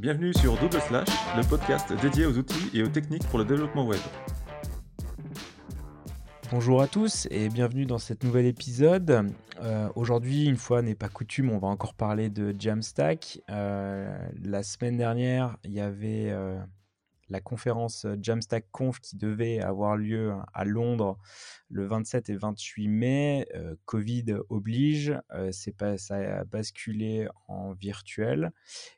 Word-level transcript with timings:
bienvenue 0.00 0.32
sur 0.32 0.56
Double 0.56 0.80
Slash, 0.80 1.08
le 1.36 1.46
podcast 1.46 1.92
dédié 2.00 2.24
aux 2.24 2.38
outils 2.38 2.70
et 2.72 2.82
aux 2.82 2.88
techniques 2.88 3.26
pour 3.28 3.38
le 3.38 3.44
développement 3.44 3.86
web. 3.86 4.00
Bonjour 6.50 6.80
à 6.80 6.86
tous 6.86 7.28
et 7.30 7.50
bienvenue 7.50 7.84
dans 7.84 7.98
cet 7.98 8.24
nouvel 8.24 8.46
épisode. 8.46 9.30
Euh, 9.60 9.88
aujourd'hui, 9.96 10.46
une 10.46 10.56
fois 10.56 10.80
n'est 10.80 10.94
pas 10.94 11.10
coutume, 11.10 11.50
on 11.50 11.58
va 11.58 11.68
encore 11.68 11.92
parler 11.92 12.30
de 12.30 12.54
Jamstack. 12.58 13.42
Euh, 13.50 14.18
la 14.42 14.62
semaine 14.62 14.96
dernière, 14.96 15.58
il 15.64 15.72
y 15.74 15.80
avait 15.80 16.30
euh, 16.30 16.58
la 17.30 17.40
conférence 17.40 18.06
Jamstack 18.20 18.66
Conf 18.70 19.00
qui 19.00 19.16
devait 19.16 19.60
avoir 19.60 19.96
lieu 19.96 20.32
à 20.52 20.64
Londres 20.64 21.18
le 21.68 21.86
27 21.86 22.28
et 22.30 22.36
28 22.36 22.88
mai. 22.88 23.48
Covid 23.84 24.34
oblige, 24.48 25.14
c'est 25.52 25.76
pas, 25.76 25.96
ça 25.96 26.16
a 26.16 26.44
basculé 26.44 27.28
en 27.48 27.72
virtuel. 27.72 28.50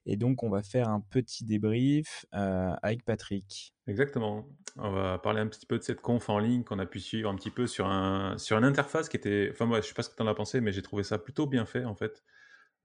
Et 0.06 0.16
donc, 0.16 0.42
on 0.42 0.50
va 0.50 0.62
faire 0.62 0.88
un 0.88 1.00
petit 1.00 1.44
débrief 1.44 2.26
avec 2.32 3.04
Patrick. 3.04 3.74
Exactement. 3.86 4.46
On 4.78 4.90
va 4.90 5.18
parler 5.18 5.40
un 5.40 5.48
petit 5.48 5.66
peu 5.66 5.78
de 5.78 5.82
cette 5.82 6.00
conf 6.00 6.28
en 6.30 6.38
ligne 6.38 6.64
qu'on 6.64 6.78
a 6.78 6.86
pu 6.86 7.00
suivre 7.00 7.28
un 7.28 7.34
petit 7.34 7.50
peu 7.50 7.66
sur, 7.66 7.86
un, 7.86 8.38
sur 8.38 8.56
une 8.56 8.64
interface 8.64 9.08
qui 9.08 9.16
était. 9.16 9.48
Enfin, 9.52 9.66
moi, 9.66 9.80
je 9.80 9.88
sais 9.88 9.94
pas 9.94 10.02
ce 10.02 10.08
que 10.08 10.16
tu 10.16 10.22
en 10.22 10.26
as 10.26 10.34
pensé, 10.34 10.60
mais 10.60 10.72
j'ai 10.72 10.82
trouvé 10.82 11.02
ça 11.02 11.18
plutôt 11.18 11.46
bien 11.46 11.66
fait 11.66 11.84
en 11.84 11.94
fait. 11.94 12.22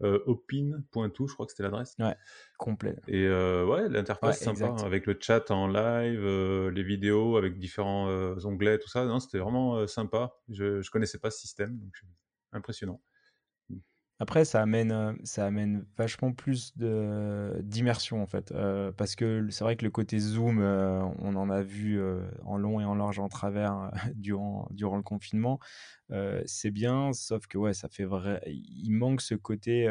Euh, 0.04 0.20
opin.to, 0.28 1.28
je 1.28 1.34
crois 1.34 1.46
que 1.46 1.52
c'était 1.52 1.64
l'adresse. 1.64 1.96
Ouais, 1.98 2.16
complet. 2.58 2.96
Et 3.08 3.26
euh, 3.26 3.66
ouais, 3.66 3.90
l'interface 3.90 4.40
sympa, 4.40 4.76
avec 4.86 5.08
le 5.08 5.18
chat 5.20 5.50
en 5.50 5.68
live, 5.68 6.24
euh, 6.24 6.70
les 6.70 6.84
vidéos 6.84 7.38
avec 7.38 7.58
différents 7.58 8.08
onglets, 8.46 8.78
tout 8.80 8.90
ça. 8.90 9.06
Non, 9.06 9.20
c'était 9.20 9.40
vraiment 9.40 9.88
sympa. 9.88 10.36
Je, 10.50 10.82
je 10.82 10.92
connaissais 10.92 11.20
pas 11.20 11.32
ce 11.32 11.40
système, 11.40 11.78
donc 11.80 11.94
impressionnant. 12.52 13.02
Après, 14.20 14.46
ça 14.46 14.62
amène, 14.64 15.16
ça 15.24 15.46
amène 15.46 15.86
vachement 15.96 16.32
plus 16.34 16.76
de 16.76 17.60
d'immersion 17.64 18.22
en 18.24 18.26
fait, 18.26 18.52
parce 18.98 19.16
que 19.16 19.46
c'est 19.52 19.64
vrai 19.64 19.76
que 19.76 19.86
le 19.86 19.92
côté 19.92 20.18
Zoom, 20.18 20.60
on 20.60 21.36
en 21.36 21.50
a 21.52 21.62
vu 21.62 22.02
en 22.44 22.58
long 22.58 22.80
et 22.82 22.86
en 22.86 22.96
large 22.96 23.20
en 23.20 23.30
travers 23.30 23.92
durant 24.16 24.68
durant 24.72 24.98
le 24.98 25.04
confinement. 25.04 25.60
c'est 26.46 26.72
bien, 26.72 27.14
sauf 27.14 27.46
que 27.48 27.58
ouais, 27.60 27.74
ça 27.74 27.90
fait 27.90 28.06
vrai, 28.06 28.42
il 28.48 28.92
manque 28.92 29.22
ce 29.22 29.36
côté 29.36 29.88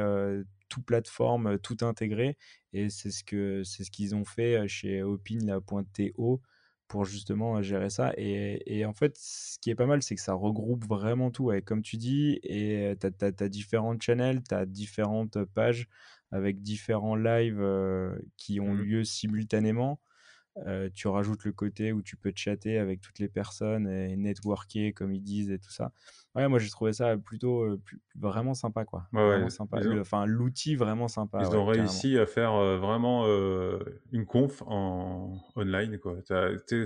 tout 0.69 0.83
plateforme, 0.83 1.59
tout 1.61 1.77
intégré, 1.83 2.37
et 2.73 2.91
c'est 2.91 3.13
ce 3.13 3.23
que 3.23 3.63
c'est 3.65 3.85
ce 3.85 3.91
qu'ils 3.93 4.15
ont 4.17 4.25
fait 4.25 4.67
chez 4.67 5.03
Opin.to 5.05 6.43
pour 6.89 7.05
justement 7.05 7.63
gérer 7.63 7.91
ça. 7.91 8.13
Et, 8.17 8.85
en 8.87 8.93
fait, 8.95 9.17
ce 9.19 9.59
qui 9.59 9.71
est 9.71 9.75
pas 9.75 9.87
mal, 9.87 10.03
c'est 10.03 10.15
que 10.15 10.21
ça 10.21 10.35
regroupe 10.35 10.85
vraiment 10.87 11.31
tout. 11.31 11.53
Et 11.53 11.63
comme 11.63 11.83
tu 11.83 11.97
dis, 11.97 12.39
et 12.43 12.95
tu 13.01 13.07
as, 13.25 13.49
différentes 13.49 14.03
channels, 14.03 14.43
tu 14.49 14.55
as 14.55 14.67
différentes 14.67 15.45
pages 15.45 15.89
avec 16.33 16.63
différents 16.63 17.17
lives 17.17 17.65
qui 18.37 18.61
ont 18.61 18.75
mmh 18.75 18.83
lieu 18.83 19.05
simultanément. 19.05 20.01
tu 20.95 21.09
rajoutes 21.09 21.45
le 21.45 21.53
côté 21.53 21.93
où 21.93 22.03
tu 22.03 22.17
peux 22.17 22.33
chatter 22.35 22.79
avec 22.79 23.01
toutes 23.01 23.19
les 23.19 23.29
personnes 23.29 23.89
et 23.89 24.17
networker, 24.17 24.93
comme 24.95 25.13
ils 25.15 25.23
disent, 25.23 25.51
et 25.51 25.59
tout 25.59 25.71
ça. 25.73 25.93
Ouais, 26.37 26.49
moi 26.49 26.59
j'ai 26.59 26.69
trouvé 26.69 26.93
ça 26.93 27.17
plutôt 27.17 27.79
vraiment 28.15 28.53
sympa, 28.53 28.85
quoi. 28.85 29.09
vraiment 29.11 29.49
sympa. 29.49 29.81
Enfin, 29.99 30.27
l'outil 30.27 30.77
vraiment 30.77 31.09
sympa. 31.09 31.39
Ils 31.41 31.57
ont 31.57 31.65
réussi 31.65 32.19
à 32.19 32.27
faire 32.27 32.53
vraiment 32.79 33.27
une 34.13 34.27
conf 34.27 34.63
en 34.67 35.39
online, 35.57 35.99
quoi. 35.99 36.19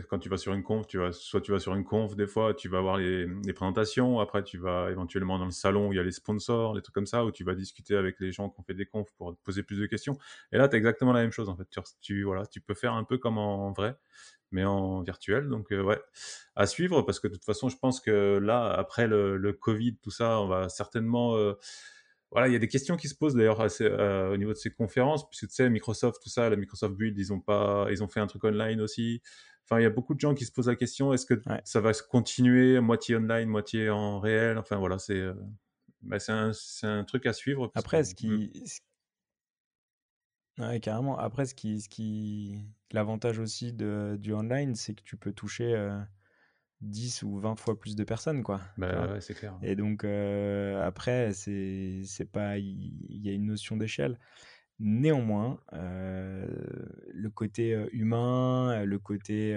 quand 0.09 0.19
tu 0.21 0.29
vas 0.29 0.37
sur 0.37 0.53
une 0.53 0.63
conf, 0.63 0.87
tu 0.87 0.99
vas, 0.99 1.11
soit 1.11 1.41
tu 1.41 1.51
vas 1.51 1.59
sur 1.59 1.75
une 1.75 1.85
conf, 1.85 2.15
des 2.15 2.29
fois 2.29 2.55
tu 2.55 2.69
vas 2.69 2.81
voir 2.81 2.97
les, 2.97 3.27
les, 3.27 3.53
présentations, 3.53 4.21
après 4.21 4.45
tu 4.45 4.57
vas 4.57 4.89
éventuellement 4.91 5.39
dans 5.39 5.47
le 5.47 5.51
salon 5.51 5.89
où 5.89 5.93
il 5.93 5.97
y 5.97 5.99
a 6.01 6.05
les 6.05 6.13
sponsors, 6.13 6.75
les 6.75 6.83
trucs 6.83 6.95
comme 6.95 7.07
ça, 7.07 7.25
où 7.25 7.33
tu 7.33 7.45
vas 7.45 7.55
discuter 7.55 7.97
avec 7.97 8.21
les 8.21 8.33
gens 8.33 8.49
qui 8.51 8.61
ont 8.61 8.63
fait 8.63 8.75
des 8.75 8.87
confs 8.87 9.11
pour 9.17 9.35
te 9.35 9.43
poser 9.43 9.63
plus 9.63 9.79
de 9.79 9.87
questions. 9.87 10.17
Et 10.53 10.59
là, 10.59 10.69
tu 10.69 10.77
as 10.77 10.79
exactement 10.79 11.13
la 11.13 11.23
même 11.23 11.33
chose, 11.33 11.49
en 11.49 11.57
fait. 11.57 11.69
Tu, 11.71 11.81
tu, 12.01 12.23
voilà, 12.23 12.47
tu 12.47 12.61
peux 12.61 12.75
faire 12.75 12.95
un 12.95 13.05
peu 13.05 13.19
comme 13.19 13.39
en 13.39 13.73
vrai 13.73 13.97
mais 14.51 14.65
en 14.65 15.03
virtuel. 15.03 15.49
Donc, 15.49 15.73
euh, 15.73 15.83
ouais, 15.83 16.01
à 16.57 16.67
suivre 16.67 17.03
parce 17.03 17.21
que 17.21 17.29
de 17.29 17.35
toute 17.35 17.45
façon, 17.45 17.69
je 17.69 17.77
pense 17.77 18.01
que 18.01 18.39
là, 18.39 18.71
après 18.71 19.07
le, 19.07 19.53
Covid, 19.53 19.97
tout 19.99 20.11
ça, 20.11 20.41
on 20.41 20.49
va 20.49 20.69
certainement. 20.69 21.37
Euh, 21.37 21.55
voilà, 22.31 22.47
il 22.47 22.53
y 22.53 22.57
a 22.57 22.61
des 22.61 22.69
questions 22.69 22.97
qui 22.97 23.09
se 23.09 23.15
posent 23.17 23.35
d'ailleurs 23.35 23.67
euh, 23.81 24.33
au 24.33 24.37
niveau 24.37 24.53
de 24.53 24.59
ces 24.59 24.71
conférences, 24.71 25.29
puisque 25.29 25.49
tu 25.49 25.55
sais, 25.55 25.69
Microsoft, 25.69 26.23
tout 26.23 26.29
ça, 26.29 26.49
la 26.49 26.57
Microsoft 26.57 26.95
Build, 26.95 27.19
ils 27.19 27.33
ont 27.33 27.41
pas, 27.41 27.89
ils 27.91 28.05
ont 28.05 28.09
fait 28.09 28.21
un 28.21 28.29
truc 28.29 28.45
online 28.45 28.81
aussi. 28.81 29.21
Enfin, 29.65 29.81
il 29.81 29.83
y 29.83 29.87
a 29.87 29.91
beaucoup 29.91 30.15
de 30.15 30.21
gens 30.21 30.35
qui 30.35 30.45
se 30.45 30.53
posent 30.53 30.69
la 30.69 30.77
question 30.77 31.13
est-ce 31.13 31.27
que 31.27 31.41
ça 31.65 31.81
va 31.81 31.93
se 31.93 32.03
continuer 32.03 32.81
moitié 32.81 33.17
online, 33.17 33.49
moitié 33.49 33.91
en 33.91 34.21
réel? 34.21 34.59
Enfin, 34.59 34.77
voilà, 34.77 34.99
c'est 34.99 35.25
bah, 36.03 36.19
un, 36.29 36.53
un, 36.83 37.05
truc 37.05 37.27
à 37.27 37.33
suivre. 37.33 37.71
Après, 37.75 38.05
ce 38.05 38.15
qui. 38.15 38.53
Ouais, 40.59 40.81
carrément. 40.81 41.19
Après, 41.19 41.47
ce 41.47 41.55
qui, 41.55 41.81
ce 41.81 41.89
qui... 41.89 42.59
l'avantage 42.93 43.39
aussi 43.39 43.73
de, 43.73 44.17
du 44.21 44.33
online, 44.33 44.75
c'est 44.75 44.95
que 44.95 45.03
tu 45.03 45.17
peux 45.17 45.33
toucher 45.33 45.91
10 46.81 47.23
ou 47.23 47.39
20 47.39 47.57
fois 47.57 47.79
plus 47.79 47.97
de 47.97 48.05
personnes, 48.05 48.43
quoi. 48.43 48.61
Bah, 48.77 49.13
ouais, 49.13 49.21
c'est 49.21 49.35
clair. 49.35 49.59
Et 49.63 49.77
donc, 49.77 50.05
après, 50.05 51.33
c'est, 51.33 52.03
c'est 52.05 52.31
pas, 52.31 52.59
il 52.59 52.95
y, 53.09 53.29
a 53.29 53.33
une 53.33 53.47
notion 53.47 53.77
d'échelle. 53.77 54.19
Néanmoins, 54.79 55.61
le 55.73 57.29
côté 57.29 57.79
humain, 57.93 58.85
le 58.85 58.99
côté 58.99 59.55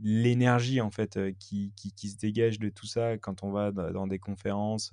l'énergie 0.00 0.80
en 0.80 0.90
fait 0.90 1.18
qui, 1.38 1.72
qui, 1.76 1.92
qui, 1.92 2.08
se 2.08 2.18
dégage 2.18 2.58
de 2.58 2.68
tout 2.68 2.86
ça 2.86 3.18
quand 3.18 3.44
on 3.44 3.52
va 3.52 3.70
dans 3.70 4.06
des 4.06 4.18
conférences 4.18 4.92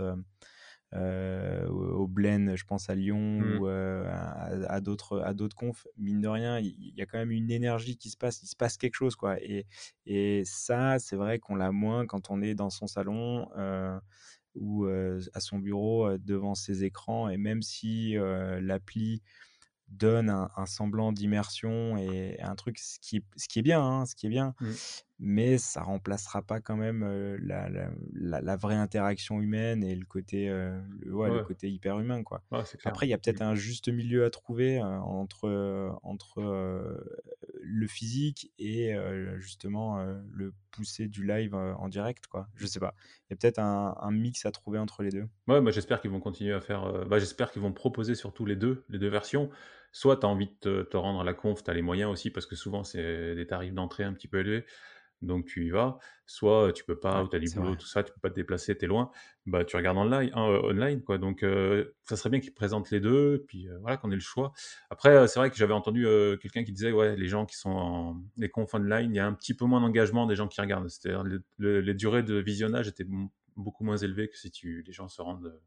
euh, 0.96 1.68
au 1.68 2.08
Blen, 2.08 2.56
je 2.56 2.66
pense 2.66 2.90
à 2.90 2.96
Lyon 2.96 3.40
mmh. 3.40 3.58
ou 3.58 3.68
euh, 3.68 4.06
à, 4.68 4.82
d'autres 4.82 5.20
à 5.22 5.34
d'autres 5.34 5.56
confs. 5.56 5.88
Mine 5.98 6.22
de 6.22 6.28
rien, 6.28 6.60
il 6.60 6.94
y, 6.96 7.02
a 7.02 7.06
quand 7.06 7.18
même 7.18 7.32
une 7.32 7.52
énergie 7.52 7.98
qui 7.98 8.10
se 8.10 8.18
passe, 8.18 8.42
il 8.44 8.48
se 8.48 8.56
passe 8.56 8.78
quelque 8.78 8.96
chose 8.96 9.16
quoi. 9.16 9.42
Et, 9.42 9.66
et 10.06 10.44
ça, 10.46 11.00
c'est 11.00 11.16
vrai 11.16 11.40
qu'on 11.40 11.56
l'a 11.56 11.72
moins 11.72 12.06
quand 12.06 12.32
on 12.32 12.42
est 12.42 12.56
dans 12.56 12.70
son 12.70 12.88
salon 12.88 13.50
euh, 13.58 14.00
ou 14.56 14.86
à 14.86 15.40
son 15.40 15.60
bureau 15.60 16.18
devant 16.18 16.56
ses 16.56 16.84
écrans. 16.84 17.30
Et 17.30 17.38
même 17.38 17.62
si 17.62 18.16
l'appli 18.62 19.22
donne 19.90 20.30
un, 20.30 20.66
semblant 20.66 21.12
d'immersion 21.12 21.98
et 21.98 22.42
un 22.42 22.56
truc 22.56 22.80
ce 22.80 22.98
qui, 23.00 23.24
ce 23.36 23.48
qui 23.48 23.60
est 23.60 23.64
bien, 23.64 23.82
hein, 23.82 24.06
ce 24.06 24.16
qui 24.16 24.28
est 24.28 24.30
bien. 24.30 24.56
Mmh 24.62 24.72
mais 25.20 25.58
ça 25.58 25.82
remplacera 25.82 26.42
pas 26.42 26.60
quand 26.60 26.76
même 26.76 27.06
la, 27.42 27.70
la, 27.70 28.42
la, 28.42 28.56
vraie 28.58 28.76
interaction 28.76 29.42
humaine 29.42 29.84
et 29.84 29.96
le 29.96 30.06
côté, 30.06 30.50
le, 30.50 31.14
ouais, 31.14 31.30
le 31.30 31.44
côté 31.44 31.70
hyper 31.70 32.00
humain. 32.00 32.24
Quoi. 32.24 32.44
Après, 32.84 33.08
il 33.08 33.10
y 33.10 33.14
a 33.14 33.18
peut-être 33.18 33.40
mmh. 33.40 33.48
un 33.48 33.56
juste 33.56 33.88
milieu 33.88 34.26
à 34.26 34.30
trouver 34.30 34.82
entre, 34.82 35.98
entre 36.04 36.42
le 37.62 37.88
physique 37.88 38.52
et 38.60 38.94
justement 39.38 40.04
le 40.32 40.54
pousser 40.72 41.08
du 41.08 41.26
live 41.26 41.56
en 41.56 41.88
direct. 41.88 42.28
Quoi. 42.28 42.48
Je 42.56 42.68
sais 42.68 42.80
pas. 42.80 42.94
Il 43.30 43.32
y 43.32 43.34
a 43.34 43.38
peut-être 43.38 43.60
un, 43.60 43.96
un, 44.00 44.12
mix 44.12 44.46
à 44.46 44.52
trouver 44.52 44.80
entre 44.80 45.02
les 45.02 45.12
deux. 45.12 45.28
Ouais, 45.48 45.62
bah, 45.62 45.72
j'espère 45.72 46.02
qu'ils 46.02 46.12
vont 46.12 46.20
continuer 46.20 46.54
à 46.54 46.60
faire. 46.60 47.06
Bah, 47.06 47.20
j'espère 47.20 47.52
qu'ils 47.52 47.62
vont 47.62 47.74
proposer 47.74 48.16
surtout 48.16 48.46
les 48.46 48.58
deux, 48.58 48.84
les 48.90 49.00
deux 49.00 49.10
versions. 49.10 49.50
Soit 49.96 50.18
tu 50.18 50.26
as 50.26 50.30
envie 50.30 50.50
de 50.62 50.84
te, 50.84 50.98
rendre 50.98 51.22
à 51.22 51.24
la 51.24 51.34
conf, 51.34 51.64
tu 51.64 51.72
as 51.72 51.74
les 51.74 51.82
moyens 51.82 52.12
aussi, 52.12 52.30
parce 52.30 52.46
que 52.46 52.58
souvent 52.58 52.84
c'est 52.84 53.34
des 53.34 53.48
tarifs 53.48 53.74
d'entrée 53.74 54.04
un 54.04 54.12
petit 54.12 54.28
peu 54.28 54.42
élevés 54.42 54.66
donc 55.22 55.46
tu 55.46 55.66
y 55.66 55.70
vas. 55.70 55.98
Soit 56.26 56.72
tu 56.74 56.84
peux 56.84 57.00
pas, 57.00 57.24
ou 57.24 57.28
tu 57.28 57.36
as 57.36 57.40
du 57.40 57.50
boulot, 57.54 57.76
tout 57.76 57.86
ça, 57.86 58.04
tu 58.04 58.12
peux 58.12 58.20
pas 58.20 58.30
te 58.30 58.36
déplacer, 58.36 58.78
tu 58.78 58.86
es 58.86 58.88
loin, 58.88 59.12
bah 59.46 59.64
tu 59.64 59.76
regardes 59.76 59.98
online, 59.98 60.32
euh, 60.36 60.72
online 60.72 61.04
quoi. 61.04 61.18
Donc 61.18 61.46
ça 62.04 62.16
serait 62.16 62.30
bien 62.30 62.40
qu'ils 62.40 62.54
présentent 62.54 62.90
les 62.92 63.00
deux, 63.00 63.44
puis 63.48 63.68
voilà 63.82 63.98
qu'on 63.98 64.12
ait 64.12 64.16
le 64.16 64.22
choix. 64.22 64.54
Après, 64.90 65.28
c'est 65.28 65.40
vrai 65.40 65.50
que 65.50 65.56
j'avais 65.56 65.74
entendu 65.74 66.06
quelqu'un 66.42 66.64
qui 66.64 66.72
disait 66.72 66.92
ouais, 66.92 67.16
les 67.16 67.28
gens 67.28 67.46
qui 67.46 67.58
sont 67.58 67.72
en 67.72 68.22
les 68.38 68.50
confs 68.50 68.74
online, 68.74 69.12
il 69.14 69.18
y 69.18 69.20
a 69.20 69.28
un 69.28 69.34
petit 69.34 69.54
peu 69.54 69.66
moins 69.66 69.82
d'engagement 69.82 70.26
des 70.26 70.36
gens 70.36 70.48
qui 70.48 70.62
regardent. 70.62 70.90
C'est-à-dire 70.90 71.24
les, 71.60 71.94
durées 71.94 72.24
de 72.24 72.36
visionnage 72.36 72.88
étaient 72.88 73.08
beaucoup 73.56 73.84
moins 73.84 73.98
élevées 73.98 74.30
que 74.30 74.38
si 74.38 74.52
tu 74.52 74.84
les 74.86 74.94
gens 74.94 75.08
se 75.08 75.22
rendent 75.22 75.60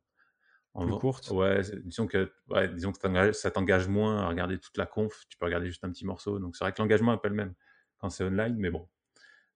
en 0.75 0.87
plus 0.87 0.99
courte. 0.99 1.31
Ouais, 1.31 1.61
disons 1.85 2.07
que, 2.07 2.33
ouais, 2.49 2.69
disons 2.69 2.93
que 2.93 3.33
ça 3.33 3.51
t'engage 3.51 3.89
moins 3.89 4.19
à 4.19 4.29
regarder 4.29 4.59
toute 4.59 4.77
la 4.77 4.87
conf, 4.87 5.27
tu 5.29 5.37
peux 5.39 5.47
regarder 5.47 5.67
juste 5.67 5.85
un 5.85 5.91
petit 5.91 6.07
morceau. 6.07 6.39
Donc 6.39 6.57
c'est 6.57 6.65
vrai 6.65 6.73
que 6.73 6.81
l'engagement 6.81 7.13
n'est 7.13 7.19
pas 7.19 7.29
le 7.29 7.35
même 7.35 7.55
quand 7.99 8.11
c'est 8.11 8.25
online, 8.25 8.57
mais 8.57 8.71
bon, 8.71 8.89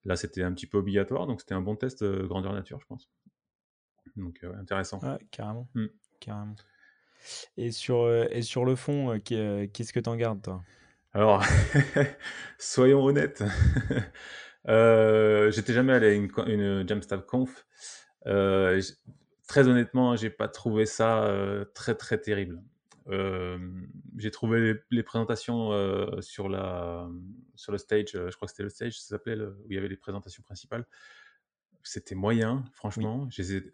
Là, 0.05 0.15
c'était 0.15 0.43
un 0.43 0.51
petit 0.53 0.67
peu 0.67 0.77
obligatoire, 0.77 1.27
donc 1.27 1.41
c'était 1.41 1.53
un 1.53 1.61
bon 1.61 1.75
test 1.75 2.01
euh, 2.01 2.27
grandeur 2.27 2.53
nature, 2.53 2.79
je 2.81 2.85
pense. 2.87 3.09
Donc, 4.15 4.39
euh, 4.43 4.53
intéressant. 4.59 4.99
Ouais, 4.99 5.17
carrément. 5.31 5.67
Mmh. 5.75 5.85
carrément. 6.19 6.55
Et 7.55 7.71
sur, 7.71 8.01
euh, 8.01 8.25
et 8.31 8.41
sur 8.41 8.65
le 8.65 8.75
fond, 8.75 9.19
qu'est-ce 9.23 9.93
que 9.93 9.99
tu 9.99 10.09
en 10.09 10.17
gardes, 10.17 10.41
toi? 10.41 10.61
Alors, 11.13 11.43
soyons 12.57 13.03
honnêtes. 13.03 13.43
J'étais 14.67 15.73
jamais 15.73 15.93
allé 15.93 16.07
à 16.07 16.13
une, 16.13 16.29
une 16.47 17.25
Conf. 17.27 17.65
très 19.47 19.67
honnêtement, 19.67 20.15
j'ai 20.17 20.29
pas 20.29 20.49
trouvé 20.49 20.85
ça 20.85 21.33
très 21.73 21.95
très 21.95 22.19
terrible 22.19 22.61
j'ai 23.07 24.31
trouvé 24.31 24.75
les, 24.91 25.03
présentations 25.03 25.71
sur, 26.21 26.49
la, 26.49 27.09
sur 27.55 27.71
le 27.71 27.77
stage, 27.77 28.11
je 28.13 28.35
crois 28.35 28.47
que 28.47 28.51
c'était 28.51 28.63
le 28.63 28.69
stage, 28.69 28.99
ça 28.99 29.09
s'appelait, 29.09 29.35
où 29.35 29.67
il 29.69 29.75
y 29.75 29.77
avait 29.77 29.87
les 29.87 29.97
présentations 29.97 30.43
principales. 30.43 30.85
C'était 31.85 32.15
moyen, 32.15 32.63
franchement. 32.73 33.27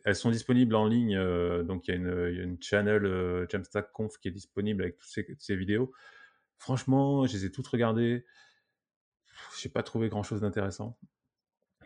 elles 0.04 0.16
sont 0.16 0.32
disponibles 0.32 0.76
en 0.76 0.88
ligne, 0.88 1.16
donc 1.64 1.88
il 1.88 1.92
y, 1.92 1.94
a 1.94 1.98
une, 1.98 2.58
channel 2.60 3.48
Jamstack 3.50 3.92
Conf 3.92 4.18
qui 4.18 4.30
est 4.30 4.32
disponible 4.32 4.82
avec 4.82 4.98
toutes 4.98 5.42
ces, 5.42 5.56
vidéos. 5.56 5.92
franchement, 6.58 7.28
je 7.28 7.34
les 7.34 7.46
ai 7.46 7.52
toutes 7.52 7.68
regardées. 7.68 8.26
J'ai 9.60 9.70
pas 9.70 9.84
trouvé 9.84 10.10
grand 10.10 10.24
chose 10.24 10.42
d'intéressant. 10.42 10.98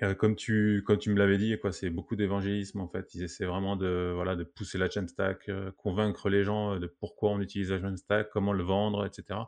Euh, 0.03 0.15
comme 0.15 0.35
tu, 0.35 0.83
comme 0.85 0.97
tu 0.97 1.09
me 1.11 1.17
l'avais 1.17 1.37
dit, 1.37 1.57
quoi, 1.59 1.71
c'est 1.71 1.89
beaucoup 1.89 2.15
d'évangélisme 2.15 2.81
en 2.81 2.87
fait. 2.87 3.13
Ils 3.15 3.23
essaient 3.23 3.45
vraiment 3.45 3.75
de, 3.75 4.11
voilà, 4.13 4.35
de 4.35 4.43
pousser 4.43 4.77
la 4.77 4.89
Jamstack, 4.89 5.47
euh, 5.49 5.71
convaincre 5.77 6.29
les 6.29 6.43
gens 6.43 6.77
de 6.77 6.87
pourquoi 6.87 7.31
on 7.31 7.39
utilise 7.39 7.71
la 7.71 7.79
Jamstack, 7.79 8.29
comment 8.29 8.53
le 8.53 8.63
vendre, 8.63 9.05
etc. 9.05 9.39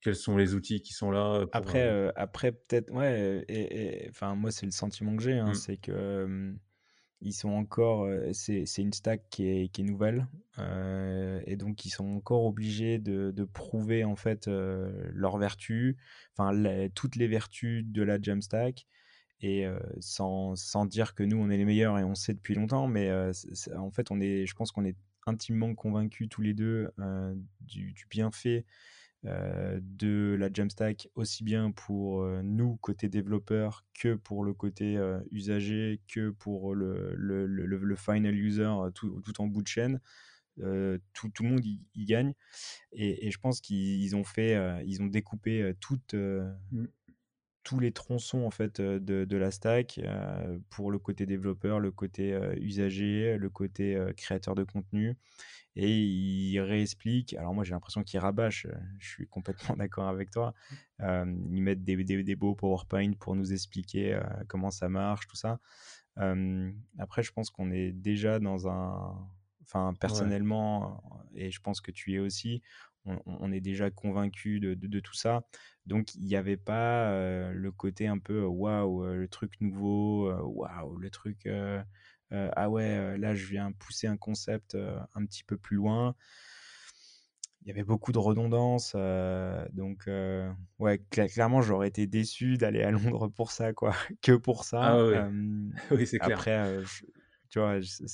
Quels 0.00 0.16
sont 0.16 0.36
les 0.36 0.54
outils 0.54 0.80
qui 0.80 0.92
sont 0.92 1.10
là 1.10 1.40
pour, 1.40 1.56
Après, 1.56 1.88
euh, 1.88 2.12
après 2.14 2.52
peut-être, 2.52 2.92
ouais, 2.92 3.44
et, 3.48 4.08
enfin, 4.10 4.34
moi, 4.34 4.50
c'est 4.50 4.66
le 4.66 4.72
sentiment 4.72 5.16
que 5.16 5.22
j'ai, 5.22 5.38
hein, 5.38 5.50
Mm. 5.50 5.54
c'est 5.54 5.76
que 5.76 6.54
ils 7.24 7.32
sont 7.32 7.50
encore, 7.50 8.08
c'est 8.32 8.64
une 8.78 8.92
stack 8.92 9.22
qui 9.30 9.48
est, 9.48 9.68
qui 9.68 9.82
est 9.82 9.84
nouvelle, 9.84 10.26
et 11.46 11.54
donc 11.54 11.84
ils 11.84 11.90
sont 11.90 12.16
encore 12.16 12.44
obligés 12.44 12.98
de, 12.98 13.30
de 13.30 13.44
prouver 13.44 14.02
en 14.02 14.16
fait 14.16 14.48
leurs 14.48 15.38
vertus, 15.38 15.94
enfin 16.34 16.52
toutes 16.96 17.14
les 17.14 17.28
vertus 17.28 17.84
de 17.86 18.02
la 18.02 18.20
Jamstack, 18.20 18.88
et 19.42 19.66
sans, 20.00 20.54
sans 20.56 20.86
dire 20.86 21.14
que 21.14 21.22
nous 21.22 21.36
on 21.36 21.50
est 21.50 21.56
les 21.56 21.64
meilleurs 21.64 21.98
et 21.98 22.04
on 22.04 22.14
sait 22.14 22.32
depuis 22.32 22.54
longtemps, 22.54 22.86
mais 22.86 23.10
en 23.76 23.90
fait 23.90 24.10
on 24.10 24.20
est, 24.20 24.46
je 24.46 24.54
pense 24.54 24.70
qu'on 24.70 24.84
est 24.84 24.96
intimement 25.26 25.74
convaincus 25.74 26.28
tous 26.30 26.42
les 26.42 26.54
deux 26.54 26.90
du, 27.60 27.92
du 27.92 28.06
bienfait 28.08 28.64
de 29.24 30.36
la 30.38 30.48
Jamstack 30.52 31.08
aussi 31.14 31.44
bien 31.44 31.70
pour 31.72 32.24
nous 32.42 32.76
côté 32.76 33.08
développeur 33.08 33.84
que 33.94 34.14
pour 34.14 34.44
le 34.44 34.52
côté 34.52 34.98
usager 35.30 36.00
que 36.08 36.30
pour 36.30 36.74
le, 36.74 37.12
le, 37.14 37.46
le, 37.46 37.96
final 37.96 38.34
user 38.34 38.70
tout, 38.94 39.20
tout, 39.22 39.40
en 39.40 39.46
bout 39.46 39.62
de 39.62 39.68
chaîne 39.68 40.00
tout, 40.56 41.30
tout, 41.30 41.42
le 41.42 41.48
monde 41.48 41.64
y, 41.64 42.04
gagne 42.04 42.34
et, 42.92 43.30
je 43.30 43.38
pense 43.38 43.60
qu'ils 43.60 44.14
ont 44.16 44.24
fait 44.24 44.84
ils 44.86 45.02
ont 45.02 45.06
découpé 45.06 45.72
mm. 45.72 46.86
Tous 47.62 47.78
les 47.78 47.92
tronçons 47.92 48.44
en 48.44 48.50
fait 48.50 48.80
de, 48.80 49.24
de 49.24 49.36
la 49.36 49.50
stack 49.50 49.98
euh, 50.02 50.58
pour 50.70 50.90
le 50.90 50.98
côté 50.98 51.26
développeur 51.26 51.80
le 51.80 51.90
côté 51.90 52.32
euh, 52.32 52.54
usager 52.60 53.36
le 53.38 53.50
côté 53.50 53.94
euh, 53.94 54.12
créateur 54.12 54.54
de 54.54 54.64
contenu 54.64 55.16
et 55.74 55.90
il 55.90 56.60
réexplique. 56.60 57.32
Alors 57.34 57.54
moi 57.54 57.64
j'ai 57.64 57.72
l'impression 57.72 58.02
qu'il 58.02 58.20
rabâche, 58.20 58.66
je 58.98 59.08
suis 59.08 59.26
complètement 59.26 59.74
d'accord 59.76 60.08
avec 60.08 60.30
toi. 60.30 60.52
Ils 61.00 61.62
mettent 61.62 61.82
des, 61.82 61.96
des, 62.04 62.22
des, 62.22 62.36
beaux 62.36 62.54
PowerPoint 62.54 63.12
pour 63.14 63.34
nous 63.34 63.52
expliquer 63.54 64.20
comment 64.48 64.70
ça 64.70 64.90
marche, 64.90 65.26
tout 65.26 65.36
ça. 65.36 65.60
Après 66.16 67.22
je 67.22 67.32
pense 67.32 67.50
qu'on 67.50 67.70
est 67.70 67.90
déjà 67.92 68.38
dans 68.38 68.68
un... 68.68 69.16
Enfin 69.62 69.94
personnellement, 69.98 71.02
ouais. 71.32 71.46
et 71.46 71.50
je 71.50 71.60
pense 71.62 71.80
que 71.80 71.90
tu 71.90 72.12
es 72.12 72.18
aussi, 72.18 72.60
on, 73.04 73.18
on 73.26 73.52
est 73.52 73.60
déjà 73.60 73.90
convaincu 73.90 74.60
de, 74.60 74.74
de, 74.74 74.86
de, 74.86 75.00
tout 75.00 75.14
ça. 75.14 75.44
Donc 75.86 76.14
il 76.14 76.24
n'y 76.24 76.36
avait 76.36 76.56
pas 76.56 77.10
euh, 77.10 77.52
le 77.52 77.72
côté 77.72 78.06
un 78.06 78.18
peu 78.18 78.44
waouh, 78.44 79.04
le 79.04 79.28
truc 79.28 79.60
nouveau, 79.60 80.32
waouh, 80.32 80.96
le 80.96 81.10
truc 81.10 81.46
euh, 82.32 82.48
ah 82.56 82.70
ouais, 82.70 82.96
euh, 82.96 83.18
là 83.18 83.34
je 83.34 83.46
viens 83.46 83.72
pousser 83.72 84.06
un 84.06 84.16
concept 84.16 84.74
euh, 84.74 84.98
un 85.14 85.24
petit 85.26 85.44
peu 85.44 85.58
plus 85.58 85.76
loin. 85.76 86.14
Il 87.60 87.68
y 87.68 87.70
avait 87.70 87.84
beaucoup 87.84 88.10
de 88.10 88.18
redondance, 88.18 88.96
donc 89.72 90.08
ouais, 90.80 91.00
cl 91.12 91.28
clairement 91.28 91.62
j'aurais 91.62 91.86
été 91.86 92.08
déçu 92.08 92.56
d'aller 92.56 92.82
à 92.82 92.90
Londres 92.90 93.28
pour 93.28 93.52
ça, 93.52 93.72
quoi, 93.72 93.94
que 94.22 94.32
pour 94.32 94.64
ça. 94.64 94.80
Ah 94.82 95.04
oui, 95.04 95.14
oui 95.92 96.06
c'est 96.08 96.18
clair. 96.18 96.38
Après, 96.38 96.82
je, 96.82 97.04
tu 97.52 97.58
vois, 97.58 97.78
je, 97.80 98.06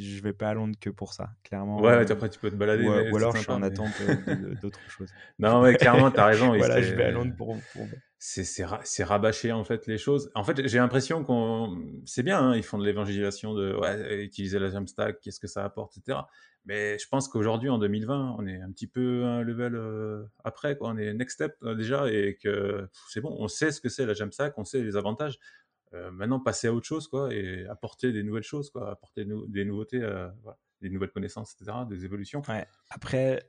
je, 0.00 0.20
vais 0.20 0.32
pas 0.32 0.48
à 0.48 0.54
Londres 0.54 0.74
que 0.80 0.90
pour 0.90 1.12
ça, 1.14 1.30
clairement. 1.44 1.80
Ouais, 1.80 1.98
ouais 1.98 2.10
après 2.10 2.28
tu 2.28 2.40
peux 2.40 2.50
te 2.50 2.56
balader. 2.56 2.84
Ou, 2.84 2.90
mais 2.90 3.12
ou 3.12 3.16
alors 3.16 3.30
sympa, 3.30 3.38
je 3.38 3.42
suis 3.44 3.52
en 3.52 3.60
mais... 3.60 3.66
attente 3.68 4.60
d'autres 4.60 4.80
choses. 4.88 5.12
Non, 5.38 5.62
mais 5.62 5.76
clairement, 5.76 6.10
tu 6.10 6.18
as 6.18 6.26
raison. 6.26 6.56
voilà, 6.56 6.82
je 6.82 6.94
vais 6.94 7.04
à 7.04 7.10
Londres 7.12 7.32
pour. 7.36 7.56
pour 7.72 7.86
c'est 8.18 8.64
ra 8.64 8.80
rabâcher 9.00 9.52
en 9.52 9.62
fait 9.62 9.86
les 9.86 9.98
choses. 9.98 10.32
En 10.34 10.42
fait, 10.42 10.66
j'ai 10.66 10.78
l'impression 10.78 11.22
qu'on, 11.22 11.78
c'est 12.06 12.24
bien, 12.24 12.40
hein, 12.40 12.56
ils 12.56 12.64
font 12.64 12.78
de 12.78 12.84
l'évangélisation 12.84 13.54
de 13.54 13.76
ouais, 13.76 14.24
utiliser 14.24 14.58
la 14.58 14.68
Jamstack, 14.70 15.20
qu'est-ce 15.20 15.38
que 15.38 15.46
ça 15.46 15.62
apporte, 15.62 15.96
etc. 15.98 16.20
Mais 16.64 16.98
je 16.98 17.06
pense 17.06 17.28
qu'aujourd'hui, 17.28 17.68
en 17.68 17.78
2020, 17.78 18.36
on 18.38 18.46
est 18.46 18.60
un 18.60 18.72
petit 18.72 18.86
peu 18.86 19.24
un 19.24 19.42
level 19.42 19.76
euh, 19.76 20.24
après, 20.42 20.76
quoi. 20.76 20.88
On 20.88 20.96
est 20.96 21.12
next 21.12 21.34
step 21.34 21.54
euh, 21.62 21.74
déjà 21.74 22.10
et 22.10 22.38
que 22.42 22.88
c'est 23.10 23.20
bon, 23.20 23.36
on 23.38 23.46
sait 23.46 23.70
ce 23.70 23.80
que 23.82 23.90
c'est 23.90 24.06
la 24.06 24.14
Jamstack, 24.14 24.54
on 24.56 24.64
sait 24.64 24.82
les 24.82 24.96
avantages. 24.96 25.38
Euh, 25.94 26.10
maintenant, 26.10 26.40
passer 26.40 26.66
à 26.66 26.72
autre 26.72 26.86
chose, 26.86 27.08
quoi, 27.08 27.32
et 27.32 27.66
apporter 27.66 28.12
des 28.12 28.22
nouvelles 28.22 28.42
choses, 28.42 28.70
quoi, 28.70 28.90
apporter 28.90 29.24
des 29.24 29.64
nouveautés, 29.64 30.00
voilà, 30.42 30.58
des 30.80 30.90
nouvelles 30.90 31.10
connaissances, 31.10 31.54
etc., 31.54 31.78
des 31.88 32.04
évolutions. 32.04 32.42
Après, 32.90 33.42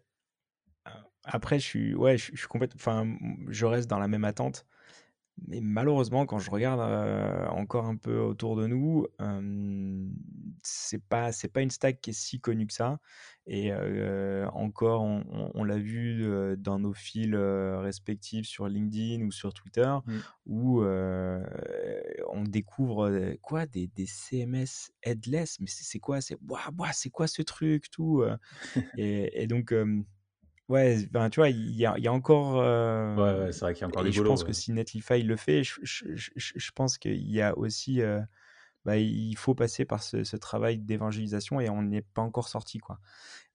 après, 1.24 1.60
je 1.60 1.66
suis, 1.66 1.96
ouais, 1.96 2.18
suis 2.18 2.48
enfin, 2.76 3.18
je 3.50 3.66
reste 3.66 3.90
dans 3.90 4.00
la 4.00 4.08
même 4.08 4.26
attente. 4.26 4.66
Mais 5.48 5.60
malheureusement, 5.62 6.26
quand 6.26 6.40
je 6.40 6.50
regarde 6.50 6.80
euh, 6.80 7.46
encore 7.48 7.86
un 7.86 7.98
peu 7.98 8.20
autour 8.20 8.56
de 8.56 8.68
nous, 8.68 9.06
euh, 9.22 10.10
c'est 10.64 11.04
pas 11.04 11.32
c'est 11.32 11.50
pas 11.50 11.62
une 11.62 11.70
stack 11.70 12.00
qui 12.02 12.12
est 12.12 12.14
si 12.14 12.40
connue 12.40 12.68
que 12.68 12.74
ça. 12.74 13.00
Et 13.46 13.72
euh, 13.72 14.48
encore, 14.54 15.04
on, 15.04 15.24
on, 15.30 15.52
on 15.54 15.64
l'a 15.64 15.78
vu 15.78 16.26
dans 16.58 16.80
nos 16.80 16.94
fils 16.94 17.36
respectifs 17.36 18.48
sur 18.48 18.68
LinkedIn 18.68 19.24
ou 19.24 19.32
sur 19.32 19.54
Twitter, 19.54 19.94
mmh. 20.06 20.14
où 20.48 20.84
on 20.84 22.44
découvre 22.44 23.36
quoi 23.42 23.66
des, 23.68 23.88
des, 23.88 24.08
CMS 24.08 24.92
headless. 25.04 25.60
Mais 25.60 25.68
c'est 25.68 26.00
quoi 26.00 26.22
C'est 26.22 26.38
c'est 26.94 27.10
quoi 27.10 27.28
ce 27.28 27.42
truc 27.42 27.92
tout 27.92 28.24
et, 28.98 29.44
et, 29.44 29.48
donc 29.48 29.74
Ouais, 30.68 31.06
ben, 31.12 31.30
tu 31.30 31.40
vois, 31.40 31.50
il 31.50 31.76
y 31.76 31.86
a, 31.86 31.96
il 31.98 32.04
y 32.04 32.08
a 32.08 32.14
encore. 32.14 32.60
Euh, 32.60 33.16
ouais, 33.16 33.46
ouais 33.46 33.52
c'est 33.52 33.62
vrai 33.62 33.74
qu'il 33.74 33.82
y 33.82 33.86
a 33.86 33.88
encore 33.88 34.02
et 34.02 34.06
des 34.06 34.12
je 34.12 34.22
pense 34.22 34.42
ouais. 34.42 34.48
que 34.48 34.54
si 34.54 34.72
Netlify 34.72 35.22
le 35.22 35.36
fait, 35.36 35.64
je, 35.64 35.80
je, 35.84 36.06
je, 36.16 36.54
je 36.56 36.72
pense 36.72 36.98
qu'il 36.98 37.32
y 37.32 37.42
a 37.42 37.58
aussi. 37.58 38.02
Euh, 38.02 38.22
bah, 38.86 38.98
il 38.98 39.36
faut 39.38 39.56
passer 39.56 39.86
par 39.86 40.04
ce, 40.04 40.24
ce 40.24 40.38
travail 40.38 40.80
d'évangélisation 40.80 41.60
et 41.60 41.70
on 41.70 41.82
n'est 41.84 42.04
pas 42.04 42.22
encore 42.22 42.50
sorti, 42.50 42.80
quoi. 42.80 43.00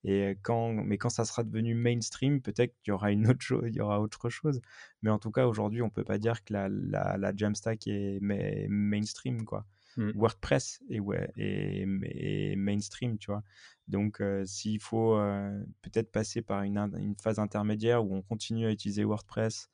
Et 0.03 0.37
quand, 0.43 0.73
mais 0.73 0.97
quand 0.97 1.09
ça 1.09 1.25
sera 1.25 1.43
devenu 1.43 1.75
mainstream, 1.75 2.41
peut-être 2.41 2.75
qu'il 2.81 2.91
y 2.91 2.93
aura 2.93 3.11
une 3.11 3.27
autre 3.29 3.41
chose, 3.41 3.63
il 3.67 3.75
y 3.75 3.81
aura 3.81 4.01
autre 4.01 4.29
chose. 4.29 4.61
Mais 5.01 5.09
en 5.11 5.19
tout 5.19 5.31
cas, 5.31 5.47
aujourd'hui, 5.47 5.81
on 5.81 5.89
peut 5.89 6.03
pas 6.03 6.17
dire 6.17 6.43
que 6.43 6.53
la, 6.53 6.69
la, 6.69 7.17
la 7.17 7.35
Jamstack 7.35 7.87
est 7.87 8.19
mainstream, 8.21 9.45
quoi. 9.45 9.65
Mmh. 9.97 10.11
WordPress 10.15 10.81
est, 10.89 10.99
ouais, 10.99 11.31
est, 11.37 11.85
est, 12.03 12.55
mainstream, 12.55 13.17
tu 13.17 13.31
vois. 13.31 13.43
Donc, 13.87 14.21
euh, 14.21 14.45
s'il 14.45 14.79
faut 14.79 15.15
euh, 15.15 15.61
peut-être 15.81 16.11
passer 16.11 16.41
par 16.41 16.63
une, 16.63 16.77
une, 16.97 17.15
phase 17.15 17.39
intermédiaire 17.39 18.05
où 18.05 18.15
on 18.15 18.21
continue 18.21 18.65
à 18.65 18.71
utiliser 18.71 19.03
WordPress, 19.03 19.69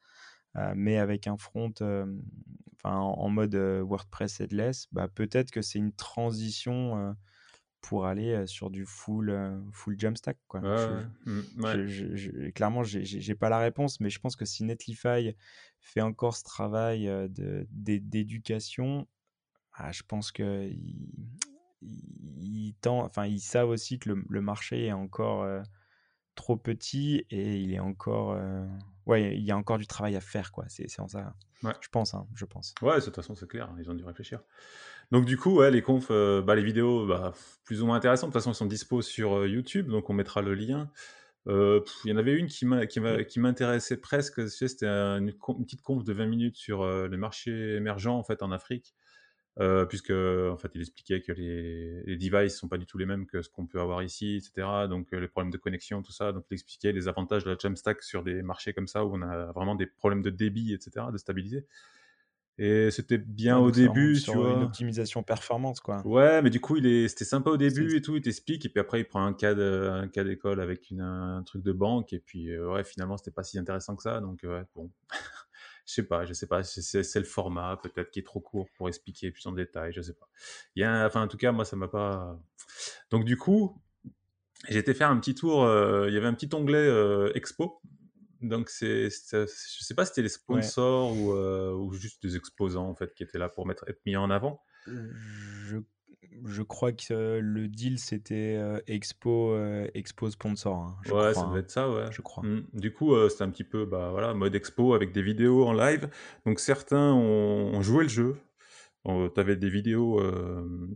euh, 0.55 0.73
mais 0.75 0.97
avec 0.97 1.27
un 1.27 1.37
front, 1.37 1.71
enfin, 1.79 2.95
en, 2.95 3.13
en, 3.13 3.29
mode 3.29 3.55
WordPress 3.55 4.41
headless, 4.41 4.87
bah, 4.91 5.07
peut-être 5.07 5.51
que 5.51 5.61
c'est 5.61 5.77
une 5.77 5.93
transition 5.93 7.15
pour 7.81 8.07
aller 8.07 8.47
sur 8.47 8.71
du 8.71 8.85
full, 8.85 9.61
full 9.71 9.99
Jamstack. 9.99 10.37
Quoi. 10.47 10.61
Ouais, 10.61 11.03
je, 11.25 11.61
ouais. 11.61 11.87
je, 11.87 12.15
je, 12.15 12.15
je, 12.15 12.49
clairement, 12.49 12.83
j'ai 12.83 13.35
pas 13.35 13.49
la 13.49 13.59
réponse, 13.59 13.99
mais 13.99 14.09
je 14.09 14.19
pense 14.19 14.35
que 14.35 14.45
si 14.45 14.63
Netlify 14.63 15.35
fait 15.79 16.01
encore 16.01 16.35
ce 16.35 16.43
travail 16.43 17.07
d'éducation, 17.69 19.07
ah, 19.77 19.91
je 19.91 20.03
pense 20.07 20.31
que 20.31 20.67
ils, 20.67 21.29
ils, 21.81 22.75
enfin, 22.85 23.25
ils 23.25 23.39
savent 23.39 23.69
aussi 23.69 23.99
que 23.99 24.09
le, 24.09 24.23
le 24.29 24.41
marché 24.41 24.87
est 24.87 24.91
encore 24.91 25.43
euh, 25.43 25.61
trop 26.35 26.57
petit 26.57 27.25
et 27.29 27.57
il 27.57 27.73
est 27.73 27.79
encore, 27.79 28.31
euh, 28.31 28.65
ouais, 29.05 29.37
il 29.37 29.43
y 29.43 29.51
a 29.51 29.57
encore 29.57 29.77
du 29.77 29.87
travail 29.87 30.15
à 30.15 30.21
faire, 30.21 30.51
quoi. 30.51 30.65
C'est 30.67 30.99
en 30.99 31.07
ça. 31.07 31.35
Ouais. 31.63 31.73
Je 31.81 31.89
pense, 31.89 32.13
hein, 32.13 32.27
je 32.35 32.45
pense. 32.45 32.73
Ouais, 32.81 32.95
de 32.99 33.01
toute 33.01 33.15
façon, 33.15 33.35
c'est 33.35 33.47
clair. 33.47 33.69
Ils 33.79 33.89
ont 33.89 33.93
dû 33.93 34.03
réfléchir. 34.03 34.41
Donc 35.11 35.25
du 35.25 35.37
coup, 35.37 35.57
ouais, 35.57 35.71
les 35.71 35.81
confs, 35.81 36.07
euh, 36.11 36.41
bah, 36.41 36.55
les 36.55 36.63
vidéos, 36.63 37.05
bah, 37.05 37.33
plus 37.63 37.81
ou 37.81 37.85
moins 37.85 37.97
intéressantes. 37.97 38.29
De 38.29 38.33
toute 38.33 38.41
façon, 38.41 38.51
elles 38.51 38.55
sont 38.55 38.65
dispo 38.65 39.01
sur 39.01 39.45
YouTube, 39.45 39.87
donc 39.89 40.09
on 40.09 40.13
mettra 40.13 40.41
le 40.41 40.53
lien. 40.53 40.89
Il 41.47 41.81
y 42.05 42.11
en 42.11 42.17
avait 42.17 42.33
une 42.33 42.47
qui 42.47 42.65
m'intéressait 43.39 43.97
presque. 43.97 44.49
C'était 44.49 44.85
une, 44.85 45.29
une, 45.29 45.65
petite 45.65 45.81
conf 45.81 46.03
de 46.03 46.11
20 46.11 46.25
minutes 46.25 46.57
sur 46.57 46.81
euh, 46.81 47.07
le 47.07 47.17
marché 47.17 47.75
émergent 47.75 48.07
en 48.07 48.23
fait 48.23 48.43
en 48.43 48.51
Afrique. 48.51 48.95
Euh, 49.59 49.85
puisque 49.85 50.11
en 50.11 50.57
fait 50.57 50.69
il 50.75 50.81
expliquait 50.81 51.21
que 51.21 51.31
les, 51.31 52.03
les 52.03 52.15
devices 52.17 52.55
sont 52.57 52.67
pas 52.67 52.77
du 52.77 52.85
tout 52.85 52.99
les 52.99 53.07
mêmes 53.07 53.25
que 53.25 53.41
ce 53.41 53.49
qu'on 53.49 53.65
peut 53.65 53.79
avoir 53.79 54.03
ici, 54.03 54.35
etc. 54.35 54.85
Donc 54.87 55.11
euh, 55.13 55.19
les 55.19 55.27
problèmes 55.27 55.51
de 55.51 55.57
connexion, 55.57 56.03
tout 56.03 56.11
ça. 56.11 56.31
Donc 56.31 56.45
il 56.51 56.53
expliquait 56.53 56.91
les 56.91 57.07
avantages 57.07 57.43
de 57.43 57.49
la 57.49 57.57
Jamstack 57.57 58.03
sur 58.03 58.23
des 58.23 58.43
marchés 58.43 58.73
comme 58.73 58.87
ça 58.87 59.03
où 59.03 59.15
on 59.15 59.21
a 59.23 59.51
vraiment 59.53 59.73
des 59.73 59.87
problèmes 59.87 60.21
de 60.21 60.29
débit, 60.29 60.73
etc. 60.73 61.07
De 61.11 61.17
stabilité. 61.17 61.65
Et 62.59 62.89
c'était 62.89 63.19
bien 63.19 63.59
ouais, 63.59 63.67
au 63.67 63.71
début, 63.71 64.15
sur, 64.15 64.33
tu 64.33 64.39
vois. 64.39 64.53
Une 64.53 64.63
optimisation 64.63 65.21
performance, 65.21 65.79
quoi. 65.79 66.01
Ouais, 66.07 66.41
mais 66.41 66.49
du 66.49 66.59
coup, 66.59 66.77
il 66.77 66.87
est, 66.87 67.07
c'était 67.07 67.25
sympa 67.25 67.51
au 67.51 67.57
début 67.57 67.95
et 67.95 68.01
tout, 68.01 68.15
il 68.15 68.21
t'explique, 68.21 68.65
et 68.65 68.69
puis 68.69 68.79
après, 68.79 69.01
il 69.01 69.05
prend 69.05 69.23
un 69.23 69.33
cas, 69.33 69.53
de, 69.53 69.89
un 69.91 70.07
cas 70.07 70.23
d'école 70.23 70.59
avec 70.59 70.89
une, 70.89 71.01
un 71.01 71.43
truc 71.43 71.61
de 71.61 71.71
banque, 71.71 72.13
et 72.13 72.19
puis 72.19 72.49
euh, 72.49 72.73
ouais, 72.73 72.83
finalement, 72.83 73.15
c'était 73.15 73.29
pas 73.29 73.43
si 73.43 73.59
intéressant 73.59 73.95
que 73.95 74.01
ça, 74.01 74.21
donc 74.21 74.39
ouais, 74.43 74.63
bon. 74.75 74.89
je 75.87 75.93
sais 75.93 76.03
pas, 76.07 76.25
je 76.25 76.33
sais 76.33 76.47
pas, 76.47 76.63
c'est 76.63 77.19
le 77.19 77.25
format 77.25 77.77
peut-être 77.81 78.11
qui 78.11 78.19
est 78.19 78.23
trop 78.23 78.41
court 78.41 78.69
pour 78.75 78.89
expliquer 78.89 79.31
plus 79.31 79.45
en 79.47 79.53
détail, 79.53 79.93
je 79.93 80.01
sais 80.01 80.13
pas. 80.13 80.29
Il 80.75 80.81
y 80.81 80.83
a, 80.85 81.05
enfin, 81.07 81.23
en 81.23 81.27
tout 81.27 81.37
cas, 81.37 81.51
moi, 81.51 81.65
ça 81.65 81.75
m'a 81.75 81.87
pas. 81.87 82.39
Donc 83.09 83.25
du 83.25 83.37
coup, 83.37 83.81
été 84.69 84.93
faire 84.93 85.09
un 85.09 85.19
petit 85.19 85.35
tour. 85.35 85.63
Euh, 85.63 86.07
il 86.09 86.13
y 86.13 86.17
avait 86.17 86.27
un 86.27 86.33
petit 86.33 86.49
onglet 86.53 86.77
euh, 86.77 87.31
expo 87.35 87.81
Donc 88.41 88.69
c'est 88.69 89.09
je 89.09 89.47
sais 89.83 89.95
pas 89.95 90.05
si 90.05 90.09
c'était 90.09 90.23
les 90.23 90.27
Ouais. 90.27 90.33
sponsors 90.33 91.11
ou, 91.17 91.31
heu, 91.33 91.73
ou 91.73 91.93
juste 91.93 92.21
des 92.21 92.35
exposants 92.35 92.87
en 92.89 92.95
fait 92.95 93.13
qui 93.13 93.23
étaient 93.23 93.39
là 93.39 93.49
pour 93.49 93.65
mettre 93.65 93.85
être 93.87 94.01
mis 94.05 94.15
en 94.15 94.29
avant. 94.29 94.61
Je 94.85 95.77
je 96.45 96.61
crois 96.63 96.91
que 96.93 97.39
le 97.41 97.67
deal 97.67 97.99
c'était, 97.99 98.55
heu, 98.57 98.81
expo, 98.87 99.53
heu, 99.55 99.89
expo 99.93 100.29
sponsor, 100.29 100.75
hein, 100.77 100.97
je 101.03 101.13
Ouais, 101.13 101.33
crois, 101.33 101.33
ça 101.33 101.47
devait 101.47 101.59
hein, 101.59 101.61
être 101.61 101.71
ça, 101.71 101.89
ouais. 101.89 102.09
je 102.09 102.21
crois. 102.21 102.47
Mmh. 102.47 102.61
Du 102.73 102.93
coup, 102.93 103.13
c'était 103.29 103.43
un 103.43 103.49
petit 103.49 103.63
peu, 103.63 103.85
bah, 103.85 104.09
voilà, 104.11 104.33
mode 104.33 104.55
expo 104.55 104.93
avec 104.93 105.11
des 105.11 105.21
vidéos 105.21 105.65
en 105.65 105.73
live. 105.73 106.09
Donc 106.45 106.59
certains 106.59 107.13
ont 107.13 107.73
ont 107.73 107.81
joué 107.81 108.03
le 108.03 108.09
jeu. 108.09 108.37
Heu, 109.07 109.31
tu 109.33 109.39
avais 109.41 109.55
des 109.57 109.69
vidéos, 109.69 110.21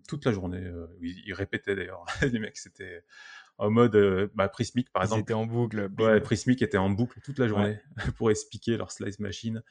toute 0.07 0.25
la 0.25 0.31
journée, 0.33 0.63
ils 1.01 1.23
ils 1.27 1.33
répétaient 1.33 1.75
d'ailleurs. 1.75 2.05
Les 2.23 2.39
mecs, 2.39 2.57
c'était 2.57 3.03
en 3.59 3.71
mode, 3.71 3.95
heu, 3.95 4.31
bah, 4.35 4.49
Prismic 4.49 4.91
par 4.91 5.03
Ils 5.03 5.17
étaient 5.17 5.33
exemple. 5.33 5.35
en 5.35 5.45
boucle, 5.45 5.89
Ouais. 5.99 6.21
Prismic 6.21 6.61
était 6.63 6.77
en 6.77 6.89
boucle 6.91 7.21
toute 7.21 7.39
la 7.39 7.47
Ouais. 7.53 7.67
journée 7.67 7.81
pour 8.17 8.31
expliquer 8.31 8.77
leur 8.77 8.91
slice 8.91 9.19
machine. 9.19 9.63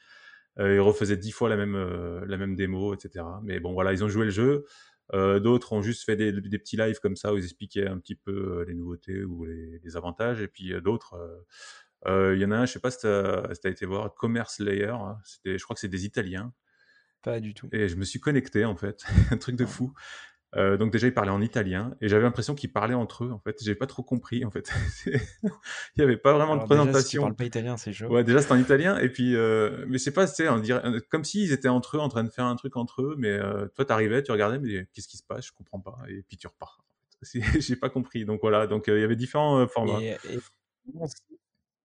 Ils 0.59 0.79
refaisaient 0.81 1.17
10 1.17 1.31
fois 1.31 1.49
la 1.49 1.57
même, 1.57 1.77
la 2.25 2.37
même 2.37 2.55
démo 2.55 2.93
et 2.93 2.99
cetera. 2.99 3.41
Mais 3.43 3.59
bon 3.59 3.73
voilà, 3.73 3.93
ils 3.93 4.03
ont 4.03 4.09
joué 4.09 4.25
le 4.25 4.31
jeu. 4.31 4.65
Heu, 5.13 5.39
d'autres 5.41 5.73
ont 5.73 5.81
juste 5.81 6.05
fait 6.05 6.15
des 6.15 6.31
des 6.33 6.59
petits 6.59 6.77
lives 6.77 6.99
comme 7.01 7.15
ça 7.17 7.33
où 7.33 7.37
ils 7.37 7.43
expliquaient 7.43 7.87
un 7.87 7.99
petit 7.99 8.15
peu, 8.15 8.61
heu, 8.61 8.65
les 8.67 8.73
nouveautés 8.75 9.23
ou 9.23 9.45
les 9.45 9.79
les 9.83 9.97
avantages 9.97 10.41
et 10.41 10.47
puis, 10.47 10.73
heu, 10.73 10.81
d'autres, 10.81 11.15
il 12.07 12.39
y 12.39 12.45
en 12.45 12.51
a 12.51 12.57
un, 12.57 12.65
je 12.65 12.73
sais 12.73 12.79
pas 12.79 12.91
si 12.91 12.99
tu 12.99 13.07
as 13.07 13.49
si 13.53 13.61
tu 13.61 13.67
as 13.67 13.71
été 13.71 13.85
voir, 13.85 14.13
Commerce 14.15 14.59
Layer, 14.59 14.87
hein, 14.89 15.17
c'était 15.25 15.57
je 15.57 15.63
crois 15.63 15.75
que 15.75 15.79
c'est 15.81 15.87
des 15.89 16.05
Italiens 16.05 16.53
Pas 17.23 17.39
du 17.39 17.53
tout. 17.55 17.73
et 17.73 17.87
je 17.87 17.95
me 17.95 18.03
suis 18.03 18.19
connecté 18.19 18.65
en 18.65 18.75
fait, 18.75 19.03
un 19.31 19.37
truc 19.37 19.55
de 19.55 19.65
Non. 19.65 19.65
fou. 19.65 19.93
Heu, 20.55 20.77
donc 20.77 20.91
déjà, 20.91 21.07
ils 21.07 21.13
parlaient 21.13 21.31
en 21.31 21.41
italien 21.41 21.95
et 22.01 22.09
j'avais 22.09 22.23
l'impression 22.23 22.55
qu'ils 22.55 22.71
parlaient 22.73 22.93
entre 22.93 23.23
eux 23.25 23.31
en 23.31 23.39
fait. 23.39 23.57
J'ai 23.63 23.75
pas 23.75 23.87
trop 23.87 24.03
compris 24.03 24.43
en 24.45 24.51
fait. 24.51 24.71
C'est 24.89 25.13
il 25.95 25.99
y 25.99 26.03
avait 26.03 26.17
pas 26.17 26.33
vraiment 26.33 26.55
de 26.57 26.61
Alors 26.61 26.67
déjà, 26.67 26.93
si 26.93 27.17
présentation. 27.17 27.35
pas 27.37 27.45
italien, 27.45 27.77
c'est 27.77 27.93
chaud. 27.93 28.09
Ouais, 28.09 28.23
déjà, 28.23 28.41
c'était 28.41 28.53
en 28.53 28.59
italien 28.59 28.97
et 28.97 29.09
puis, 29.09 29.35
heu, 29.35 29.85
mais 29.87 29.97
sais 29.97 30.11
pas, 30.11 30.27
dirait, 30.59 30.81
heu, 30.85 31.01
comme 31.09 31.23
s'ils 31.23 31.51
étaient 31.53 31.69
entre 31.69 31.97
eux, 31.97 31.99
en 32.01 32.09
train 32.09 32.23
de 32.23 32.29
faire 32.29 32.45
un 32.45 32.55
truc 32.55 32.75
entre 32.77 33.03
eux, 33.03 33.15
mais, 33.17 33.29
heu, 33.29 33.71
toi, 33.75 33.85
tu 33.85 33.93
arrivais, 33.93 34.23
tu 34.23 34.31
regardais, 34.31 34.59
mais 34.59 34.87
qu'est-ce 34.93 35.07
qui 35.07 35.17
se 35.17 35.23
passe? 35.23 35.47
Je 35.47 35.53
comprends 35.53 35.79
pas 35.79 35.97
et 36.09 36.23
puis 36.23 36.37
tu 36.37 36.47
repars. 36.47 36.83
C'est 37.23 37.41
j'ai 37.61 37.75
pas 37.75 37.89
compris 37.89 38.25
donc 38.25 38.41
voilà, 38.41 38.67
donc, 38.67 38.89
heu, 38.89 38.97
il 38.97 39.01
y 39.01 39.03
avait 39.05 39.15
différents, 39.15 39.59
heu, 39.61 39.67
formats. 39.67 40.03
Et 40.03 40.17
et 40.23 40.41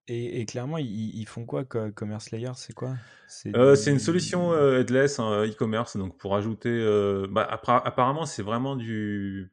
et 0.09 0.41
et 0.41 0.47
clairement, 0.47 0.79
ils 0.79 1.15
ils 1.17 1.27
font 1.29 1.47
quoi 1.47 1.65
co 1.65 1.91
Commerce 1.93 2.31
Layer, 2.31 2.53
c'est 2.57 2.73
quoi? 2.75 2.99
C'est 3.27 3.61
c'est 3.77 3.91
une 3.91 3.99
solution, 3.99 4.53
heu, 4.53 4.81
headless 4.81 5.19
en 5.19 5.45
e-commerce, 5.47 5.97
donc 5.97 6.19
pour 6.19 6.37
ajouter, 6.37 6.69
heu, 6.71 7.27
bah, 7.31 7.43
apparemment, 7.49 8.27
c'est 8.27 8.43
vraiment 8.43 8.77
du 8.77 9.53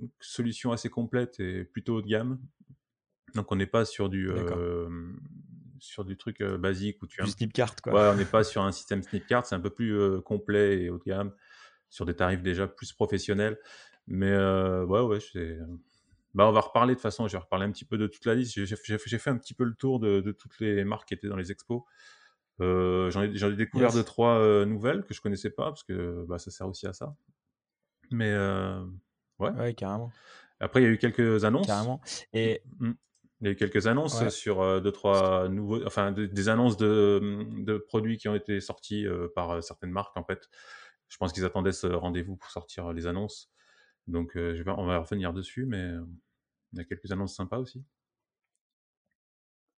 une 0.00 0.10
solution 0.20 0.72
assez 0.72 0.90
complète 0.90 1.40
et 1.40 1.64
plutôt 1.64 1.96
haut 1.96 2.02
de 2.02 2.08
gamme. 2.08 2.40
Donc 3.34 3.52
on 3.52 3.56
n'est 3.56 3.66
pas 3.66 3.84
sur 3.84 4.08
du, 4.10 4.30
hem, 4.30 5.20
sur 5.80 6.04
du 6.04 6.16
truc, 6.16 6.42
basique 6.42 7.02
où 7.02 7.06
tu 7.06 7.22
du 7.22 7.30
Snipcart, 7.30 7.76
quoi. 7.82 7.92
ouais, 7.92 8.08
on 8.08 8.16
n'est 8.16 8.26
pas 8.26 8.44
sur 8.44 8.62
un 8.62 8.72
système 8.72 9.02
Snipcart, 9.02 9.46
c'est 9.46 9.56
un 9.56 9.60
peu 9.60 9.70
plus, 9.70 10.22
complet 10.22 10.82
et 10.84 10.90
haut 10.90 10.98
de 10.98 11.04
gamme, 11.04 11.34
sur 11.90 12.06
des 12.06 12.16
tarifs 12.16 12.42
déjà 12.42 12.68
plus 12.68 12.92
professionnels. 12.94 13.58
Mais, 14.08 14.32
ouais, 14.36 15.00
ouais, 15.02 15.20
c'est 15.20 15.58
bah, 16.36 16.46
on 16.48 16.52
va 16.52 16.60
reparler 16.62 16.94
de 16.94 16.96
toute 16.98 17.02
façon, 17.04 17.28
je 17.28 17.34
vais 17.34 17.38
reparler 17.44 17.66
un 17.66 17.72
petit 17.72 17.86
peu 17.86 17.98
de 17.98 18.08
toute 18.08 18.26
la 18.26 18.36
liste. 18.36 18.54
J'ai 18.64 18.76
fait 19.18 19.30
un 19.30 19.38
petit 19.38 19.54
peu 19.54 19.64
le 19.64 19.74
tour 19.76 20.00
de 20.00 20.20
de 20.22 20.32
toutes 20.32 20.60
les 20.60 20.84
marques 20.84 21.08
qui 21.08 21.14
étaient 21.14 21.28
dans 21.28 21.36
les 21.36 21.52
expos. 21.52 21.82
Heu, 22.60 23.10
j'en 23.12 23.22
ai 23.22 23.36
ai 23.44 23.56
découvert 23.56 23.92
Yes. 23.92 23.94
2-3, 23.94 24.38
heu, 24.40 24.64
nouvelles 24.66 25.04
que 25.04 25.14
je 25.14 25.20
connaissais 25.22 25.50
pas 25.50 25.66
parce 25.66 25.84
que, 25.84 26.24
bah, 26.28 26.38
ça 26.38 26.50
sert 26.52 26.68
aussi 26.68 26.86
à 26.88 26.94
ça. 26.94 27.16
Mais, 28.10 28.30
heu, 28.32 28.86
ouais. 29.40 29.52
Ouais, 29.52 29.74
carrément, 29.74 30.14
Après, 30.60 30.80
il 30.80 30.84
y 30.84 30.86
a 30.86 30.90
eu 30.90 30.98
quelques 30.98 31.44
annonces. 31.44 31.90
carrément 31.90 32.00
et 32.32 32.62
Mmh. 32.78 32.92
Il 33.42 33.46
y 33.46 33.50
a 33.50 33.52
eu 33.52 33.56
quelques 33.56 33.86
annonces 33.86 34.26
ouais, 34.26 34.30
sur, 34.30 34.62
heu, 34.62 34.80
2-3 34.80 35.48
nouveaux 35.50 35.84
enfin, 35.86 36.10
de 36.12 36.26
des 36.26 36.48
annonces 36.48 36.76
de, 36.78 37.44
de 37.64 37.76
produits 37.78 38.16
qui 38.18 38.28
ont 38.28 38.34
été 38.34 38.60
sortis, 38.60 39.06
par, 39.34 39.62
certaines 39.62 39.90
marques, 39.90 40.16
en 40.16 40.24
fait. 40.24 40.48
Je 41.08 41.16
pense 41.18 41.32
qu'ils 41.34 41.44
attendaient 41.44 41.72
ce 41.72 41.86
rendez-vous 41.88 42.36
pour 42.36 42.50
sortir, 42.50 42.92
les 42.94 43.06
annonces. 43.06 43.52
Donc, 44.08 44.36
heu, 44.36 44.54
je 44.56 44.62
vais 44.64 44.72
on 44.72 44.86
va 44.86 44.98
revenir 45.00 45.32
dessus, 45.34 45.66
mais, 45.66 45.92
il 46.72 46.78
y 46.78 46.82
a 46.82 46.84
quelques 46.84 47.10
annonces 47.12 47.36
sympas 47.36 47.58
aussi. 47.58 47.84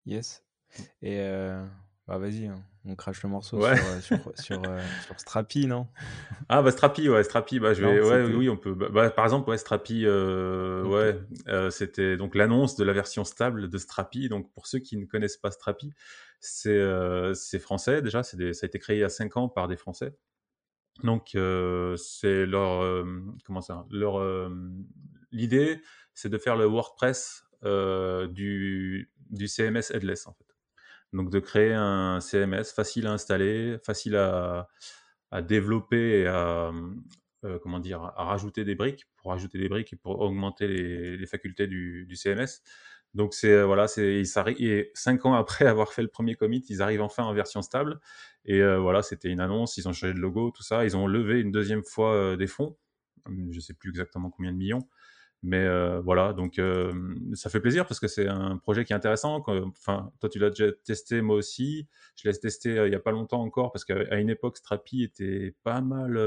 yes 0.06 0.42
Mmh. 0.78 0.84
et 1.02 1.18
heu, 1.20 1.68
bah, 2.08 2.18
vas-y, 2.18 2.46
hein, 2.46 2.64
on 2.84 2.96
crache 2.96 3.22
le 3.22 3.28
morceau 3.30 3.60
Ouais. 3.60 3.76
sur, 3.76 3.86
heu, 3.86 4.00
sur 4.02 4.32
sur, 4.38 4.64
heu, 4.66 4.90
sur 4.98 5.20
Strapi, 5.20 5.66
non? 5.66 5.88
Ah 6.48 6.62
bah, 6.62 6.70
Strapi, 6.70 7.08
ouais, 7.08 7.22
Strapi, 7.24 7.58
bah, 7.60 7.74
je 7.74 7.82
Non, 7.82 7.86
vais 7.86 8.00
ouais, 8.00 8.22
oui, 8.24 8.48
on 8.48 8.56
peut 8.56 8.74
bah 8.74 8.88
bah, 8.90 9.10
par 9.10 9.24
exemple, 9.24 9.50
ouais, 9.50 9.58
Strapi, 9.58 10.06
ouais, 10.06 11.20
c'était 11.70 12.16
donc 12.16 12.34
l'annonce 12.34 12.76
de 12.76 12.84
la 12.84 12.92
version 12.92 13.24
stable 13.24 13.68
de 13.68 13.78
Strapi. 13.78 14.28
Donc 14.28 14.50
pour 14.52 14.66
ceux 14.66 14.78
qui 14.78 14.96
ne 14.96 15.04
connaissent 15.06 15.36
pas 15.36 15.50
Strapi, 15.50 15.92
c'est, 16.40 16.78
français 17.60 18.02
déjà, 18.02 18.22
c'est 18.22 18.36
des 18.36 18.54
ça 18.54 18.64
a 18.66 18.68
été 18.68 18.78
créé 18.78 18.96
il 18.96 19.00
y 19.00 19.04
a 19.04 19.08
5 19.08 19.36
ans 19.36 19.48
par 19.48 19.68
des 19.68 19.76
Français. 19.76 20.16
Donc 21.04 21.36
c'est 21.98 22.46
leur, 22.46 23.04
comment 23.46 23.62
ça? 23.62 23.86
Leur, 23.90 24.50
l'idée, 25.32 25.80
c'est 26.14 26.28
de 26.28 26.38
faire 26.38 26.56
le 26.56 26.66
WordPress, 26.66 27.44
heu, 27.64 28.28
du 28.28 29.10
CMS 29.46 29.90
headless, 29.92 30.26
en 30.26 30.32
fait. 30.34 30.44
Donc 31.12 31.30
de 31.30 31.40
créer 31.40 31.74
un 31.74 32.20
CMS 32.20 32.72
facile 32.74 33.06
à 33.06 33.12
installer, 33.12 33.78
facile 33.84 34.16
à 34.16 34.68
développer 35.42 36.20
et 36.20 36.26
à, 36.26 36.72
heu, 37.44 37.58
comment 37.62 37.80
dire? 37.80 38.02
À 38.16 38.24
rajouter 38.24 38.64
des 38.64 38.74
briques, 38.74 39.06
pour 39.16 39.30
rajouter 39.30 39.58
des 39.58 39.68
briques 39.68 39.92
et 39.92 39.96
pour 39.96 40.20
augmenter 40.20 40.66
les 40.68 41.26
facultés 41.26 41.66
du 41.66 42.16
CMS. 42.16 42.62
Donc 43.14 43.34
c'est, 43.34 43.50
heu, 43.52 43.62
voilà, 43.64 43.88
c'est 43.88 44.22
et 44.58 44.90
5 44.94 45.26
ans 45.26 45.34
après 45.34 45.66
avoir 45.66 45.92
fait 45.92 46.02
le 46.02 46.08
premier 46.08 46.34
commit, 46.34 46.64
ils 46.68 46.82
arrivent 46.82 47.02
enfin 47.02 47.24
en 47.24 47.32
version 47.34 47.62
stable 47.62 48.00
et 48.44 48.62
voilà, 48.76 49.02
c'était 49.02 49.28
une 49.28 49.40
annonce, 49.40 49.76
ils 49.76 49.88
ont 49.88 49.92
changé 49.92 50.14
de 50.14 50.18
logo, 50.20 50.50
tout 50.50 50.62
ça. 50.62 50.84
Ils 50.84 50.96
ont 50.96 51.06
levé 51.06 51.40
une 51.40 51.52
deuxième 51.52 51.84
fois, 51.84 52.36
des 52.36 52.46
fonds, 52.46 52.76
je 53.50 53.60
sais 53.60 53.74
plus 53.74 53.90
exactement 53.90 54.30
combien 54.30 54.52
de 54.52 54.56
millions, 54.58 54.88
mais 55.42 55.64
heu, 55.64 56.00
voilà, 56.04 56.32
donc 56.32 56.58
hem, 56.58 57.30
ça 57.34 57.50
fait 57.50 57.60
plaisir 57.60 57.86
parce 57.86 58.00
que 58.00 58.08
c'est 58.08 58.28
un 58.28 58.56
projet 58.58 58.84
qui 58.84 58.92
est 58.92 58.96
intéressant, 58.96 59.42
enfin, 59.46 60.10
toi, 60.20 60.28
tu 60.28 60.38
l'as 60.38 60.50
déjà 60.50 60.72
testé, 60.84 61.22
moi 61.22 61.36
aussi. 61.36 61.88
Je 62.16 62.28
l'ai 62.28 62.36
testé, 62.38 62.78
heu, 62.78 62.86
il 62.88 62.92
y 62.92 62.96
a 62.96 63.00
pas 63.00 63.12
longtemps 63.12 63.42
encore 63.42 63.72
parce 63.72 63.84
qu'à 63.84 63.96
à 64.10 64.16
une 64.16 64.30
époque, 64.30 64.56
Strapi 64.58 65.02
était 65.04 65.54
pas 65.64 65.80
mal, 65.80 66.18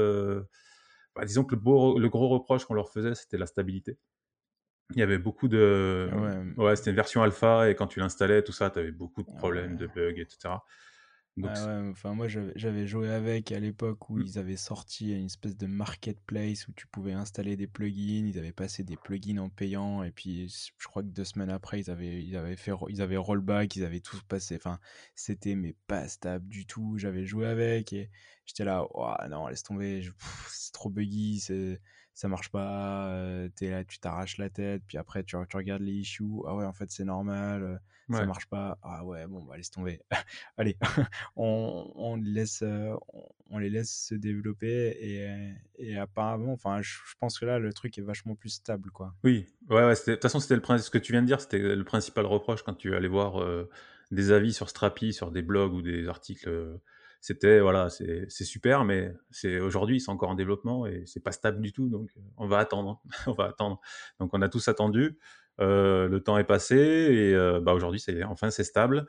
bah, 1.14 1.24
disons 1.24 1.44
que 1.44 1.54
le 1.54 1.60
beau 1.60 1.98
le 1.98 2.08
gros 2.08 2.28
reproche 2.28 2.64
qu'on 2.64 2.74
leur 2.74 2.90
faisait, 2.90 3.14
c'était 3.14 3.38
la 3.38 3.46
stabilité. 3.46 3.98
Il 4.94 4.98
y 4.98 5.02
avait 5.02 5.18
beaucoup 5.18 5.48
de 5.48 6.10
ouais, 6.56 6.64
ouais, 6.64 6.76
c'était 6.76 6.90
une 6.90 6.96
version 6.96 7.22
alpha 7.22 7.70
et 7.70 7.74
quand 7.74 7.86
tu 7.86 8.00
l'installais, 8.00 8.42
tout 8.42 8.52
ça, 8.52 8.70
tu 8.70 8.78
avais 8.78 8.92
beaucoup 8.92 9.22
de 9.22 9.28
problèmes, 9.28 9.76
de 9.76 9.86
bugs 9.86 10.16
et 10.16 10.26
cetera. 10.28 10.64
Donc 11.36 11.50
Ah 11.50 11.66
ouais, 11.66 11.88
enfin 11.90 12.12
moi 12.14 12.28
j'avais 12.28 12.52
j'avais 12.56 12.86
joué 12.86 13.08
avec 13.10 13.50
à 13.52 13.58
l'époque 13.58 14.10
où 14.10 14.18
mmh, 14.18 14.24
ils 14.24 14.38
avaient 14.38 14.56
sorti 14.56 15.12
une 15.12 15.24
espèce 15.26 15.56
de 15.56 15.66
marketplace 15.66 16.68
où 16.68 16.72
tu 16.72 16.86
pouvais 16.86 17.14
installer 17.14 17.56
des 17.56 17.66
plugins, 17.66 18.26
ils 18.26 18.38
avaient 18.38 18.52
passé 18.52 18.84
des 18.84 18.96
plugins 18.96 19.38
en 19.38 19.48
payant 19.48 20.04
et 20.04 20.12
puis 20.12 20.48
je 20.78 20.86
crois 20.86 21.02
que 21.02 21.08
deux 21.08 21.24
semaines 21.24 21.50
après 21.50 21.80
ils 21.80 21.90
avaient 21.90 22.22
ils 22.22 22.36
avaient 22.36 22.54
fait 22.56 22.72
ils 22.90 23.02
avaient 23.02 23.16
rollback, 23.16 23.74
ils 23.76 23.82
avaient 23.84 24.00
tout 24.00 24.18
passé, 24.28 24.56
enfin 24.56 24.78
c'était 25.16 25.56
mais 25.56 25.74
pas 25.88 26.06
stable 26.06 26.46
du 26.48 26.66
tout. 26.66 26.96
J'avais 26.98 27.24
joué 27.24 27.46
avec 27.46 27.92
et 27.92 28.10
j'étais 28.46 28.64
là, 28.64 28.86
Ouah, 28.94 29.26
non 29.30 29.48
laisse 29.48 29.62
tomber, 29.64 30.02
je- 30.02 30.12
pff, 30.12 30.46
c'est 30.50 30.72
trop 30.72 30.90
buggy, 30.90 31.40
c'est 31.40 31.80
ça 32.14 32.28
marche 32.28 32.50
pas, 32.50 33.08
euh, 33.08 33.48
t'es 33.54 33.70
là, 33.70 33.84
tu 33.84 33.98
t'arraches 33.98 34.36
la 34.38 34.50
tête, 34.50 34.82
puis 34.86 34.98
après 34.98 35.24
tu, 35.24 35.36
tu 35.48 35.56
regardes 35.56 35.82
les 35.82 35.92
issues, 35.92 36.24
ah 36.46 36.54
ouais 36.54 36.64
en 36.64 36.72
fait 36.72 36.90
c'est 36.90 37.04
normal, 37.04 37.62
euh, 37.62 37.76
ça 38.14 38.26
marche 38.26 38.46
pas, 38.46 38.78
ah 38.82 39.04
ouais 39.04 39.26
bon 39.26 39.42
bah 39.44 39.56
laisse 39.56 39.70
tomber, 39.70 40.00
allez 40.58 40.76
on, 41.36 42.16
laisse, 42.22 42.62
euh, 42.62 42.94
on, 43.48 43.58
les 43.58 43.70
laisse 43.70 44.08
se 44.08 44.14
développer 44.14 44.96
et, 45.00 45.54
et 45.78 45.98
apparemment, 45.98 46.52
enfin, 46.52 46.82
je, 46.82 46.92
je 47.08 47.14
pense 47.18 47.38
que 47.38 47.46
là, 47.46 47.58
le 47.58 47.72
truc 47.72 47.96
est 47.96 48.02
vachement 48.02 48.34
plus 48.34 48.50
stable, 48.50 48.90
quoi. 48.90 49.14
Oui, 49.24 49.46
ouais, 49.70 49.94
de 49.94 50.12
toute 50.12 50.22
façon, 50.22 50.40
c'était 50.40 50.56
le 50.56 50.60
princi 50.60 50.84
ce 50.84 50.90
que 50.90 50.98
tu 50.98 51.12
viens 51.12 51.22
de 51.22 51.26
dire, 51.26 51.40
c'était 51.40 51.58
le 51.58 51.84
principal 51.84 52.26
reproche 52.26 52.62
quand 52.62 52.74
tu 52.74 52.94
allais 52.94 53.08
voir, 53.08 53.42
des 54.10 54.32
avis 54.32 54.52
sur 54.52 54.68
Strapi, 54.68 55.14
sur 55.14 55.30
des 55.30 55.42
blogs 55.42 55.72
ou 55.72 55.80
des 55.80 56.08
articles, 56.08 56.78
c'était 57.22 57.60
voilà, 57.60 57.88
c'est 57.90 58.26
c'est 58.28 58.44
super, 58.44 58.84
mais 58.84 59.14
c'est 59.30 59.60
aujourd'hui, 59.60 60.00
c'est 60.00 60.10
encore 60.10 60.30
en 60.30 60.34
développement 60.34 60.86
et 60.86 61.04
c'est 61.06 61.22
pas 61.24 61.32
stable 61.32 61.62
du 61.62 61.72
tout, 61.72 61.88
donc 61.88 62.10
heu, 62.18 62.22
on 62.36 62.48
va 62.48 62.58
attendre, 62.58 63.02
on 63.28 63.32
va 63.34 63.46
attendre. 63.46 63.80
Donc 64.20 64.30
on 64.34 64.42
a 64.42 64.50
tous 64.50 64.68
attendu, 64.68 65.18
heu, 65.60 66.08
le 66.08 66.20
temps 66.22 66.38
est 66.38 66.44
passé 66.44 66.76
et 66.76 67.34
heu, 67.34 67.60
bah, 67.60 67.74
aujourd'hui, 67.74 68.00
c'est 68.00 68.24
enfin, 68.24 68.50
c'est 68.50 68.64
stable. 68.64 69.06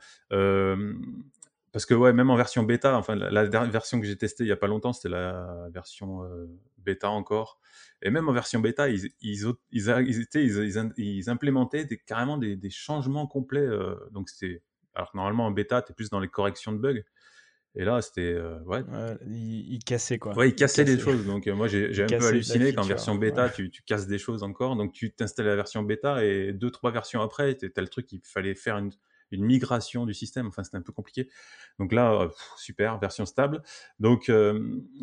Parce 1.72 1.86
que 1.86 1.94
ouais, 1.94 2.12
même 2.12 2.30
en 2.30 2.36
version 2.36 2.62
bêta, 2.62 2.96
enfin 2.96 3.16
la 3.16 3.48
dernière 3.48 3.70
version 3.72 4.00
que 4.00 4.06
j'ai 4.06 4.16
testée 4.16 4.44
il 4.44 4.46
y 4.48 4.52
a 4.52 4.56
pas 4.56 4.68
longtemps, 4.68 4.92
c'était 4.92 5.08
la 5.08 5.68
version, 5.72 6.22
bêta 6.78 7.10
encore 7.10 7.58
et 8.02 8.10
même 8.10 8.28
en 8.28 8.32
version 8.32 8.60
bêta, 8.60 8.88
ils, 8.90 9.10
ils, 9.22 9.44
ils, 9.72 9.88
ils 10.42 10.88
ils, 10.98 11.30
implémentaient 11.30 11.86
carrément 12.06 12.36
des, 12.38 12.54
des 12.56 12.70
changements 12.70 13.26
complets. 13.26 13.60
euh, 13.60 13.96
donc 14.12 14.28
c'était, 14.28 14.62
alors 14.94 15.10
normalement 15.14 15.46
en 15.46 15.50
bêta, 15.50 15.80
tu 15.82 15.92
es 15.92 15.94
plus 15.94 16.10
dans 16.10 16.20
les 16.20 16.28
corrections 16.28 16.72
de 16.72 16.78
bugs. 16.78 17.02
Et 17.76 17.84
là, 17.84 18.00
c'était, 18.02 18.32
euh, 18.34 18.58
ouais, 18.60 18.82
Ouais, 18.84 19.16
il, 19.26 19.74
il 19.74 19.78
cassait, 19.84 20.18
quoi. 20.18 20.34
ouais, 20.36 20.50
Il 20.50 20.54
cassaient 20.54 20.84
des 20.84 20.92
cassait. 20.96 21.04
choses. 21.10 21.26
Donc 21.26 21.46
euh, 21.48 21.54
moi, 21.54 21.66
j'ai 21.66 21.86
un 22.02 22.06
peu 22.06 22.06
cassait 22.06 22.26
halluciné 22.28 22.72
qu'en 22.72 22.82
version 22.84 23.14
Ouais. 23.14 23.18
bêta, 23.18 23.50
tu, 23.50 23.70
tu 23.70 23.82
casses 23.82 24.06
des 24.06 24.18
choses 24.18 24.42
encore. 24.44 24.76
Donc 24.76 24.92
tu 24.92 25.12
t'installes 25.12 25.46
la 25.46 25.56
version 25.56 25.82
bêta 25.82 26.24
et 26.24 26.52
deux, 26.52 26.70
trois 26.70 26.92
versions 26.92 27.20
après, 27.20 27.56
tu 27.56 27.70
as 27.76 27.80
le 27.80 27.88
truc, 27.88 28.12
il 28.12 28.20
fallait 28.24 28.54
faire 28.54 28.78
une, 28.78 28.90
une 29.32 29.44
migration 29.44 30.06
du 30.06 30.14
système. 30.14 30.46
Enfin, 30.46 30.62
c'était 30.62 30.76
un 30.76 30.82
peu 30.82 30.92
compliqué. 30.92 31.28
Donc 31.80 31.92
là, 31.92 32.28
super, 32.56 32.98
version 33.00 33.26
stable. 33.26 33.60
Donc, 33.98 34.30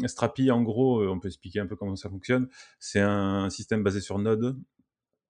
Strapi, 0.06 0.50
en 0.50 0.62
gros, 0.62 1.06
on 1.06 1.20
peut 1.20 1.28
expliquer 1.28 1.60
un 1.60 1.68
peu 1.68 1.76
comment 1.76 1.98
ça 1.98 2.10
fonctionne. 2.10 2.48
C'est 2.80 3.02
un 3.02 3.50
système 3.50 3.84
basé 3.84 4.00
sur 4.00 4.18
Node, 4.18 4.58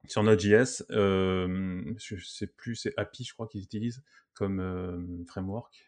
sur 0.08 0.22
Node.js. 0.22 0.84
je 0.90 2.16
sais 2.24 2.48
plus, 2.48 2.76
c'est 2.76 2.94
API, 2.98 3.24
je 3.24 3.34
crois 3.34 3.48
qu'ils 3.48 3.64
utilisent 3.64 4.04
comme 4.36 5.26
framework 5.28 5.88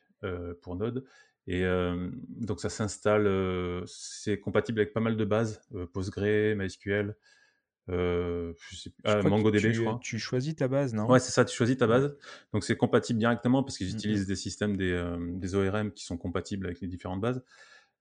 pour 0.64 0.76
Node. 0.76 1.06
Et 1.48 1.66
donc 2.30 2.62
ça 2.62 2.70
s'installe, 2.70 3.28
c'est 3.86 4.40
compatible 4.40 4.80
avec 4.80 4.94
pas 4.94 5.02
mal 5.02 5.18
de 5.18 5.26
bases, 5.26 5.62
Postgre, 5.92 6.56
MySQL, 6.56 7.16
je 7.90 8.54
sais 8.72 8.92
ah, 9.04 9.22
MongoDB, 9.22 9.74
je 9.74 9.82
crois. 9.82 10.00
Tu 10.02 10.20
choisis 10.20 10.56
ta 10.56 10.70
base, 10.70 10.94
non? 10.94 11.06
Ouais, 11.10 11.20
c'est 11.20 11.32
ça, 11.32 11.44
tu 11.44 11.54
choisis 11.56 11.78
ta 11.78 11.86
base. 11.86 12.16
Donc 12.54 12.64
c'est 12.64 12.78
compatible 12.78 13.20
directement 13.20 13.62
parce 13.62 13.78
qu'ils 13.78 13.88
mmh 13.88 13.98
utilisent 13.98 14.28
des 14.28 14.38
systèmes, 14.38 14.78
des, 14.78 15.18
des, 15.34 15.56
ORM 15.56 15.92
qui 15.92 16.06
sont 16.06 16.18
compatibles 16.18 16.66
avec 16.66 16.80
les 16.80 16.88
différentes 16.88 17.20
bases. 17.20 17.44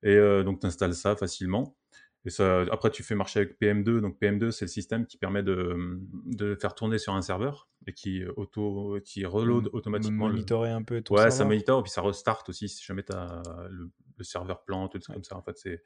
Et 0.05 0.17
donc 0.45 0.61
tu 0.61 0.67
installes 0.67 0.95
ça 0.95 1.17
facilement. 1.17 1.77
Et 2.25 2.31
ça, 2.31 2.63
après, 2.71 2.91
tu 2.91 3.03
fais 3.03 3.15
marcher 3.15 3.41
avec 3.41 3.61
PM2. 3.61 4.01
Donc 4.01 4.21
PM2, 4.21 4.53
c'est 4.53 4.67
le 4.67 4.71
système 4.71 5.07
qui 5.07 5.17
permet 5.17 5.43
de, 5.43 5.99
de, 6.27 6.55
faire 6.55 6.75
tourner 6.75 6.99
sur 6.99 7.15
un 7.15 7.23
serveur 7.23 7.69
et 7.87 7.93
qui, 7.93 8.25
auto, 8.37 8.99
qui 9.05 9.25
reload 9.25 9.69
automatiquement. 9.73 10.29
Monitorer 10.29 10.71
un 10.71 10.83
peu 10.83 11.03
ton 11.03 11.17
Ouais, 11.17 11.31
ça 11.31 11.45
monitore 11.45 11.81
et 11.81 11.83
puis 11.83 11.91
ça 11.91 12.03
restart 12.03 12.45
aussi 12.49 12.69
si 12.69 12.85
jamais 12.85 13.05
as 13.13 13.43
le, 13.71 13.91
serveur 14.21 14.63
plante, 14.63 14.93
tout 14.93 15.01
ça 15.01 15.13
comme 15.15 15.25
ça. 15.25 15.37
En 15.37 15.43
fait, 15.43 15.59
c'est 15.59 15.83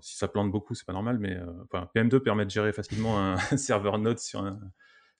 si 0.00 0.16
ça 0.16 0.28
plante 0.28 0.50
beaucoup, 0.50 0.74
c'est 0.74 0.86
pas 0.86 0.92
normal, 0.92 1.18
mais 1.18 1.36
euh, 1.36 1.84
PM2 1.94 2.18
permet 2.20 2.44
de 2.44 2.50
gérer 2.50 2.72
facilement 2.72 3.20
un, 3.20 3.36
serveur 3.56 3.98
Node 3.98 4.18
sur 4.18 4.40
un, 4.40 4.58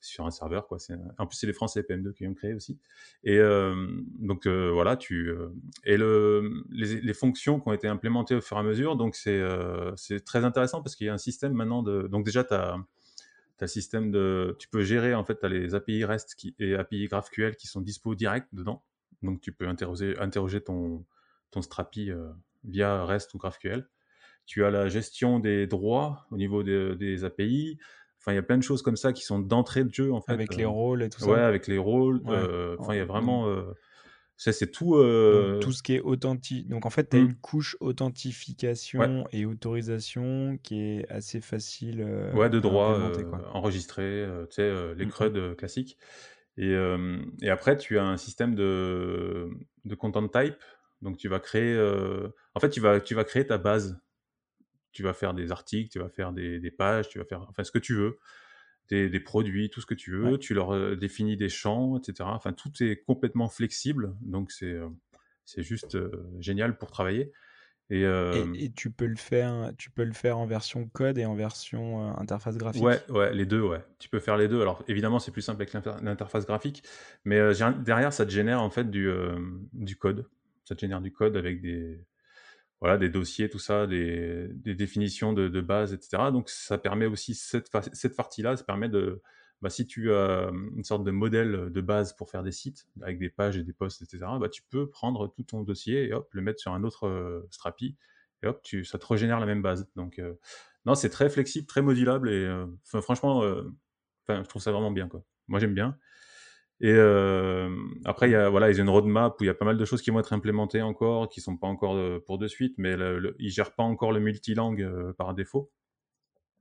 sur 0.01 0.27
un 0.27 0.31
serveur. 0.31 0.67
Quoi. 0.67 0.79
En 1.19 1.27
plus, 1.27 1.37
c'est 1.37 1.47
les 1.47 1.53
Français 1.53 1.83
PM2 1.83 2.13
qui 2.13 2.25
l'ont 2.25 2.35
créé 2.35 2.55
aussi. 2.55 2.79
Et 3.25 3.39
donc 4.19 4.47
voilà, 4.47 4.97
tu 4.97 5.33
et 5.85 5.97
le, 5.97 6.65
les, 6.71 7.15
fonctions 7.15 7.61
qui 7.61 7.69
ont 7.69 7.73
été 7.73 7.89
implémentées 7.89 8.35
au 8.35 8.41
fur 8.41 8.57
et 8.57 8.61
à 8.61 8.63
mesure. 8.63 8.97
Donc 8.97 9.15
c'est 9.15 9.43
c'est 9.97 10.25
très 10.25 10.45
intéressant 10.45 10.83
parce 10.83 10.97
qu'il 10.97 11.07
y 11.07 11.11
a 11.11 11.15
un 11.15 11.19
système 11.19 11.53
maintenant 11.53 11.83
de. 11.83 12.09
Donc 12.09 12.25
déjà, 12.25 12.45
tu 12.45 12.55
as, 12.55 12.77
as, 13.61 13.67
système 13.67 14.11
de. 14.11 14.57
Tu 14.59 14.69
peux 14.69 14.83
gérer 14.83 15.15
en 15.15 15.25
fait, 15.25 15.43
as 15.45 15.49
les 15.49 15.75
API 15.75 16.05
REST 16.05 16.35
qui, 16.35 16.55
et 16.59 16.75
API 16.75 17.07
GraphQL 17.07 17.57
qui 17.57 17.67
sont 17.67 17.81
dispo 17.81 18.15
direct 18.15 18.49
dedans. 18.53 18.85
Donc 19.23 19.41
tu 19.41 19.53
peux 19.53 19.69
interroger, 19.69 20.19
interroger 20.19 20.61
ton, 20.63 21.05
ton 21.51 21.63
Strapi 21.63 22.11
via 22.65 23.05
REST 23.05 23.35
ou 23.35 23.39
GraphQL 23.39 23.87
tu 24.51 24.65
as 24.65 24.71
la 24.71 24.89
gestion 24.89 25.39
des 25.39 25.69
droits 25.69 26.27
au 26.33 26.37
niveau 26.37 26.65
des 26.65 27.25
API. 27.25 27.79
Enfin, 28.21 28.33
il 28.33 28.37
y 28.37 28.39
a 28.39 28.43
plein 28.43 28.59
de 28.59 28.63
choses 28.63 28.83
comme 28.83 28.97
ça 28.97 29.15
qui 29.15 29.25
sont 29.25 29.39
d'entrée 29.39 29.83
de 29.83 29.93
jeu, 29.93 30.13
en 30.13 30.21
fait. 30.21 30.33
Avec 30.33 30.55
les 30.55 30.65
euh, 30.65 30.69
rôles 30.69 31.03
et 31.03 31.09
tout 31.09 31.21
ça. 31.21 31.31
Ouais, 31.31 31.41
avec 31.41 31.67
les 31.67 31.79
rôles. 31.79 32.21
Euh, 32.29 32.77
enfin, 32.79 32.93
il 32.93 32.99
y 32.99 33.01
a 33.01 33.07
vraiment. 33.07 33.49
Euh, 33.49 33.63
c'est 34.37 34.71
tout. 34.71 34.95
tout 35.61 35.73
ce 35.73 35.83
qui 35.83 35.95
est 35.95 36.01
authentique. 36.01 36.69
Donc, 36.69 36.85
en 36.85 36.91
fait, 36.91 37.09
tu 37.09 37.17
as 37.17 37.21
mmh. 37.21 37.25
une 37.25 37.35
couche 37.37 37.77
authentification 37.81 39.27
et 39.33 39.47
autorisation 39.47 40.59
qui 40.63 40.81
est 40.81 41.09
assez 41.11 41.41
facile. 41.41 42.05
ouais, 42.35 42.51
de 42.51 42.61
droit 42.61 42.99
enregistré, 43.53 44.27
tu 44.51 44.57
sais, 44.57 44.95
les 44.95 45.07
mmh 45.07 45.11
CRUD 45.11 45.57
classiques. 45.57 45.97
Et, 46.59 46.75
et, 47.43 47.49
après, 47.49 47.79
tu 47.79 47.99
as 47.99 48.05
un 48.05 48.19
système 48.19 48.55
de, 48.55 49.49
de 49.87 49.95
content 49.95 50.29
type. 50.29 50.57
Donc, 51.01 51.17
tu 51.17 51.29
vas 51.29 51.41
créer. 51.41 51.79
En 52.55 52.61
fait, 52.61 52.69
tu 52.69 52.81
vas, 52.81 53.01
tu 53.01 53.15
vas 53.15 53.25
créer 53.25 53.47
ta 53.47 53.57
base 53.57 53.99
tu 54.93 55.03
vas 55.03 55.13
faire 55.13 55.35
des 55.35 55.53
articles, 55.53 55.91
tu 55.91 55.99
vas 55.99 56.09
faire 56.09 56.33
des, 56.33 56.71
pages, 56.71 57.09
tu 57.09 57.19
vas 57.19 57.25
faire 57.25 57.47
enfin 57.49 57.65
ce 57.65 57.71
que 57.71 57.79
tu 57.79 57.95
veux, 57.95 58.19
des, 58.89 59.21
produits, 59.21 59.71
tout 59.71 59.81
ce 59.81 59.87
que 59.87 59.95
tu 59.95 60.11
veux, 60.11 60.39
tu 60.39 60.55
leur 60.55 60.97
définis 60.97 61.37
des 61.37 61.49
champs, 61.49 61.99
etc. 61.99 62.29
Enfin, 62.31 62.53
tout 62.53 62.71
est 62.81 63.03
complètement 63.05 63.49
flexible, 63.49 64.15
donc 64.21 64.51
c'est 64.51 64.79
c'est 65.45 65.63
juste 65.63 65.97
génial 66.39 66.79
pour 66.79 66.91
travailler. 66.91 67.33
Et, 67.93 68.05
et, 68.55 68.71
tu 68.71 68.93
peux 68.93 69.07
le 69.07 69.17
faire, 69.17 69.73
tu 69.77 69.91
peux 69.91 70.05
le 70.05 70.13
faire 70.13 70.39
en 70.39 70.47
version 70.47 70.87
code 70.87 71.19
et 71.19 71.25
en 71.25 71.35
version 71.35 72.17
interface 72.19 72.57
graphique? 72.57 72.85
Ouais, 72.85 73.01
ouais, 73.09 73.35
les 73.35 73.47
deux, 73.47 73.63
ouais. 73.63 73.85
Tu 73.99 74.09
peux 74.09 74.21
faire 74.21 74.37
les 74.37 74.47
deux. 74.47 74.61
Alors 74.61 74.85
évidemment, 74.87 75.19
c'est 75.19 75.33
plus 75.33 75.43
simple 75.43 75.63
avec 75.63 75.73
l'interface 75.73 76.47
graphique, 76.47 76.85
mais 77.25 77.41
derrière, 77.85 78.13
ça 78.13 78.25
te 78.25 78.31
génère 78.31 78.63
en 78.63 78.71
fait 78.71 78.91
du, 78.91 79.11
du 79.73 79.97
code. 79.97 80.29
Ça 80.65 80.77
te 80.77 80.81
génère 80.81 81.01
du 81.01 81.11
code 81.11 81.37
avec 81.37 81.61
des, 81.61 82.01
voilà, 82.81 82.97
des 82.97 83.11
dossiers, 83.11 83.51
tout 83.51 83.59
ça, 83.59 83.87
des, 83.87 84.49
définitions 84.65 85.33
de, 85.33 85.61
base, 85.61 85.93
etc. 85.93 86.31
Donc 86.33 86.49
ça 86.49 86.79
permet 86.79 87.07
aussi, 87.07 87.35
cette, 87.35 87.71
partie-là, 88.17 88.57
ça 88.57 88.65
permet 88.65 88.89
de, 88.89 89.23
bah, 89.61 89.71
si 89.71 89.87
tu 89.87 90.13
as 90.13 90.51
une 90.77 90.85
sorte 90.85 91.05
de 91.05 91.11
modèle 91.11 91.71
de 91.71 91.81
base 91.81 92.15
pour 92.15 92.31
faire 92.31 92.43
des 92.43 92.53
sites, 92.53 92.87
avec 93.03 93.19
des 93.19 93.29
pages 93.29 93.57
et 93.57 93.63
des 93.63 93.73
posts, 93.75 94.03
etc., 94.03 94.25
bah, 94.41 94.49
tu 94.49 94.63
peux 94.63 94.89
prendre 94.89 95.29
tout 95.29 95.43
ton 95.43 95.63
dossier 95.63 96.09
et 96.09 96.13
hop, 96.15 96.29
le 96.33 96.41
mettre 96.41 96.61
sur 96.61 96.73
un 96.73 96.85
autre 96.85 97.47
Strapi, 97.51 97.97
et 98.43 98.47
hop, 98.47 98.61
tu, 98.63 98.85
ça 98.85 98.99
te 98.99 99.07
régénère 99.07 99.41
la 99.41 99.47
même 99.47 99.63
base. 99.63 99.91
Donc 99.97 100.21
non, 100.87 100.95
c'est 100.95 101.11
très 101.11 101.29
flexible, 101.29 101.67
très 101.67 101.83
modulable, 101.83 102.31
et 102.31 102.51
franchement, 103.03 103.43
je 104.29 104.49
trouve 104.49 104.63
ça 104.63 104.73
vraiment 104.73 104.91
bien. 104.91 105.09
Moi 105.49 105.61
j'aime 105.61 105.75
bien. 105.75 105.99
Et 106.81 106.99
après, 108.05 108.29
il 108.29 108.33
y 108.33 108.37
a, 108.37 108.49
voilà, 108.49 108.71
ils 108.71 108.81
ont 108.81 108.85
une 108.85 108.91
roadmap 108.91 109.41
où 109.41 109.45
il 109.45 109.47
y 109.49 109.51
a 109.51 109.55
pas 109.55 109.65
mal 109.65 109.77
de 109.77 109.85
choses 109.85 110.03
qui 110.03 110.11
vont 110.11 110.21
être 110.21 110.33
implémentées 110.33 110.83
encore, 110.83 111.29
qui 111.29 111.41
sont 111.41 111.57
pas 111.57 111.67
encore 111.67 111.97
pour 112.25 112.39
de 112.39 112.49
suite, 112.49 112.75
mais 112.79 112.97
le, 112.97 113.37
ils 113.39 113.51
gèrent 113.51 113.75
pas 113.75 113.83
encore 113.83 114.13
le 114.13 114.21
multilangue 114.21 115.13
par 115.19 115.35
défaut. 115.35 115.71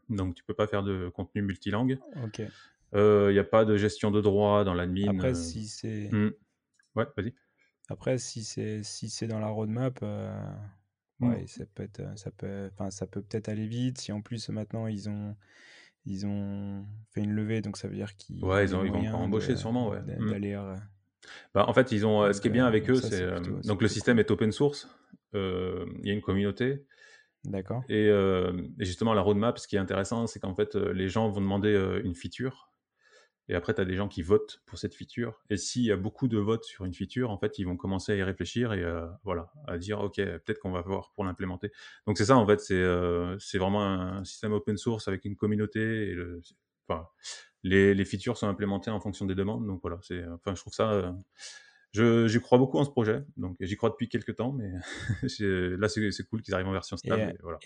Donc, 0.10 0.36
tu 0.36 0.43
peux 0.43 0.53
pas 0.53 0.67
faire 0.67 0.84
de 0.84 1.10
contenu 1.10 1.41
multilangue. 1.41 1.99
Ok. 2.23 2.41
Il 2.93 3.32
n'y 3.32 3.39
a 3.39 3.43
pas 3.43 3.65
de 3.65 3.77
gestion 3.77 4.12
de 4.12 4.19
droits 4.19 4.63
dans 4.63 4.73
l'admin. 4.73 5.15
Après, 5.15 5.34
si 5.34 5.67
c'est. 5.67 6.10
Mmh. 6.12 6.32
Ouais, 6.95 7.05
vas-y. 7.15 7.34
Après, 7.88 8.17
si 8.17 8.43
c'est 8.43 8.84
si 8.84 9.10
c'est 9.10 9.27
dans 9.27 9.39
la 9.39 9.47
roadmap, 9.47 10.01
ouais, 11.21 11.47
ça 11.47 11.65
peut 11.73 11.84
être, 11.84 12.01
ça 12.17 12.29
peut, 12.32 12.69
enfin, 12.73 12.91
ça 12.91 13.08
peut 13.08 13.21
peut-être 13.21 13.49
aller 13.49 13.67
vite. 13.67 13.99
Si 13.99 14.12
en 14.12 14.21
plus 14.21 14.49
maintenant 14.49 14.88
ils 14.88 15.10
ont 15.10 15.36
ils 16.05 16.25
ont 16.25 16.85
fait 17.12 17.21
une 17.21 17.31
levée, 17.31 17.62
donc 17.62 17.77
ça 17.77 17.88
veut 17.88 17.95
dire 17.95 18.15
qu'ils 18.15 18.43
ouais, 18.43 18.65
ils, 18.65 18.75
ont, 18.75 18.83
ils 18.83 18.91
vont 18.91 19.17
embaucher 19.17 19.55
sûrement, 19.55 19.89
ouais. 19.89 20.01
Mmh. 20.01 20.29
D'aller. 20.29 20.53
Euh, 20.53 20.75
bah, 21.53 21.65
en 21.67 21.73
fait, 21.73 21.91
ils 21.91 22.05
ont. 22.05 22.23
Euh, 22.23 22.33
ce 22.33 22.41
qui 22.41 22.47
est 22.47 22.51
bien 22.51 22.65
avec 22.65 22.89
eux, 22.89 22.95
c'est 22.95 23.21
euh, 23.21 23.39
donc 23.63 23.81
le 23.81 23.88
système 23.88 24.19
est 24.19 24.31
open 24.31 24.51
source. 24.51 24.88
Il 25.33 25.39
y 26.03 26.09
a 26.09 26.13
une 26.13 26.21
communauté. 26.21 26.85
D'accord. 27.45 27.83
Et, 27.88 28.07
et, 28.07 28.85
justement, 28.85 29.13
la 29.13 29.21
roadmap, 29.21 29.59
ce 29.59 29.67
qui 29.67 29.75
est 29.75 29.79
intéressant, 29.79 30.27
c'est 30.27 30.39
qu'en 30.39 30.55
fait, 30.55 30.75
les 30.75 31.07
gens 31.07 31.29
vont 31.29 31.41
demander 31.41 31.73
une 32.03 32.15
feature 32.15 32.71
et 33.49 33.55
après, 33.55 33.73
tu 33.73 33.81
as 33.81 33.85
des 33.85 33.95
gens 33.95 34.07
qui 34.07 34.21
votent 34.21 34.62
pour 34.67 34.77
cette 34.77 34.93
feature. 34.93 35.41
Et 35.49 35.57
s'il 35.57 35.81
y 35.81 35.91
a 35.91 35.97
beaucoup 35.97 36.27
de 36.27 36.38
votes 36.38 36.65
sur 36.65 36.85
une 36.85 36.93
feature, 36.93 37.31
en 37.31 37.39
fait, 37.39 37.57
ils 37.57 37.63
vont 37.63 37.77
commencer 37.77 38.12
à 38.12 38.15
y 38.15 38.21
réfléchir 38.21 38.73
et 38.73 38.83
euh, 38.83 39.07
voilà, 39.23 39.51
à 39.67 39.79
dire, 39.79 39.99
OK, 40.01 40.17
peut-être 40.17 40.59
qu'on 40.59 40.71
va 40.71 40.81
voir 40.81 41.12
pour 41.15 41.25
l'implémenter. 41.25 41.71
Donc 42.05 42.19
c'est 42.19 42.25
ça, 42.25 42.38
en 42.38 42.45
fait, 42.45 42.59
c'est 42.59 42.75
euh, 42.75 43.38
vraiment 43.55 43.83
un 43.83 44.23
système 44.23 44.53
open 44.53 44.77
source 44.77 45.07
avec 45.07 45.25
une 45.25 45.35
communauté. 45.35 46.09
Et 46.09 46.13
le, 46.13 46.41
enfin, 46.88 47.07
les, 47.63 47.95
les, 47.95 48.05
features 48.05 48.38
sont 48.38 48.47
implémentées 48.47 48.91
en 48.91 48.99
fonction 48.99 49.25
des 49.25 49.33
demandes. 49.33 49.65
Donc 49.65 49.81
voilà, 49.81 49.97
c'est, 50.03 50.23
enfin, 50.27 50.53
je 50.53 50.62
trouve 50.62 50.73
ça... 50.73 51.15
Euh, 51.95 52.27
j'y 52.27 52.39
crois 52.39 52.59
beaucoup 52.59 52.77
en 52.77 52.85
ce 52.85 52.91
projet, 52.91 53.23
donc 53.35 53.57
j'y 53.59 53.75
crois 53.77 53.89
depuis 53.89 54.09
quelques 54.09 54.35
temps, 54.35 54.51
mais 54.51 54.69
là 55.39 55.89
c'est 55.89 56.27
cool 56.29 56.43
qu'ils 56.43 56.53
arrivent 56.53 56.67
en 56.67 56.71
version 56.71 56.97
stable. 56.97 57.33
Et, 57.33 57.38
voilà. 57.41 57.57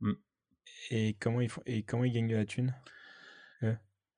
Mmh. 0.00 0.12
et, 0.90 1.14
comment 1.20 1.40
ils 1.40 1.48
font 1.48 1.62
et 1.64 1.84
comment 1.84 2.02
ils 2.02 2.12
gagnent 2.12 2.26
de 2.26 2.34
la 2.34 2.44
thune? 2.44 2.74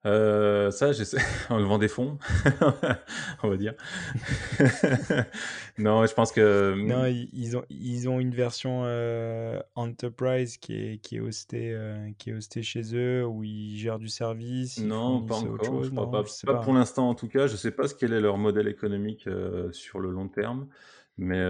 Euh, 0.05 0.69
ça, 0.71 0.91
j'essaie 0.91 1.21
en 1.49 1.57
levant 1.59 1.77
des 1.77 1.87
fonds, 1.87 2.17
on 3.43 3.49
va 3.49 3.57
dire. 3.57 3.73
non, 5.77 6.05
je 6.05 6.13
pense 6.13 6.31
que. 6.31 6.75
Non, 6.75 7.03
mmh 7.03 7.27
ils 7.31 7.57
ont, 7.57 7.63
ils 7.69 8.09
ont 8.09 8.19
une 8.19 8.33
version 8.33 8.81
euh, 8.83 9.59
Enterprise 9.75 10.57
qui 10.57 10.73
est, 10.73 10.97
qui, 10.97 11.17
est 11.17 11.19
hostée, 11.21 11.71
euh, 11.71 12.09
qui 12.17 12.31
est 12.31 12.33
hostée 12.33 12.63
chez 12.63 12.95
eux, 12.95 13.25
où 13.25 13.43
ils 13.43 13.77
gèrent 13.77 13.99
du 13.99 14.09
service. 14.09 14.79
Non, 14.79 15.21
pas 15.21 15.35
encore. 15.35 15.65
Chose, 15.65 15.89
je 15.89 15.95
pas, 15.95 16.53
pas, 16.53 16.59
pour 16.59 16.73
l'instant, 16.73 17.09
en 17.09 17.15
tout 17.15 17.29
cas. 17.29 17.47
Je 17.47 17.55
sais 17.55 17.71
pas 17.71 17.87
ce 17.87 17.95
quel 17.95 18.11
est 18.11 18.21
leur 18.21 18.37
modèle 18.37 18.67
économique 18.67 19.29
sur 19.71 19.99
le 19.99 20.11
long 20.11 20.27
terme. 20.27 20.67
Mais 21.17 21.41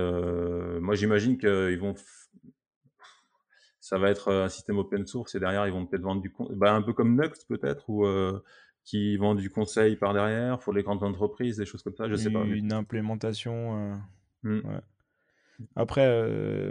moi, 0.79 0.93
j'imagine 0.93 1.37
qu'ils 1.37 1.79
vont 1.79 1.95
ça 3.84 3.98
va 3.98 4.10
être 4.10 4.32
un 4.32 4.48
système 4.48 4.78
open 4.78 5.06
source 5.06 5.36
et 5.36 5.41
derrière 5.41 5.67
ils 5.67 5.74
vont 5.74 5.86
peut-être 5.86 6.04
vendre 6.04 6.22
du 6.22 6.34
bah, 6.52 6.74
un 6.74 6.82
peu 6.82 6.93
comme 6.93 7.19
Nuxt 7.19 7.46
peut-être 7.50 7.89
ou 7.89 8.08
qui 8.86 9.17
vendent 9.17 9.39
du 9.39 9.50
conseil 9.50 9.98
par 9.98 10.13
derrière 10.13 10.58
pour 10.60 10.72
les 10.72 10.84
grandes 10.84 11.04
entreprises 11.04 11.58
des 11.58 11.65
choses 11.65 11.84
comme 11.84 11.96
ça 11.98 12.08
je 12.08 12.15
sais 12.15 12.32
pas 12.32 12.46
une 12.46 12.72
implémentation 12.72 14.02
mmh. 14.43 14.62
après 15.76 16.08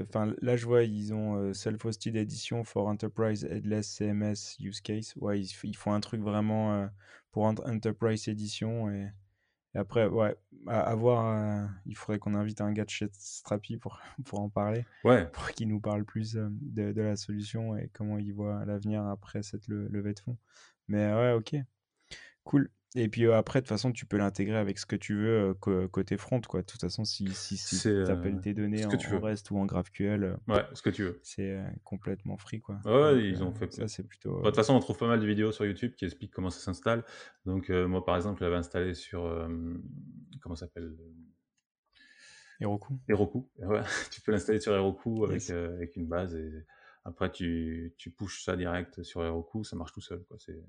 enfin 0.09 0.33
là 0.41 0.57
je 0.57 0.65
vois 0.65 0.85
ils 0.85 1.13
ont 1.13 1.53
self-hosted 1.53 2.17
edition 2.17 2.65
for 2.65 2.87
enterprise 2.87 3.45
headless 3.45 3.89
CMS 3.89 4.57
use 4.59 4.81
case 4.81 5.13
ouais 5.17 5.39
ils, 5.39 5.77
font 5.77 5.93
un 5.93 6.01
truc 6.01 6.23
vraiment 6.23 6.89
pour 7.31 7.45
enterprise 7.45 8.27
edition 8.27 8.91
et 8.91 9.11
et 9.75 9.79
après, 9.79 10.07
ouais, 10.07 10.37
à, 10.67 10.95
voir, 10.95 11.27
euh, 11.27 11.67
il 11.87 11.97
faudrait 11.97 12.19
qu'on 12.19 12.35
invite 12.35 12.61
un 12.61 12.73
gars 12.73 12.85
de 12.85 12.91
chez 12.91 13.09
Strapi 13.13 13.79
pour, 13.79 14.01
pour 14.25 14.41
en 14.41 14.51
parler. 14.51 14.85
Ouais. 15.05 15.27
Pour 15.33 15.51
qu'il 15.51 15.69
nous 15.69 15.81
parle 15.81 16.05
plus 16.05 16.37
euh, 16.37 16.49
de, 16.51 16.93
de, 16.93 17.03
la 17.03 17.17
solution 17.17 17.77
et 17.77 17.89
comment 17.93 18.19
il 18.19 18.35
voit 18.35 18.65
l'avenir 18.67 19.07
après 19.07 19.43
cette 19.43 19.69
levée 19.69 20.13
de 20.13 20.21
fonds. 20.21 20.37
Mais 20.89 21.13
ouais, 21.13 21.33
ok. 21.33 21.57
Cool. 22.45 22.71
Et 22.95 23.09
puis, 23.09 23.31
après, 23.33 23.61
de 23.61 23.65
toute 23.65 23.71
façon, 23.71 23.91
tu 23.91 24.05
peux 24.05 24.19
l'intégrer 24.19 24.59
avec 24.59 24.79
ce 24.79 24.85
que 24.85 24.97
tu 24.97 25.15
veux, 25.15 25.55
côté 25.55 26.19
front, 26.19 26.41
quoi. 26.43 26.61
De 26.61 26.67
toute 26.67 26.81
façon, 26.81 27.05
si 27.05 27.27
si 27.33 27.57
si 27.57 27.79
tu 27.81 28.03
appelles 28.05 28.41
tes 28.41 28.53
données 28.53 28.85
en 28.85 28.91
en. 28.91 29.21
REST 29.21 29.51
ou 29.51 29.59
en 29.59 29.65
GraphQL, 29.65 30.37
Ouais, 30.47 30.65
ce 30.75 30.83
que 30.83 30.91
tu 30.91 31.05
veux. 31.05 31.19
c'est, 31.23 31.59
complètement 31.85 32.37
free, 32.37 32.61
quoi. 32.61 32.81
Ouais, 32.85 33.15
Donc, 33.15 33.23
ils 33.25 33.43
ont 33.43 33.53
fait 33.55 33.73
ça, 33.73 33.89
c'est 33.89 34.03
plutôt, 34.07 34.35
bah, 34.35 34.41
de 34.41 34.45
toute 34.49 34.57
façon, 34.57 34.75
on 34.75 34.81
trouve 34.81 34.99
pas 34.99 35.07
mal 35.09 35.21
de 35.21 35.27
vidéos 35.27 35.53
sur 35.53 35.65
YouTube 35.65 35.95
qui 35.97 36.05
expliquent 36.05 36.33
comment 36.35 36.51
ça 36.51 36.61
s'installe. 36.61 37.03
Donc, 37.47 37.71
moi, 37.71 38.05
par 38.05 38.17
exemple, 38.17 38.41
je 38.41 38.45
l'avais 38.45 38.57
installé 38.57 38.93
sur, 38.95 39.23
comment 40.43 40.55
ça 40.55 40.67
s'appelle? 40.67 40.95
Heroku? 42.61 43.01
Heroku, 43.09 43.49
ouais, 43.59 43.81
tu 44.13 44.21
peux 44.21 44.33
l'installer 44.33 44.61
sur 44.61 44.73
Heroku 44.75 45.25
avec, 45.25 45.41
Yes. 45.41 45.51
avec 45.51 45.97
une 45.97 46.07
base 46.07 46.37
et 46.37 46.65
après 47.05 47.33
tu 47.33 47.93
tu 47.97 48.11
pushes 48.13 48.45
ça 48.45 48.57
direct 48.57 49.03
sur 49.03 49.25
Heroku, 49.25 49.65
ça 49.65 49.75
marche 49.75 49.93
tout 49.93 50.01
seul, 50.01 50.23
quoi. 50.29 50.37
C'est 50.39 50.63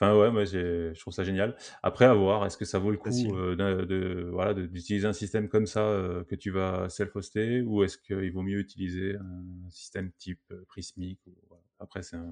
enfin, 0.00 0.16
ouais, 0.18 0.30
moi, 0.30 0.44
j'ai 0.44 0.94
je 0.94 1.00
trouve 1.00 1.12
ça 1.14 1.24
génial. 1.24 1.56
Après, 1.82 2.04
à 2.06 2.14
voir, 2.14 2.44
est-ce 2.46 2.56
que 2.56 2.64
ça 2.64 2.78
vaut 2.78 2.90
le 2.90 2.96
coup, 2.98 3.34
Facile. 3.34 3.36
heu, 3.36 3.56
de 3.56 3.84
de 3.84 4.28
voilà, 4.32 4.54
de 4.54 4.66
d'utiliser 4.66 5.06
un 5.06 5.12
système 5.12 5.48
comme 5.48 5.66
ça, 5.66 5.84
heu, 5.90 6.24
que 6.28 6.34
tu 6.34 6.50
vas 6.50 6.88
self-hoster 6.88 7.62
ou 7.62 7.84
est-ce 7.84 7.98
qu'il 7.98 8.32
vaut 8.32 8.42
mieux 8.42 8.58
utiliser 8.58 9.16
un 9.16 9.70
système 9.70 10.12
type, 10.12 10.40
heu, 10.52 10.64
Prismic 10.68 11.20
ou 11.26 11.34
voilà. 11.48 11.62
Après, 11.80 12.02
c'est 12.02 12.16
un 12.16 12.30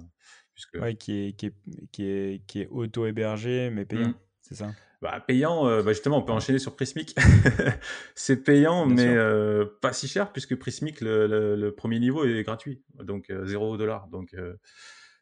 puisque 0.55 0.79
Ouais, 0.79 0.96
qui 0.96 1.12
est 1.12 1.33
qui 1.37 1.46
est 1.46 1.55
qui 1.92 2.05
est 2.05 2.46
qui 2.46 2.61
est 2.62 2.66
auto-hébergé, 2.68 3.70
mais 3.70 3.85
mmh. 3.90 4.11
payant, 4.11 4.20
c'est 4.40 4.55
ça? 4.55 4.77
Bah, 5.03 5.20
payant, 5.27 5.66
heu, 5.68 5.83
bah, 5.83 5.92
justement, 5.92 6.18
on 6.18 6.23
peut 6.23 6.33
Ouais, 6.33 6.35
enchaîner 6.35 6.59
sur 6.61 6.77
Prismic. 6.77 7.14
C'est 8.16 8.44
payant, 8.44 8.87
bien 8.87 8.96
mais 8.96 9.03
sûr. 9.03 9.16
heu, 9.16 9.79
pas 9.83 9.92
si 9.94 10.09
cher 10.09 10.33
puisque 10.33 10.57
Prismic, 10.57 11.01
le 11.03 11.27
le 11.29 11.57
le 11.57 11.75
1 11.87 12.01
niveau 12.01 12.25
est 12.25 12.42
gratuit, 12.44 12.85
donc 13.03 13.31
heu, 13.31 13.46
0 13.46 13.77
Donc 13.79 14.35
heu, 14.35 14.59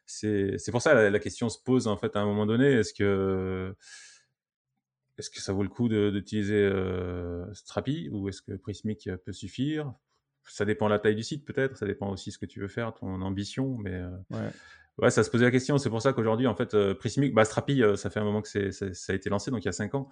c'est 0.09 0.71
pour 0.71 0.81
ça 0.81 0.93
la 0.93 1.09
la 1.09 1.19
question 1.19 1.49
se 1.49 1.59
pose, 1.59 1.87
en 1.87 1.97
fait, 1.97 2.15
à 2.15 2.19
un 2.19 2.25
moment 2.25 2.45
donné. 2.45 2.65
Est-ce 2.65 2.93
que 2.93 3.75
est-ce 5.17 5.29
que 5.29 5.41
ça 5.41 5.51
vaut 5.53 5.63
le 5.63 5.69
coup 5.69 5.89
de 5.89 6.09
d'utiliser, 6.09 6.63
heu, 6.63 7.45
Strapi 7.53 8.09
ou 8.11 8.29
est-ce 8.29 8.41
que 8.41 8.53
Prismic, 8.53 9.09
peut 9.25 9.33
suffire? 9.33 9.93
Ça 10.45 10.65
dépend 10.65 10.87
de 10.87 10.91
la 10.93 10.99
taille 10.99 11.15
du 11.15 11.23
site 11.23 11.45
peut-être, 11.45 11.77
ça 11.77 11.85
dépend 11.85 12.09
aussi 12.09 12.31
ce 12.31 12.39
que 12.39 12.45
tu 12.45 12.59
veux 12.59 12.67
faire, 12.69 12.93
ton 12.93 13.21
ambition, 13.21 13.77
mais 13.77 13.93
heu, 13.93 14.11
Ouais 14.31 14.49
ouais, 14.97 15.11
ça 15.11 15.23
se 15.23 15.29
posait 15.29 15.45
la 15.45 15.51
question. 15.51 15.77
C'est 15.77 15.89
pour 15.89 16.01
ça 16.01 16.13
qu'aujourd'hui, 16.13 16.47
en 16.47 16.55
fait, 16.55 16.73
heu, 16.73 16.95
Prismic 16.95 17.33
bah, 17.33 17.45
Strapi, 17.45 17.81
ça 17.95 18.09
fait 18.09 18.19
un 18.19 18.23
moment 18.23 18.41
que 18.41 18.71
ça 18.71 18.85
a 19.09 19.13
été 19.15 19.29
lancé, 19.29 19.51
donc 19.51 19.63
il 19.63 19.65
y 19.65 19.69
a 19.69 19.73
5 19.73 19.95
ans. 19.95 20.09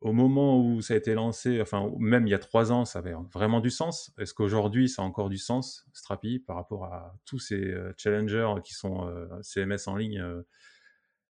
Au 0.00 0.12
moment 0.12 0.60
où 0.60 0.82
ça 0.82 0.94
a 0.94 0.96
été 0.98 1.14
lancé, 1.14 1.60
enfin, 1.62 1.90
même 1.98 2.26
il 2.26 2.30
y 2.30 2.34
a 2.34 2.38
3 2.38 2.72
ans, 2.72 2.84
ça 2.84 2.98
avait 2.98 3.14
vraiment 3.32 3.60
du 3.60 3.70
sens. 3.70 4.12
Est-ce 4.18 4.34
qu'aujourd'hui, 4.34 4.88
ça 4.88 5.00
a 5.02 5.04
encore 5.04 5.30
du 5.30 5.38
sens, 5.38 5.86
Strapi, 5.94 6.40
par 6.40 6.56
rapport 6.56 6.84
à 6.84 7.16
tous 7.24 7.38
ces, 7.38 7.56
heu, 7.72 7.94
challengers 7.96 8.54
qui 8.64 8.74
sont, 8.74 9.08
heu, 9.08 9.28
CMS 9.42 9.88
en 9.88 9.96
ligne, 9.96 10.20
heu, 10.20 10.46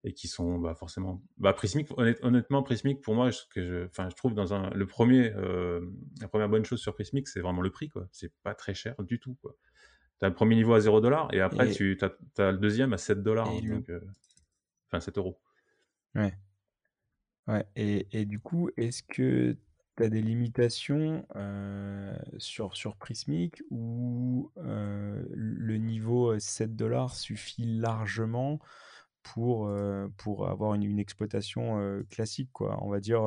et 0.05 0.15
qui 0.15 0.29
sont, 0.29 0.59
bah, 0.59 0.75
forcément 0.75 1.23
bah, 1.39 1.53
Prismic, 1.55 1.89
honnête 1.99 2.19
honnêtement, 2.23 2.63
Prismic, 2.63 3.01
pour 3.03 3.15
moi, 3.15 3.31
que 3.53 3.63
je 3.65 3.87
je 4.11 4.17
trouve 4.17 4.35
dans 4.35 4.55
un 4.55 4.71
le 4.71 4.87
premier, 4.87 5.27
er 5.27 5.81
la 6.21 6.29
première 6.29 6.49
bonne 6.51 6.65
chose 6.65 6.81
sur 6.81 6.95
Prismic, 6.95 7.29
c'est 7.29 7.41
vraiment 7.41 7.63
le 7.63 7.71
prix, 7.71 7.89
quoi. 7.89 8.09
C'est 8.13 8.33
pas 8.43 8.55
très 8.55 8.75
cher 8.75 8.97
du 9.01 9.21
tout. 9.21 9.37
Tu 10.21 10.27
as 10.27 10.29
le 10.31 10.35
1 10.35 10.57
niveau 10.57 10.75
à 10.75 10.81
0 10.81 11.03
et 11.33 11.41
après 11.41 11.69
et 11.71 11.75
tu 11.75 11.99
as 12.43 12.53
le 12.53 12.59
deuxième 12.59 12.93
à 12.95 12.99
7 12.99 13.19
et 13.45 13.61
le 13.63 13.63
donc 13.63 13.91
heu, 13.91 14.03
enfin 14.91 15.01
7 15.01 15.19
€. 15.19 15.41
ouais, 16.15 16.37
ouais 17.49 17.65
et 17.77 18.25
du 18.25 18.39
coup, 18.41 18.71
est-ce 18.77 19.03
que 19.03 19.57
tu 19.97 20.03
as 20.03 20.09
des 20.09 20.23
limitations, 20.23 21.27
sur 22.39 22.77
sur 22.77 22.97
Prismic 22.97 23.63
ou, 23.71 24.51
le 24.57 25.77
niveau, 25.79 26.33
heu, 26.33 26.39
7 26.41 26.71
suffit 27.11 27.65
largement 27.67 28.59
pour, 29.23 29.71
pour 30.19 30.49
avoir 30.49 30.75
une 30.75 30.99
exploitation, 30.99 32.03
classique, 32.11 32.51
quoi? 32.53 32.79
On 32.83 32.91
va 32.91 33.01
dire, 33.01 33.23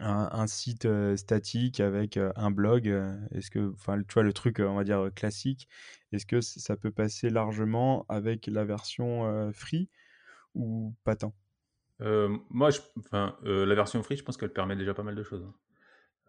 un 0.00 0.46
site, 0.46 0.86
statique 1.16 1.80
avec, 1.80 2.18
un 2.36 2.50
blog, 2.50 2.86
est-ce 3.32 3.50
que 3.50 3.72
enfin, 3.74 4.00
tu 4.02 4.14
vois, 4.14 4.22
le 4.22 4.32
truc, 4.32 4.60
on 4.60 4.74
va 4.74 4.84
dire, 4.84 5.10
classique, 5.14 5.68
est-ce 6.12 6.26
que 6.26 6.40
ça 6.40 6.76
peut 6.76 6.90
passer 6.90 7.30
largement 7.30 8.04
avec 8.08 8.46
la 8.46 8.64
version, 8.64 9.50
free 9.52 9.88
ou 10.54 10.94
pas 11.04 11.16
tant? 11.16 11.34
Heu, 12.00 12.40
moi, 12.50 12.70
je 12.70 12.80
enfin, 12.98 13.38
heu, 13.44 13.64
la 13.64 13.74
version 13.74 14.02
free, 14.02 14.16
je 14.16 14.24
pense 14.24 14.36
qu'elle 14.36 14.52
permet 14.52 14.76
déjà 14.76 14.94
pas 14.94 15.02
mal 15.02 15.14
de 15.14 15.22
choses, 15.22 15.42
hein. 15.44 15.54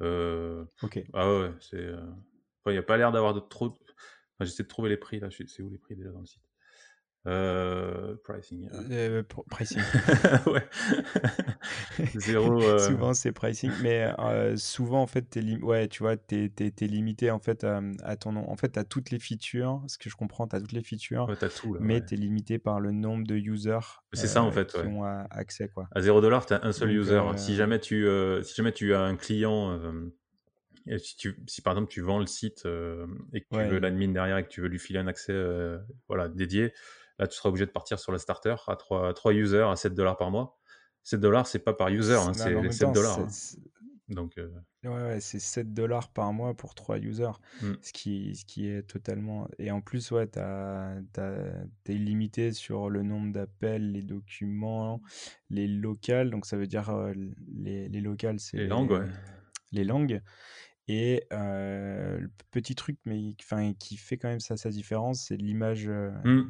Heu, 0.01 0.67
OK. 0.83 1.07
ah 1.13 1.29
ouais, 1.39 1.51
c'est, 1.61 1.89
enfin, 1.93 2.71
il 2.71 2.75
y 2.75 2.79
a 2.79 2.83
pas 2.83 2.97
l'air 2.97 3.11
d'avoir 3.13 3.33
de 3.35 3.41
trop 3.41 3.67
enfin, 3.69 4.45
j'essaie 4.45 4.63
de 4.63 4.69
trouver 4.69 4.89
les 4.89 4.97
prix 4.97 5.19
là, 5.21 5.29
je 5.29 5.45
c'est 5.47 5.63
où 5.63 5.69
les 5.69 5.79
prix 5.79 5.95
déjà 5.97 6.11
dans 6.11 6.21
le 6.21 6.27
site? 6.27 6.46
Pricing, 8.23 8.69
pour 9.27 9.45
pricing. 9.45 9.81
Ouais. 10.47 10.63
0, 12.15 12.61
heu, 12.63 12.77
Souvent, 12.79 13.13
c'est 13.13 13.31
pricing, 13.31 13.71
mais 13.81 14.11
heu, 14.19 14.55
souvent, 14.57 15.01
en 15.01 15.07
fait, 15.07 15.29
tu 15.29 15.41
lim 15.41 15.63
ouais, 15.63 15.87
tu 15.87 16.03
vois, 16.03 16.15
tu 16.15 16.35
es 16.45 16.51
es 16.57 16.87
limité, 16.87 17.31
en 17.31 17.39
fait, 17.39 17.63
à, 17.63 17.81
à 18.03 18.15
ton 18.15 18.31
nom. 18.31 18.49
En 18.49 18.55
fait, 18.55 18.71
tu 18.71 18.79
as 18.79 18.83
toutes 18.83 19.11
les 19.11 19.19
features, 19.19 19.81
ce 19.87 19.97
que 19.97 20.09
je 20.09 20.15
comprends, 20.15 20.47
tu 20.47 20.55
as 20.55 20.61
toutes 20.61 20.71
les 20.71 20.81
features, 20.83 21.27
ouais, 21.27 21.35
tu 21.35 21.47
tout 21.59 21.73
là, 21.73 21.79
mais 21.81 21.95
ouais. 21.95 22.05
tu 22.05 22.13
es 22.13 22.17
limité 22.17 22.59
par 22.59 22.79
le 22.79 22.91
nombre 22.91 23.25
de 23.25 23.35
users, 23.35 23.79
C'est 24.13 24.27
ça 24.27 24.43
en 24.43 24.51
fait, 24.51 24.71
qui 24.71 24.77
ouais. 24.79 24.85
ont 24.85 25.03
a 25.03 25.27
accès, 25.31 25.67
quoi. 25.67 25.87
À 25.91 26.01
0 26.01 26.21
tu 26.21 26.53
as 26.53 26.63
un 26.63 26.71
seul 26.71 26.93
Donc 26.93 27.01
user. 27.03 27.21
Si 27.37 27.55
jamais 27.55 27.79
tu, 27.79 28.07
si 28.43 28.55
jamais 28.55 28.71
tu 28.71 28.93
as 28.93 29.01
un 29.01 29.15
client, 29.15 29.79
et 30.89 30.97
si 30.99 31.17
tu 31.17 31.35
si 31.47 31.61
par 31.61 31.73
exemple 31.73 31.91
tu 31.91 32.01
vends 32.01 32.19
le 32.19 32.25
site, 32.25 32.65
et 33.33 33.41
que 33.41 33.47
tu 33.51 33.63
veux 33.67 33.79
l'admin 33.79 34.09
derrière 34.09 34.37
et 34.37 34.43
que 34.43 34.49
tu 34.49 34.61
veux 34.61 34.69
lui 34.69 34.79
filer 34.79 34.99
un 34.99 35.07
accès, 35.07 35.33
voilà, 36.07 36.29
dédié, 36.29 36.73
là, 37.19 37.27
tu 37.27 37.35
seras 37.37 37.49
obligé 37.49 37.65
de 37.65 37.71
partir 37.71 37.99
sur 37.99 38.11
le 38.11 38.17
starter 38.19 38.55
à 38.67 38.75
3 38.75 39.13
3 39.13 39.33
users 39.33 39.63
à 39.69 39.75
7 39.75 39.95
par 40.17 40.31
mois. 40.31 40.57
7 41.03 41.21
c'est 41.45 41.59
pas 41.59 41.73
par 41.73 41.89
user, 41.89 42.15
hein, 42.15 42.33
c'est 42.33 42.49
les 42.49 42.55
même 42.63 42.71
7 42.71 42.79
temps, 42.79 42.95
c'est 43.03 43.27
hein. 43.27 43.33
Donc 44.09 44.37
heu, 44.37 44.53
Ouais, 44.83 44.89
ouais, 44.91 45.19
c'est 45.21 45.39
7 45.39 45.73
par 46.13 46.31
mois 46.33 46.53
pour 46.55 46.75
3 46.75 46.99
users, 46.99 47.31
mmh, 47.59 47.77
ce 47.81 47.91
qui 47.93 48.35
ce 48.35 48.45
qui 48.45 48.67
est 48.67 48.83
totalement 48.83 49.47
et 49.57 49.71
en 49.71 49.81
plus, 49.81 50.11
ouais, 50.11 50.27
tu 50.29 50.39
limité 51.97 52.53
sur 52.53 52.89
le 52.91 53.01
nombre 53.01 53.33
d'appels, 53.33 53.91
les 53.91 54.03
documents, 54.03 55.01
les 55.49 55.67
locales, 55.67 56.29
donc 56.29 56.45
ça 56.45 56.57
veut 56.57 56.67
dire, 56.67 56.91
heu, 56.91 57.09
l 57.11 57.33
les 57.55 57.89
les 57.89 58.01
locales, 58.01 58.39
c'est 58.39 58.57
les 58.57 58.67
langues, 58.67 58.91
les, 58.91 58.91
ouais. 58.91 59.07
mmh, 59.07 59.17
les 59.71 59.83
langues 59.83 60.21
et 60.87 61.23
le 61.31 62.29
petit 62.51 62.75
truc, 62.75 62.97
mais 63.05 63.33
enfin, 63.41 63.73
qui 63.73 63.97
fait 63.97 64.17
quand 64.17 64.29
même 64.29 64.39
sa 64.39 64.57
sa 64.57 64.69
différence, 64.69 65.25
c'est 65.27 65.37
l'image, 65.37 65.89
Mmh, 65.89 66.43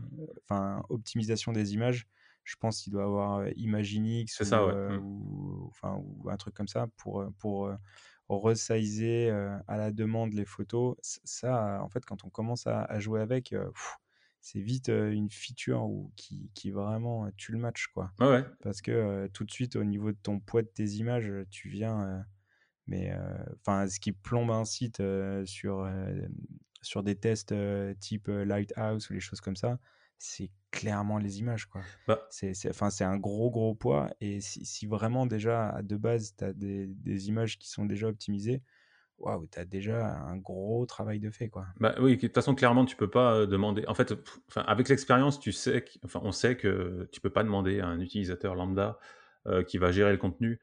enfin, 0.44 0.84
optimisation 0.90 1.52
des 1.52 1.74
images. 1.74 2.08
Je 2.44 2.56
pense 2.56 2.82
qu'il 2.82 2.94
doit 2.94 3.04
avoir, 3.04 3.48
Imaginix 3.58 4.42
ça, 4.42 4.66
ouais. 4.66 4.98
Mmh. 4.98 5.04
ou 5.04 6.30
un 6.30 6.38
truc 6.38 6.54
comme 6.54 6.68
ça 6.70 6.88
pour, 6.98 7.26
pour, 7.40 7.72
resizer, 8.30 9.32
à 9.68 9.78
la 9.78 9.92
demande 9.92 10.34
les 10.34 10.46
photos. 10.46 10.96
Ça, 11.02 11.82
en 11.82 11.90
fait, 11.90 12.06
quand 12.06 12.24
on 12.24 12.30
commence 12.30 12.68
à 12.68 12.84
à 12.84 13.00
jouer 13.00 13.22
avec, 13.22 13.54
c'est 14.40 14.62
vite, 14.62 14.88
une 14.90 15.30
feature 15.30 15.90
qui 16.16 16.50
qui 16.54 16.72
vraiment, 16.72 17.30
tue 17.38 17.52
le 17.52 17.58
match, 17.58 17.88
quoi. 17.88 18.12
Ouais, 18.20 18.28
ouais. 18.28 18.46
Parce 18.62 18.82
que, 18.82 19.28
tout 19.34 19.44
de 19.44 19.52
suite, 19.52 19.76
au 19.76 19.84
niveau 19.84 20.12
de 20.12 20.18
ton 20.22 20.40
poids 20.40 20.62
de 20.62 20.68
tes 20.68 20.86
images, 20.86 21.32
tu 21.50 21.68
viens, 21.70 22.26
mais, 22.88 23.12
heu, 23.14 23.20
enfin, 23.62 23.88
ce 23.88 24.00
qui 24.00 24.12
plombe 24.14 24.52
un 24.52 24.66
site, 24.66 25.00
heu, 25.02 25.46
sur, 25.46 25.88
hem, 25.88 26.30
sur 26.82 27.04
des 27.04 27.16
tests, 27.16 27.54
type, 28.00 28.28
Lighthouse 28.28 29.10
ou 29.10 29.14
les 29.14 29.20
choses 29.20 29.42
comme 29.42 29.56
ça, 29.56 29.80
c'est 30.18 30.52
clairement 30.72 31.18
les 31.20 31.40
images, 31.40 31.66
quoi. 31.68 31.88
Bah 32.08 32.22
C'est 32.30 32.54
c'est 32.54 32.70
enfin, 32.70 32.90
c'est 32.90 33.06
un 33.06 33.18
gros, 33.18 33.50
gros 33.52 33.74
poids 33.76 34.10
et 34.22 34.42
si 34.42 34.66
si 34.66 34.86
vraiment 34.88 35.26
déjà, 35.28 35.82
de 35.84 35.96
base, 35.98 36.36
tu 36.38 36.44
as 36.46 36.54
des 36.54 36.88
des 36.88 37.30
images 37.30 37.58
qui 37.60 37.70
sont 37.70 37.86
déjà 37.86 38.08
optimisées, 38.08 38.64
waouh, 39.20 39.48
tu 39.48 39.60
as 39.60 39.66
déjà 39.66 40.18
un 40.18 40.38
gros 40.38 40.86
travail 40.88 41.20
de 41.22 41.32
fait, 41.32 41.50
quoi. 41.50 41.68
Bah, 41.80 41.94
oui, 42.00 42.16
de 42.16 42.22
toute 42.22 42.34
façon, 42.34 42.56
clairement, 42.56 42.86
tu 42.86 42.96
peux 42.96 43.10
pas, 43.10 43.46
demander 43.46 43.86
en 43.88 43.94
fait, 43.94 44.16
pff, 44.16 44.40
avec 44.56 44.90
l'expérience, 44.90 45.40
tu 45.40 45.52
sais 45.52 45.86
enfin, 46.04 46.20
on 46.24 46.32
sait 46.32 46.58
que 46.58 47.08
tu 47.12 47.22
peux 47.22 47.30
pas 47.30 47.44
demander 47.44 47.80
à 47.82 47.88
un 47.88 48.00
utilisateur 48.00 48.56
lambda, 48.56 48.98
qui 49.68 49.78
va 49.78 49.92
gérer 49.94 50.12
le 50.12 50.18
contenu, 50.18 50.60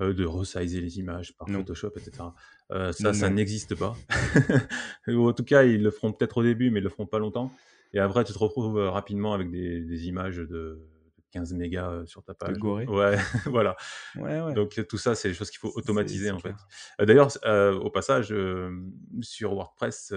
heu, 0.00 0.14
de 0.14 0.24
resizer 0.24 0.80
les 0.80 0.98
images 0.98 1.36
par 1.36 1.50
Non, 1.52 1.64
Photoshop 1.64 1.92
et 1.96 2.00
cetera. 2.00 2.34
Heu, 2.72 2.92
ça, 2.92 3.12
ça 3.12 3.30
n'existe 3.30 3.74
pas. 3.76 4.04
Ou 5.08 5.28
en 5.28 5.32
tout 5.32 5.44
cas, 5.44 5.64
ils 5.64 5.82
le 5.82 5.90
feront 5.90 6.12
peut-être 6.12 6.38
au 6.38 6.42
début, 6.42 6.70
mais 6.70 6.80
ils 6.80 6.84
le 6.84 6.88
feront 6.90 7.06
pas 7.06 7.18
longtemps 7.18 7.54
et 7.92 8.00
après 8.00 8.24
tu 8.24 8.32
te 8.32 8.38
retrouves, 8.38 8.78
heu, 8.78 8.88
rapidement 8.88 9.32
avec 9.34 9.50
des 9.50 9.80
des 9.80 10.08
images 10.08 10.36
de 10.38 10.88
15 11.30 11.54
mégas, 11.54 11.90
heu, 12.02 12.06
sur 12.06 12.22
ta 12.24 12.34
De 12.44 12.54
page. 12.54 12.56
Gorée? 12.56 12.88
Ouais, 12.88 13.16
voilà. 13.46 13.76
Ouais, 14.14 14.40
ouais, 14.40 14.56
Donc, 14.56 14.80
tout 14.88 14.98
ça, 14.98 15.14
c'est 15.14 15.28
des 15.28 15.34
choses 15.34 15.50
qu'il 15.50 15.58
faut 15.58 15.72
automatiser, 15.76 16.30
en 16.30 16.40
fait. 16.40 16.56
clair. 16.56 16.72
Heu, 17.00 17.06
d'ailleurs, 17.06 17.28
heu, 17.44 17.74
au 17.74 17.90
passage, 17.90 18.30
hem, 18.32 18.92
sur 19.22 19.54
WordPress, 19.54 20.12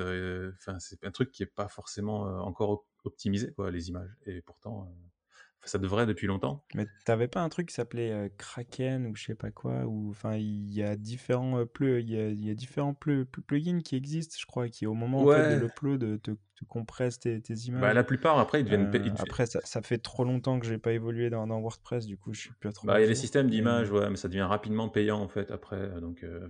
enfin, 0.58 0.80
c'est 0.80 1.04
un 1.06 1.12
truc 1.12 1.32
qui 1.32 1.44
est 1.44 1.46
pas 1.48 1.68
forcément, 1.68 2.22
encore 2.46 2.70
op 2.72 2.86
optimisé, 3.06 3.54
quoi, 3.54 3.72
les 3.72 3.88
images 3.90 4.12
et 4.26 4.42
pourtant, 4.42 4.94
ça 5.70 5.80
devrait 5.80 6.06
depuis 6.06 6.28
longtemps. 6.28 6.64
Mais 6.76 6.86
tu 7.06 7.12
avais 7.12 7.28
pas 7.28 7.42
un 7.42 7.50
truc 7.50 7.70
qui 7.70 7.74
s'appelait 7.76 8.12
euh, 8.12 8.30
Kraken 8.38 9.08
ou 9.08 9.16
je 9.16 9.24
sais 9.26 9.36
pas 9.36 9.50
quoi 9.52 9.86
ou 9.86 10.10
enfin 10.12 10.36
il 10.36 10.72
y 10.72 10.84
a 10.84 10.96
différents 10.96 11.58
euh, 11.60 12.00
il 12.00 12.10
y 12.10 12.20
a, 12.20 12.30
il 12.30 12.46
y 12.46 12.50
a 12.52 12.54
différents 12.54 12.94
plugins 12.94 13.80
qui 13.82 13.96
existent, 13.96 14.36
je 14.40 14.46
crois, 14.46 14.70
qui 14.70 14.86
au 14.86 14.94
moment 14.94 15.24
en 15.24 15.28
fait, 15.28 15.44
de 15.44 15.56
Ouais, 15.56 15.56
l'upload 15.56 16.22
te, 16.22 16.32
te 16.32 16.66
compressent 16.66 17.20
tes, 17.20 17.42
tes 17.42 17.54
bah, 17.54 17.68
images. 17.68 17.94
la 17.94 18.04
plupart, 18.04 18.38
après, 18.40 18.62
ils 18.62 18.64
deviennent... 18.66 18.90
Euh, 18.92 19.02
ils 19.04 19.14
te- 19.14 19.22
après, 19.22 19.46
ça, 19.46 19.62
ça 19.64 19.82
fait 19.82 19.98
trop 19.98 20.24
longtemps 20.24 20.60
que 20.60 20.66
j'ai 20.66 20.78
pas 20.78 20.92
évolué 20.94 21.30
dans, 21.30 21.48
dans 21.48 21.60
WordPress, 21.60 22.06
du 22.06 22.18
coup, 22.18 22.34
je 22.34 22.42
suis 22.42 22.54
plus 22.60 22.72
trop 22.74 22.88
Bah, 22.88 22.98
à 22.98 23.00
il 23.00 23.02
y 23.02 23.06
a 23.06 23.08
les 23.08 23.16
systèmes 23.16 23.50
d'images, 23.50 23.92
ouais, 23.92 24.10
mais 24.10 24.16
ça 24.16 24.28
devient 24.28 24.42
rapidement 24.42 24.90
payant, 24.90 25.20
en 25.20 25.28
fait, 25.28 25.52
après. 25.52 25.76
euh, 25.78 26.00
Donc, 26.00 26.24
euh, 26.24 26.50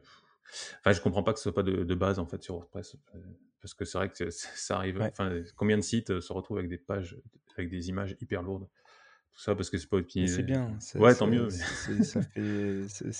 enfin, 0.79 0.91
je 0.91 1.01
comprends 1.01 1.23
pas 1.23 1.33
que 1.33 1.39
ce 1.39 1.43
soit 1.43 1.53
pas 1.55 1.63
de, 1.63 1.83
de 1.83 1.95
base, 1.95 2.19
en 2.19 2.25
fait, 2.25 2.43
sur 2.43 2.55
WordPress. 2.55 2.97
euh, 3.15 3.19
Parce 3.61 3.73
que 3.73 3.85
c'est 3.85 3.97
vrai 3.97 4.09
que 4.09 4.29
ça 4.31 4.77
arrive... 4.77 4.99
ouais. 4.99 5.11
Enfin, 5.11 5.31
combien 5.55 5.77
de 5.77 5.83
sites 5.83 6.11
euh, 6.11 6.21
se 6.21 6.33
retrouvent 6.33 6.57
avec 6.57 6.69
des 6.69 6.77
pages, 6.77 7.17
avec 7.57 7.69
des 7.69 7.89
images 7.89 8.15
hyper 8.21 8.41
lourdes? 8.43 8.67
Tout 9.39 9.43
ça 9.45 9.55
parce 9.55 9.69
que 9.69 9.77
c'est 9.77 9.87
pas 9.89 9.97
Mais 10.17 10.27
c'est 10.27 10.43
optimisé. 10.43 10.43
bien, 10.43 10.77
ça, 10.81 10.99
Ouais, 10.99 11.15
tant 11.15 11.27
mieux. 11.27 11.49
ça 12.01 12.21
fait, 12.23 12.87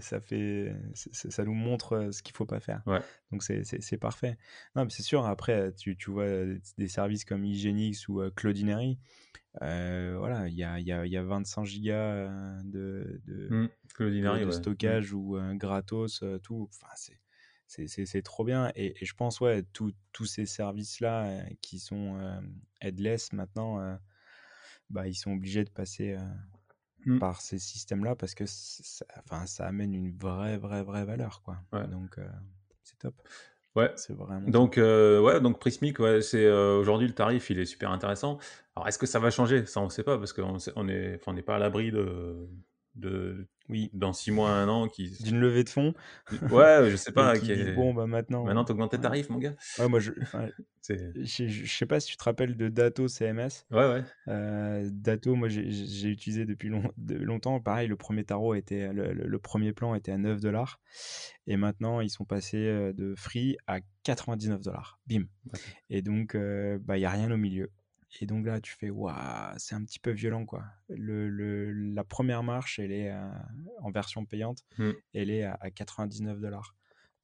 ça, 0.00 0.20
fait, 0.20 0.72
ça 0.94 1.44
nous 1.44 1.54
montre 1.54 1.92
euh, 1.94 2.12
ce 2.12 2.22
qu'il 2.22 2.34
faut 2.36 2.46
pas 2.46 2.60
faire. 2.60 2.82
Ouais. 2.86 3.04
Donc 3.32 3.42
c'est 3.42 3.98
parfait. 3.98 4.36
Non, 4.76 4.84
mais 4.84 4.90
c'est 4.90 5.02
sûr. 5.02 5.24
Après, 5.26 5.72
tu, 5.74 5.96
tu 5.96 6.10
vois 6.12 6.24
euh, 6.24 6.58
des 6.78 6.86
services 6.88 7.24
comme 7.24 7.44
Hygienix 7.44 8.06
ou 8.08 8.20
euh, 8.20 8.30
Cloudinary. 8.30 8.98
euh, 9.62 10.16
voilà, 10.18 10.48
il 10.48 10.54
y 10.54 10.64
a, 10.64 10.80
y, 10.80 10.92
a, 10.92 11.06
y 11.06 11.16
a 11.16 11.22
25 11.24 11.64
gigas 11.66 12.30
de, 12.64 13.20
de, 13.26 13.50
Hmm, 13.50 13.66
de, 14.24 14.38
de 14.38 14.50
ouais. 14.50 14.52
Stockage 14.52 15.12
ou 15.14 15.36
euh, 15.38 15.54
gratos, 15.54 16.24
tout. 16.42 16.68
Enfin, 16.74 16.92
c'est 16.96 17.88
c'est- 17.88 18.22
trop 18.22 18.44
bien. 18.44 18.72
Et, 18.76 19.02
et 19.02 19.06
je 19.06 19.14
pense, 19.14 19.40
ouais, 19.40 19.62
tous 19.72 19.92
tous 20.12 20.26
ces 20.26 20.46
services-là 20.46 21.26
euh, 21.28 21.44
qui 21.62 21.78
sont 21.80 22.18
euh, 22.20 22.40
headless 22.80 23.32
maintenant, 23.32 23.80
euh, 23.80 23.96
bah, 24.90 25.06
ils 25.08 25.14
sont 25.14 25.32
obligés 25.32 25.64
de 25.64 25.70
passer 25.70 26.14
euh, 26.14 26.20
Hmm. 27.06 27.20
par 27.20 27.40
ces 27.40 27.60
systèmes-là 27.60 28.16
parce 28.16 28.34
que 28.34 28.44
ça, 28.46 29.06
enfin, 29.18 29.46
ça 29.46 29.64
amène 29.64 29.94
une 29.94 30.10
vraie, 30.10 30.58
vraie, 30.58 30.82
vraie 30.82 31.04
valeur, 31.04 31.40
quoi. 31.44 31.56
Ouais. 31.72 31.86
Donc, 31.86 32.18
euh, 32.18 32.26
c'est 32.82 32.98
top. 32.98 33.14
Ouais. 33.76 33.92
C'est 33.94 34.12
vraiment 34.12 34.40
top. 34.40 34.50
Donc, 34.50 34.76
euh, 34.76 35.20
ouais, 35.20 35.40
donc 35.40 35.60
Prismic, 35.60 36.00
ouais, 36.00 36.20
c'est 36.20 36.44
euh, 36.44 36.76
aujourd'hui 36.76 37.06
le 37.06 37.14
tarif, 37.14 37.48
il 37.48 37.60
est 37.60 37.64
super 37.64 37.92
intéressant. 37.92 38.38
Alors, 38.74 38.88
est-ce 38.88 38.98
que 38.98 39.06
ça 39.06 39.20
va 39.20 39.30
changer? 39.30 39.66
Ça, 39.66 39.80
on 39.80 39.84
ne 39.84 39.90
sait 39.90 40.02
pas 40.02 40.18
parce 40.18 40.32
qu'on 40.32 40.56
on 40.74 40.88
est, 40.88 41.20
on 41.28 41.32
n'est 41.32 41.42
pas 41.42 41.54
à 41.54 41.58
l'abri 41.60 41.92
de, 41.92 42.48
de, 42.96 43.46
Oui, 43.68 43.90
dans 43.92 44.12
six 44.12 44.30
mois, 44.30 44.50
un 44.50 44.68
an, 44.68 44.88
qui, 44.88 45.10
d'une 45.22 45.38
levée 45.40 45.64
de 45.64 45.68
fonds 45.68 45.92
ouais, 46.50 46.88
je 46.90 46.96
sais 46.96 47.12
pas, 47.12 47.34
qui 47.34 47.46
qui 47.46 47.52
disent, 47.54 47.68
est- 47.68 47.74
bon, 47.74 47.94
bah 47.94 48.06
maintenant, 48.06 48.44
maintenant 48.44 48.64
t'augmentes 48.64 48.92
tes 48.92 49.00
tarifs, 49.00 49.28
mon 49.28 49.38
gars. 49.38 49.54
Ouais, 49.78 49.88
moi, 49.88 49.98
je, 49.98 50.12
enfin, 50.22 50.48
je, 50.88 51.66
sais 51.66 51.86
pas 51.86 51.98
si 52.00 52.08
tu 52.08 52.16
te 52.16 52.24
rappelles 52.24 52.56
de 52.56 52.68
Dato 52.68 53.08
CMS. 53.08 53.66
ouais, 53.70 53.88
ouais, 53.88 54.04
Euh, 54.28 54.88
Dato, 54.92 55.34
moi 55.34 55.48
j'ai 55.48 56.08
utilisé 56.08 56.44
depuis 56.44 56.68
long- 56.68 56.92
de- 56.96 57.16
longtemps. 57.16 57.60
Pareil, 57.60 57.88
le 57.88 57.96
premier 57.96 58.24
tarot 58.24 58.54
était, 58.54 58.92
le, 58.92 59.12
le- 59.12 59.26
le 59.26 59.38
premier 59.38 59.72
plan 59.72 59.94
était 59.94 60.12
à 60.12 60.18
9 60.18 60.40
dollars. 60.40 60.80
Et 61.46 61.56
maintenant, 61.56 62.00
ils 62.00 62.10
sont 62.10 62.24
passés 62.24 62.66
euh, 62.66 62.92
de 62.92 63.14
free 63.16 63.56
à 63.66 63.78
99 64.04 64.60
dollars. 64.62 64.98
Bim. 65.06 65.24
Et 65.90 66.02
donc, 66.02 66.34
euh, 66.34 66.78
bah, 66.82 66.96
il 66.96 67.00
n'y 67.00 67.06
a 67.06 67.10
rien 67.10 67.30
au 67.30 67.36
milieu. 67.36 67.70
Et 68.20 68.26
donc 68.26 68.46
là, 68.46 68.60
tu 68.60 68.72
fais, 68.74 68.90
waouh, 68.90 69.14
c'est 69.58 69.74
un 69.74 69.84
petit 69.84 69.98
peu 69.98 70.10
violent, 70.10 70.44
quoi. 70.46 70.64
Le, 70.88 71.28
le- 71.28 71.72
la 71.72 72.04
première 72.04 72.42
marche, 72.42 72.78
elle 72.78 72.92
est 72.92 73.10
euh, 73.12 73.28
en 73.80 73.90
version 73.90 74.24
payante, 74.24 74.64
Hmm. 74.78 74.92
elle 75.14 75.30
est 75.30 75.42
à, 75.44 75.54
à 75.60 75.70
99 75.70 76.40
dollars. 76.40 76.74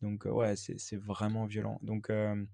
Donc, 0.02 0.26
euh, 0.26 0.30
ouais, 0.30 0.56
c'est 0.56 0.78
c'est 0.78 0.96
vraiment 0.96 1.46
violent. 1.46 1.78
Donc, 1.82 2.10
euh, 2.10 2.44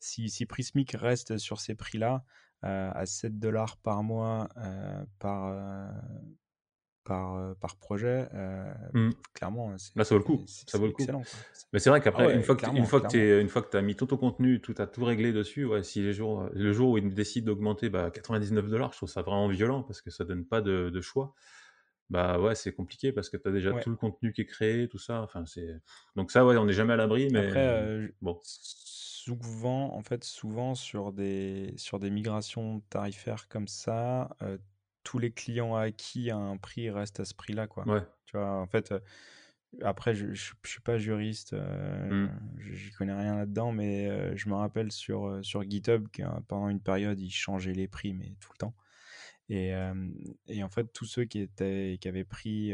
si, 0.00 0.28
si 0.30 0.46
Prismic 0.46 0.92
reste 0.92 1.38
sur 1.38 1.60
ces 1.60 1.74
prix-là, 1.74 2.24
euh, 2.64 2.90
à 2.94 3.06
7 3.06 3.38
dollars 3.38 3.76
par 3.78 4.02
mois 4.02 4.48
euh, 4.56 5.04
par, 5.18 5.48
par, 7.04 7.36
euh, 7.36 7.54
par 7.60 7.76
projet, 7.76 8.28
euh, 8.34 8.72
Hmm. 8.92 9.10
clairement, 9.34 9.76
c'est 9.78 9.96
Là, 9.96 10.04
ça 10.04 10.14
vaut 10.14 10.20
le 10.20 10.24
coup. 10.24 10.44
Ça 10.46 10.78
vaut 10.78 10.86
le 10.86 10.92
coup. 10.92 11.06
Mais 11.72 11.78
c'est 11.78 11.90
vrai 11.90 12.00
qu'après, 12.00 12.24
Ah 12.24 12.26
ouais, 12.28 12.34
une 12.36 12.42
fois 12.42 12.56
que, 12.56 13.40
une 13.40 13.48
fois 13.48 13.62
tu 13.62 13.76
as 13.76 13.82
mis 13.82 13.96
tout 13.96 14.06
ton 14.06 14.16
contenu, 14.16 14.60
tout 14.60 14.74
as 14.78 14.86
tout 14.86 15.04
réglé 15.04 15.32
dessus, 15.32 15.64
ouais, 15.64 15.82
si 15.82 16.00
les 16.02 16.12
jours, 16.12 16.48
le 16.52 16.72
jour 16.72 16.90
où 16.90 16.98
ils 16.98 17.12
décident 17.14 17.46
d'augmenter 17.46 17.90
bah, 17.90 18.10
99 18.10 18.68
dollars, 18.68 18.92
je 18.92 18.98
trouve 18.98 19.08
ça 19.08 19.22
vraiment 19.22 19.48
violent 19.48 19.82
parce 19.82 20.00
que 20.00 20.10
ça 20.10 20.24
donne 20.24 20.44
pas 20.44 20.60
de, 20.60 20.90
de 20.90 21.00
choix. 21.00 21.34
Bah 22.10 22.38
ouais, 22.38 22.54
c'est 22.54 22.72
compliqué 22.72 23.12
parce 23.12 23.30
que 23.30 23.36
tu 23.36 23.48
as 23.48 23.52
déjà 23.52 23.72
Ouais. 23.72 23.82
tout 23.82 23.90
le 23.90 23.96
contenu 23.96 24.32
qui 24.32 24.42
est 24.42 24.46
créé, 24.46 24.88
tout 24.88 24.98
ça. 24.98 25.22
Enfin, 25.22 25.44
c'est... 25.46 25.74
Donc 26.16 26.30
ça, 26.30 26.44
ouais, 26.44 26.56
on 26.56 26.66
n'est 26.66 26.72
jamais 26.74 26.92
à 26.92 26.96
l'abri, 26.96 27.28
mais 27.32 27.48
Après, 27.48 27.66
euh, 27.66 28.08
bon. 28.20 28.38
souvent, 28.42 29.94
en 29.94 30.02
fait, 30.02 30.22
souvent 30.24 30.74
sur 30.74 31.12
des, 31.12 31.72
sur 31.76 31.98
des 31.98 32.10
migrations 32.10 32.80
tarifaires 32.90 33.48
comme 33.48 33.68
ça, 33.68 34.36
euh, 34.42 34.58
tous 35.04 35.18
les 35.18 35.30
clients 35.30 35.76
acquis 35.76 36.30
à 36.30 36.36
un 36.36 36.56
prix 36.56 36.90
restent 36.90 37.20
à 37.20 37.24
ce 37.24 37.34
prix-là, 37.34 37.66
quoi. 37.68 37.86
Ouais. 37.86 38.02
Tu 38.26 38.36
vois, 38.36 38.50
en 38.60 38.66
fait, 38.66 38.92
après, 39.82 40.14
je, 40.14 40.32
je, 40.34 40.52
je 40.64 40.70
suis 40.70 40.80
pas 40.80 40.98
juriste, 40.98 41.52
euh, 41.52 42.26
Mm. 42.26 42.70
j'y 42.72 42.90
connais 42.92 43.12
rien 43.14 43.36
là-dedans, 43.36 43.70
mais 43.72 44.08
euh, 44.08 44.36
je 44.36 44.48
me 44.48 44.54
rappelle 44.54 44.90
sur, 44.92 45.40
sur 45.44 45.62
GitHub 45.68 46.08
que 46.08 46.22
pendant 46.48 46.68
une 46.68 46.80
période, 46.80 47.20
ils 47.20 47.30
changeaient 47.30 47.72
les 47.72 47.88
prix, 47.88 48.12
mais 48.14 48.34
tout 48.40 48.50
le 48.52 48.58
temps. 48.58 48.74
Et, 49.50 49.74
euh, 49.74 49.94
et 50.48 50.62
en 50.64 50.70
fait, 50.70 50.90
tous 50.92 51.04
ceux 51.04 51.24
qui, 51.24 51.40
étaient, 51.40 51.98
qui 52.00 52.08
avaient 52.08 52.24
pris 52.24 52.72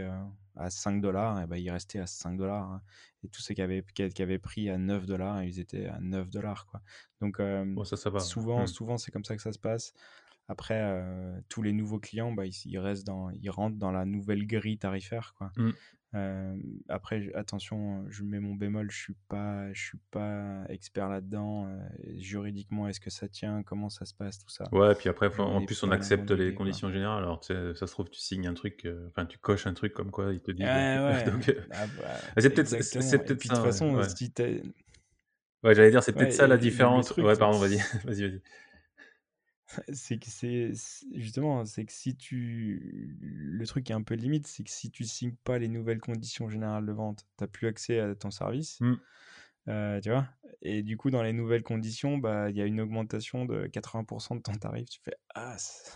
à 0.56 0.70
5 0.70 1.00
dollars, 1.00 1.40
eh 1.42 1.46
ben, 1.46 1.56
ils 1.56 1.70
restaient 1.70 1.98
à 1.98 2.06
5 2.06 2.36
dollars. 2.36 2.70
hein. 2.70 2.82
Et 3.24 3.28
tous 3.28 3.40
ceux 3.42 3.54
qui 3.54 3.62
avaient, 3.62 3.82
qui, 3.94 4.08
qui 4.10 4.22
avaient 4.22 4.38
pris 4.38 4.70
à 4.70 4.78
9 4.78 5.04
dollars, 5.06 5.42
ils 5.42 5.58
étaient 5.58 5.86
à 5.86 5.98
9 6.00 6.28
dollars. 6.30 6.66
Quoi. 6.66 6.80
Donc, 7.20 7.40
euh, 7.40 7.64
Bon, 7.66 7.82
ça, 7.84 7.96
ça 7.96 8.08
va. 8.10 8.20
souvent, 8.20 8.62
Mm. 8.62 8.66
souvent 8.68 8.98
c'est 8.98 9.10
comme 9.10 9.24
ça 9.24 9.34
que 9.36 9.42
ça 9.42 9.52
se 9.52 9.58
passe. 9.58 9.94
Après, 10.50 10.80
euh, 10.82 11.38
tous 11.48 11.62
les 11.62 11.72
nouveaux 11.72 12.00
clients, 12.00 12.32
bah, 12.32 12.44
ils, 12.44 12.52
ils 12.66 12.78
restent 12.80 13.06
dans, 13.06 13.30
ils 13.30 13.50
rentrent 13.50 13.76
dans 13.78 13.92
la 13.92 14.04
nouvelle 14.04 14.48
grille 14.48 14.78
tarifaire. 14.78 15.32
Quoi. 15.38 15.52
Mm. 15.56 15.70
Euh, 16.16 16.56
après, 16.88 17.30
attention, 17.36 18.04
je 18.08 18.24
mets 18.24 18.40
mon 18.40 18.56
bémol, 18.56 18.90
je 18.90 18.98
suis 18.98 19.14
pas, 19.28 19.72
je 19.72 19.80
suis 19.80 19.98
pas 20.10 20.64
expert 20.68 21.08
là-dedans. 21.08 21.68
euh, 21.68 21.78
juridiquement, 22.18 22.88
est-ce 22.88 22.98
que 22.98 23.10
ça 23.10 23.28
tient 23.28 23.62
Comment 23.62 23.90
ça 23.90 24.04
se 24.06 24.12
passe 24.14 24.40
Tout 24.40 24.48
ça. 24.48 24.64
Ouais, 24.72 24.92
puis 24.96 25.08
après, 25.08 25.30
faut- 25.30 25.44
en 25.44 25.64
plus, 25.64 25.80
on 25.84 25.92
accepte 25.92 26.28
les 26.32 26.46
idée, 26.46 26.54
quoi. 26.54 26.64
conditions 26.64 26.90
générales. 26.90 27.22
Alors, 27.22 27.38
tu 27.38 27.54
sais, 27.54 27.74
ça 27.76 27.86
se 27.86 27.92
trouve, 27.92 28.10
tu 28.10 28.18
signes 28.18 28.48
un 28.48 28.54
truc, 28.54 28.88
enfin, 29.06 29.24
tu 29.24 29.38
coches 29.38 29.68
un 29.68 29.74
truc 29.74 29.92
comme 29.92 30.10
quoi 30.10 30.32
ils 30.32 30.40
te 30.42 30.50
disent. 30.50 30.66
Ouais, 30.66 30.98
ouais. 30.98 31.24
Donc, 31.30 31.54
Ah 31.70 31.86
bah, 31.96 32.08
c'est 32.38 32.50
peut-être- 32.50 32.82
c'est- 32.82 32.96
Et 33.14 33.18
peut-être 33.18 33.28
de 33.28 33.34
toute 33.34 33.56
façon, 33.58 33.94
ouais. 33.94 34.08
si 34.08 34.32
t'as- 34.32 34.46
Ouais, 35.62 35.74
j'allais 35.76 35.90
dire, 35.90 36.02
c'est 36.02 36.12
peut-être 36.12 36.28
Ouais, 36.30 36.34
ça 36.34 36.46
la 36.48 36.56
et 36.56 36.58
différence. 36.58 37.06
truc, 37.06 37.24
ouais, 37.24 37.36
pardon, 37.36 37.58
vas-y, 37.60 37.76
vas-y, 38.04 38.22
vas-y. 38.28 38.42
C'est 39.92 40.18
que 40.18 40.28
c'est 40.28 40.72
justement, 41.14 41.64
c'est 41.64 41.84
que 41.84 41.92
si 41.92 42.16
tu 42.16 43.16
le 43.20 43.66
truc 43.66 43.84
qui 43.84 43.92
est 43.92 43.94
un 43.94 44.02
peu 44.02 44.14
limite, 44.14 44.46
c'est 44.46 44.62
que 44.64 44.70
si 44.70 44.90
tu 44.90 45.04
signes 45.04 45.34
pas 45.44 45.58
les 45.58 45.68
nouvelles 45.68 46.00
conditions 46.00 46.48
générales 46.48 46.86
de 46.86 46.92
vente, 46.92 47.26
t'as 47.36 47.46
plus 47.46 47.66
accès 47.66 48.00
à 48.00 48.14
ton 48.14 48.30
service. 48.30 48.80
Mm. 48.80 48.94
Euh, 49.68 50.00
tu 50.00 50.10
vois? 50.10 50.26
Et 50.62 50.82
du 50.82 50.96
coup 50.96 51.10
dans 51.10 51.22
les 51.22 51.32
nouvelles 51.34 51.62
conditions 51.62 52.16
bah 52.18 52.48
il 52.50 52.56
y 52.56 52.62
a 52.62 52.64
une 52.66 52.80
augmentation 52.80 53.44
de 53.44 53.66
80% 53.66 54.36
de 54.36 54.40
ton 54.42 54.52
tarif 54.54 54.88
tu 54.88 55.00
fais 55.04 55.14
ah, 55.34 55.54
c'est- 55.58 55.92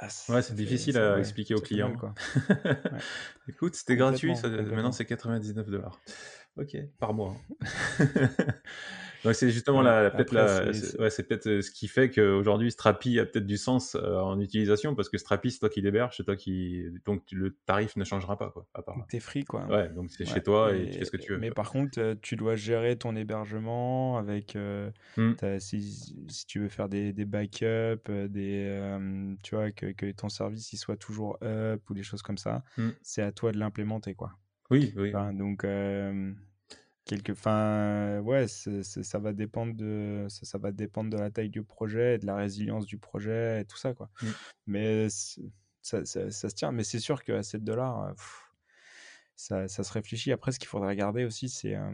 ah, 0.00 0.08
Ouais, 0.30 0.42
c'est 0.42 0.54
difficile 0.54 0.96
à 0.96 1.14
ouais, 1.14 1.20
expliquer 1.20 1.54
aux 1.54 1.58
mal, 1.58 1.66
clients. 1.66 1.96
quoi. 1.96 2.14
Écoute, 3.48 3.74
c'était 3.74 3.96
gratuit, 3.96 4.34
ça- 4.36 4.48
maintenant 4.48 4.92
c'est 4.92 5.04
99 5.04 5.68
dollars. 5.68 6.00
Ok, 6.58 6.76
par 6.98 7.14
mois. 7.14 7.36
Donc 9.24 9.34
c'est 9.34 9.50
justement 9.50 9.78
Ouais, 9.78 9.84
la, 9.84 10.02
la- 10.04 10.10
peut-être 10.10 10.36
après, 10.36 10.64
la- 10.66 10.72
c'est- 10.72 10.98
ouais, 11.00 11.08
peut-être 11.10 11.46
euh, 11.48 11.60
ce 11.60 11.72
qui 11.72 11.88
fait 11.88 12.08
qu'aujourd'hui 12.08 12.70
Strapi 12.70 13.18
a 13.18 13.26
peut-être 13.26 13.46
du 13.46 13.56
sens 13.56 13.96
euh, 13.96 14.16
en 14.16 14.38
utilisation 14.40 14.94
parce 14.94 15.08
que 15.08 15.18
Strapi 15.18 15.50
c'est 15.50 15.58
toi 15.58 15.68
qui 15.68 15.80
l'héberge, 15.80 16.16
c'est 16.16 16.22
toi 16.24 16.36
qui 16.36 16.84
donc 17.04 17.22
le 17.32 17.56
tarif 17.66 17.96
ne 17.96 18.04
changera 18.04 18.38
pas 18.38 18.50
quoi, 18.50 18.66
à 18.74 18.82
part 18.82 18.96
là. 18.96 19.04
t'es 19.08 19.18
free 19.18 19.42
quoi 19.44 19.66
Ouais, 19.66 19.88
donc 19.88 20.10
c'est 20.12 20.24
Ouais, 20.24 20.32
chez 20.34 20.42
toi 20.42 20.72
et 20.72 20.90
tu 20.90 20.98
fais 21.00 21.04
ce 21.04 21.10
que 21.10 21.16
tu 21.16 21.32
veux. 21.32 21.38
Mais 21.38 21.48
quoi. 21.48 21.56
par 21.64 21.72
contre, 21.72 21.98
euh, 22.00 22.14
tu 22.22 22.36
dois 22.36 22.54
gérer 22.54 22.96
ton 22.96 23.16
hébergement 23.16 24.18
avec. 24.18 24.54
euh, 24.54 24.90
Hmm. 25.16 25.32
si, 25.58 26.14
si 26.28 26.46
tu 26.46 26.60
veux 26.60 26.68
faire 26.68 26.88
des, 26.88 27.12
des 27.12 27.24
backups, 27.24 28.08
des, 28.28 28.66
euh, 28.68 29.34
tu 29.42 29.56
vois, 29.56 29.72
que, 29.72 29.86
que 29.92 30.10
ton 30.12 30.28
service 30.28 30.72
il 30.72 30.76
soit 30.76 30.96
toujours 30.96 31.38
up 31.42 31.82
ou 31.90 31.94
des 31.94 32.04
choses 32.04 32.22
comme 32.22 32.38
ça, 32.38 32.62
Hmm. 32.76 32.90
c'est 33.02 33.22
à 33.22 33.32
toi 33.32 33.50
de 33.50 33.58
l'implémenter 33.58 34.14
quoi. 34.14 34.30
Oui, 34.70 34.92
oui. 34.96 35.08
Enfin, 35.08 35.32
donc, 35.32 35.64
quelque, 37.08 37.32
enfin, 37.32 38.20
ouais, 38.20 38.48
c'est- 38.48 38.84
c'est- 38.84 39.02
ça 39.02 39.18
va 39.18 39.32
dépendre 39.34 39.74
de, 39.74 40.26
ça, 40.30 40.46
ça 40.46 40.58
va 40.58 40.72
dépendre 40.72 41.10
de 41.10 41.18
la 41.18 41.30
taille 41.32 41.50
du 41.50 41.64
projet, 41.64 42.16
et 42.16 42.18
de 42.18 42.26
la 42.26 42.36
résilience 42.36 42.86
du 42.86 42.98
projet 42.98 43.62
et 43.62 43.64
tout 43.66 43.78
ça 43.78 43.94
quoi. 43.94 44.10
Mm. 44.22 44.30
Mais 44.66 45.08
ça, 45.82 46.04
ça, 46.06 46.30
ça 46.30 46.48
se 46.50 46.54
tient. 46.54 46.72
Mais 46.72 46.84
c'est 46.84 47.00
sûr 47.00 47.24
qu'à 47.24 47.42
7 47.42 47.64
dollars, 47.64 48.14
ça, 49.36 49.68
ça 49.68 49.84
se 49.84 49.92
réfléchit. 49.92 50.32
Après, 50.32 50.52
ce 50.52 50.58
qu'il 50.58 50.68
faudrait 50.68 50.88
regarder 50.88 51.24
aussi, 51.24 51.48
c'est 51.48 51.74
euh, 51.76 51.92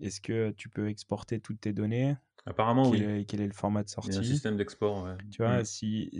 est-ce 0.00 0.20
que 0.20 0.50
tu 0.52 0.68
peux 0.68 0.88
exporter 0.88 1.40
toutes 1.40 1.60
tes 1.60 1.72
données? 1.72 2.16
Apparemment 2.46 2.90
quel, 2.90 3.02
oui. 3.02 3.06
est, 3.20 3.24
quel 3.26 3.40
est 3.40 3.46
le 3.46 3.52
format 3.52 3.82
de 3.82 3.88
Il 4.04 4.12
y 4.12 4.16
a 4.16 4.18
un 4.18 4.22
sortie? 4.22 4.24
système 4.24 4.56
d'export. 4.56 5.04
ouais. 5.04 5.16
Tu 5.30 5.42
vois, 5.42 5.60
Hmm. 5.60 5.64
si, 5.64 6.10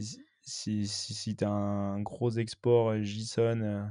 si, 0.42 0.86
si, 0.86 1.14
si 1.14 1.36
tu 1.36 1.44
as 1.44 1.50
un 1.50 2.00
gros 2.00 2.30
export 2.30 2.90
euh, 2.90 3.02
JSON 3.02 3.60
euh, 3.62 3.84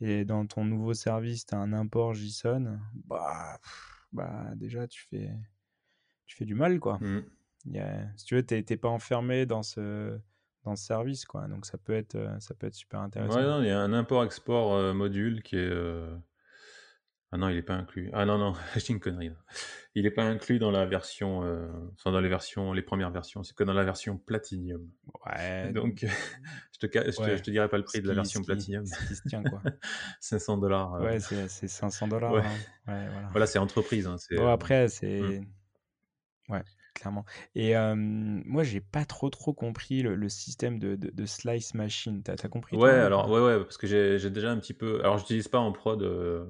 et 0.00 0.24
dans 0.24 0.46
ton 0.46 0.64
nouveau 0.64 0.94
service, 0.94 1.46
tu 1.46 1.54
as 1.54 1.58
un 1.58 1.72
import 1.72 2.14
JSON, 2.14 2.78
bah, 3.06 3.58
pff, 3.62 4.06
bah 4.12 4.50
déjà, 4.56 4.86
tu 4.86 5.02
fais, 5.08 5.30
tu 6.26 6.36
fais 6.36 6.44
du 6.44 6.54
mal, 6.54 6.78
quoi. 6.80 6.98
Hmm. 7.00 7.22
Il 7.66 7.72
y 7.72 7.78
a- 7.80 8.06
si 8.16 8.24
tu 8.26 8.34
veux, 8.36 8.44
tu 8.46 8.54
n'es 8.54 8.76
pas 8.76 8.88
enfermé 8.88 9.46
dans 9.46 9.62
ce, 9.62 10.18
dans 10.64 10.76
ce 10.76 10.84
service, 10.84 11.24
quoi. 11.24 11.48
Donc 11.48 11.66
ça 11.66 11.78
peut 11.78 11.94
être, 11.94 12.16
ça 12.40 12.54
peut 12.54 12.66
être 12.66 12.74
super 12.74 13.00
Ouais, 13.00 13.06
intéressant. 13.06 13.40
non, 13.42 13.62
il 13.62 13.68
y 13.68 13.70
a 13.70 13.80
un 13.80 13.92
import-export 13.92 14.94
module 14.94 15.42
qui 15.42 15.56
est. 15.56 15.72
Ah 17.32 17.38
non, 17.38 17.48
il 17.48 17.56
est 17.56 17.62
pas 17.62 17.74
inclus. 17.74 18.08
Ah 18.12 18.24
non, 18.24 18.38
non, 18.38 18.54
je 18.76 18.84
dis 18.84 18.92
une 18.92 19.00
connerie. 19.00 19.30
Il 19.94 20.04
n'est 20.04 20.10
pas 20.10 20.22
inclus 20.22 20.58
dans 20.58 20.70
la 20.70 20.86
version, 20.86 21.42
euh, 21.44 21.66
dans 22.04 22.20
les 22.20 22.28
versions, 22.28 22.72
les 22.72 22.82
premières 22.82 23.10
versions. 23.10 23.42
C'est 23.42 23.54
que 23.54 23.64
dans 23.64 23.72
la 23.72 23.84
version 23.84 24.16
Platinum. 24.16 24.88
Ouais. 25.26 25.72
Donc, 25.72 26.04
je 26.80 26.86
te, 26.86 26.86
je, 26.86 27.42
te, 27.42 27.50
dirai 27.50 27.68
pas 27.68 27.78
le 27.78 27.84
prix 27.84 28.00
de 28.00 28.08
la 28.08 28.14
version 28.14 28.42
Platinum. 28.42 28.86
Ce 28.86 29.08
qui 29.08 29.16
se 29.16 29.28
tient, 29.28 29.42
quoi. 29.42 29.60
500 30.20 30.58
dollars. 30.58 30.94
Euh. 30.94 31.04
Ouais, 31.04 31.20
c'est 31.20 31.68
500 31.68 32.08
dollars. 32.08 32.32
Ouais. 32.32 32.42
Hein. 32.42 32.56
voilà, 32.86 33.28
voilà 33.30 33.46
c'est 33.46 33.58
entreprise. 33.58 34.06
Hein, 34.06 34.16
bon, 34.36 34.48
après, 34.48 34.88
c'est. 34.88 35.20
Hmm. 35.20 35.44
Ouais 36.48 36.62
clairement. 36.96 37.24
Et 37.54 37.74
moi, 37.94 38.64
j'ai 38.64 38.80
pas 38.80 39.04
trop 39.04 39.30
trop 39.30 39.52
compris 39.52 40.02
le, 40.02 40.28
système 40.28 40.78
de, 40.78 40.96
de, 40.96 41.26
slice 41.26 41.74
machine. 41.74 42.22
T'as 42.22 42.34
as 42.42 42.48
compris 42.48 42.76
Ouais, 42.76 42.90
alors 42.90 43.30
ouais, 43.30 43.40
ouais, 43.40 43.58
parce 43.58 43.76
que 43.76 43.86
j'ai 43.86 44.30
déjà 44.30 44.50
un 44.50 44.58
petit 44.58 44.74
peu. 44.74 45.00
Alors, 45.00 45.18
j'utilise 45.18 45.48
pas 45.48 45.58
en 45.58 45.72
prod 45.72 46.00
de, 46.00 46.46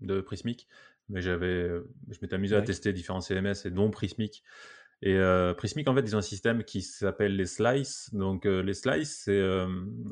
de 0.00 0.20
Prismic, 0.20 0.68
mais 1.08 1.20
j'avais, 1.20 1.68
je 2.10 2.18
m'étais 2.22 2.34
amusé 2.34 2.54
à 2.56 2.62
tester 2.62 2.92
différents 2.92 3.20
CMS 3.20 3.64
et 3.64 3.70
dont 3.70 3.90
Prismic. 3.90 4.44
Et 5.02 5.18
Prismic, 5.56 5.88
en 5.88 5.94
fait, 5.94 6.02
ils 6.02 6.14
ont 6.14 6.20
un 6.20 6.22
système 6.22 6.62
qui 6.64 6.82
s'appelle 6.82 7.36
les 7.36 7.46
slices. 7.46 8.10
Donc, 8.12 8.44
les 8.44 8.74
slices, 8.74 9.28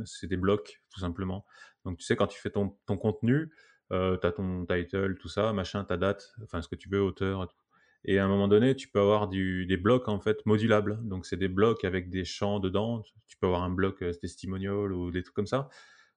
c'est 0.05 0.27
des 0.27 0.37
blocs, 0.37 0.83
tout 0.91 1.01
simplement. 1.01 1.45
Donc, 1.85 1.99
tu 1.99 2.05
sais, 2.05 2.17
quand 2.17 2.27
tu 2.27 2.41
fais 2.41 2.51
ton, 2.51 2.77
ton 2.87 2.97
contenu, 2.97 3.51
tu 3.91 3.97
as 3.97 4.33
ton 4.33 4.67
title, 4.67 5.17
tout 5.21 5.29
ça, 5.29 5.53
machin, 5.53 5.85
ta 5.85 5.97
date, 5.97 6.35
enfin, 6.43 6.63
ce 6.63 6.69
que 6.69 6.77
tu 6.77 6.89
veux, 6.89 7.03
auteur, 7.03 7.47
tout 7.47 7.64
et 8.05 8.19
à 8.19 8.25
un 8.25 8.29
moment 8.29 8.49
donné, 8.49 8.77
tu 8.77 8.89
peux 8.89 9.01
avoir 9.01 9.29
des 9.29 9.77
blocs 9.77 10.09
en 10.09 10.21
fait 10.21 10.45
modulables. 10.45 10.99
Donc 11.03 11.25
c'est 11.27 11.37
des 11.37 11.49
blocs 11.49 11.85
avec 11.85 12.11
des 12.11 12.25
champs 12.25 12.61
dedans. 12.61 13.03
Tu 13.27 13.37
peux 13.39 13.47
avoir 13.47 13.63
un 13.63 13.71
bloc 13.71 14.03
euh, 14.03 14.13
testimonial 14.13 14.93
ou 14.93 15.11
des 15.11 15.23
trucs 15.23 15.35
comme 15.35 15.47
ça, 15.47 15.69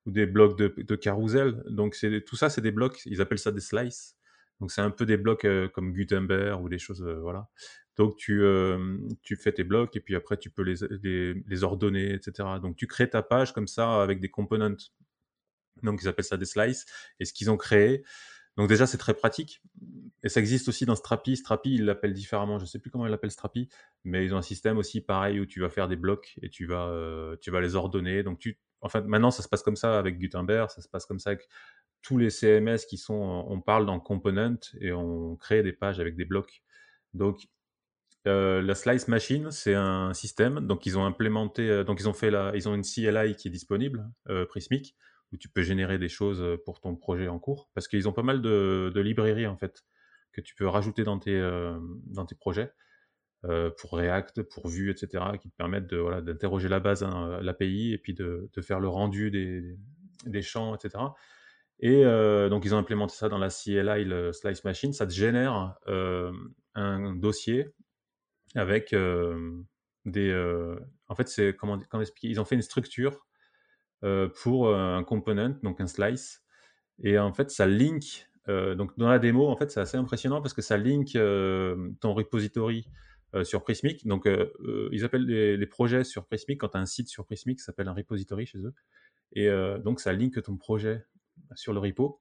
ou 0.06 0.12
des 0.12 0.26
blocs 0.26 0.58
de, 0.58 0.74
de 0.78 0.96
carousel. 0.96 1.64
Donc 1.70 1.96
c'est 1.96 2.24
tout 2.26 2.36
ça, 2.36 2.50
c'est 2.50 2.62
des 2.62 2.72
blocs. 2.72 3.02
Ils 3.06 3.22
appellent 3.22 3.40
ça 3.40 3.52
des 3.52 3.62
slices. 3.62 4.18
Donc 4.60 4.72
c'est 4.72 4.82
un 4.82 4.92
peu 4.92 5.06
des 5.06 5.18
blocs 5.18 5.46
euh, 5.46 5.70
comme 5.70 5.94
Gutenberg 5.94 6.62
ou 6.62 6.68
des 6.68 6.80
choses, 6.80 7.04
euh, 7.04 7.20
voilà. 7.22 7.48
Donc 7.96 8.18
tu, 8.18 8.44
tu 9.24 9.36
fais 9.36 9.52
tes 9.52 9.64
blocs 9.64 9.96
et 9.96 10.00
puis 10.00 10.16
après 10.16 10.38
tu 10.38 10.52
peux 10.52 10.62
les, 10.62 10.76
les, 11.02 11.34
les, 11.34 11.64
ordonner, 11.64 12.14
etc. 12.14 12.48
Donc 12.62 12.76
tu 12.76 12.86
crées 12.86 13.10
ta 13.10 13.24
page 13.24 13.54
comme 13.54 13.66
ça 13.66 14.04
avec 14.04 14.20
des 14.20 14.30
components. 14.30 14.78
Donc 15.82 16.04
ils 16.04 16.08
appellent 16.08 16.24
ça 16.24 16.38
des 16.38 16.46
slices. 16.46 16.86
Et 17.20 17.26
ce 17.26 17.34
qu'ils 17.34 17.50
ont 17.50 17.58
créé, 17.58 18.04
donc 18.58 18.68
déjà, 18.68 18.88
c'est 18.88 18.98
très 18.98 19.14
pratique. 19.14 19.62
Et 20.24 20.30
ça 20.30 20.40
existe 20.40 20.68
aussi 20.68 20.86
dans 20.86 20.96
Strapi. 20.96 21.38
Strapi, 21.38 21.76
ils 21.76 21.86
l'appellent 21.86 22.14
différemment. 22.14 22.58
Je 22.58 22.64
ne 22.64 22.68
sais 22.68 22.80
plus 22.80 22.90
comment 22.90 23.06
ils 23.06 23.12
l'appellent 23.12 23.32
Strapi, 23.32 23.70
mais 24.04 24.26
ils 24.26 24.34
ont 24.34 24.38
un 24.38 24.42
système 24.42 24.78
aussi 24.80 25.00
pareil 25.00 25.40
où 25.40 25.46
tu 25.46 25.62
vas 25.62 25.70
faire 25.70 25.88
des 25.88 25.96
blocs 25.96 26.38
et 26.42 26.50
tu 26.50 26.66
vas, 26.66 26.88
euh, 26.88 27.38
les 27.62 27.76
ordonner. 27.76 28.24
Donc 28.24 28.40
tu, 28.40 28.58
enfin, 28.82 29.02
maintenant, 29.02 29.30
ça 29.30 29.44
se 29.44 29.48
passe 29.48 29.62
comme 29.62 29.76
ça 29.76 29.98
avec 30.00 30.18
Gutenberg, 30.18 30.72
ça 30.72 30.82
se 30.82 30.90
passe 30.90 31.06
comme 31.06 31.20
ça 31.20 31.30
avec 31.32 31.48
tous 32.02 32.18
les 32.18 32.32
CMS 32.32 32.80
qui 32.90 32.98
sont, 32.98 33.46
on 33.48 33.62
parle 33.62 33.86
dans 33.86 34.00
Component 34.00 34.60
et 34.80 34.92
on 34.92 35.36
crée 35.36 35.62
des 35.62 35.74
pages 35.74 36.00
avec 36.00 36.16
des 36.16 36.26
blocs. 36.26 36.64
Donc 37.14 37.48
euh, 38.26 38.62
la 38.64 38.74
Slice 38.74 39.08
Machine, 39.08 39.52
c'est 39.52 39.76
un 39.76 40.14
système. 40.16 40.66
Donc 40.66 40.88
ils 40.88 40.98
ont 40.98 41.06
implémenté, 41.06 41.70
euh, 41.70 41.84
donc 41.84 42.02
fait 42.16 42.32
la, 42.32 42.54
ils 42.56 42.68
ont 42.68 42.74
une 42.74 42.84
CLI 42.84 43.36
qui 43.36 43.50
est 43.50 43.52
disponible, 43.52 44.10
Prismic 44.50 44.96
où 45.32 45.38
tu 45.38 45.50
peux 45.50 45.62
générer 45.62 45.98
des 45.98 46.10
choses 46.10 46.42
euh, 46.42 46.58
pour 46.66 46.80
ton 46.80 46.96
projet 46.96 47.28
en 47.28 47.40
cours, 47.40 47.70
parce 47.74 47.88
qu'ils 47.88 48.08
ont 48.08 48.14
pas 48.14 48.24
mal 48.24 48.42
de, 48.42 48.92
librairies 48.96 49.48
en 49.48 49.58
fait 49.58 49.84
que 50.32 50.42
tu 50.42 50.56
peux 50.56 50.68
rajouter 50.68 51.04
dans 51.04 51.20
tes, 51.20 51.36
euh, 51.36 51.78
dans 52.06 52.26
tes 52.26 52.36
projets 52.36 52.72
euh, 53.46 53.72
pour 53.80 53.94
React, 53.94 54.44
pour 54.44 54.68
Vue, 54.68 54.92
etc., 54.92 55.24
qui 55.42 55.50
te 55.50 55.56
permettent 55.56 55.88
d'interroger 55.88 56.70
la 56.70 56.80
base, 56.80 57.04
hein, 57.04 57.40
l'API, 57.42 57.94
et 57.94 57.98
puis 57.98 58.14
de, 58.14 58.50
faire 58.62 58.80
le 58.80 58.88
rendu 58.88 59.32
des, 59.32 59.78
des 60.26 60.42
champs, 60.42 60.76
etc. 60.76 61.04
Et 61.80 62.04
donc 62.50 62.66
ils 62.66 62.74
ont 62.74 62.80
implémenté 62.80 63.14
ça 63.16 63.30
dans 63.30 63.38
la 63.38 63.50
CLI, 63.50 64.04
le 64.04 64.34
Slice 64.34 64.64
Machine, 64.64 64.94
ça 64.94 65.06
te 65.06 65.14
génère 65.14 65.76
un 66.74 67.16
dossier 67.16 67.68
avec 68.56 68.96
des... 70.06 70.78
en 71.08 71.16
fait, 71.16 71.28
c'est 71.28 71.56
comment, 71.56 71.80
expliquer 72.02 72.30
Ils 72.30 72.42
ont 72.42 72.46
fait 72.46 72.56
une 72.56 72.64
structure 72.64 73.28
pour 74.02 74.68
euh, 74.68 74.96
un 74.96 75.04
component, 75.04 75.56
donc 75.64 75.82
un 75.82 75.88
slice. 75.88 76.44
Et 77.04 77.18
en 77.18 77.34
fait, 77.34 77.52
ça 77.52 77.66
link. 77.66 78.28
Euh, 78.50 78.76
donc 78.76 78.98
dans 78.98 79.10
la 79.10 79.20
démo, 79.20 79.48
en 79.48 79.56
fait, 79.56 79.72
c'est 79.72 79.80
assez 79.80 79.98
impressionnant 79.98 80.42
parce 80.42 80.54
que 80.54 80.62
ça 80.62 80.78
link 80.78 81.14
ton 81.14 82.14
repository 82.14 82.88
sur 83.44 83.64
Prismic. 83.64 84.08
Donc, 84.08 84.28
ils 84.92 85.04
appellent 85.04 85.26
les, 85.26 85.68
projets 85.68 86.04
sur 86.04 86.26
Prismic. 86.26 86.62
Quand 86.62 86.70
tu 86.70 86.78
as 86.78 86.80
un 86.80 86.86
site 86.86 87.10
sur 87.10 87.26
Prismic, 87.26 87.60
ça 87.60 87.68
s'appelle 87.68 87.88
un 87.88 87.94
repository 87.94 88.46
chez 88.46 88.60
eux. 88.60 88.74
Et 89.34 89.50
donc, 89.84 90.00
ça 90.00 90.14
link 90.14 90.42
ton 90.42 90.56
projet 90.56 91.04
sur 91.54 91.74
le 91.74 91.80
repo. 91.80 92.20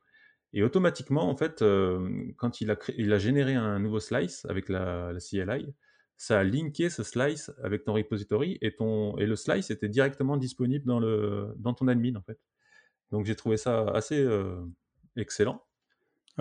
Et 0.53 0.63
automatiquement, 0.63 1.31
en 1.31 1.37
fait, 1.37 1.65
quand 2.37 2.61
il 2.61 2.71
a, 2.71 2.77
il 2.99 3.13
a 3.13 3.19
généré 3.19 3.55
un 3.55 3.79
nouveau 3.79 4.01
slice 4.01 4.45
avec 4.47 4.69
la 4.69 5.13
CLI, 5.21 5.75
ça 6.17 6.41
a 6.41 6.45
linké 6.45 6.91
ce 6.91 7.03
slice 7.03 7.53
avec 7.63 7.85
ton 7.85 7.95
repository 7.95 8.59
et, 8.63 8.75
ton, 8.75 9.17
et 9.19 9.27
le 9.27 9.37
slice 9.37 9.71
était 9.71 9.89
directement 9.89 10.37
disponible 10.37 10.85
dans, 10.87 10.99
le, 10.99 11.55
dans 11.59 11.75
ton 11.75 11.89
admin 11.89 12.17
en 12.17 12.23
fait. 12.23 12.39
Donc 13.11 13.27
j'ai 13.27 13.37
trouvé 13.37 13.57
ça 13.57 13.87
assez 13.91 14.19
euh, 14.19 14.65
excellent. 15.17 15.63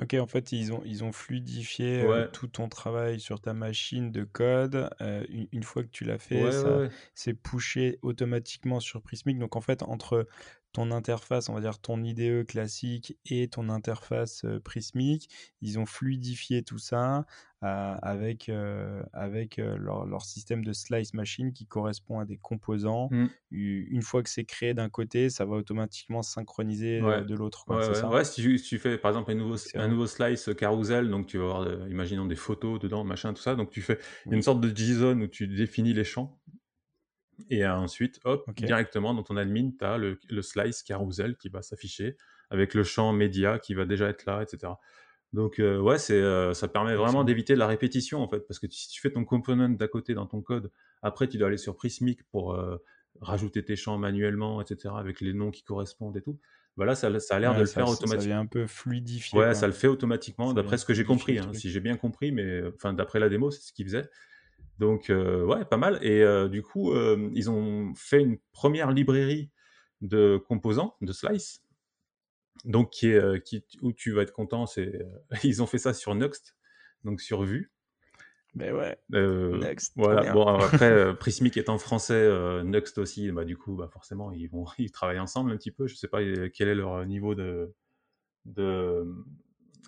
Ok, 0.02 0.14
en 0.16 0.28
fait, 0.28 0.52
ils 0.52 0.74
ont, 0.74 0.82
ils 0.84 1.06
ont 1.06 1.14
fluidifié 1.14 2.02
euh, 2.02 2.28
tout 2.28 2.48
ton 2.48 2.68
travail 2.68 3.22
sur 3.22 3.40
ta 3.40 3.54
machine 3.54 4.12
de 4.12 4.26
code. 4.26 4.90
Euh, 5.00 5.24
une, 5.54 5.64
fois 5.64 5.84
que 5.84 5.88
tu 5.88 6.04
l'as 6.04 6.20
fait, 6.20 6.52
ça 6.52 6.90
c'est 7.14 7.34
pushé 7.34 7.98
automatiquement 8.02 8.82
sur 8.82 9.02
Prismic. 9.02 9.40
Donc, 9.40 9.56
en 9.56 9.62
fait, 9.62 9.84
entre 9.84 10.28
ton 10.76 10.92
interface, 10.92 11.48
on 11.48 11.54
va 11.54 11.62
dire 11.62 11.80
ton 11.80 12.04
IDE 12.04 12.46
classique 12.46 13.18
et 13.26 13.48
ton 13.48 13.70
interface 13.70 14.46
Prismic. 14.66 15.30
Ils 15.62 15.80
ont 15.80 15.86
fluidifié 15.86 16.64
tout 16.64 16.80
ça 16.80 17.26
avec, 17.62 18.52
avec 19.14 19.58
leur, 19.58 20.26
système 20.26 20.66
de 20.66 20.74
slice 20.74 21.14
machine 21.14 21.54
qui 21.54 21.66
correspond 21.66 22.20
à 22.20 22.26
des 22.26 22.38
composants. 22.38 23.08
Mmh. 23.10 23.28
Une 23.52 24.02
fois 24.02 24.22
que 24.22 24.30
c'est 24.30 24.44
créé 24.44 24.74
d'un 24.74 24.90
côté, 24.90 25.30
ça 25.30 25.46
va 25.46 25.56
automatiquement 25.56 26.22
synchroniser 26.22 27.00
de 27.00 27.36
l'autre. 27.36 27.64
Ouais, 28.10 28.26
si, 28.26 28.62
tu, 28.62 28.78
fais 28.78 28.98
par 28.98 29.12
exemple 29.12 29.32
un 29.32 29.36
nouveau, 29.36 29.56
un 29.76 29.88
nouveau 29.88 30.08
slice 30.08 30.50
carousel, 30.58 31.10
donc 31.10 31.28
tu 31.28 31.38
vas 31.38 31.46
avoir, 31.46 31.88
imaginons 31.88 32.26
des 32.26 32.36
photos 32.36 32.80
dedans, 32.80 33.06
machin, 33.06 33.34
tout 33.34 33.42
ça. 33.42 33.56
Donc 33.56 33.70
tu 33.72 33.82
fais 33.82 33.98
une 34.30 34.42
sorte 34.42 34.60
de 34.60 34.76
JSON 34.76 35.22
où 35.22 35.28
tu 35.28 35.48
définis 35.48 35.94
les 35.94 36.04
champs 36.04 36.38
et 37.50 37.66
ensuite, 37.66 38.20
hop, 38.24 38.50
directement 38.56 39.14
dans 39.14 39.24
ton 39.24 39.38
admin, 39.38 39.72
tu 39.78 39.84
as 39.84 39.98
le, 39.98 40.42
slice 40.42 40.84
carousel 40.84 41.36
qui 41.38 41.50
va 41.50 41.62
s'afficher 41.62 42.18
avec 42.50 42.74
le 42.74 42.84
champ 42.84 43.12
média 43.14 43.60
qui 43.60 43.74
va 43.74 43.86
déjà 43.86 44.08
être 44.08 44.26
là, 44.26 44.42
etc. 44.42 44.74
Donc, 45.34 45.60
euh, 45.60 45.80
ouais, 45.80 45.98
c'est, 45.98 46.14
euh, 46.14 46.54
ça 46.54 46.68
permet 46.68 46.96
vraiment 46.96 47.24
d'éviter 47.24 47.56
la 47.56 47.68
répétition, 47.68 48.22
en 48.22 48.28
fait, 48.28 48.40
parce 48.48 48.60
que 48.60 48.68
si 48.70 48.88
tu 48.88 49.02
fais 49.02 49.12
ton 49.12 49.26
component 49.26 49.70
d'à 49.70 49.88
côté 49.88 50.14
dans 50.14 50.28
ton 50.28 50.42
code, 50.42 50.72
après, 51.02 51.28
tu 51.28 51.38
dois 51.38 51.50
aller 51.50 51.58
sur 51.58 51.76
Prismic 51.76 52.24
pour 52.30 52.54
euh, 52.54 52.78
rajouter 53.20 53.64
tes 53.64 53.76
champs 53.76 53.98
manuellement, 53.98 54.62
etc., 54.62 54.94
avec 54.98 55.20
les 55.20 55.34
noms 55.34 55.52
qui 55.52 55.64
correspondent 55.64 56.16
et 56.16 56.22
tout. 56.22 56.40
Voilà, 56.78 56.96
ça, 56.96 57.20
ça 57.20 57.36
a 57.36 57.40
l'air 57.40 57.54
de 57.54 57.60
le 57.60 57.66
faire 57.66 57.88
automatiquement. 57.88 58.22
Ça 58.22 58.28
vient 58.28 58.40
un 58.40 58.46
peu 58.46 58.68
fluidifier. 58.68 59.38
Ouais, 59.38 59.54
ça 59.54 59.68
le 59.68 59.74
fait 59.74 59.88
automatiquement, 59.88 60.54
d'après 60.54 60.78
ce 60.78 60.86
que 60.86 60.94
j'ai 60.94 61.06
compris. 61.06 61.40
Hein. 61.40 61.52
si 61.54 61.70
j'ai 61.70 61.80
bien 61.80 61.98
compris, 61.98 62.32
mais 62.32 62.64
enfin, 62.76 62.94
d'après 62.94 63.20
la 63.20 63.30
démo, 63.30 63.52
c'est 63.52 63.62
ce 63.62 63.74
qu'il 63.74 63.86
faisait. 63.86 64.10
Donc, 64.80 65.10
euh, 65.10 65.44
ouais, 65.46 65.64
pas 65.66 65.78
mal. 65.78 66.00
Et 66.02 66.22
euh, 66.22 66.48
du 66.48 66.62
coup, 66.62 66.92
euh, 66.92 67.30
ils 67.34 67.50
ont 67.50 67.94
fait 67.96 68.22
une 68.22 68.38
première 68.52 68.92
librairie 68.92 69.50
de 70.02 70.38
composants, 70.48 70.96
de 71.02 71.14
slice. 71.14 71.62
Donc, 72.66 72.90
qui 72.90 73.08
est, 73.08 73.44
qui, 73.44 73.64
où 73.82 73.94
tu 73.94 74.12
vas 74.12 74.24
être 74.24 74.34
content, 74.34 74.66
c'est. 74.66 75.06
ils 75.44 75.62
ont 75.62 75.68
fait 75.68 75.78
ça 75.78 75.94
sur 75.94 76.16
Nuxt, 76.16 76.56
donc 77.04 77.22
sur 77.22 77.44
Vue. 77.44 77.72
Mais 78.54 78.72
ouais. 78.72 78.98
Next. 79.10 79.94
Voilà. 79.96 80.32
Bon, 80.34 80.48
après, 80.60 81.16
Prismic 81.18 81.58
est 81.58 81.70
en 81.70 81.78
français, 81.78 82.30
Nuxt 82.64 82.98
aussi, 82.98 83.32
bah, 83.32 83.46
du 83.46 83.58
coup, 83.58 83.76
bah, 83.76 83.90
forcément, 83.92 84.32
ils, 84.32 84.48
vont, 84.48 84.66
ils 84.78 84.92
travaillent 84.92 85.20
ensemble 85.20 85.52
un 85.52 85.58
petit 85.58 85.72
peu. 85.72 85.88
Je 85.88 85.96
sais 85.96 86.08
pas 86.08 86.20
quel 86.50 86.68
est 86.68 86.76
leur 86.76 87.06
niveau 87.06 87.36
de, 87.36 87.74
de, 88.46 89.06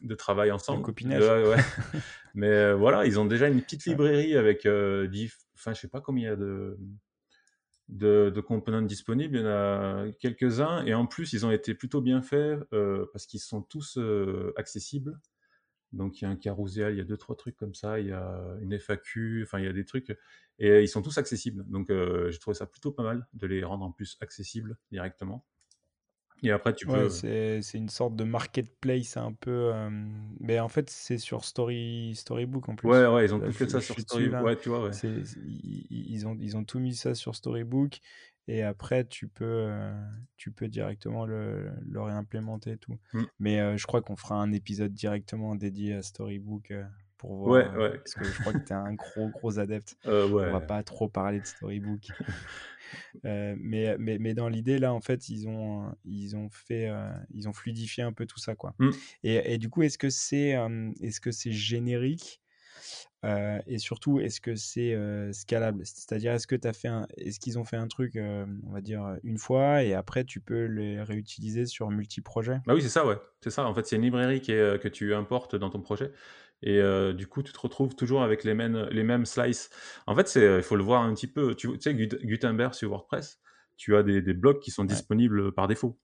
de 0.04 0.16
travail 0.16 0.52
ensemble. 0.52 0.84
copinage. 0.84 1.24
Mais 2.36 2.50
euh, 2.50 2.76
voilà, 2.76 3.06
ils 3.06 3.20
ont 3.20 3.26
déjà 3.26 3.48
une 3.48 3.62
petite 3.62 3.86
librairie 3.86 4.36
avec 4.36 4.66
euh, 4.66 5.08
enfin 5.56 5.74
je 5.74 5.80
sais 5.80 5.88
pas 5.88 6.02
combien 6.02 6.28
il 6.28 6.30
y 6.30 6.34
a 6.34 6.36
de, 6.36 6.78
de, 7.90 8.32
de 8.34 8.42
components 8.42 8.82
disponibles, 8.82 9.38
il 9.38 9.42
y 9.42 9.44
en 9.44 9.48
a 9.48 10.06
quelques-uns 10.20 10.86
et 10.86 10.94
en 10.94 11.08
plus 11.08 11.34
ils 11.34 11.46
ont 11.46 11.52
été 11.52 11.74
plutôt 11.74 12.02
bien 12.02 12.22
faits 12.22 12.60
euh, 12.74 13.06
parce 13.12 13.26
qu'ils 13.26 13.40
sont 13.40 13.62
tous 13.62 14.00
accessibles. 14.56 15.20
Donc 15.94 16.22
il 16.22 16.26
y 16.26 16.28
a 16.28 16.30
un 16.30 16.36
carousel, 16.36 16.94
il 16.94 16.98
y 16.98 17.02
a 17.02 17.06
deux 17.06 17.16
trois 17.16 17.38
trucs 17.38 17.56
comme 17.56 17.74
ça, 17.74 18.00
il 18.00 18.08
y 18.08 18.12
a 18.12 18.58
une 18.62 18.78
FAQ, 18.78 19.44
enfin 19.44 19.60
il 19.60 19.66
y 19.66 19.70
a 19.70 19.74
des 19.74 19.86
trucs 19.86 20.16
et 20.60 20.82
ils 20.82 20.90
sont 20.90 21.02
tous 21.02 21.18
accessibles. 21.18 21.64
Donc 21.68 21.88
j'ai 21.90 22.40
trouvé 22.40 22.56
ça 22.56 22.66
plutôt 22.66 22.92
pas 22.92 23.04
mal 23.04 23.26
de 23.34 23.48
les 23.48 23.64
rendre 23.64 23.86
en 23.86 23.92
plus 23.92 24.18
accessibles 24.22 24.78
directement. 24.92 25.46
Et 26.44 26.52
après, 26.52 26.74
tu 26.74 26.86
peux. 26.86 27.10
c'est, 27.10 27.62
c'est 27.62 27.78
une 27.78 27.90
sorte 27.90 28.16
de 28.16 28.24
marketplace 28.24 29.18
un 29.18 29.34
peu. 29.34 29.72
Mais 30.40 30.60
en 30.60 30.70
fait, 30.70 30.90
c'est 30.90 31.18
sur 31.18 31.44
Story, 31.44 32.14
Storybook 32.16 32.70
en 32.70 32.76
plus. 32.76 32.90
Ouais, 32.90 33.08
ouais, 33.08 33.26
ils 33.26 33.34
ont 33.34 33.40
tout 33.40 33.52
fait 33.52 33.70
ça 33.70 33.82
sur 33.82 34.00
Storybook. 34.00 34.42
Ouais, 34.44 34.56
tu 34.56 34.70
vois, 34.70 34.84
ouais. 34.84 34.92
ils, 35.90 36.28
ont, 36.28 36.38
ils 36.40 36.58
ont 36.58 36.64
tout 36.64 36.80
mis 36.80 36.96
ça 36.96 37.16
sur 37.16 37.36
Storybook. 37.36 38.00
et 38.48 38.64
après 38.64 39.06
tu 39.06 39.28
peux, 39.28 39.46
heu, 39.46 39.94
tu 40.38 40.52
peux 40.52 40.68
directement 40.68 41.26
le 41.26 41.70
le 41.90 42.02
réimplémenter 42.02 42.72
et 42.72 42.78
tout. 42.78 42.98
Mmh. 43.14 43.24
Mais, 43.40 43.60
heu, 43.60 43.78
je 43.78 43.86
crois 43.86 44.02
qu'on 44.02 44.16
fera 44.16 44.36
un 44.36 44.52
épisode 44.52 44.94
directement 44.94 45.56
dédié 45.56 45.96
à 45.96 46.02
Storybook, 46.02 46.72
pour 47.18 47.36
Ouais, 47.46 47.72
voir, 47.76 47.76
heu, 47.76 47.78
ouais. 47.78 48.02
parce 48.04 48.16
que 48.16 48.32
je 48.32 48.40
crois 48.40 48.54
que 48.56 48.62
tu 48.66 48.74
es 48.74 48.76
un 48.76 48.94
gros, 48.94 49.30
gros 49.30 49.60
adepte. 49.60 49.98
Heu, 50.06 50.26
On 50.42 50.52
va 50.52 50.62
ouais. 50.62 50.62
pas 50.62 50.84
trop 50.84 51.10
parler 51.10 51.42
de 51.42 51.48
Storybook. 51.48 52.14
Heu, 53.26 53.56
mais, 53.60 53.96
mais 54.00 54.18
mais 54.20 54.34
dans 54.34 54.50
l'idée 54.50 54.80
là, 54.80 54.94
en 54.94 55.02
fait, 55.02 55.30
ils 55.30 55.48
ont, 55.48 55.94
ils 56.06 56.36
ont 56.36 56.50
fait, 56.50 56.90
heu, 56.90 57.10
ils 57.34 57.48
ont 57.50 57.54
fluidifié 57.54 58.04
un 58.04 58.14
peu 58.14 58.26
tout 58.26 58.40
ça, 58.40 58.56
quoi. 58.56 58.76
Mmh. 58.80 59.02
Et 59.24 59.54
et 59.54 59.58
du 59.58 59.70
coup, 59.70 59.82
est-ce 59.84 59.98
que 59.98 60.10
c'est, 60.10 60.56
est-ce 61.02 61.22
que 61.22 61.32
c'est 61.32 61.52
générique? 61.52 62.42
Et 63.68 63.80
surtout, 63.80 64.20
est-ce 64.20 64.42
que 64.42 64.56
c'est, 64.56 64.96
scalable? 65.34 65.86
C'est-à-dire, 65.86 66.34
est-ce 66.34 66.48
que 66.48 66.56
tu 66.56 66.68
as 66.68 66.74
fait 66.74 66.88
un 66.88 67.08
est-ce 67.18 67.40
qu'ils 67.40 67.60
ont 67.60 67.66
fait 67.66 67.78
un 67.78 67.88
truc, 67.88 68.18
on 68.18 68.72
va 68.72 68.82
dire, 68.82 69.18
une 69.24 69.38
fois 69.38 69.84
et 69.84 69.94
après 69.94 70.24
tu 70.26 70.40
peux 70.42 70.66
les 70.66 71.02
réutiliser 71.02 71.66
sur 71.66 71.90
multi-projets? 71.92 72.60
Bah 72.66 72.74
oui, 72.74 72.82
c'est 72.82 72.90
ça, 72.90 73.06
ouais. 73.06 73.16
C'est 73.42 73.50
ça, 73.50 73.66
en 73.66 73.74
fait, 73.74 73.86
c'est 73.88 73.96
une 73.96 74.02
librairie 74.02 74.42
qui 74.42 74.52
est, 74.52 74.56
heu, 74.60 74.78
que 74.78 74.90
tu 74.90 75.14
importes 75.14 75.56
dans 75.56 75.70
ton 75.70 75.80
projet 75.82 76.12
et 76.64 76.82
du 77.14 77.28
coup, 77.28 77.44
tu 77.44 77.54
te 77.54 77.60
retrouves 77.60 77.96
toujours 77.96 78.24
avec 78.24 78.44
les 78.44 78.54
mêmes 78.54 78.88
les 78.92 79.04
mêmes 79.04 79.26
slices. 79.26 79.70
En 80.08 80.16
fait, 80.16 80.36
il 80.36 80.64
faut 80.64 80.76
le 80.76 80.84
voir 80.84 81.04
un 81.04 81.14
petit 81.14 81.28
peu, 81.28 81.56
tu 81.56 81.70
tu 81.74 81.80
sais 81.82 81.94
Gut 81.96 82.16
Gutenberg 82.24 82.74
sur 82.74 82.90
WordPress, 82.92 83.40
tu 83.78 83.96
as 83.96 84.04
des 84.04 84.22
des 84.22 84.34
blocs 84.34 84.60
qui 84.62 84.72
sont 84.72 84.86
Ouais. 84.90 85.02
disponibles, 85.02 85.52
par 85.54 85.68
défaut. 85.68 86.00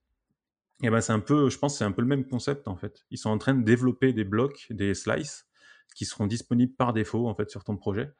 Et 0.83 0.89
ben, 0.89 1.01
c'est 1.01 1.13
un 1.13 1.19
peu 1.19 1.49
je 1.49 1.57
pense, 1.59 1.77
c'est 1.77 1.85
un 1.85 1.91
peu 1.91 2.01
le 2.01 2.07
même 2.07 2.25
concept, 2.27 2.67
en 2.67 2.75
fait. 2.75 3.05
Ils 3.11 3.17
sont 3.17 3.29
en 3.29 3.37
train 3.37 3.53
de 3.55 3.63
développer 3.63 4.13
des 4.13 4.23
blocs, 4.25 4.67
des 4.71 4.93
slices 4.95 5.47
qui 5.95 6.05
seront 6.05 6.27
disponibles 6.27 6.75
par 6.75 6.93
défaut, 6.93 7.27
en 7.27 7.35
fait, 7.35 7.49
sur 7.49 7.63
ton 7.63 7.77
projet 7.77 8.11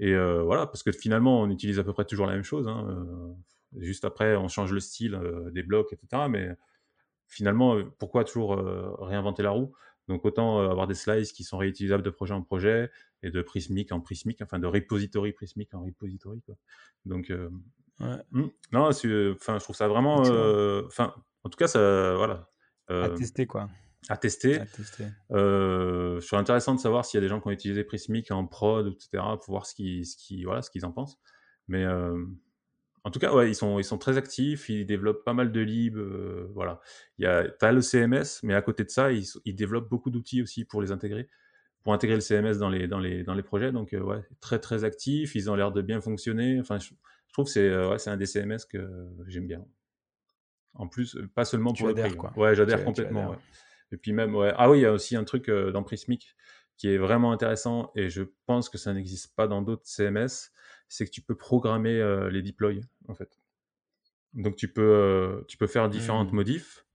et 0.00 0.14
voilà, 0.16 0.66
parce 0.66 0.82
que 0.82 0.92
finalement, 0.92 1.42
on 1.42 1.50
utilise 1.50 1.78
à 1.78 1.84
peu 1.84 1.92
près 1.92 2.04
toujours 2.06 2.26
la 2.26 2.32
même 2.34 2.42
chose, 2.44 2.68
hein, 2.68 3.36
juste 3.78 4.04
après, 4.06 4.36
on 4.36 4.48
change 4.48 4.72
le 4.72 4.80
style, 4.80 5.18
des 5.52 5.62
blocs 5.62 5.92
et 5.92 5.96
cetera, 5.96 6.28
mais 6.30 6.50
finalement, 7.28 7.76
pourquoi 7.98 8.24
toujours, 8.24 8.56
réinventer 9.00 9.42
la 9.42 9.50
roue? 9.50 9.74
Donc 10.08 10.24
autant, 10.24 10.60
heu, 10.62 10.68
avoir 10.70 10.86
des 10.86 10.94
slices 10.94 11.32
qui 11.32 11.44
sont 11.44 11.58
réutilisables 11.58 12.02
de 12.02 12.10
projet 12.10 12.34
en 12.34 12.42
projet 12.42 12.90
et 13.22 13.30
de 13.30 13.42
Prismic 13.42 13.92
en 13.92 14.00
Prismic, 14.00 14.42
enfin 14.42 14.58
de 14.58 14.66
repository 14.66 15.32
Prismic 15.32 15.74
en 15.74 15.84
repository, 15.84 16.42
quoi. 16.42 16.56
Donc 17.06 17.30
Ouais, 18.00 18.16
mmh, 18.30 18.46
non, 18.72 18.92
c'est 18.92 19.30
enfin, 19.32 19.58
je 19.58 19.64
trouve 19.64 19.76
ça 19.76 19.86
vraiment, 19.88 20.24
heu, 20.24 20.84
enfin, 20.86 21.14
en 21.44 21.50
tout 21.50 21.56
cas, 21.58 21.68
ça 21.68 22.14
voilà, 22.16 22.48
À 23.00 23.10
tester, 23.10 23.46
quoi. 23.46 23.68
à 24.08 24.16
À 24.56 24.64
tester. 24.64 24.66
tester. 24.66 25.10
Heu, 25.32 26.18
je 26.20 26.26
serais 26.26 26.40
intéressant 26.40 26.74
de 26.74 26.80
savoir 26.80 27.04
s'il 27.04 27.18
y 27.18 27.20
a 27.20 27.22
des 27.22 27.28
gens 27.28 27.40
qui 27.40 27.48
ont 27.48 27.52
utilisé 27.52 27.84
Prismic 27.84 28.30
en 28.32 28.46
prod 28.46 28.88
et 28.88 28.96
cetera, 29.00 29.38
pour 29.40 29.52
voir 29.52 29.66
ce 29.66 29.74
qu'ils 29.74 30.06
ce 30.06 30.16
qu'ils 30.16 30.44
voilà, 30.46 30.62
ce 30.62 30.70
qu'ils 30.70 30.86
en 30.86 30.92
pensent. 30.92 31.18
Mais 31.68 31.84
en 33.04 33.10
tout 33.10 33.18
cas, 33.18 33.32
ouais, 33.34 33.50
ils 33.50 33.54
sont 33.54 33.78
ils 33.78 33.84
sont 33.84 33.98
très 33.98 34.16
actifs, 34.18 34.68
ils 34.68 34.84
développent 34.86 35.24
pas 35.24 35.34
mal 35.34 35.52
de 35.52 35.60
libs, 35.60 35.96
heu, 35.98 36.50
voilà. 36.54 36.80
Il 37.18 37.24
y 37.24 37.26
a 37.26 37.48
tu 37.48 37.64
as 37.64 37.72
le 37.72 37.80
CMS, 37.82 38.40
mais 38.42 38.54
à 38.54 38.62
côté 38.62 38.84
de 38.84 38.90
ça, 38.90 39.10
ils 39.12 39.54
développent 39.54 39.88
beaucoup 39.88 40.10
d'outils 40.10 40.42
aussi 40.42 40.64
pour 40.64 40.82
les 40.82 40.92
intégrer, 40.92 41.28
pour 41.82 41.94
intégrer 41.94 42.16
le 42.16 42.20
CMS 42.22 42.58
dans 42.58 42.70
les 42.70 42.88
dans 42.88 42.98
les 43.00 43.24
dans 43.24 43.34
les 43.34 43.42
projets 43.42 43.72
donc 43.72 43.94
heu, 43.94 44.02
ouais, 44.02 44.22
très, 44.40 44.58
très 44.60 44.84
actifs, 44.84 45.34
ils 45.34 45.50
ont 45.50 45.54
l'air 45.56 45.72
de 45.72 45.82
bien 45.82 46.00
fonctionner. 46.00 46.60
Enfin, 46.60 46.78
je 46.78 46.90
je 47.28 47.32
trouve 47.32 47.46
que 47.46 47.52
c'est, 47.52 47.68
heu, 47.68 47.90
ouais, 47.90 47.98
c'est 47.98 48.10
un 48.10 48.16
des 48.16 48.26
CMS 48.26 48.66
que 48.68 48.88
j'aime 49.28 49.46
bien. 49.46 49.64
En 50.74 50.86
plus, 50.88 51.16
heu, 51.16 51.28
pas 51.34 51.44
seulement 51.44 51.72
Tu 51.72 51.82
pour 51.82 51.88
le 51.88 51.94
prix, 51.94 52.02
adhères, 52.04 52.16
quoi. 52.16 52.32
Ouais, 52.36 52.54
j'adhère 52.54 52.84
complètement, 52.84 53.30
ouais. 53.30 53.36
Et 53.92 53.96
puis 53.96 54.12
même, 54.12 54.34
ouais 54.36 54.52
ah 54.56 54.70
oui, 54.70 54.78
il 54.78 54.82
y 54.82 54.86
a 54.86 54.92
aussi 54.92 55.16
un 55.16 55.24
truc, 55.24 55.50
dans 55.50 55.82
Prismic 55.82 56.36
qui 56.76 56.88
est 56.88 56.96
vraiment 56.98 57.32
intéressant 57.32 57.90
et 57.94 58.08
je 58.08 58.22
pense 58.46 58.68
que 58.70 58.78
ça 58.78 58.94
n'existe 58.94 59.34
pas 59.36 59.46
dans 59.46 59.62
d'autres 59.62 59.86
CMS, 59.86 60.50
c'est 60.90 61.06
que 61.06 61.12
tu 61.12 61.22
peux 61.22 61.36
programmer, 61.36 61.96
heu, 62.00 62.28
les 62.28 62.42
deploys, 62.42 62.82
en 63.08 63.14
fait. 63.14 63.40
Donc 64.34 64.56
tu 64.56 64.72
peux, 64.72 65.44
tu 65.48 65.56
peux 65.56 65.66
faire 65.66 65.88
différentes 65.88 66.32
Mmh. 66.32 66.36
modifs 66.36 66.86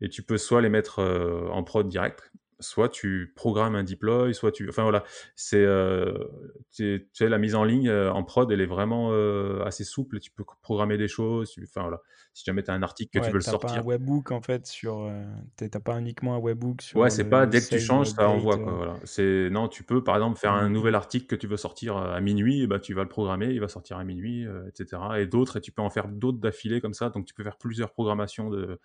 et 0.00 0.08
tu 0.08 0.22
peux 0.22 0.38
soit 0.38 0.62
les 0.62 0.68
mettre, 0.70 1.00
heu, 1.00 1.48
en 1.50 1.64
prod 1.64 1.88
direct, 1.88 2.32
soit 2.60 2.88
tu 2.88 3.32
programmes 3.36 3.74
un 3.76 3.84
deploy, 3.84 4.34
soit 4.34 4.52
tu 4.52 4.68
enfin 4.68 4.82
voilà, 4.82 5.04
c'est, 5.36 5.62
heu, 5.64 6.28
tu 6.72 7.08
sais 7.12 7.28
la 7.28 7.38
mise 7.38 7.54
en 7.54 7.64
ligne, 7.64 7.88
heu, 7.88 8.10
en 8.10 8.24
prod, 8.24 8.50
elle 8.52 8.60
est 8.60 8.66
vraiment, 8.66 9.12
heu, 9.12 9.62
assez 9.64 9.84
souple. 9.84 10.20
Tu 10.20 10.30
peux 10.30 10.44
programmer 10.62 10.98
des 10.98 11.08
choses, 11.08 11.50
tu 11.52 11.62
enfin 11.64 11.82
voilà. 11.82 12.00
Si 12.34 12.44
jamais 12.44 12.62
tu 12.64 12.70
as 12.70 12.74
un 12.74 12.82
article 12.82 13.10
que 13.20 13.24
tu 13.24 13.30
Ouais, 13.30 13.32
veux 13.32 13.38
le 13.38 13.42
tu 13.42 13.48
as 13.50 13.54
pas 13.54 13.70
un 13.72 13.78
sortir 13.78 13.82
webhook, 13.82 14.30
en 14.32 14.40
fait, 14.42 14.66
sur, 14.66 14.98
heu, 15.00 15.24
tu 15.56 15.64
es 15.64 15.70
tu 15.70 15.76
as 15.76 15.80
pas 15.80 15.98
uniquement 15.98 16.34
un 16.34 16.38
webhook 16.38 16.82
Ouais, 16.94 17.10
sur 17.10 17.10
c'est 17.10 17.28
le 17.28 17.28
pas 17.28 17.46
dès 17.46 17.62
que 17.62 17.68
tu 17.68 17.78
changes, 17.78 18.08
ça 18.12 18.28
envoie 18.28 18.58
quoi, 18.58 18.72
heu? 18.72 18.76
voilà. 18.76 18.98
C'est 19.04 19.50
non, 19.50 19.68
tu 19.68 19.84
peux 19.84 20.02
par 20.02 20.16
exemple 20.16 20.38
faire 20.38 20.52
un 20.52 20.68
Mmh 20.68 20.70
nouvel 20.70 20.94
article 20.94 21.26
que 21.26 21.36
tu 21.36 21.46
veux 21.46 21.58
sortir, 21.58 21.96
à 21.98 22.18
minuit, 22.20 22.62
et 22.62 22.66
bah, 22.66 22.80
tu 22.80 22.94
vas 22.94 23.02
le 23.02 23.08
programmer, 23.10 23.48
il 23.52 23.60
va 23.60 23.68
sortir 23.68 23.98
à 23.98 24.04
minuit, 24.04 24.44
heu, 24.46 24.64
et 24.68 24.70
cetera 24.74 25.20
et 25.20 25.26
d'autres 25.26 25.58
et 25.58 25.60
tu 25.60 25.70
peux 25.70 25.82
en 25.82 25.90
faire 25.90 26.08
d'autres 26.08 26.38
d'affilée 26.38 26.80
comme 26.80 26.94
ça, 26.94 27.10
donc 27.10 27.26
tu 27.26 27.34
peux 27.34 27.44
faire 27.44 27.58
plusieurs 27.58 27.92
programmations 27.92 28.48
de 28.48 28.80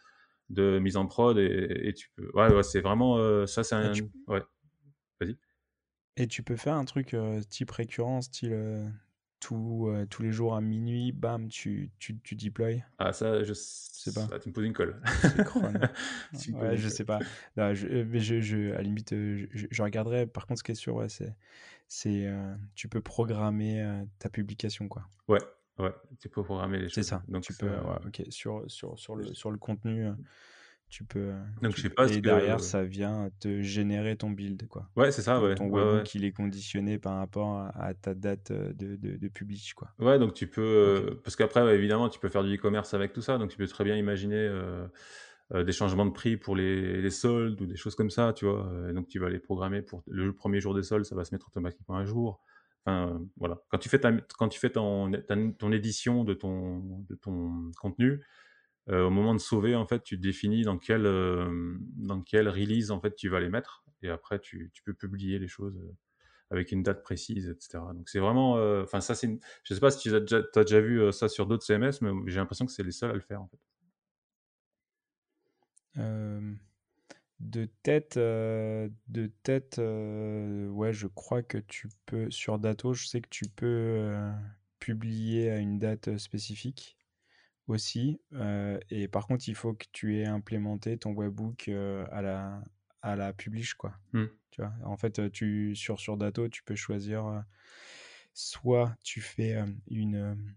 de 0.50 0.80
mise 0.80 0.98
en 0.98 1.08
prod 1.08 1.38
et 1.38 1.88
et 1.90 1.94
tu 1.94 2.10
peux 2.16 2.30
ouais, 2.34 2.50
ouais, 2.54 2.64
c'est 2.64 2.82
vraiment, 2.82 3.18
heu, 3.20 3.48
ça 3.48 3.64
c'est 3.64 3.76
tu 3.76 3.76
un 3.76 3.94
ouais, 4.28 4.44
vas-y. 5.20 5.38
et 6.18 6.28
tu 6.28 6.44
peux 6.44 6.56
faire 6.56 6.76
un 6.76 6.86
truc, 6.86 7.14
heu, 7.14 7.42
type 7.50 7.72
récurrent, 7.72 8.22
style, 8.22 8.54
tous, 9.40 9.90
heu, 9.90 10.06
tous 10.08 10.22
les 10.24 10.32
jours 10.32 10.56
à 10.56 10.62
minuit, 10.62 11.12
bam, 11.12 11.48
tu 11.50 11.92
tu 12.00 12.18
tu 12.20 12.36
deploys? 12.36 12.82
Ah 13.00 13.12
ça, 13.12 13.44
je 13.44 13.54
sais 13.54 14.12
pas. 14.14 14.28
là 14.32 14.40
tu 14.40 14.50
me 14.50 14.54
poses 14.54 14.66
une 14.66 14.74
colle. 14.74 15.02
Ouais, 16.54 16.74
une 16.74 16.78
je 16.78 16.90
sais 16.90 17.06
pas. 17.06 17.20
Non, 17.58 17.74
je, 17.74 17.88
mais 17.88 18.20
je 18.20 18.40
je 18.40 18.72
à 18.72 18.76
la 18.76 18.82
limite, 18.84 19.14
je 19.14 19.84
regarderai. 19.84 20.28
Par 20.28 20.46
contre, 20.46 20.60
ce 20.60 20.64
qui 20.64 20.72
est 20.72 20.76
sûr, 20.76 20.96
ouais, 20.96 21.10
c'est 21.10 21.36
c'est, 21.88 22.28
tu 22.76 22.88
peux 22.88 23.02
programmer, 23.02 24.04
ta 24.20 24.30
publication, 24.30 24.88
quoi. 24.88 25.04
Ouais, 25.28 25.40
ouais, 25.80 25.94
tu 26.20 26.30
peux 26.30 26.44
programmer 26.44 26.80
les 26.80 26.90
C'est 26.90 27.04
choses, 27.04 27.04
ça. 27.04 27.26
donc 27.28 27.46
Tu 27.46 27.54
peux, 27.56 27.80
ouais, 27.80 27.98
OK, 28.06 28.24
sur 28.30 28.64
sur 28.70 28.98
sur 29.00 29.16
le 29.16 29.34
sur 29.34 29.52
le 29.52 29.58
contenu, 29.58 30.06
heu, 30.08 30.16
tu 30.90 31.06
peux, 31.06 31.32
heu, 31.34 31.44
donc 31.62 31.76
je 31.76 31.82
sais 31.82 31.90
pas 31.90 32.08
et 32.08 32.22
derrière, 32.22 32.60
que 32.60 32.64
ça 32.64 32.84
vient 32.86 33.30
te 33.40 33.62
générer 33.62 34.18
ton 34.18 34.32
build, 34.32 34.68
quoi. 34.68 34.92
ouais, 34.96 35.12
c'est 35.12 35.22
ça, 35.22 35.40
Donc 35.40 35.56
ouais, 35.56 35.56
ton 35.56 35.70
ouais, 35.70 36.04
il 36.16 36.26
est 36.26 36.32
conditionné 36.34 37.00
par 37.00 37.18
rapport 37.18 37.60
à 37.76 37.94
ta 37.96 38.16
date, 38.16 38.52
heu, 38.52 38.74
de 38.74 38.96
de 38.98 39.18
de 39.18 39.28
publish, 39.30 39.74
quoi. 39.76 39.96
Ouais, 40.00 40.18
donc 40.18 40.34
tu 40.34 40.48
peux, 40.50 41.22
parce 41.24 41.36
qu'après, 41.36 41.76
évidemment, 41.76 42.10
tu 42.10 42.20
peux 42.20 42.28
faire 42.30 42.44
du 42.44 42.56
e-commerce 42.56 42.94
avec 42.96 43.14
tout 43.14 43.22
ça, 43.22 43.38
donc 43.38 43.52
tu 43.52 43.58
peux 43.58 43.68
très 43.68 43.84
bien 43.84 43.96
imaginer, 43.96 44.50
des 45.54 45.72
changements 45.72 46.06
de 46.06 46.12
prix 46.12 46.38
pour 46.38 46.56
les 46.56 47.02
les 47.02 47.10
soldes 47.12 47.62
ou 47.62 47.66
des 47.66 47.76
choses 47.76 47.96
comme 47.96 48.10
ça, 48.10 48.34
tu 48.34 48.46
vois? 48.46 48.92
Donc 48.94 49.08
tu 49.08 49.20
vas 49.20 49.30
les 49.30 49.40
programmer 49.40 49.82
pour 49.82 50.04
le 50.08 50.34
premier 50.34 50.60
jour 50.60 50.74
des 50.74 50.84
soldes, 50.84 51.06
ça 51.06 51.16
va 51.16 51.26
se 51.26 51.34
mettre 51.34 51.48
automatiquement 51.48 51.96
à 51.98 52.06
jour. 52.06 52.42
Voilà. 52.86 53.62
Quand 53.70 53.78
tu 53.80 53.90
fais 53.90 54.00
quand 54.38 54.50
tu 54.50 54.60
fais 54.60 54.70
ton 54.72 55.12
ton 55.60 55.72
édition 55.72 56.24
de 56.24 56.34
ton 56.34 57.72
contenu, 57.80 58.22
heu, 58.90 59.04
au 59.06 59.10
moment 59.12 59.34
de 59.36 59.40
sauver, 59.40 59.76
en 59.76 59.88
fait, 59.88 60.04
tu 60.04 60.18
définis 60.18 60.64
dans 60.64 60.78
quelle, 60.80 61.08
quelle 62.26 62.50
release, 62.50 62.92
en 62.92 63.02
fait, 63.02 63.16
tu 63.16 63.30
vas 63.30 63.40
les 63.40 63.50
mettre 63.50 63.84
et 64.04 64.10
après 64.10 64.40
tu 64.40 64.72
peux 64.86 64.94
publier 64.94 65.40
les 65.40 65.48
choses, 65.48 65.78
heu 65.78 65.96
avec 66.52 66.72
une 66.72 66.84
date 66.84 67.04
précise, 67.04 67.50
et 67.50 67.56
cetera. 67.60 67.94
Donc 67.94 68.10
c'est 68.10 68.20
vraiment, 68.20 68.54
enfin 68.84 69.00
je 69.02 69.74
sais 69.74 69.80
pas 69.82 69.92
si 69.92 70.10
tu 70.10 70.16
as 70.16 70.64
déjà 70.64 70.82
vu, 70.82 71.12
ça 71.14 71.30
sur 71.30 71.48
d'autres 71.48 71.66
CMS, 71.66 72.02
mais 72.02 72.12
j'ai 72.32 72.38
l'impression 72.40 72.66
que 72.68 72.72
c'est 72.74 72.84
les 72.84 72.92
seuls 72.92 73.12
à 73.12 73.16
le 73.16 73.22
faire. 73.22 73.42
De 77.44 77.66
tête, 77.66 78.16
heu, 78.18 78.94
de 79.10 79.28
tête, 79.28 79.78
ouais, 79.80 80.94
je 80.94 81.08
crois 81.08 81.44
que 81.44 81.58
tu 81.58 81.90
peux 82.06 82.32
sur 82.32 82.58
Datto, 82.58 82.94
je 82.94 83.06
sais 83.06 83.20
que 83.22 83.28
tu 83.30 83.46
peux, 83.50 83.66
heu, 83.68 84.32
publier 84.80 85.50
à 85.52 85.58
une 85.58 85.78
date, 85.78 86.18
spécifique 86.18 86.98
aussi, 87.68 88.22
et 88.92 89.08
par 89.10 89.28
contre, 89.28 89.50
il 89.50 89.56
faut 89.56 89.74
que 89.76 89.86
tu 89.94 90.18
aies 90.20 90.26
implémenté 90.28 90.98
ton 90.98 91.14
webhook, 91.14 91.70
heu, 91.70 92.06
à 92.12 92.22
la 92.22 92.64
à 93.02 93.16
la 93.18 93.34
publish, 93.34 93.74
quoi. 93.76 93.96
Tu 94.52 94.62
vois? 94.62 94.74
En 94.86 94.98
fait, 94.98 95.32
tu 95.32 95.76
sur 95.76 96.00
sur 96.00 96.18
Datto, 96.18 96.50
tu 96.50 96.64
peux 96.64 96.76
choisir, 96.76 97.44
soit 98.34 98.96
tu 99.04 99.22
fais, 99.22 99.50
hem, 99.52 99.80
une, 99.90 100.16
hem, 100.16 100.56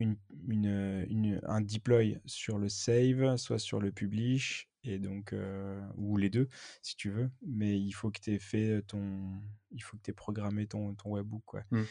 une 0.00 0.16
une, 0.48 0.66
heu, 0.68 1.06
une 1.10 1.40
un 1.44 1.60
deploy 1.62 2.20
sur 2.26 2.58
le 2.58 2.68
save, 2.70 3.36
soit 3.38 3.58
sur 3.60 3.80
le 3.80 3.92
publish 3.92 4.68
et 4.84 4.98
donc 4.98 5.32
heu, 5.32 5.80
ou 5.96 6.16
les 6.16 6.30
2 6.30 6.48
si 6.82 6.96
tu 6.96 7.10
veux, 7.10 7.30
mais 7.46 7.78
il 7.80 7.92
faut 7.92 8.10
que 8.10 8.20
tu 8.20 8.32
aies 8.34 8.38
fait, 8.38 8.68
heu, 8.78 8.82
ton 8.82 9.40
il 9.70 9.82
faut 9.82 9.96
que 9.96 10.02
tu 10.02 10.10
aies 10.10 10.14
programmé 10.14 10.66
ton 10.66 10.94
ton 10.94 11.10
webhook, 11.10 11.54
ouais. 11.54 11.64
Mmh. 11.70 11.88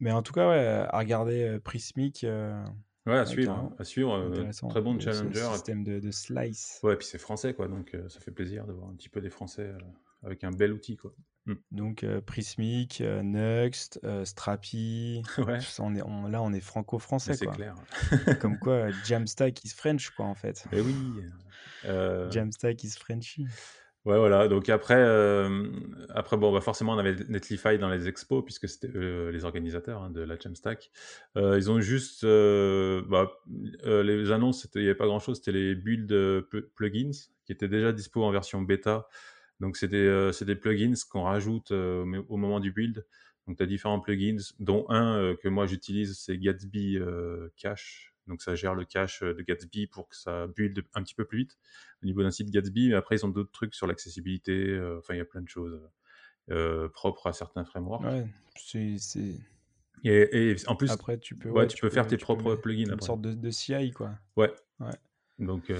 Mais 0.00 0.12
en 0.12 0.22
tout 0.22 0.32
cas, 0.32 0.48
ouais, 0.48 0.86
à 0.88 0.98
regarder, 0.98 1.44
heu, 1.56 1.60
Prismic, 1.60 2.24
heu, 2.24 2.64
Ouais, 3.06 3.18
à 3.18 3.26
suivre, 3.26 3.54
hein, 3.56 3.68
carrément, 3.68 3.76
à 3.78 3.84
suivre, 3.84 4.14
intéressant, 4.22 4.68
très 4.68 4.80
bon 4.80 4.98
challenger 4.98 5.56
système 5.56 5.84
de 5.84 6.00
de 6.00 6.10
slice. 6.10 6.82
ouais, 6.82 6.94
et 6.94 6.96
puis 6.96 7.06
c'est 7.06 7.18
français, 7.18 7.54
quoi, 7.54 7.68
donc 7.68 7.96
ça 8.08 8.20
fait 8.20 8.30
plaisir 8.32 8.66
de 8.66 8.72
voir 8.72 8.88
un 8.90 8.94
petit 8.94 9.08
peu 9.08 9.20
des 9.20 9.30
Français, 9.30 9.72
avec 10.22 10.44
un 10.44 10.52
bel 10.52 10.72
outil, 10.72 10.96
quoi. 10.96 11.14
Mmh. 11.46 11.54
Donc 11.70 12.04
Prismic, 12.26 13.00
Nuxt, 13.00 14.00
Strapi, 14.24 15.22
Ouais, 15.38 15.66
ça 15.68 15.82
on 15.84 15.94
est 15.94 16.02
on 16.02 16.26
là, 16.26 16.42
on 16.42 16.52
est 16.52 16.60
franco-français, 16.60 17.36
c'est 17.36 17.38
quoi. 17.38 17.54
clair. 17.54 17.74
Comme 18.38 18.58
quoi, 18.58 18.90
Jamstack 19.02 19.64
is 19.64 19.70
French, 19.70 20.10
quoi, 20.10 20.26
en 20.26 20.34
fait. 20.34 20.66
Et 20.72 20.80
oui, 20.80 21.20
heu, 21.20 21.30
Jamstack 22.30 22.84
is 22.84 22.96
Frenchy. 22.98 23.46
Ouais, 24.06 24.16
voilà, 24.16 24.48
donc 24.48 24.70
après, 24.70 24.98
hem, 24.98 26.06
après 26.08 26.38
bon, 26.38 26.54
bah, 26.54 26.62
forcément 26.62 26.94
on 26.94 26.98
avait 26.98 27.16
Netlify 27.28 27.76
dans 27.76 27.90
les 27.90 28.08
expos 28.08 28.42
puisque 28.42 28.66
c'était 28.66 28.90
eux 28.94 29.28
les 29.28 29.44
organisateurs, 29.44 30.02
hein, 30.02 30.10
de 30.10 30.22
la 30.22 30.38
Jamstack. 30.38 30.90
Heu, 31.36 31.58
ils 31.58 31.70
ont 31.70 31.80
juste, 31.80 32.24
bah, 32.24 33.30
les 33.84 34.30
annonces, 34.32 34.66
il 34.74 34.82
y 34.82 34.84
avait 34.86 34.94
pas 34.94 35.04
grand 35.06 35.18
chose, 35.20 35.36
c'était 35.36 35.52
les 35.52 35.74
builds, 35.74 36.46
plugins 36.74 37.10
qui 37.44 37.52
étaient 37.52 37.68
déjà 37.68 37.92
dispo 37.92 38.24
en 38.24 38.30
version 38.30 38.62
bêta. 38.62 39.06
Donc 39.60 39.76
c'est 39.76 39.88
des, 39.88 40.30
des 40.40 40.56
plugins 40.56 40.94
qu'on 41.10 41.24
rajoute, 41.24 41.70
au 41.70 42.36
moment 42.38 42.60
du 42.60 42.72
build. 42.72 43.04
Donc 43.46 43.58
tu 43.58 43.62
as 43.62 43.66
différents 43.66 44.00
plugins, 44.00 44.38
dont 44.60 44.86
un, 44.88 45.36
que 45.42 45.48
moi 45.48 45.66
j'utilise, 45.66 46.18
c'est 46.18 46.38
Gatsby, 46.38 46.98
Cache. 47.56 48.09
Donc 48.30 48.42
ça 48.42 48.54
gère 48.56 48.74
le 48.74 48.84
cache, 48.86 49.22
heu, 49.22 49.34
de 49.34 49.42
Gatsby 49.42 49.86
pour 49.88 50.08
que 50.08 50.16
ça 50.16 50.46
build 50.48 50.82
un 50.94 51.02
petit 51.02 51.14
peu 51.14 51.26
plus 51.26 51.38
vite 51.40 51.58
au 52.02 52.06
niveau 52.06 52.22
d'un 52.22 52.30
site 52.30 52.50
Gatsby. 52.50 52.90
Mais 52.90 52.94
après, 52.96 53.16
ils 53.16 53.26
ont 53.26 53.30
d'autres 53.30 53.52
trucs 53.52 53.74
sur 53.74 53.86
l'accessibilité, 53.88 54.54
heu, 54.54 54.98
enfin 54.98 55.14
il 55.14 55.18
y 55.18 55.20
a 55.20 55.26
plein 55.26 55.42
de 55.42 55.48
choses, 55.48 55.80
heu, 56.50 56.90
propres 56.94 57.28
à 57.28 57.32
certains 57.34 57.64
frameworks. 57.66 58.14
Ouais, 58.14 58.28
c'est 58.56 58.98
Et 60.04 60.50
et 60.52 60.56
en 60.68 60.76
plus, 60.76 60.90
après 60.90 61.18
tu 61.18 61.36
peux 61.36 61.50
ouais, 61.50 61.66
ouais, 61.66 61.66
tu 61.66 61.74
tu 61.74 61.80
peux 61.80 61.90
faire 61.90 62.06
tes 62.06 62.18
peux 62.18 62.18
propres 62.18 62.54
plugins 62.56 62.92
une 62.92 62.92
après. 62.92 63.14
sorte 63.14 63.22
de 63.22 63.32
de 63.34 63.50
CI 63.50 63.92
quoi. 63.92 64.18
Ouais, 64.36 64.52
Ouais. 64.80 64.98
donc 65.38 65.70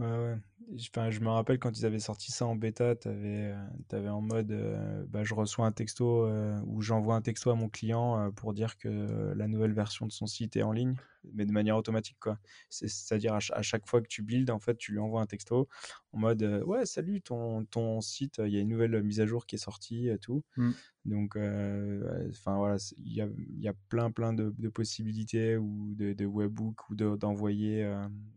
Ouais, 0.00 0.06
ouais. 0.06 0.36
J 0.76 0.88
enfin, 0.94 1.10
je 1.10 1.20
me 1.20 1.28
rappelle 1.28 1.58
quand 1.58 1.76
ils 1.78 1.84
avaient 1.84 1.98
sorti 1.98 2.32
ça 2.32 2.46
en 2.46 2.54
bêta, 2.56 2.94
tu 2.96 3.08
avais, 3.08 3.52
heu, 3.92 4.08
en 4.08 4.20
mode, 4.22 4.50
heu, 4.52 5.04
bah, 5.08 5.24
je 5.24 5.34
reçois 5.34 5.66
un 5.66 5.72
texto, 5.72 6.26
heu, 6.26 6.54
ou 6.64 6.80
j'envoie 6.80 7.16
un 7.16 7.20
texto 7.22 7.50
à 7.50 7.54
mon 7.54 7.68
client, 7.68 8.28
heu, 8.28 8.32
pour 8.32 8.54
dire 8.54 8.78
que 8.78 8.88
la 9.36 9.46
nouvelle 9.48 9.72
version 9.74 10.06
de 10.06 10.12
son 10.12 10.26
site 10.26 10.56
est 10.56 10.62
en 10.62 10.72
ligne, 10.72 10.94
mais 11.34 11.44
de 11.44 11.52
manière 11.52 11.76
automatique, 11.76 12.16
quoi. 12.20 12.38
C'est-à-dire 12.70 13.34
à 13.34 13.40
cha 13.40 13.54
à 13.56 13.62
chaque 13.62 13.86
fois 13.88 14.00
que 14.00 14.06
tu 14.08 14.22
builds, 14.22 14.50
en 14.50 14.58
fait, 14.60 14.76
tu 14.78 14.92
lui 14.92 15.00
envoies 15.00 15.20
un 15.20 15.26
texto 15.26 15.68
en 16.12 16.18
mode, 16.18 16.42
«Ouais, 16.66 16.86
salut, 16.86 17.20
ton 17.20 17.64
ton 17.66 18.00
site, 18.00 18.40
il 18.44 18.52
y 18.54 18.56
a 18.56 18.60
une 18.60 18.68
nouvelle 18.68 19.02
mise 19.02 19.20
à 19.20 19.26
jour 19.26 19.44
qui 19.46 19.56
est 19.56 19.58
sortie 19.58 20.08
et 20.08 20.18
tout». 20.18 20.44
mmh, 20.56 20.74
Donc, 21.04 21.36
enfin, 22.30 22.56
voilà, 22.58 22.76
il 22.96 23.12
y 23.14 23.20
a 23.22 23.28
il 23.38 23.60
y 23.60 23.68
a 23.68 23.74
plein, 23.88 24.10
plein 24.10 24.32
de 24.32 24.54
de 24.56 24.68
possibilités 24.68 25.56
ou 25.56 25.94
de 25.96 26.12
de 26.14 26.26
webhooks 26.26 26.90
ou 26.90 26.94
de 26.96 27.16
d'envoyer, 27.16 27.84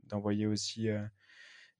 d'envoyer 0.09 0.47
aussi, 0.47 0.89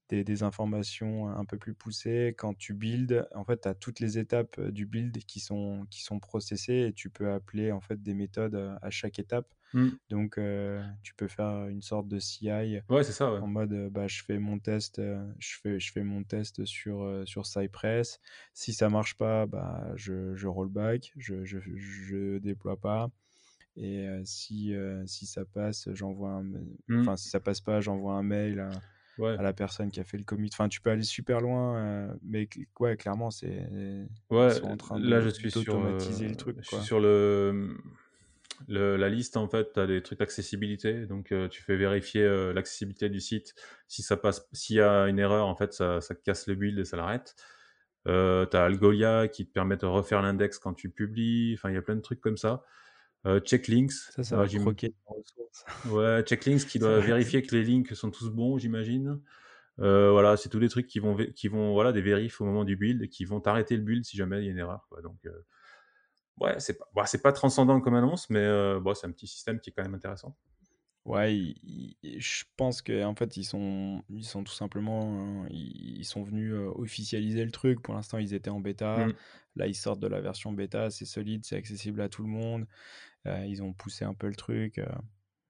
des, 0.10 0.24
des 0.24 0.44
informations 0.44 1.28
un 1.30 1.46
peu 1.46 1.58
plus 1.58 1.74
poussées. 1.74 2.36
Quand 2.38 2.54
tu 2.56 2.74
builds, 2.74 3.28
en 3.36 3.44
fait, 3.46 3.62
tu 3.62 3.68
as 3.68 3.76
toutes 3.76 4.00
les 4.00 4.18
étapes 4.18 4.60
du 4.62 4.86
build 4.86 5.18
qui 5.26 5.40
sont, 5.40 5.86
qui 5.90 6.04
sont 6.04 6.20
processées 6.20 6.88
et 6.90 6.94
tu 6.94 7.10
peux 7.10 7.32
appeler 7.32 7.72
en 7.72 7.82
fait 7.82 8.02
des 8.02 8.14
méthodes 8.14 8.56
à 8.82 8.90
chaque 8.90 9.20
étape. 9.20 9.54
mmh. 9.74 9.98
Donc, 10.10 10.38
euh, 10.38 10.84
tu 11.04 11.14
peux 11.16 11.28
faire 11.28 11.68
une 11.68 11.82
sorte 11.82 12.08
de 12.08 12.20
CI 12.20 12.80
Ouais, 12.90 13.04
ça, 13.04 13.32
ouais. 13.34 13.42
en 13.42 13.48
mode 13.48 13.90
bah, 13.92 14.08
je 14.08 14.24
fais 14.24 14.38
mon 14.38 14.60
test 14.60 15.02
je 15.40 15.58
fais 15.62 15.80
je 15.80 15.92
fais 15.92 16.04
mon 16.04 16.24
test 16.24 16.66
sur 16.66 17.24
sur 17.26 17.46
Cypress 17.48 18.20
si 18.54 18.74
ça 18.74 18.90
marche 18.90 19.18
pas 19.18 19.48
bah 19.48 19.92
je, 19.96 20.36
je 20.36 20.48
rollback 20.48 21.12
je, 21.18 21.44
je, 21.44 21.60
je 21.60 22.38
déploie 22.38 22.80
pas 22.80 23.10
et 23.76 24.08
si 24.26 24.74
si 25.08 25.26
ça 25.26 25.46
passe 25.46 25.90
j'envoie 25.94 26.32
un 26.32 26.54
Mmh, 26.88 27.08
enfin 27.08 27.18
si 27.18 27.30
ça 27.30 27.40
passe 27.40 27.62
pas 27.62 27.82
j'envoie 27.82 28.14
un 28.16 28.24
mail 28.24 28.60
à, 28.60 28.84
ouais. 29.18 29.38
à 29.38 29.44
la 29.44 29.54
personne 29.54 29.92
qui 29.92 30.00
a 30.00 30.04
fait 30.04 30.18
le 30.18 30.24
commit. 30.26 30.50
Enfin, 30.54 30.70
tu 30.70 30.82
peux 30.82 30.90
aller 30.92 31.04
super 31.04 31.42
loin, 31.42 31.78
euh, 32.12 32.16
mais 32.24 32.48
ouais, 32.80 32.98
clairement, 32.98 33.32
c'est 33.32 33.68
ils 33.70 34.10
Ouais, 34.32 34.56
sont 34.56 34.68
en 34.68 34.78
train 34.78 35.00
là 35.00 35.22
je 35.22 35.30
de 35.30 35.30
suis 35.30 35.52
sur, 35.52 35.80
le 36.20 36.36
heu, 36.36 36.36
truc, 36.38 36.58
je 36.62 36.68
suis 36.68 36.82
sur 36.82 37.00
le, 37.00 37.78
le 38.68 38.98
la 38.98 39.10
liste 39.10 39.38
en 39.38 39.48
fait, 39.50 39.74
tu 39.74 39.80
as 39.80 39.88
des 39.88 40.02
trucs 40.02 40.20
d'accessibilité, 40.20 41.06
donc 41.06 41.32
heu, 41.32 41.50
tu 41.50 41.62
fais 41.62 41.76
vérifier, 41.76 42.24
l'accessibilité 42.54 43.10
du 43.10 43.20
site. 43.20 43.54
Si 43.88 44.02
ça 44.04 44.18
passe 44.18 44.48
s'il 44.54 44.78
y 44.78 44.82
a 44.82 45.08
une 45.08 45.20
erreur, 45.20 45.48
en 45.48 45.56
fait, 45.56 45.74
ça 45.74 46.02
ça 46.02 46.16
casse 46.16 46.48
le 46.48 46.56
build 46.56 46.80
et 46.80 46.86
ça 46.86 46.98
l'arrête. 46.98 47.36
Tu 48.06 48.12
as 48.12 48.64
Algolia 48.66 49.28
qui 49.28 49.46
te 49.48 49.52
permet 49.52 49.78
de 49.78 49.86
refaire 49.86 50.22
l'index 50.22 50.60
quand 50.60 50.74
tu 50.74 50.90
publies, 50.92 51.54
enfin 51.58 51.70
il 51.70 51.76
y 51.76 51.78
a 51.78 51.82
plein 51.82 51.96
de 51.96 52.02
trucs 52.02 52.22
comme 52.22 52.38
ça. 52.38 52.64
Heu, 53.26 53.40
Checklinks, 53.42 53.94
Ça, 54.08 54.24
ça 54.24 54.38
alors 54.38 54.46
va 54.46 54.48
j'im 54.48 54.60
croquer 54.60 54.94
en 55.06 55.16
ressources. 55.16 55.66
ouais, 55.84 56.24
Checklinks 56.24 56.66
qui 56.68 56.80
doit 56.80 57.02
vérifier 57.02 57.42
que 57.44 57.56
les 57.56 57.64
links 57.64 57.96
sont 57.96 58.12
tous 58.12 58.30
bons, 58.30 58.58
j'imagine. 58.58 59.22
Heu, 59.82 60.12
voilà, 60.12 60.38
c'est 60.38 60.50
tous 60.50 60.60
les 60.60 60.70
trucs 60.70 60.88
qui 60.88 61.00
vont 61.00 61.16
vé 61.16 61.34
qui 61.34 61.48
vont 61.50 61.74
voilà, 61.74 61.94
des 61.94 62.02
vérifs 62.02 62.42
au 62.42 62.46
moment 62.46 62.66
du 62.66 62.78
build 62.78 63.04
et 63.04 63.10
qui 63.10 63.26
vont 63.26 63.42
t'arrêter 63.42 63.78
le 63.78 63.84
build 63.84 64.06
si 64.06 64.18
jamais 64.18 64.40
il 64.42 64.46
y 64.46 64.50
a 64.50 64.52
une 64.52 64.60
erreur, 64.60 64.88
quoi, 64.90 65.02
donc 65.02 65.26
heu, 65.26 65.46
ouais, 66.40 66.60
c'est 66.60 66.78
pas 66.78 66.86
bah, 66.96 67.06
c'est 67.06 67.22
pas 67.22 67.34
transcendant 67.34 67.82
comme 67.82 67.96
annonce, 67.96 68.30
mais 68.30 68.80
bon, 68.82 68.94
c'est 68.96 69.08
un 69.08 69.12
petit 69.12 69.28
système 69.28 69.60
qui 69.60 69.70
est 69.72 69.74
quand 69.74 69.84
même 69.84 69.96
intéressant. 69.96 70.38
Ouais, 71.06 71.54
je 72.02 72.44
pense 72.56 72.82
que 72.82 73.04
en 73.04 73.14
fait 73.14 73.36
ils 73.36 73.44
sont 73.44 74.04
ils 74.10 74.24
sont 74.24 74.46
tout 74.46 74.54
simplement 74.54 75.44
euh, 75.44 75.48
ils 75.50 75.98
ils 76.00 76.06
sont 76.06 76.24
venus 76.24 76.54
officialiser 76.76 77.44
le 77.44 77.52
truc. 77.52 77.82
Pour 77.82 77.94
l'instant, 77.94 78.20
ils 78.20 78.34
étaient 78.34 78.50
en 78.50 78.62
bêta. 78.62 79.08
Mmh. 79.08 79.14
Là, 79.58 79.68
ils 79.68 79.76
sortent 79.76 80.00
de 80.00 80.08
la 80.08 80.22
version 80.22 80.54
bêta. 80.54 80.90
C'est 80.90 81.04
solide, 81.06 81.44
c'est 81.46 81.58
accessible 81.58 82.00
à 82.02 82.08
tout 82.10 82.24
le 82.24 82.30
monde. 82.30 82.68
Ils 83.26 83.64
ont 83.64 83.74
poussé 83.74 84.06
un 84.06 84.14
peu 84.14 84.28
le 84.28 84.36
truc. 84.36 84.82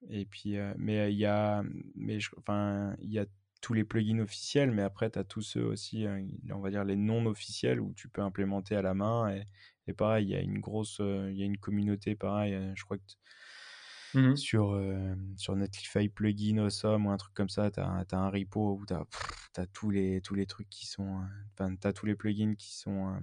Et 0.10 0.26
puis, 0.26 0.58
mais 0.78 1.12
il 1.14 1.18
y 1.20 1.26
a, 1.26 1.64
mais 1.95 2.20
je- 2.20 2.32
enfin, 2.38 2.95
il 3.01 3.12
y 3.12 3.20
a 3.20 3.26
tous 3.62 3.74
les 3.74 3.84
plugins 3.86 4.20
officiels, 4.20 4.72
mais 4.72 4.82
après, 4.84 5.10
tu 5.12 5.20
as 5.20 5.24
tous 5.24 5.41
ceux 5.41 5.64
aussi, 5.66 6.06
euh, 6.06 6.22
on 6.51 6.60
va 6.60 6.70
dire 6.72 6.84
les 6.86 6.97
non 6.97 7.26
officiels, 7.28 7.80
où 7.82 7.93
tu 7.93 8.10
peux 8.10 8.22
implémenter 8.22 8.76
à 8.76 8.82
la 8.82 8.93
main. 8.93 9.30
Et, 9.36 9.45
et 9.88 9.93
pareil, 9.93 10.28
il 10.28 10.32
y 10.32 10.36
a 10.36 10.41
une 10.41 10.60
grosse, 10.60 10.99
il 11.01 11.36
y 11.38 11.43
a 11.43 11.45
une 11.45 11.58
communauté, 11.58 12.16
pareil, 12.16 12.54
euh, 12.56 12.74
je 12.76 12.84
crois 12.86 12.97
que 12.97 13.04
t- 13.06 13.16
Mmh 14.14 14.36
sur, 14.36 14.72
euh, 14.74 15.16
sur 15.38 15.55
Netlify 15.55 16.09
plugin 16.09 16.57
Awesome 16.57 17.05
ou 17.05 17.11
un 17.11 17.18
truc 17.18 17.34
comme 17.34 17.49
ça, 17.49 17.72
tu 17.72 17.80
as, 17.80 18.05
un 18.11 18.30
repo 18.30 18.74
où 18.80 18.86
tu 18.86 18.93
as, 18.93 19.68
tous 19.68 19.89
les, 19.91 20.22
tous 20.22 20.36
les 20.36 20.45
trucs 20.45 20.70
qui 20.70 20.88
sont, 20.88 21.20
euh, 21.22 21.26
enfin, 21.53 21.76
tu 21.76 21.88
as 21.88 21.93
tous 21.93 22.05
les 22.05 22.16
plugins 22.16 22.55
qui 22.55 22.74
sont 22.76 23.09
euh, 23.16 23.20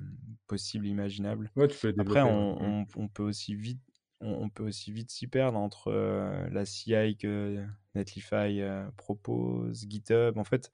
possibles, 0.47 0.87
imaginables. 0.87 1.51
Ouais, 1.57 1.69
tu 1.69 1.79
peux 1.79 1.89
les 1.91 1.95
Après, 1.99 2.23
on, 2.23 2.57
Mmh. 2.61 2.75
on- 2.83 2.87
on 2.97 3.09
peut 3.09 3.23
aussi 3.25 3.55
vite, 3.55 3.81
on, 4.21 4.33
on 4.45 4.49
peut 4.51 4.65
aussi 4.65 4.93
vite 4.93 5.11
s'y 5.11 5.27
perdre 5.27 5.59
entre 5.59 5.89
euh, 5.89 6.49
la 6.51 6.65
CI 6.65 7.17
que 7.17 7.65
Netlify 7.95 8.61
propose, 8.97 9.87
GitHub. 9.89 10.39
En 10.39 10.45
fait, 10.45 10.71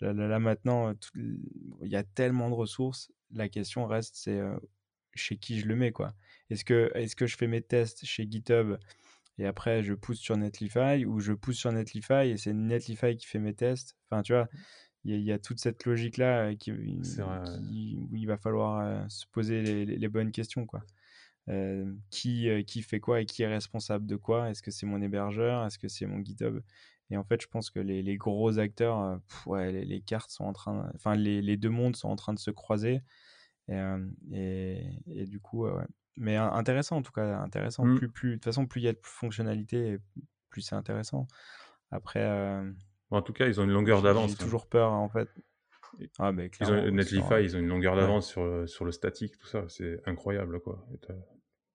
là, 0.00 0.12
là- 0.12 0.28
là, 0.28 0.38
maintenant, 0.40 0.94
il 1.16 1.88
y 1.90 1.96
a 1.96 2.04
tellement 2.04 2.50
de 2.50 2.54
ressources. 2.54 3.12
La 3.32 3.48
question 3.48 3.86
reste, 3.86 4.16
c'est 4.16 4.40
chez 5.14 5.36
qui 5.38 5.60
je 5.60 5.66
le 5.66 5.76
mets, 5.76 5.92
quoi. 5.92 6.14
Est-ce 6.50 6.64
que, 6.64 6.90
est-ce 6.94 7.16
que 7.16 7.26
je 7.26 7.36
fais 7.36 7.46
mes 7.46 7.62
tests 7.62 8.04
chez 8.04 8.26
GitHub 8.30 8.76
et 9.38 9.46
après 9.46 9.82
je 9.82 9.94
pousse 9.94 10.18
sur 10.18 10.36
Netlify 10.36 11.04
ou 11.06 11.20
je 11.20 11.32
pousse 11.32 11.56
sur 11.56 11.72
Netlify 11.72 12.28
et 12.30 12.36
c'est 12.36 12.52
Netlify 12.52 13.16
qui 13.16 13.26
fait 13.26 13.38
mes 13.38 13.54
tests? 13.54 13.96
Enfin, 14.10 14.22
tu 14.22 14.32
vois, 14.32 14.48
il 15.04 15.12
y, 15.12 15.14
a- 15.14 15.18
il 15.18 15.24
y 15.24 15.32
a 15.32 15.38
toute 15.38 15.58
cette 15.60 15.84
logique-là 15.84 16.50
euh, 16.50 16.54
qui, 16.56 16.70
vrai, 16.70 17.42
où 18.10 18.16
il 18.16 18.26
va 18.26 18.36
falloir 18.36 18.80
euh, 18.80 19.04
se 19.08 19.26
poser 19.32 19.62
les, 19.62 19.84
les- 19.86 19.96
les 19.98 20.08
bonnes 20.08 20.32
questions, 20.32 20.66
quoi. 20.66 20.82
Euh, 21.48 21.92
qui, 22.10 22.48
qui 22.64 22.82
fait 22.82 23.00
quoi 23.00 23.20
et 23.20 23.26
qui 23.26 23.42
est 23.42 23.48
responsable 23.48 24.06
de 24.06 24.14
quoi? 24.16 24.48
Est-ce 24.50 24.62
que 24.62 24.70
c'est 24.70 24.86
mon 24.86 25.02
hébergeur? 25.02 25.66
Est-ce 25.66 25.78
que 25.78 25.88
c'est 25.88 26.06
mon 26.06 26.22
GitHub? 26.24 26.60
Et 27.10 27.16
en 27.16 27.24
fait, 27.24 27.42
je 27.42 27.48
pense 27.48 27.68
que 27.68 27.80
les, 27.80 28.02
les 28.02 28.16
gros 28.16 28.58
acteurs, 28.58 29.20
pff, 29.28 29.46
ouais, 29.48 29.72
les, 29.84 30.00
cartes 30.00 30.30
sont 30.30 30.44
en 30.44 30.52
train, 30.52 30.90
enfin, 30.94 31.16
les, 31.16 31.42
les 31.42 31.56
deux 31.56 31.68
mondes 31.68 31.96
sont 31.96 32.08
en 32.08 32.16
train 32.16 32.32
de 32.32 32.38
se 32.38 32.50
croiser. 32.52 33.02
Et, 33.68 33.80
et, 34.32 34.84
et 35.08 35.26
du 35.26 35.40
coup, 35.40 35.66
ouais. 35.66 35.84
Mais 36.16 36.36
euh, 36.38 36.50
intéressant 36.50 36.96
en 36.96 37.02
tout 37.02 37.12
cas, 37.12 37.38
intéressant. 37.38 37.84
Mmh. 37.84 37.98
Plus, 37.98 38.08
plus, 38.08 38.28
de 38.30 38.34
toute 38.36 38.44
façon, 38.44 38.66
plus 38.66 38.80
il 38.80 38.84
y 38.84 38.88
a 38.88 38.92
de 38.92 38.98
fonctionnalités, 39.02 39.98
plus 40.50 40.62
c'est 40.62 40.74
intéressant. 40.74 41.26
Après, 41.90 42.22
euh, 42.22 42.70
Bon, 43.10 43.18
en 43.18 43.22
tout 43.22 43.32
cas, 43.32 43.46
ils 43.46 43.60
ont 43.60 43.64
une 43.64 43.70
longueur 43.72 43.98
j'ai 43.98 44.02
j'ai 44.02 44.08
d'avance, 44.08 44.32
ouais. 44.32 44.44
toujours 44.44 44.66
peur 44.66 44.92
en 44.92 45.08
fait. 45.08 45.28
Ah, 46.18 46.32
Ils 46.60 46.70
ont 46.70 46.74
euh, 46.74 46.90
Netlify, 46.90 47.42
ils 47.42 47.54
ont 47.56 47.58
une 47.60 47.68
longueur 47.68 47.94
ouais, 47.94 48.00
d'avance 48.00 48.28
sur, 48.28 48.68
sur 48.68 48.84
le 48.84 48.92
statique, 48.92 49.38
tout 49.38 49.46
ça, 49.46 49.64
c'est 49.68 50.00
incroyable, 50.06 50.60
quoi 50.60 50.86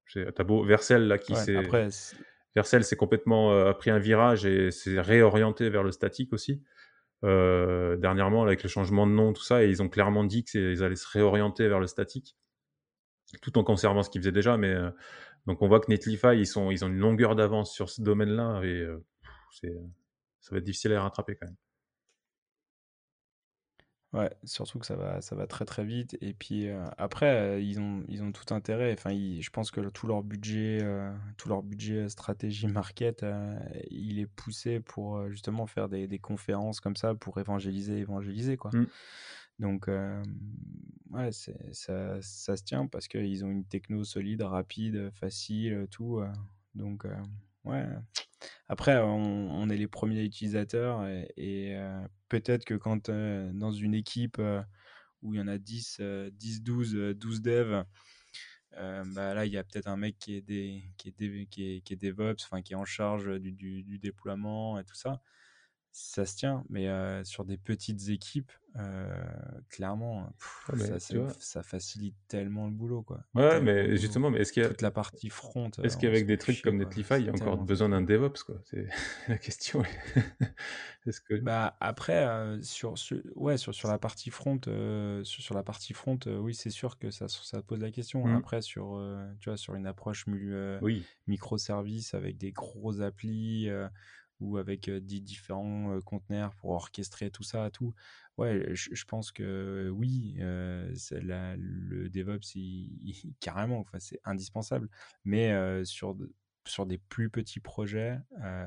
tu 0.07 0.43
beau 0.43 0.63
Vercel 0.63 1.07
là 1.07 1.17
qui 1.17 1.33
ouais. 1.33 1.43
s'est 1.43 1.57
Après, 1.57 1.91
c'est- 1.91 2.15
Vercel 2.55 2.83
s'est 2.83 2.95
complètement, 2.95 3.51
heu, 3.53 3.67
a 3.67 3.73
pris 3.73 3.91
un 3.91 3.99
virage 3.99 4.45
et 4.45 4.71
s'est 4.71 4.99
réorienté 4.99 5.69
vers 5.69 5.83
le 5.83 5.91
statique 5.91 6.33
aussi. 6.33 6.63
Heu, 7.23 7.97
dernièrement 7.99 8.43
avec 8.43 8.63
le 8.63 8.69
changement 8.69 9.07
de 9.07 9.11
nom, 9.11 9.33
tout 9.33 9.43
ça 9.43 9.63
et 9.63 9.69
ils 9.69 9.81
ont 9.83 9.89
clairement 9.89 10.23
dit 10.23 10.43
que 10.43 10.51
c'est 10.51 10.71
ils 10.71 10.83
allaient 10.83 10.95
se 10.95 11.07
réorienter 11.09 11.67
vers 11.67 11.79
le 11.79 11.87
statique, 11.87 12.35
tout 13.41 13.57
en 13.57 13.63
conservant 13.63 14.03
ce 14.03 14.09
qu'ils 14.09 14.21
faisaient 14.21 14.31
déjà 14.31 14.57
mais 14.57 14.73
heu, 14.73 14.91
donc 15.47 15.61
on 15.61 15.67
voit 15.67 15.79
que 15.79 15.89
Netlify, 15.91 16.37
ils 16.37 16.47
sont 16.47 16.71
ils 16.71 16.85
ont 16.85 16.89
une 16.89 16.97
longueur 16.99 17.35
d'avance 17.35 17.73
sur 17.73 17.89
ce 17.89 18.01
domaine-là 18.01 18.61
et 18.63 18.81
heu, 18.81 19.05
c'est, 19.51 19.73
ça 20.41 20.51
va 20.53 20.59
être 20.59 20.65
difficile 20.65 20.91
à 20.91 20.95
les 20.95 20.99
rattraper 21.01 21.35
quand 21.37 21.47
même. 21.47 21.57
Ouais, 24.13 24.31
surtout 24.45 24.79
que 24.79 24.85
ça 24.85 24.95
va, 24.95 25.19
ça 25.21 25.35
va 25.35 25.47
très 25.47 25.65
très 25.65 25.83
vite. 25.83 26.17
Et 26.21 26.33
puis 26.33 26.69
euh, 26.69 26.85
après, 26.97 27.25
euh, 27.57 27.59
ils 27.59 27.79
ont, 27.81 28.03
ils 28.07 28.23
ont 28.23 28.31
tout 28.31 28.53
intérêt. 28.53 28.93
Enfin, 28.93 29.11
ils- 29.11 29.41
je 29.43 29.49
pense 29.49 29.69
que 29.69 29.81
tout 29.89 30.07
leur 30.07 30.23
budget, 30.23 30.79
euh, 30.81 31.11
tout 31.37 31.49
leur 31.49 31.61
budget 31.61 32.05
euh, 32.05 32.09
stratégie 32.09 32.67
market, 32.67 33.23
euh, 33.23 33.59
il 33.91 34.19
est 34.19 34.25
poussé 34.25 34.79
pour 34.79 35.17
euh, 35.17 35.29
justement 35.29 35.67
faire 35.67 35.89
des, 35.89 36.07
des 36.07 36.19
conférences 36.19 36.79
comme 36.79 36.95
ça 36.95 37.15
pour 37.15 37.37
évangéliser, 37.39 37.97
évangéliser 37.99 38.55
quoi. 38.55 38.73
Mmh. 38.73 38.85
Donc 39.59 39.87
ouais, 39.87 41.31
ça, 41.31 42.21
ça 42.21 42.57
se 42.57 42.63
tient 42.63 42.87
parce 42.87 43.07
qu'ils 43.07 43.43
ont 43.43 43.49
une 43.49 43.65
techno 43.65 44.03
solide, 44.03 44.43
rapide, 44.43 45.09
facile, 45.13 45.87
tout. 45.89 46.21
donc 46.75 47.05
ouais. 47.65 47.85
Après, 48.69 48.97
on, 48.99 49.69
est 49.69 49.77
les 49.77 49.87
premiers 49.87 50.23
utilisateurs 50.23 51.07
et, 51.37 51.75
peut-être 52.29 52.65
que 52.65 52.75
quand 52.75 53.09
dans 53.09 53.71
une 53.71 53.93
équipe 53.93 54.41
où 55.21 55.33
il 55.33 55.37
y 55.37 55.41
en 55.41 55.47
a 55.47 55.57
10, 55.57 56.01
10 56.31 56.61
12, 56.61 56.93
12 57.15 57.41
devs, 57.41 57.83
bah, 58.73 59.33
là, 59.33 59.45
il 59.45 59.51
y 59.51 59.57
a 59.57 59.63
peut-être 59.63 59.87
un 59.87 59.97
mec 59.97 60.17
qui 60.19 60.35
est, 60.35 60.41
des, 60.41 60.83
qui 60.97 61.97
DevOps, 61.97 62.43
enfin, 62.45 62.61
qui 62.61 62.73
est 62.73 62.77
en 62.77 62.85
charge 62.85 63.39
du, 63.39 63.99
déploiement 63.99 64.79
et 64.79 64.83
tout 64.83 64.95
ça 64.95 65.21
ça 65.99 66.27
se 66.27 66.35
tient, 66.35 66.63
mais 66.69 66.87
sur 67.23 67.43
des 67.43 67.57
petites 67.57 68.09
équipes, 68.09 68.51
clairement, 69.69 70.31
ça, 71.39 71.63
facilite 71.63 72.15
tellement 72.27 72.67
le 72.67 72.71
boulot, 72.71 73.01
quoi. 73.01 73.23
Ouais, 73.33 73.59
mais 73.61 73.97
justement, 73.97 74.29
mais 74.29 74.41
est-ce 74.41 74.53
qu'il 74.53 74.61
y 74.61 74.65
a 74.65 74.69
toute 74.69 74.83
la 74.83 74.91
partie 74.91 75.29
front 75.29 75.71
Est-ce 75.81 75.97
qu'avec 75.97 76.27
des 76.27 76.37
trucs 76.37 76.61
comme 76.61 76.77
Netlify, 76.77 77.15
il 77.15 77.25
y 77.25 77.29
a 77.29 77.33
encore 77.33 77.57
besoin 77.57 77.89
d'un 77.89 78.01
DevOps, 78.01 78.43
quoi? 78.45 78.61
C'est 78.65 78.87
la 79.27 79.39
question. 79.39 79.81
est-ce 81.07 81.19
que 81.19 81.33
bah 81.33 81.75
après 81.79 82.27
sur, 82.61 82.93
ouais 83.35 83.57
sur 83.57 83.73
sur 83.73 83.87
la 83.87 83.97
partie 83.97 84.29
front, 84.29 84.59
sur, 85.23 85.55
la 85.55 85.63
partie 85.63 85.93
front, 85.93 86.19
oui, 86.27 86.53
c'est 86.53 86.69
sûr 86.69 86.99
que 86.99 87.09
ça 87.09 87.27
ça 87.27 87.63
pose 87.63 87.79
la 87.79 87.89
question. 87.89 88.23
Mmh. 88.23 88.35
Après 88.35 88.61
sur 88.61 89.01
tu 89.39 89.49
vois 89.49 89.57
sur 89.57 89.73
une 89.73 89.87
approche 89.87 90.25
oui. 90.81 91.03
microservice 91.25 92.13
avec 92.13 92.37
des 92.37 92.51
gros 92.51 93.01
applis 93.01 93.71
ou 94.39 94.57
avec 94.57 94.89
dix 94.89 95.21
différents 95.21 95.99
conteneurs 96.01 96.53
pour 96.55 96.71
orchestrer 96.71 97.31
tout 97.31 97.43
ça, 97.43 97.69
tout. 97.71 97.93
Ouais, 98.37 98.69
je, 98.73 99.03
pense 99.05 99.31
que 99.31 99.89
oui, 99.89 100.35
le 100.37 102.07
DevOps, 102.09 102.55
carrément, 103.39 103.79
enfin, 103.79 103.99
c'est 103.99 104.19
indispensable. 104.25 104.89
Mais 105.25 105.83
sur, 105.85 106.15
sur 106.65 106.85
des 106.85 106.97
plus 106.97 107.29
petits 107.29 107.59
projets, 107.59 108.19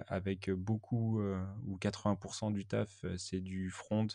avec 0.09 0.51
beaucoup 0.51 1.21
ou 1.67 1.79
80% 1.79 2.53
du 2.53 2.67
taf, 2.67 3.05
c'est 3.17 3.41
du 3.41 3.71
front 3.71 4.09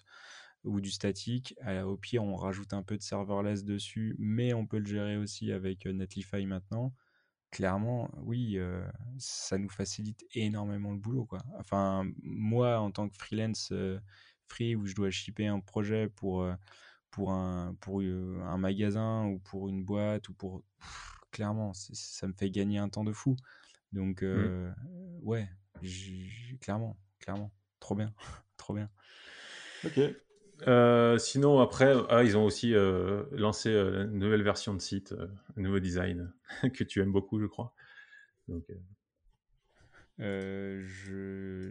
ou 0.66 0.82
du 0.82 0.92
statique. 0.92 1.56
au 1.86 1.96
pire, 1.96 2.24
on 2.24 2.36
rajoute 2.36 2.74
un 2.74 2.84
peu 2.84 2.98
de 2.98 3.04
serverless 3.04 3.64
dessus, 3.64 4.16
mais 4.20 4.54
on 4.54 4.66
peut 4.66 4.80
le 4.80 4.86
gérer 4.86 5.18
aussi 5.18 5.52
avec 5.52 5.86
Netlify 5.86 6.46
maintenant 6.46 6.94
clairement, 7.56 8.12
oui, 8.18 8.60
ça 9.18 9.58
nous 9.58 9.70
facilite 9.70 10.26
énormément 10.34 10.92
le 10.92 10.98
boulot, 10.98 11.24
quoi. 11.24 11.40
Enfin, 11.58 12.06
moi, 12.22 12.80
en 12.80 12.92
tant 12.92 13.08
que 13.08 13.16
freelance 13.16 13.72
free, 14.50 14.76
où 14.76 14.86
je 14.86 14.94
dois 14.94 15.10
shipper 15.10 15.48
un 15.48 15.62
projet 15.62 16.10
pour, 16.10 16.46
pour, 17.12 17.32
un, 17.32 17.74
pour 17.80 18.02
un 18.02 18.58
magasin 18.58 19.26
ou 19.28 19.40
pour 19.40 19.70
une 19.70 19.86
boîte, 19.86 20.28
ou 20.28 20.34
pour... 20.34 20.64
clairement, 21.32 21.72
ça 21.74 22.28
me 22.28 22.34
fait 22.34 22.52
gagner 22.52 22.78
un 22.78 22.90
temps 22.90 23.06
de 23.06 23.14
fou. 23.14 23.38
Donc, 23.94 24.22
mmh. 24.22 24.74
ouais, 25.24 25.48
clairement, 26.60 26.98
clairement. 27.20 27.54
Trop 27.80 27.96
bien, 27.96 28.14
trop 28.58 28.74
bien. 28.74 28.90
Ok. 29.86 30.00
Euh, 30.68 31.18
sinon, 31.18 31.60
après, 31.60 31.94
ah, 32.10 32.24
ils 32.24 32.38
ont 32.38 32.46
aussi 32.46 32.74
euh, 32.74 33.24
lancé 33.32 33.70
euh, 33.70 34.06
une 34.06 34.20
nouvelle 34.20 34.44
version 34.44 34.74
de 34.74 34.80
site, 34.80 35.14
un 35.58 35.62
nouveau 35.62 35.80
design 35.80 36.34
que 36.74 36.84
tu 36.84 37.02
aimes 37.02 37.12
beaucoup, 37.12 37.40
je 37.40 37.46
crois. 37.46 37.74
Donc, 38.48 38.66
je, 40.18 41.70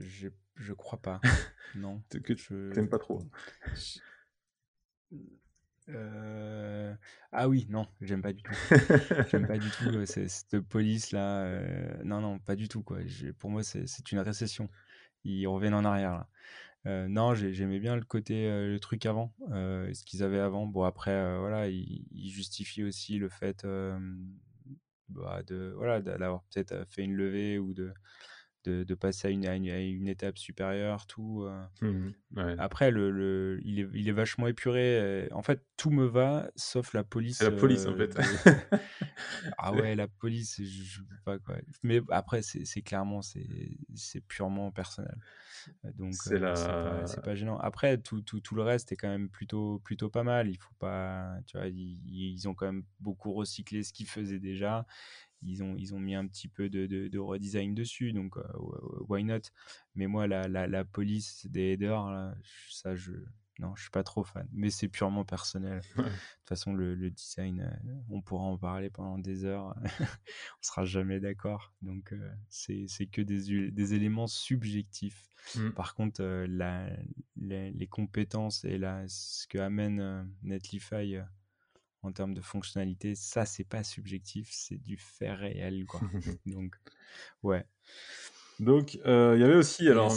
je 0.56 0.72
crois 0.72 1.00
pas. 1.00 1.20
non. 1.74 2.02
que 2.10 2.32
tu 2.32 2.54
n'aimes 2.54 2.90
pas 2.90 2.98
trop. 2.98 3.22
Ah 5.88 7.48
oui, 7.48 7.66
non, 7.68 7.86
j'aime 8.00 8.22
pas 8.22 8.32
du 8.32 8.42
tout. 8.42 8.54
j'aime 9.30 9.46
pas 9.46 9.58
du 9.58 9.70
tout 9.70 10.04
cette 10.06 10.60
police 10.60 11.12
là. 11.12 11.60
Non, 12.04 12.20
non, 12.20 12.38
pas 12.38 12.56
du 12.56 12.68
tout 12.68 12.82
quoi. 12.82 12.98
Pour 13.38 13.50
moi, 13.50 13.62
c'est 13.62 14.12
une 14.12 14.20
récession. 14.20 14.68
Ils 15.24 15.46
reviennent 15.46 15.74
en 15.74 15.84
arrière 15.84 16.12
là. 16.12 16.28
Euh, 16.86 17.08
non, 17.08 17.34
j'aimais 17.34 17.78
bien 17.78 17.96
le 17.96 18.04
côté, 18.04 18.46
euh, 18.46 18.68
le 18.68 18.78
truc 18.78 19.06
avant, 19.06 19.32
euh, 19.52 19.92
ce 19.94 20.04
qu'ils 20.04 20.22
avaient 20.22 20.38
avant. 20.38 20.66
Bon, 20.66 20.82
après, 20.82 21.38
voilà, 21.38 21.68
ils, 21.68 22.30
justifient 22.30 22.84
aussi 22.84 23.18
le 23.18 23.28
fait 23.28 23.66
bah, 25.08 25.42
de, 25.46 25.72
voilà, 25.76 26.00
d'avoir 26.00 26.42
peut-être 26.44 26.84
fait 26.88 27.02
une 27.02 27.14
levée 27.14 27.58
ou 27.58 27.72
de, 27.74 27.92
de, 28.64 28.94
passer 28.94 29.28
à 29.28 29.30
une, 29.30 29.44
une, 29.44 30.08
étape 30.08 30.38
supérieure, 30.38 31.06
tout. 31.06 31.46
Mmh 31.80 32.10
après, 32.58 32.90
le, 32.90 33.12
le, 33.12 33.60
il, 33.62 33.78
est, 33.78 33.88
il 33.94 34.08
est 34.08 34.12
vachement 34.12 34.48
épuré. 34.48 35.28
En 35.30 35.42
fait, 35.42 35.64
tout 35.76 35.90
me 35.90 36.04
va, 36.04 36.50
sauf 36.56 36.92
la 36.92 37.04
police. 37.04 37.42
La 37.42 37.52
police, 37.52 37.86
en 37.86 37.96
fait. 37.96 38.16
ah 39.58 39.72
ouais, 39.72 39.94
la 39.94 40.08
police, 40.08 40.60
je, 40.62 41.00
pas 41.24 41.38
quoi. 41.38 41.56
Mais 41.82 42.00
après, 42.10 42.42
c'est 42.42 42.82
clairement, 42.82 43.20
c'est 43.22 44.20
purement 44.26 44.72
personnel. 44.72 45.16
Donc, 45.94 46.14
c'est 46.14 46.38
la... 46.38 46.54
pas, 47.22 47.34
gênant. 47.34 47.58
Après, 47.58 47.98
tout, 47.98 48.20
tout, 48.22 48.40
tout, 48.40 48.54
le 48.54 48.62
reste 48.62 48.92
est 48.92 48.96
quand 48.96 49.08
même 49.08 49.28
plutôt, 49.28 49.80
plutôt 49.84 50.10
pas 50.10 50.22
mal. 50.22 50.48
Il 50.48 50.56
faut 50.56 50.74
pas, 50.78 51.36
tu 51.46 51.56
vois, 51.56 51.68
ils, 51.68 52.00
ils 52.06 52.48
ont 52.48 52.54
quand 52.54 52.66
même 52.66 52.84
beaucoup 53.00 53.32
recyclé 53.32 53.82
ce 53.82 53.92
qu'ils 53.92 54.08
faisaient 54.08 54.40
déjà 54.40 54.86
ils 55.44 55.62
ont, 55.62 55.76
ils 55.76 55.94
ont 55.94 56.00
mis 56.00 56.14
un 56.14 56.26
petit 56.26 56.48
peu 56.48 56.68
de, 56.68 56.86
de, 56.86 57.18
redesign 57.18 57.74
dessus, 57.74 58.12
donc 58.12 58.36
euh, 58.36 58.42
why 59.08 59.24
not? 59.24 59.40
Mais 59.94 60.06
moi, 60.06 60.26
la, 60.26 60.48
la, 60.48 60.66
la 60.66 60.84
police 60.84 61.46
des 61.46 61.72
headers, 61.72 62.34
ça, 62.70 62.94
je, 62.94 63.12
non, 63.60 63.74
je 63.76 63.82
suis 63.82 63.90
pas 63.90 64.02
trop 64.02 64.24
fan, 64.24 64.48
mais 64.52 64.70
c'est 64.70 64.88
purement 64.88 65.24
personnel. 65.24 65.80
De 65.96 66.02
toute 66.02 66.48
façon, 66.48 66.74
le, 66.74 66.94
le, 66.94 67.10
design, 67.10 67.60
euh, 67.60 67.92
on 68.10 68.20
pourra 68.20 68.44
en 68.44 68.58
parler 68.58 68.90
pendant 68.90 69.18
des 69.18 69.44
heures, 69.44 69.74
on 70.58 70.62
sera 70.62 70.84
jamais 70.84 71.20
d'accord. 71.20 71.72
Donc, 71.80 72.12
euh, 72.12 72.32
c'est 72.48 73.06
que 73.06 73.22
des, 73.22 73.70
des, 73.70 73.94
éléments 73.94 74.26
subjectifs. 74.26 75.28
Mmh. 75.54 75.70
Par 75.70 75.94
contre, 75.94 76.22
la, 76.48 76.90
les, 77.36 77.86
compétences 77.86 78.64
et 78.64 78.78
la, 78.78 79.04
ce 79.08 79.46
que 79.46 79.58
amène 79.58 80.28
Netlify 80.42 81.18
en 82.04 82.12
termes 82.12 82.34
de 82.34 82.40
fonctionnalité, 82.40 83.14
ça, 83.14 83.46
c'est 83.46 83.64
pas 83.64 83.82
subjectif, 83.82 84.48
c'est 84.52 84.76
du 84.76 84.96
fait 84.98 85.32
réel, 85.32 85.86
quoi. 85.86 86.00
Donc, 86.46 86.74
ouais. 87.42 87.64
Donc, 88.60 88.98
euh, 89.06 89.32
il 89.36 89.40
y 89.40 89.44
avait 89.44 89.56
aussi, 89.56 89.88
alors, 89.88 90.14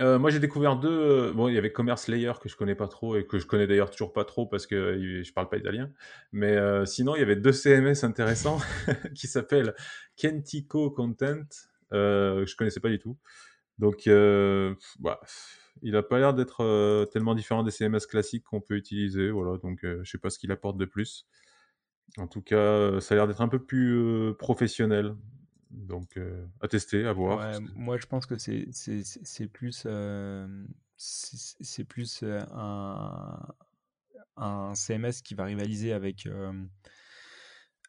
euh, 0.00 0.18
moi 0.18 0.30
j'ai 0.30 0.40
découvert 0.40 0.76
deux, 0.76 0.90
euh, 0.90 1.32
bon, 1.32 1.48
il 1.48 1.54
y 1.54 1.58
avait 1.58 1.72
Commerce 1.72 2.06
Layer 2.08 2.32
que 2.40 2.48
je 2.48 2.56
connais 2.56 2.74
pas 2.74 2.88
trop 2.88 3.16
et 3.16 3.26
que 3.26 3.38
je 3.38 3.46
connais 3.46 3.66
d'ailleurs 3.66 3.90
toujours 3.90 4.12
pas 4.12 4.24
trop 4.24 4.46
parce 4.46 4.66
que 4.66 5.22
je 5.24 5.32
parle 5.32 5.48
pas 5.48 5.56
italien, 5.56 5.90
mais 6.32 6.58
sinon, 6.86 7.14
il 7.16 7.20
y 7.20 7.22
avait 7.22 7.36
deux 7.36 7.52
CMS 7.52 8.04
intéressants 8.04 8.58
qui 9.14 9.26
s'appellent 9.26 9.74
Kentico 10.16 10.90
Content, 10.90 11.46
je 11.92 12.56
connaissais 12.56 12.80
pas 12.80 12.90
du 12.90 12.98
tout. 12.98 13.16
Donc, 13.78 14.08
bah, 14.98 15.20
il 15.82 15.92
n'a 15.92 16.02
pas 16.02 16.18
l'air 16.18 16.34
d'être 16.34 16.62
euh, 16.62 17.04
tellement 17.06 17.34
différent 17.34 17.62
des 17.62 17.70
CMS 17.70 18.06
classiques 18.08 18.44
qu'on 18.44 18.60
peut 18.60 18.76
utiliser. 18.76 19.30
Voilà, 19.30 19.58
donc 19.58 19.84
euh, 19.84 20.00
je 20.04 20.10
sais 20.10 20.18
pas 20.18 20.30
ce 20.30 20.38
qu'il 20.38 20.52
apporte 20.52 20.76
de 20.76 20.84
plus. 20.84 21.26
En 22.16 22.26
tout 22.26 22.42
cas, 22.42 22.56
euh, 22.56 23.00
ça 23.00 23.14
a 23.14 23.16
l'air 23.16 23.28
d'être 23.28 23.40
un 23.42 23.48
peu 23.48 23.62
plus 23.62 24.34
professionnel. 24.38 25.14
Donc, 25.70 26.18
à 26.62 26.68
tester, 26.68 27.04
à 27.04 27.12
voir. 27.12 27.60
moi, 27.74 27.98
je 27.98 28.06
pense 28.06 28.24
que 28.24 28.38
c'est 28.38 29.46
plus, 29.52 29.86
un 34.36 34.74
CMS 34.74 35.20
qui 35.22 35.34
va 35.34 35.44
rivaliser 35.44 35.92
avec, 35.92 36.26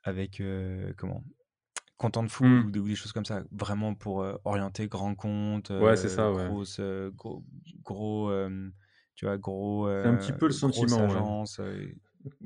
avec 0.03 0.43
comment? 0.97 1.23
Content 1.99 2.23
de 2.23 2.29
fou 2.29 2.45
mmh. 2.45 2.65
ou, 2.65 2.71
des 2.71 2.95
choses 2.95 3.11
comme 3.11 3.25
ça, 3.25 3.43
vraiment 3.51 3.93
pour 3.93 4.25
orienter 4.45 4.87
grand 4.87 5.13
compte, 5.13 5.69
ouais, 5.69 5.95
c'est 5.95 6.09
ça, 6.09 6.31
grosse, 6.31 6.79
gros, 7.15 7.43
gros 7.83 8.31
tu 9.15 9.25
vois, 9.25 9.37
gros. 9.37 9.87
c'est 9.87 10.07
un 10.07 10.15
petit 10.15 10.31
peu 10.31 10.47
le 10.47 10.53
sentiment. 10.53 11.03
Agence, 11.03 11.61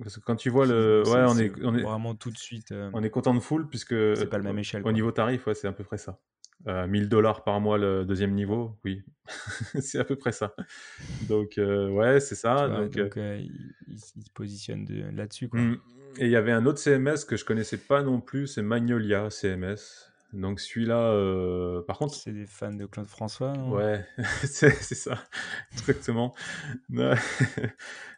Parce 0.02 0.18
que 0.18 0.22
quand 0.22 0.36
tu 0.36 0.50
vois 0.50 0.66
le, 0.66 1.04
ouais, 1.06 1.24
on 1.28 1.38
est, 1.38 1.54
on 1.64 1.76
est 1.76 1.84
vraiment 1.84 2.16
tout 2.16 2.32
de 2.32 2.38
suite. 2.38 2.74
on 2.94 3.02
est 3.04 3.10
content 3.10 3.34
de 3.34 3.40
full 3.40 3.68
puisque 3.70 3.96
c'est 4.18 4.30
pas 4.30 4.38
le 4.38 4.44
même 4.44 4.60
échelle. 4.60 4.82
Au 4.86 4.92
niveau 4.92 5.12
tarif, 5.12 5.48
ouais, 5.48 5.54
c'est 5.56 5.68
à 5.68 5.74
peu 5.74 5.84
près 5.84 5.98
ça. 5.98 6.20
1000 6.66 7.10
dollars 7.10 7.44
par 7.44 7.60
mois 7.60 7.78
le 7.78 8.06
deuxième 8.06 8.34
niveau, 8.34 8.78
oui, 8.86 9.04
c'est 9.80 10.00
à 10.00 10.04
peu 10.04 10.16
près 10.16 10.32
ça. 10.32 10.56
Donc 11.28 11.54
ouais, 11.58 12.20
c'est 12.20 12.36
ça. 12.36 12.68
donc, 12.68 12.96
il, 12.96 14.00
se 14.00 14.30
positionne 14.34 14.86
là-dessus. 15.14 15.50
quoi. 15.50 15.60
Et 16.18 16.26
il 16.26 16.32
y 16.32 16.36
avait 16.36 16.52
un 16.52 16.66
autre 16.66 16.80
CMS 16.80 17.26
que 17.28 17.38
je 17.38 17.46
connaissais 17.46 17.78
pas 17.78 18.04
non 18.04 18.22
plus, 18.22 18.48
c'est 18.48 18.62
Magnolia 18.62 19.30
CMS. 19.30 20.14
Donc 20.34 20.60
celui-là, 20.60 21.12
euh, 21.12 21.84
par 21.84 22.00
contre... 22.00 22.16
C'est 22.16 22.32
des 22.32 22.48
fans 22.48 22.74
de 22.74 22.88
Claude 22.88 23.08
François, 23.08 23.54
non? 23.54 23.72
Ouais, 23.72 24.04
c'est 24.44 24.72
ça, 24.72 25.24
exactement. 25.74 26.34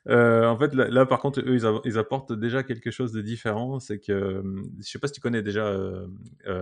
euh, 0.08 0.46
en 0.46 0.58
fait, 0.58 0.74
là, 0.74 1.06
par 1.06 1.20
contre, 1.20 1.41
eux, 1.41 1.58
ils, 1.84 1.98
apportent 1.98 2.32
déjà 2.32 2.64
quelque 2.64 2.89
chose 2.89 3.12
de 3.12 3.22
différent. 3.22 3.80
C'est 3.80 4.00
que, 4.00 4.41
je 4.80 4.89
sais 4.89 5.00
pas 5.00 5.08
si 5.08 5.14
tu 5.14 5.22
connais 5.22 5.41
déjà, 5.41 5.68
euh, 5.68 6.08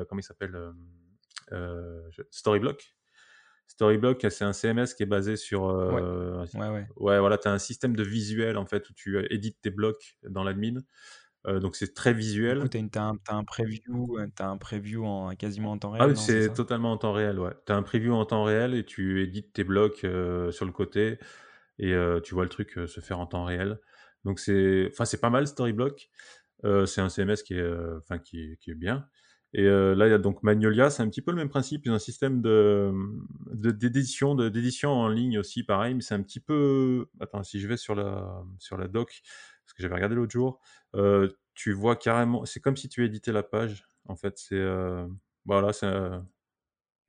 comment 0.09 0.19
il 0.19 0.23
s'appelle, 0.23 0.57
Storyblock. 2.31 2.95
Storyblock, 3.67 4.25
c'est 4.29 4.43
un 4.43 4.53
CMS 4.53 4.93
qui 4.95 5.03
est 5.03 5.07
basé 5.07 5.35
sur... 5.35 5.63
ouais. 5.65 6.01
ouais, 6.59 6.69
ouais. 6.69 6.87
ouais, 6.97 7.19
voilà, 7.19 7.37
tu 7.37 7.47
as 7.47 7.51
un 7.51 7.59
système 7.59 7.95
de 7.95 8.03
visuel, 8.03 8.57
en 8.57 8.65
fait, 8.65 8.89
où 8.89 8.93
tu 8.93 9.23
édites 9.31 9.61
tes 9.61 9.69
blocs 9.69 10.17
dans 10.27 10.43
l'admin. 10.43 10.81
Euh, 11.45 11.59
donc 11.59 11.75
c'est 11.75 11.93
très 11.93 12.13
visuel. 12.13 12.69
Tu 12.69 12.77
as, 12.77 13.01
un, 13.01 13.17
as 13.27 13.35
un 13.35 13.43
preview, 13.43 14.17
euh, 14.17 14.27
as 14.39 14.47
un 14.47 14.57
preview 14.57 15.05
en, 15.05 15.35
quasiment 15.35 15.71
en 15.71 15.77
temps 15.77 15.93
ah 15.93 16.05
réel. 16.05 16.15
Ah 16.15 16.19
c'est 16.19 16.53
totalement 16.53 16.91
en 16.91 16.97
temps 16.97 17.11
réel, 17.11 17.39
ouais. 17.39 17.51
Tu 17.65 17.71
as 17.71 17.75
un 17.75 17.83
preview 17.83 18.13
en 18.13 18.25
temps 18.25 18.43
réel 18.43 18.73
et 18.73 18.85
tu 18.85 19.21
édites 19.21 19.53
tes 19.53 19.63
blocs 19.63 20.03
euh, 20.03 20.51
sur 20.51 20.65
le 20.65 20.71
côté 20.71 21.17
et 21.79 21.93
tu 22.23 22.35
vois 22.35 22.43
le 22.43 22.49
truc 22.49 22.79
se 22.85 22.99
faire 22.99 23.19
en 23.19 23.25
temps 23.25 23.45
réel. 23.45 23.79
Donc 24.25 24.39
c'est 24.39 24.89
enfin, 24.91 25.05
c'est 25.05 25.19
pas 25.19 25.31
mal 25.31 25.47
Storyblock. 25.47 26.09
C'est 26.85 27.01
un 27.01 27.09
CMS 27.09 27.43
qui 27.43 27.55
est, 27.55 27.73
enfin 27.97 28.19
qui 28.19 28.57
qui 28.61 28.71
est 28.71 28.75
bien 28.75 29.07
et 29.55 29.63
là, 29.63 30.07
il 30.07 30.09
y 30.09 30.13
a 30.13 30.17
donc 30.17 30.41
Magnolia, 30.41 30.89
c'est 30.89 31.03
un 31.03 31.09
petit 31.09 31.21
peu 31.21 31.31
le 31.31 31.37
même 31.37 31.49
principe. 31.49 31.85
Ils 31.85 31.91
ont 31.91 31.95
un 31.95 31.99
système 31.99 32.41
d'édition 33.53 34.33
de 34.33 34.49
d'édition 34.49 34.91
en 34.91 35.09
ligne 35.09 35.37
aussi 35.37 35.63
pareil, 35.63 35.93
mais 35.93 36.01
c'est 36.01 36.15
un 36.15 36.23
petit 36.23 36.39
peu 36.39 37.07
attends, 37.19 37.43
si 37.43 37.59
je 37.59 37.67
vais 37.67 37.77
sur 37.77 37.93
la 37.93 38.43
sur 38.57 38.77
la 38.77 38.87
doc, 38.87 39.21
que 39.75 39.81
j'avais 39.83 39.95
regardé 39.95 40.15
l'autre 40.15 40.31
jour, 40.31 40.59
heu, 40.95 41.37
tu 41.53 41.73
vois 41.73 41.95
carrément 41.95 42.45
c'est 42.45 42.59
comme 42.61 42.77
si 42.77 42.89
tu 42.89 43.05
éditais 43.05 43.31
la 43.31 43.43
page. 43.43 43.85
En 44.05 44.15
fait, 44.15 44.37
c'est, 44.37 44.55
heu, 44.55 45.07
voilà, 45.45 45.73
c'est, 45.73 45.87
heu, 45.87 46.21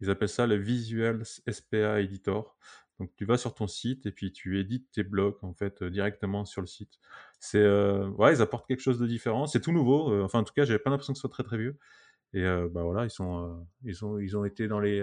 ils 0.01 0.11
appellent 0.11 0.29
ça 0.29 0.47
le 0.47 0.57
Visual 0.57 1.23
SPA 1.25 2.01
Editor. 2.01 2.57
Donc 3.01 3.13
tu 3.17 3.25
vas 3.25 3.37
sur 3.39 3.55
ton 3.55 3.67
site 3.67 4.07
et 4.07 4.13
puis 4.13 4.33
tu 4.33 4.59
édites 4.61 4.91
tes 4.93 5.03
blocs 5.05 5.43
en 5.43 5.53
fait, 5.55 5.83
directement 5.85 6.45
sur 6.45 6.61
le 6.61 6.67
site. 6.69 6.99
C'est, 7.41 7.65
ouais, 7.67 8.35
ils 8.35 8.43
apportent 8.43 8.69
quelque 8.69 8.81
chose 8.83 8.99
de 9.01 9.07
différent. 9.07 9.47
C'est 9.47 9.61
tout 9.61 9.73
nouveau, 9.73 10.23
enfin 10.25 10.41
en 10.41 10.45
tout 10.45 10.53
cas, 10.55 10.65
j'avais 10.65 10.79
pas 10.79 10.91
l'impression 10.91 11.13
que 11.13 11.19
ce 11.19 11.23
soit 11.23 11.31
très, 11.31 11.43
très 11.45 11.59
vieux 11.59 11.79
et 12.35 12.43
heu, 12.45 12.69
bah, 12.71 12.83
voilà, 12.85 13.05
ils 13.07 13.11
sont, 13.11 13.67
ils 13.85 14.05
ont 14.05 14.19
ils 14.21 14.37
ont 14.37 14.45
été 14.47 14.69
dans 14.69 14.81
les, 14.81 15.01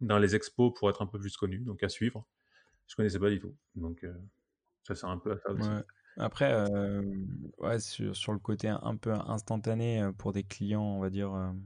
dans 0.00 0.18
les 0.18 0.34
expos 0.36 0.72
pour 0.74 0.90
être 0.90 1.02
un 1.02 1.06
peu 1.06 1.18
plus 1.18 1.36
connus, 1.36 1.60
donc 1.64 1.82
à 1.82 1.88
suivre. 1.88 2.26
Je 2.88 2.96
connaissais 2.96 3.20
pas 3.20 3.30
du 3.30 3.40
tout, 3.40 3.56
donc 3.76 4.06
ça 4.84 4.94
sert 4.96 5.10
un 5.10 5.18
peu 5.18 5.32
à 5.32 5.38
ça 5.38 5.52
aussi. 5.52 5.84
Après, 6.16 6.50
hem, 6.50 7.50
ouais, 7.58 7.78
sur 7.80 8.16
sur 8.16 8.32
le 8.32 8.38
côté 8.38 8.68
un 8.68 8.96
peu 8.96 9.12
instantané, 9.12 10.00
heu, 10.02 10.12
pour 10.12 10.32
des 10.32 10.44
clients, 10.44 10.82
on 10.82 11.00
va 11.00 11.10
dire, 11.10 11.34
hem, 11.34 11.62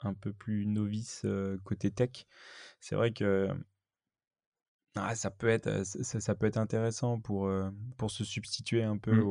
un 0.00 0.14
peu 0.14 0.32
plus 0.32 0.66
novices, 0.66 1.26
côté 1.64 1.90
tech, 1.90 2.26
c'est 2.80 2.96
vrai 2.96 3.12
que 3.12 3.48
ah, 4.96 5.14
ça 5.16 5.30
peut 5.30 5.48
être, 5.48 5.84
ça 5.84 6.20
ça 6.20 6.34
peut 6.34 6.46
être 6.46 6.56
intéressant 6.56 7.20
pour, 7.20 7.50
pour 7.96 8.10
se 8.10 8.24
substituer 8.24 8.82
un 8.84 8.98
peu 8.98 9.10
Mmh. 9.10 9.28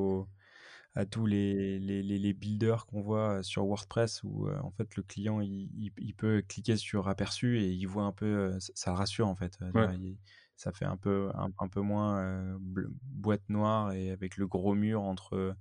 à 0.95 1.05
tous 1.05 1.25
les 1.27 1.79
les 1.79 2.03
les 2.03 2.19
les 2.19 2.33
builders 2.33 2.85
qu'on 2.87 3.01
voit 3.01 3.43
sur 3.43 3.65
WordPress 3.67 4.23
où, 4.23 4.49
en 4.51 4.71
fait, 4.71 4.95
le 4.97 5.03
client, 5.03 5.41
il 5.41 5.69
il 5.75 5.91
il 5.97 6.15
peut 6.15 6.43
cliquer 6.47 6.77
sur 6.77 7.07
aperçu 7.09 7.59
et 7.61 7.69
il 7.71 7.85
voit 7.87 8.03
un 8.05 8.13
peu, 8.13 8.59
ça 8.59 8.73
ça 8.75 8.91
le 8.91 8.97
rassure, 8.97 9.27
en 9.27 9.35
fait, 9.35 9.59
Ouais. 9.73 9.93
Il 9.95 10.17
ça 10.63 10.71
fait 10.73 10.85
un 10.85 10.97
peu 10.97 11.31
un 11.35 11.49
un 11.59 11.67
peu 11.69 11.81
moins, 11.81 12.57
ble 12.59 12.87
boîte 13.03 13.49
noire 13.49 13.91
et 13.93 14.11
avec 14.11 14.37
le 14.37 14.47
gros 14.47 14.75
mur 14.75 15.01
entre 15.03 15.55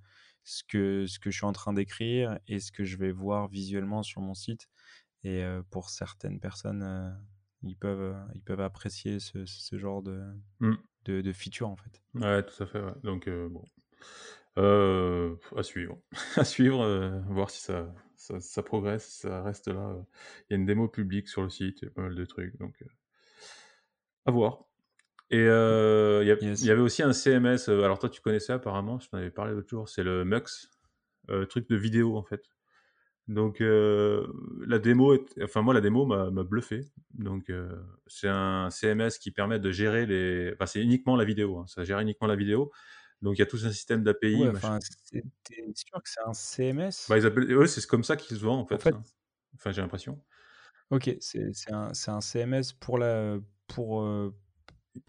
ce 0.44 0.62
que 0.64 1.06
ce 1.06 1.18
que 1.18 1.30
je 1.30 1.36
suis 1.38 1.46
en 1.46 1.52
train 1.52 1.72
d'écrire 1.72 2.38
et 2.48 2.60
ce 2.60 2.72
que 2.72 2.84
je 2.84 2.96
vais 2.98 3.12
voir 3.12 3.48
visuellement 3.48 4.02
sur 4.02 4.20
mon 4.22 4.34
site 4.34 4.68
et 5.24 5.42
heu, 5.44 5.64
pour 5.70 5.90
certaines 5.90 6.40
personnes, 6.40 6.82
heu, 6.84 7.12
ils 7.62 7.76
peuvent, 7.78 8.16
ils 8.34 8.42
peuvent 8.42 8.60
apprécier 8.60 9.20
ce 9.20 9.46
ce 9.46 9.78
genre 9.78 10.02
de 10.02 10.22
Mmh. 10.60 10.76
de 11.06 11.20
de 11.22 11.32
feature, 11.32 11.68
en 11.70 11.76
fait. 11.76 12.02
Ouais, 12.14 12.42
tout 12.44 12.62
à 12.62 12.66
fait, 12.66 12.80
ouais, 12.80 12.92
donc 13.02 13.28
bon, 13.28 13.64
à 15.56 15.62
suivre. 15.62 15.98
À 16.36 16.44
suivre, 16.44 16.84
voir 17.28 17.50
si 17.50 17.60
ça 17.62 17.94
ça 18.16 18.40
ça 18.40 18.62
progresse, 18.62 19.06
si 19.08 19.20
ça 19.20 19.42
reste 19.42 19.68
là. 19.68 19.96
Il 20.50 20.52
y 20.52 20.54
a 20.54 20.56
une 20.56 20.66
démo 20.66 20.88
publique 20.88 21.28
sur 21.28 21.42
le 21.42 21.50
site, 21.50 21.82
il 21.82 21.86
y 21.86 21.88
a 21.88 21.90
pas 21.90 22.02
mal 22.02 22.14
de 22.14 22.24
trucs, 22.24 22.56
donc 22.58 22.82
à 24.24 24.30
voir 24.32 24.66
et 25.32 25.38
heu, 25.40 26.22
il 26.24 26.28
y 26.66 26.70
avait 26.70 26.80
aussi 26.82 27.02
un 27.02 27.12
CMS, 27.14 27.68
heu, 27.70 27.84
alors 27.84 27.98
toi 28.00 28.10
tu 28.10 28.20
connaissais 28.22 28.52
apparemment, 28.54 29.00
je 29.00 29.08
t'en 29.10 29.18
avais 29.18 29.30
parlé 29.32 29.52
l'autre 29.54 29.68
jour, 29.70 29.88
c'est 29.88 30.04
le 30.04 30.24
Mux, 30.24 30.70
heu, 31.30 31.46
truc 31.46 31.68
de 31.70 31.76
vidéo, 31.76 32.16
en 32.18 32.24
fait. 32.24 32.44
Donc 33.28 33.58
la 33.60 34.78
démo 34.78 35.14
est 35.14 35.42
enfin 35.42 35.62
moi 35.62 35.74
la 35.74 35.80
démo 35.80 36.06
m'a 36.06 36.30
bluffé, 36.44 36.82
donc 37.14 37.52
c'est 38.06 38.28
un 38.28 38.70
CMS 38.70 39.18
qui 39.18 39.30
permet 39.32 39.60
de 39.60 39.70
gérer 39.70 40.06
les 40.06 40.52
enfin 40.54 40.66
c'est 40.66 40.82
uniquement 40.82 41.16
la 41.16 41.24
vidéo, 41.24 41.58
hein, 41.58 41.66
ça 41.68 41.84
gère 41.84 42.00
uniquement 42.00 42.26
la 42.28 42.36
vidéo, 42.36 42.72
donc 43.22 43.36
il 43.36 43.40
y 43.40 43.42
a 43.42 43.46
tout 43.46 43.58
un 43.64 43.70
système 43.72 44.02
d'API 44.04 44.32
Ouais, 44.32 44.48
enfin, 44.50 44.78
c'est 45.04 45.22
tu 45.44 45.54
es 45.60 45.72
sûr 45.74 46.02
que 46.02 46.08
c'est 46.08 46.20
un 46.26 46.32
bah, 47.08 47.18
CMS? 47.18 47.18
ils 47.18 47.26
appellent 47.26 47.50
eux, 47.52 47.66
c'est 47.66 47.84
comme 47.86 48.04
ça 48.04 48.16
qu'ils 48.16 48.36
se 48.38 48.42
vendent 48.44 48.60
en 48.60 48.66
En 48.70 48.78
fait, 48.78 48.80
fait 48.80 48.96
ça. 48.96 49.04
Enfin, 49.56 49.72
j'ai 49.72 49.82
l'impression. 49.82 50.22
OK, 50.90 51.16
c'est 51.20 51.50
un 51.72 51.92
un 52.08 52.20
CMS 52.20 52.72
pour 52.78 52.98
la 52.98 53.38
pour, 53.66 54.02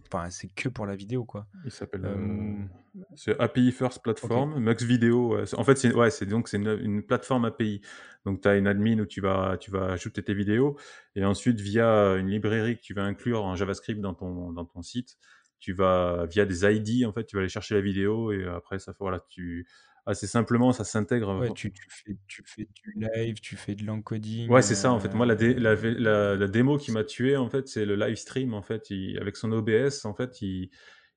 enfin, 0.07 0.29
c'est 0.29 0.47
que 0.47 0.69
pour 0.69 0.85
la 0.85 0.95
vidéo, 0.95 1.25
quoi. 1.25 1.47
Il 1.65 1.71
s'appelle, 1.71 2.05
heu, 2.05 2.09
Hem, 2.09 2.69
c'est 3.15 3.39
API 3.39 3.71
First. 3.71 4.01
Platform, 4.03 4.59
Mux 4.59 4.83
Video, 4.83 5.37
en 5.57 5.63
fait, 5.63 5.75
c'est 5.75 5.93
ouais, 5.93 6.09
donc 6.27 6.47
c'est 6.47 6.57
une 6.57 6.79
une 6.81 7.03
plateforme 7.03 7.45
API. 7.45 7.81
Donc 8.25 8.41
tu 8.41 8.47
as 8.47 8.55
une 8.55 8.67
admin 8.67 8.99
où 8.99 9.05
tu 9.05 9.21
vas 9.21 9.57
tu 9.57 9.71
vas 9.71 9.91
ajouter 9.91 10.23
tes 10.23 10.33
vidéos 10.33 10.77
et 11.15 11.25
ensuite 11.25 11.59
via 11.59 12.15
une 12.15 12.29
librairie 12.29 12.77
que 12.77 12.81
tu 12.81 12.93
vas 12.93 13.03
inclure 13.03 13.43
en 13.43 13.55
JavaScript 13.55 13.99
dans 13.99 14.13
ton 14.13 14.51
dans 14.53 14.65
ton 14.65 14.81
site, 14.81 15.17
tu 15.59 15.73
vas 15.73 16.25
via 16.27 16.45
des 16.45 16.65
ID, 16.65 17.05
en 17.05 17.13
fait, 17.13 17.25
tu 17.25 17.35
vas 17.35 17.41
aller 17.41 17.49
chercher 17.49 17.75
la 17.75 17.81
vidéo 17.81 18.31
et 18.31 18.45
après 18.45 18.79
ça 18.79 18.93
voilà, 18.99 19.19
tu 19.29 19.67
assez 20.05 20.27
simplement, 20.27 20.73
ça 20.73 20.83
Ouais, 20.83 20.85
s'intègre 20.85 21.53
tu 21.53 21.71
tu 21.71 21.87
fais 21.89 22.17
tu 22.27 22.43
fais 22.45 22.67
du 22.73 22.93
live, 22.95 23.35
tu 23.41 23.55
fais 23.55 23.75
de 23.75 23.85
l'encoding, 23.85 24.49
Ouais, 24.49 24.61
c'est 24.61 24.75
ça, 24.75 24.91
en 24.91 24.99
fait. 24.99 25.13
Moi, 25.13 25.25
la 25.25 25.35
dé 25.35 25.53
la 25.53 25.75
heu, 25.75 25.93
la 25.97 26.35
la 26.35 26.47
démo 26.47 26.77
qui 26.77 26.91
m'a 26.91 27.03
tué, 27.03 27.37
en 27.37 27.49
fait, 27.49 27.67
c'est 27.67 27.85
le 27.85 27.95
live 27.95 28.15
stream, 28.15 28.53
en 28.53 28.61
fait. 28.61 28.89
Il 28.89 29.17
avec 29.19 29.37
son 29.37 29.51
OBS, 29.51 30.05
en 30.05 30.13
fait, 30.13 30.41
il 30.41 30.69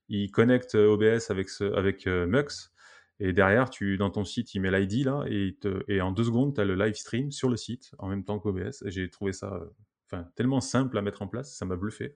il 0.08 0.30
connecte, 0.30 0.76
OBS 0.76 1.30
avec 1.30 1.48
ce 1.48 1.64
avec, 1.74 2.06
Mux 2.06 2.72
et 3.18 3.32
derrière, 3.32 3.70
tu 3.70 3.96
dans 3.96 4.10
ton 4.10 4.24
site, 4.24 4.54
il 4.54 4.60
met 4.60 4.70
l'ID 4.70 5.04
là 5.06 5.24
et 5.26 5.46
il 5.46 5.56
te 5.56 5.82
et 5.88 6.00
en 6.00 6.12
2 6.12 6.24
secondes, 6.24 6.54
tu 6.54 6.60
as 6.60 6.64
le 6.64 6.74
live 6.74 6.94
stream 6.94 7.32
sur 7.32 7.48
le 7.48 7.56
site 7.56 7.92
en 7.98 8.08
même 8.08 8.24
temps 8.24 8.38
qu'OBS 8.38 8.82
et 8.84 8.90
j'ai 8.90 9.08
trouvé 9.10 9.32
ça, 9.32 9.58
enfin, 10.06 10.28
tellement 10.36 10.60
simple 10.60 10.96
à 10.98 11.02
mettre 11.02 11.22
en 11.22 11.26
place, 11.28 11.56
ça 11.56 11.64
m'a 11.64 11.76
bluffé. 11.76 12.14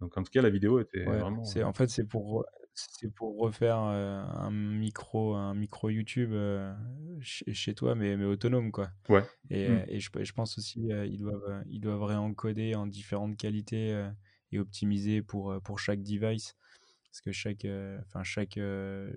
Donc 0.00 0.16
en 0.18 0.22
tout 0.22 0.30
cas, 0.30 0.42
la 0.42 0.50
vidéo 0.50 0.78
était 0.78 1.06
ouais, 1.06 1.18
vraiment, 1.18 1.42
c'est 1.44 1.62
en 1.62 1.72
fait, 1.72 1.88
c'est 1.88 2.04
pour 2.04 2.44
c'est 2.74 3.12
pour 3.14 3.38
refaire, 3.38 3.76
un 3.78 4.50
micro 4.50 5.34
un 5.34 5.54
micro 5.54 5.90
YouTube, 5.90 6.32
chez 7.20 7.52
chez 7.54 7.74
toi, 7.74 7.94
mais 7.94 8.16
mais 8.16 8.24
autonome, 8.24 8.72
quoi 8.72 8.90
ouais. 9.08 9.28
et 9.50 9.64
Mmh. 9.66 9.82
et 9.88 10.00
je 10.00 10.10
je 10.22 10.32
pense 10.32 10.58
aussi, 10.58 10.92
heu, 10.92 11.06
ils 11.06 11.18
doivent, 11.18 11.64
ils 11.68 11.80
doivent 11.80 12.02
réencoder 12.04 12.74
en 12.74 12.86
différentes 12.86 13.36
qualités, 13.36 14.10
et 14.52 14.58
optimiser 14.58 15.22
pour, 15.22 15.60
pour 15.62 15.78
chaque 15.80 16.02
device. 16.02 16.56
Parce 17.10 17.20
que 17.22 17.32
chaque, 17.32 17.66
enfin 18.06 18.22
chaque, 18.24 18.54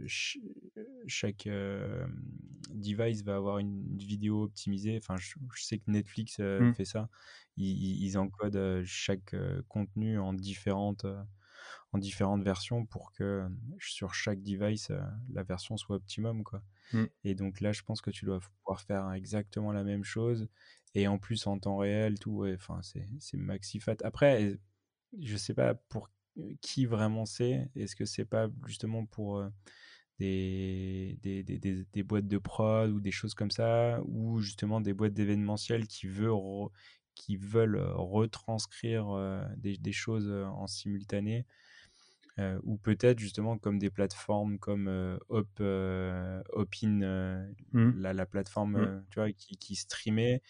ch 0.07 0.39
chaque, 1.07 1.47
device 2.73 3.23
va 3.23 3.35
avoir 3.35 3.59
une 3.59 3.97
vidéo 3.97 4.43
optimisée. 4.43 4.97
Enfin, 4.97 5.17
je 5.17 5.35
je 5.55 5.63
sais 5.63 5.79
que 5.79 5.89
Netflix, 5.91 6.41
Mmh. 6.57 6.75
fait 6.75 6.85
ça. 6.85 7.09
Ils 7.57 8.03
ils 8.03 8.17
encodent, 8.17 8.83
chaque, 8.85 9.35
contenu 9.67 10.19
en 10.19 10.33
différentes, 10.33 11.05
en 11.95 11.99
différentes 11.99 12.43
versions 12.43 12.85
pour 12.85 13.11
que, 13.13 13.43
hem, 13.47 13.59
sur 13.79 14.13
chaque 14.13 14.41
device, 14.43 14.91
heu, 14.91 15.01
la 15.33 15.43
version 15.43 15.77
soit 15.77 15.95
optimum, 15.97 16.43
quoi 16.43 16.63
Mmh. 16.93 17.09
et 17.23 17.35
donc 17.35 17.61
là, 17.61 17.71
je 17.73 17.81
pense 17.83 18.01
que 18.01 18.11
tu 18.11 18.25
dois 18.25 18.39
pouvoir 18.39 18.81
faire 18.81 19.11
exactement 19.13 19.71
la 19.71 19.83
même 19.83 20.03
chose 20.03 20.47
et 20.95 21.07
en 21.07 21.17
plus 21.19 21.47
en 21.47 21.59
temps 21.59 21.77
réel, 21.77 22.19
tout, 22.19 22.31
ouais, 22.31 22.55
enfin, 22.55 22.81
c'est 22.83 23.07
c'est 23.19 23.37
maxi 23.37 23.79
fat. 23.79 23.95
Après, 24.03 24.57
je 25.19 25.37
sais 25.37 25.53
pas 25.55 25.75
pour 25.75 26.09
qui 26.61 26.85
vraiment 26.85 27.25
c'est. 27.25 27.69
Est-ce 27.75 27.95
que 27.95 28.05
c'est 28.05 28.25
pas 28.25 28.49
justement 28.67 29.05
pour 29.05 29.37
euh, 29.39 29.49
des, 30.19 31.17
des, 31.21 31.43
des, 31.43 31.59
des- 31.59 31.85
des 31.85 32.03
boîtes 32.03 32.27
de 32.27 32.37
prod 32.37 32.91
ou 32.91 33.01
des 33.01 33.11
choses 33.11 33.33
comme 33.33 33.51
ça, 33.51 34.01
ou 34.05 34.39
justement 34.39 34.81
des 34.81 34.93
boîtes 34.93 35.13
d'événementiel 35.13 35.87
qui 35.87 36.07
veulent, 36.07 36.29
re- 36.31 36.71
qui 37.15 37.37
veulent 37.37 37.77
euh, 37.77 37.93
retranscrire 37.95 39.09
euh, 39.11 39.43
des, 39.57 39.77
choses 39.93 40.29
euh, 40.29 40.45
en 40.45 40.67
simultané, 40.67 41.45
euh, 42.39 42.59
ou 42.63 42.77
peut-être 42.77 43.19
justement 43.19 43.57
comme 43.57 43.79
des 43.79 43.89
plateformes 43.89 44.59
comme 44.59 44.88
euh, 44.88 45.17
Hop, 45.29 45.49
euh, 45.61 46.41
Hopin, 46.53 47.01
euh, 47.01 47.51
Mmh. 47.73 47.91
la, 47.91 48.13
la 48.13 48.25
plateforme 48.25 48.75
Mmh. 48.75 48.88
tu 49.09 49.19
vois, 49.19 49.31
qui, 49.31 49.57
qui 49.57 49.75
streamait 49.75 50.41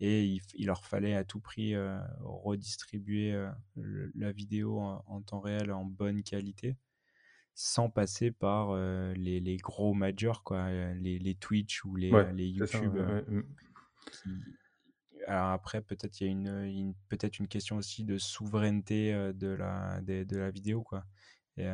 et 0.00 0.24
il, 0.24 0.40
il 0.54 0.66
leur 0.66 0.84
fallait 0.84 1.14
à 1.14 1.24
tout 1.24 1.40
prix 1.40 1.74
redistribuer 2.20 3.32
le- 3.76 4.10
la 4.14 4.32
vidéo 4.32 4.78
en, 4.80 5.04
en 5.06 5.22
temps 5.22 5.40
réel 5.40 5.72
en 5.72 5.84
bonne 5.84 6.22
qualité 6.22 6.76
sans 7.54 7.90
passer 7.90 8.30
par 8.30 8.74
les, 8.76 9.40
les 9.40 9.56
gros 9.58 9.94
majors 9.94 10.42
quoi 10.44 10.70
les, 10.94 11.18
les 11.18 11.34
Twitch 11.34 11.84
ou 11.84 11.96
les, 11.96 12.12
Ouais, 12.12 12.32
les 12.32 12.48
c'est 12.58 12.66
ça, 12.68 12.78
YouTube 12.78 12.96
ouais, 12.96 13.00
ouais. 13.04 13.24
Mmh. 13.26 13.42
qui 14.10 14.58
alors 15.26 15.48
après 15.50 15.82
peut-être 15.82 16.20
il 16.20 16.24
y 16.26 16.28
a 16.28 16.32
une, 16.32 16.48
une- 16.66 16.94
peut-être 17.08 17.38
une 17.38 17.48
question 17.48 17.76
aussi 17.76 18.04
de 18.04 18.18
souveraineté 18.18 19.12
de 19.34 19.48
la 19.48 20.00
de, 20.02 20.24
de 20.24 20.36
la 20.36 20.50
vidéo 20.50 20.82
quoi 20.82 21.04
et 21.56 21.68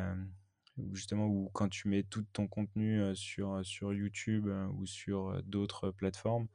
justement 0.93 1.27
où 1.27 1.49
quand 1.53 1.69
tu 1.69 1.87
mets 1.89 2.03
tout 2.03 2.25
ton 2.33 2.47
contenu 2.47 3.15
sur 3.15 3.65
sur 3.65 3.93
YouTube 3.93 4.47
ou 4.75 4.85
sur 4.85 5.41
d'autres 5.43 5.91
plateformes 5.91 6.47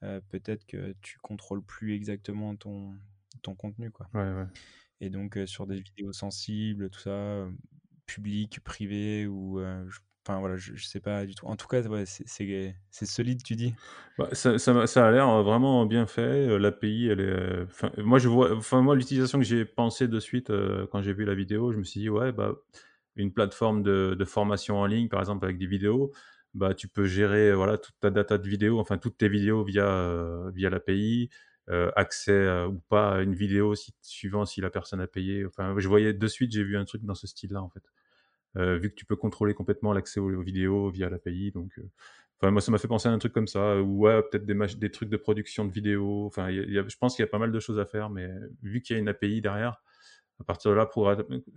peut-être 0.00 0.66
que 0.66 0.94
tu 1.02 1.18
contrôles 1.20 1.64
plus 1.64 1.94
exactement 1.94 2.56
ton, 2.56 2.94
ton 3.42 3.54
contenu, 3.54 3.90
quoi. 3.90 4.10
Ouais, 4.14 4.20
ouais. 4.34 4.46
Et 5.00 5.10
donc, 5.10 5.38
sur 5.46 5.66
des 5.66 5.80
vidéos 5.80 6.12
sensibles, 6.12 6.90
tout 6.90 7.00
ça, 7.00 7.48
public, 8.06 8.60
privé, 8.60 9.26
ou. 9.26 9.60
je- 9.88 10.00
Enfin, 10.28 10.40
voilà, 10.40 10.58
je, 10.58 10.74
je 10.74 10.84
sais 10.84 11.00
pas 11.00 11.24
du 11.24 11.34
tout. 11.34 11.46
En 11.46 11.56
tout 11.56 11.66
cas, 11.66 11.80
c'est 12.04 13.06
solide, 13.06 13.42
tu 13.42 13.56
dis. 13.56 13.74
Bah, 14.18 14.28
ça 14.34 14.52
a 15.06 15.10
l'air, 15.10 15.26
heu, 15.26 15.42
vraiment 15.42 15.86
bien 15.86 16.06
fait, 16.06 16.48
heu, 16.48 16.58
l'API 16.58 17.06
elle 17.06 17.20
est, 17.20 17.62
enfin, 17.62 17.90
moi 17.96 18.18
je 18.18 18.28
vois 18.28 18.54
enfin 18.54 18.82
moi 18.82 18.94
l'utilisation 18.94 19.38
que 19.38 19.44
j'ai 19.44 19.64
pensé 19.64 20.06
de 20.06 20.20
suite, 20.20 20.52
quand 20.92 21.00
j'ai 21.00 21.14
vu 21.14 21.24
la 21.24 21.34
vidéo, 21.34 21.72
je 21.72 21.78
me 21.78 21.84
suis 21.84 22.00
dit: 22.00 22.10
«Ouais, 22.10 22.32
bah, 22.32 22.56
une 23.16 23.32
plateforme 23.32 23.82
de, 23.82 24.22
formation 24.26 24.76
en 24.78 24.84
ligne, 24.86 25.08
par 25.08 25.20
exemple 25.20 25.46
avec 25.46 25.56
des 25.56 25.66
vidéos, 25.66 26.12
bah, 26.52 26.74
tu 26.74 26.88
peux 26.88 27.06
gérer 27.06 27.54
voilà, 27.54 27.78
toute 27.78 27.94
ta 27.98 28.10
data 28.10 28.36
de 28.36 28.48
vidéos, 28.48 28.80
enfin 28.80 28.98
toutes 28.98 29.16
tes 29.16 29.28
vidéos 29.30 29.64
via, 29.64 30.50
via 30.54 30.68
l'API, 30.68 31.30
accès 31.96 32.64
ou 32.66 32.80
pas 32.90 33.16
à 33.16 33.22
une 33.22 33.34
vidéo 33.34 33.74
si, 33.74 33.94
suivant 34.02 34.44
si 34.44 34.60
la 34.60 34.68
personne 34.68 35.00
a 35.00 35.06
payé. 35.06 35.46
Enfin, 35.46 35.74
je 35.78 35.88
voyais 35.88 36.12
de 36.12 36.26
suite, 36.26 36.52
j'ai 36.52 36.64
vu 36.64 36.76
un 36.76 36.84
truc 36.84 37.02
dans 37.04 37.14
ce 37.14 37.26
style-là 37.26 37.62
en 37.62 37.70
fait. 37.70 37.82
Vu 38.54 38.90
que 38.90 38.94
tu 38.94 39.04
peux 39.04 39.16
contrôler 39.16 39.54
complètement 39.54 39.92
l'accès 39.92 40.20
aux, 40.20 40.42
vidéos 40.42 40.90
via 40.90 41.08
l'API, 41.08 41.52
donc 41.52 41.78
Enfin, 42.40 42.52
moi, 42.52 42.60
ça 42.60 42.70
m'a 42.70 42.78
fait 42.78 42.86
penser 42.86 43.08
à 43.08 43.12
un 43.12 43.18
truc 43.18 43.32
comme 43.32 43.48
ça, 43.48 43.82
ou 43.82 44.06
ouais, 44.06 44.22
peut-être 44.22 44.46
des, 44.46 44.54
des 44.76 44.90
trucs 44.92 45.08
de 45.08 45.16
production 45.16 45.64
de 45.64 45.72
vidéos. 45.72 46.26
Enfin, 46.26 46.50
je 46.50 46.96
pense 46.96 47.16
qu'il 47.16 47.24
y 47.24 47.28
a 47.28 47.30
pas 47.30 47.40
mal 47.40 47.50
de 47.50 47.58
choses 47.58 47.80
à 47.80 47.84
faire, 47.84 48.10
mais 48.10 48.30
vu 48.62 48.80
qu'il 48.80 48.94
y 48.94 48.96
a 48.96 49.00
une 49.00 49.08
API 49.08 49.40
derrière, 49.40 49.82
à 50.40 50.44
partir 50.44 50.70
de 50.70 50.76
là, 50.76 50.88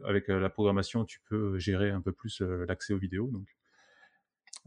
avec 0.06 0.28
la 0.28 0.50
programmation, 0.50 1.06
tu 1.06 1.20
peux 1.30 1.60
gérer 1.60 1.92
un 1.92 2.02
peu 2.02 2.12
plus 2.12 2.42
l'accès 2.42 2.94
aux 2.94 2.98
vidéos. 2.98 3.28
Donc, 3.28 3.48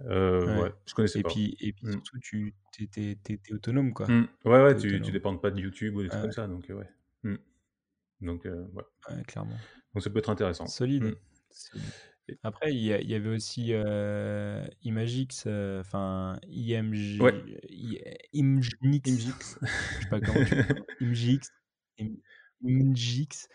euh, 0.07 0.62
ouais. 0.62 0.72
je 0.87 0.95
connaissais 0.95 1.18
et 1.18 1.22
pas. 1.22 1.31
Puis, 1.31 1.57
et 1.61 1.72
puis 1.72 1.87
mmh. 1.87 1.91
surtout, 1.91 2.18
tu 2.20 2.53
es, 2.97 3.53
autonome, 3.53 3.93
quoi. 3.93 4.07
Mmh. 4.07 4.29
Ouais, 4.45 4.62
ouais, 4.62 4.77
tu, 4.77 5.01
tu 5.01 5.11
dépends 5.11 5.37
pas 5.37 5.51
de 5.51 5.61
YouTube 5.61 5.97
ou 5.97 6.03
des 6.03 6.09
trucs 6.09 6.22
comme 6.22 6.33
ça, 6.33 6.47
donc 6.47 6.66
ouais. 6.68 6.89
Mmh. 7.25 7.37
Donc, 8.20 8.45
ouais. 8.45 9.22
clairement. 9.27 9.57
Donc, 9.95 10.03
ça 10.05 10.11
peut 10.11 10.20
être 10.20 10.31
intéressant. 10.31 10.66
Solide. 10.66 11.16
Après, 12.43 12.75
il 12.75 12.81
y, 12.81 12.87
y, 12.87 13.14
avait 13.14 13.29
aussi 13.29 13.68
euh, 13.72 14.66
Imagix, 14.83 15.47
enfin 15.81 16.39
IMG, 16.49 17.20
ouais. 17.20 17.35
Imgix, 18.35 18.77
Imgix. 18.83 19.59
je 19.62 20.03
sais 20.03 20.09
pas 20.11 20.20
comment 20.20 20.45
tu 20.45 20.55
Imgix, 21.01 21.51
Imgix, 22.64 23.49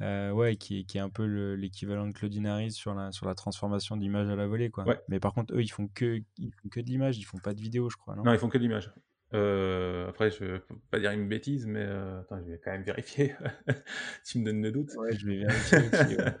euh, 0.00 0.30
ouais, 0.30 0.56
qui 0.56 0.80
est, 0.80 0.84
qui 0.84 0.98
est 0.98 1.00
un 1.00 1.10
peu 1.10 1.24
l'équivalent 1.54 2.06
de 2.06 2.12
Cloudinary 2.12 2.70
sur 2.70 2.94
la, 2.94 3.12
sur 3.12 3.26
la 3.26 3.34
transformation 3.34 3.96
d'image 3.96 4.28
à 4.28 4.36
la 4.36 4.46
volée, 4.46 4.70
quoi. 4.70 4.84
Ouais. 4.84 5.00
Mais 5.08 5.20
par 5.20 5.32
contre, 5.32 5.54
eux, 5.54 5.62
ils 5.62 5.70
font 5.70 5.88
que, 5.88 6.22
ils 6.38 6.52
font 6.52 6.68
que 6.68 6.80
de 6.80 6.86
l'image, 6.86 7.18
ils 7.18 7.24
font 7.24 7.38
pas 7.38 7.54
de 7.54 7.60
vidéo, 7.60 7.88
je 7.90 7.96
crois, 7.96 8.16
non? 8.16 8.24
Non, 8.24 8.32
ils 8.32 8.38
font 8.38 8.48
que 8.48 8.58
de 8.58 8.62
l'image. 8.62 8.92
Euh, 9.34 10.08
après, 10.08 10.30
je 10.30 10.44
ne 10.44 10.58
peux 10.58 10.74
pas 10.90 10.98
dire 10.98 11.10
une 11.10 11.28
bêtise, 11.28 11.66
mais 11.66 11.84
euh, 11.84 12.20
attends, 12.20 12.38
je 12.44 12.50
vais 12.50 12.60
quand 12.62 12.72
même 12.72 12.82
vérifier. 12.82 13.34
tu 14.26 14.38
me 14.38 14.44
donnes 14.44 14.62
le 14.62 14.72
doute. 14.72 14.90
Ouais, 14.96 15.16
je 15.16 15.26
vais 15.26 15.38
vérifier 15.38 15.78
aussi. 15.92 16.16
Ouais. 16.16 16.36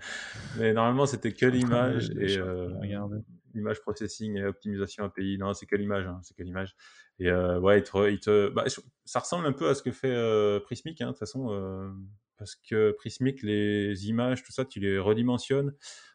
mais 0.58 0.72
normalement, 0.72 1.06
c'était 1.06 1.32
que 1.32 1.46
l'image 1.46 2.10
et 2.10 2.38
euh, 2.38 2.68
l'image 3.54 3.80
processing 3.80 4.36
et 4.36 4.44
optimisation 4.44 5.04
API. 5.04 5.38
Non, 5.38 5.54
c'est 5.54 5.66
que 5.66 5.76
l'image, 5.76 6.06
hein, 6.06 6.20
c'est 6.22 6.36
que 6.36 6.42
l'image. 6.42 6.74
Et 7.18 7.28
euh, 7.28 7.58
ouais, 7.60 7.78
il 7.78 7.84
te, 7.84 8.10
il 8.10 8.20
te, 8.20 8.50
bah, 8.50 8.64
ça 9.04 9.20
ressemble 9.20 9.46
un 9.46 9.52
peu 9.52 9.68
à 9.68 9.74
ce 9.74 9.82
que 9.82 9.90
fait 9.90 10.60
Prismic, 10.64 11.00
hein, 11.00 11.06
de 11.06 11.10
toute 11.12 11.20
façon, 11.20 11.94
parce 12.36 12.56
que 12.56 12.92
Prismic, 12.92 13.42
les 13.42 14.08
images, 14.08 14.42
tout 14.42 14.52
ça, 14.52 14.64
tu 14.64 14.80
les 14.80 14.98
redimensionnes 14.98 15.74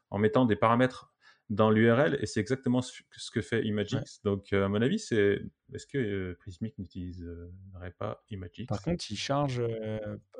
en 0.09 0.19
mettant 0.19 0.45
des 0.45 0.55
paramètres 0.55 1.11
dans 1.49 1.71
l'URL 1.71 2.17
et 2.21 2.25
c'est 2.25 2.41
exactement 2.41 2.81
ce, 2.81 3.01
que 3.31 3.41
fait 3.41 3.65
Imagix. 3.65 4.21
Donc, 4.23 4.51
à 4.51 4.67
mon 4.67 4.81
avis, 4.81 4.99
c'est 4.99 5.41
est-ce 5.73 5.87
que 5.87 6.33
Prismic 6.39 6.77
n'utiliserait 6.77 7.93
pas 7.97 8.23
Imagix? 8.29 8.65
Par 8.65 8.81
contre, 8.81 9.09
il 9.09 9.15
charge, 9.15 9.63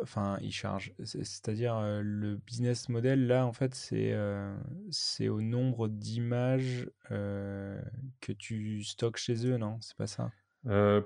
enfin, 0.01 0.37
il 0.41 0.51
charge, 0.51 0.93
c'est-à-dire 1.03 1.79
le 2.01 2.35
business 2.35 2.89
model 2.89 3.27
là, 3.27 3.45
en 3.45 3.53
fait, 3.53 3.73
c'est 3.73 4.15
c'est 4.89 5.29
au 5.29 5.41
nombre 5.41 5.87
d'images 5.87 6.89
que 7.09 8.31
tu 8.37 8.83
stockes 8.83 9.17
chez 9.17 9.47
eux, 9.47 9.57
non? 9.57 9.79
C'est 9.81 9.97
pas 9.97 10.07
ça? 10.07 10.31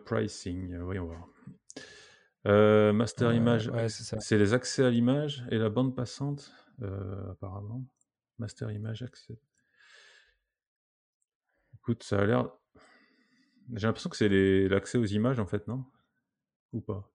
Pricing, 0.05 0.77
voyons 0.79 1.05
voir. 1.05 2.93
master 2.93 3.33
image, 3.33 3.67
ouais, 3.69 3.87
c'est 3.89 4.37
les 4.37 4.53
accès 4.55 4.83
à 4.83 4.89
l'image 4.89 5.45
et 5.51 5.59
la 5.59 5.69
bande 5.69 5.95
passante, 5.95 6.51
apparemment. 7.29 7.85
Master 8.39 8.71
image 8.71 9.03
accès. 9.03 9.37
Écoute, 11.81 12.03
ça 12.03 12.19
a 12.19 12.25
l'air. 12.25 12.49
J'ai 13.73 13.87
l'impression 13.87 14.09
que 14.09 14.17
c'est 14.17 14.29
l'accès 14.67 14.97
aux 14.97 15.05
images, 15.05 15.39
en 15.39 15.45
fait, 15.47 15.67
non? 15.67 15.83
Ou 16.73 16.81
pas? 16.81 17.09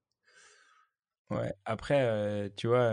Ouais, 1.30 1.52
après, 1.64 2.52
tu 2.56 2.68
vois, 2.68 2.92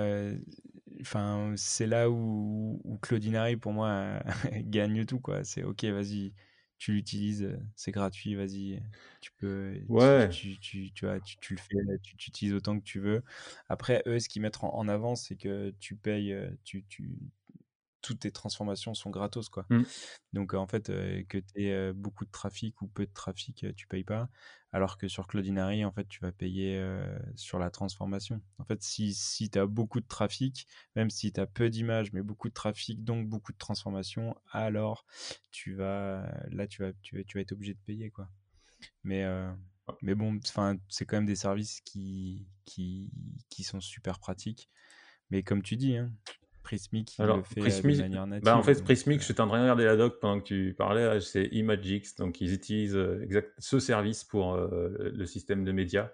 enfin, 1.02 1.54
c'est 1.56 1.86
là 1.88 2.10
où, 2.10 2.82
où 2.84 2.98
Claudinari, 2.98 3.58
pour 3.58 3.74
moi, 3.74 4.20
gagne 4.66 5.06
tout, 5.06 5.20
quoi. 5.20 5.44
C'est 5.44 5.64
ok, 5.64 5.84
vas-y, 5.86 6.34
tu 6.80 6.94
l'utilises, 6.94 7.48
c'est 7.76 7.92
gratuit, 7.92 8.36
vas-y, 8.36 8.82
tu 9.22 9.32
peux, 9.38 9.74
ouais. 9.88 10.30
tu, 10.30 10.60
tu, 10.60 10.92
tu, 10.94 11.06
vois, 11.06 11.20
tu, 11.20 11.38
tu 11.38 11.54
le 11.56 11.60
fais, 11.60 11.98
tu, 12.02 12.18
tu 12.18 12.30
utilises 12.30 12.54
autant 12.56 12.80
que 12.80 12.84
tu 12.84 13.00
veux. 13.00 13.24
Après, 13.70 14.02
eux, 14.08 14.20
ce 14.20 14.30
qu'ils 14.30 14.42
mettent 14.42 14.64
en, 14.64 14.88
avant, 14.88 15.16
c'est 15.16 15.36
que 15.36 15.72
tu 15.80 15.96
payes, 15.96 16.36
tu, 16.64 16.84
tu, 16.86 17.12
toutes 18.04 18.20
tes 18.20 18.32
transformations 18.32 18.94
sont 18.94 19.10
gratos 19.10 19.50
quoi. 19.50 19.66
Mmh. 19.70 19.82
Donc 20.34 20.54
en 20.54 20.68
fait 20.68 20.88
que 21.28 21.40
tu 21.40 21.64
aies 21.64 21.94
beaucoup 21.94 22.26
de 22.26 22.32
trafic 22.32 22.80
ou 22.84 22.88
peu 22.88 23.08
de 23.08 23.14
trafic, 23.14 23.66
tu 23.76 23.88
payes 23.88 24.04
pas 24.04 24.30
alors 24.72 24.98
que 24.98 25.08
sur 25.08 25.28
Cloudinary 25.28 25.86
en 25.86 25.92
fait 25.92 26.08
tu 26.08 26.20
vas 26.20 26.32
payer 26.32 26.84
sur 27.36 27.60
la 27.60 27.72
transformation. 27.72 28.42
En 28.60 28.66
fait 28.66 28.84
si, 28.84 29.14
si 29.14 29.50
tu 29.50 29.58
as 29.58 29.66
beaucoup 29.66 30.02
de 30.02 30.08
trafic, 30.08 30.68
même 30.96 31.10
si 31.10 31.32
tu 31.32 31.40
as 31.40 31.48
peu 31.48 31.70
d'images 31.70 32.12
mais 32.14 32.22
beaucoup 32.22 32.50
de 32.50 32.54
trafic 32.54 33.04
donc 33.04 33.28
beaucoup 33.28 33.54
de 33.54 33.58
transformations, 33.58 34.36
alors 34.52 35.06
tu 35.52 35.74
vas 35.74 36.30
là 36.52 36.68
tu 36.68 36.84
vas 36.84 36.92
tu 37.02 37.18
vas, 37.18 37.24
tu 37.24 37.38
vas 37.38 37.42
être 37.42 37.54
obligé 37.54 37.74
de 37.74 37.80
payer 37.86 38.12
quoi. 38.12 38.30
Mais 39.04 39.26
mais 40.02 40.16
bon, 40.16 40.40
enfin 40.48 40.78
c'est 40.88 41.06
quand 41.06 41.18
même 41.18 41.26
des 41.26 41.36
services 41.36 41.82
qui 41.82 42.48
qui 42.66 43.12
qui 43.50 43.64
sont 43.64 43.82
super 43.82 44.20
pratiques. 44.20 44.70
Mais 45.30 45.44
comme 45.44 45.62
tu 45.62 45.78
dis 45.78 45.98
hein, 45.98 46.12
Prismic 46.64 47.16
Alors, 47.20 47.38
le 47.38 47.44
fait 47.44 47.60
Prismic, 47.60 47.98
de 47.98 48.02
manière 48.02 48.28
native. 48.28 48.46
Bah 48.46 48.58
en 48.58 48.64
fait, 48.64 48.84
Prismic, 48.84 49.20
je 49.20 49.26
suis 49.26 49.34
en 49.34 49.48
train 49.48 49.58
de 49.58 49.62
regarder 49.62 49.86
la 49.86 49.96
doc 49.96 50.20
pendant 50.20 50.40
que 50.40 50.46
tu 50.46 50.74
parlais, 50.78 51.20
c'est 51.20 51.46
Imagix, 51.52 52.16
donc 52.18 52.42
ils 52.42 52.54
utilisent 52.54 53.00
exact, 53.22 53.52
ce 53.60 53.80
service 53.80 54.24
pour 54.24 54.58
le 54.58 55.26
système 55.26 55.64
de 55.64 55.72
médias 55.72 56.10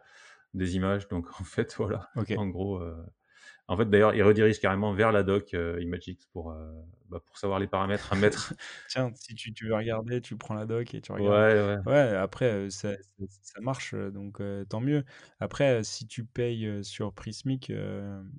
des 0.53 0.75
images. 0.75 1.07
Donc 1.07 1.27
en 1.39 1.43
fait, 1.43 1.73
voilà, 1.77 2.09
okay. 2.15 2.37
en 2.37 2.47
gros, 2.47 2.81
en 3.69 3.77
fait, 3.77 3.87
d'ailleurs, 3.87 4.15
il 4.15 4.23
redirige 4.23 4.59
carrément 4.59 4.93
vers 4.93 5.11
la 5.11 5.21
doc 5.21 5.53
euh, 5.53 5.79
Imagix 5.79 6.25
pour, 6.33 6.51
euh, 6.51 6.55
bah, 7.07 7.21
pour 7.23 7.37
savoir 7.37 7.59
les 7.59 7.67
paramètres 7.67 8.11
à 8.11 8.15
mettre. 8.15 8.51
Tiens, 8.89 9.11
si 9.13 9.35
tu, 9.35 9.53
tu, 9.53 9.67
veux 9.67 9.75
regarder, 9.75 10.21
tu 10.21 10.35
prends 10.35 10.55
la 10.55 10.65
doc 10.65 10.95
et 10.95 11.01
tu 11.01 11.11
regardes. 11.11 11.29
Ouais, 11.29 11.77
ouais. 11.77 11.77
Ouais, 11.85 12.15
après, 12.17 12.51
euh, 12.51 12.69
ça, 12.71 12.93
ça, 13.43 13.61
marche, 13.61 13.93
donc 13.93 14.41
tant 14.69 14.81
mieux. 14.81 15.05
Après, 15.39 15.83
si 15.83 16.07
tu 16.07 16.23
payes 16.23 16.83
sur 16.83 17.13
Prismic, 17.13 17.71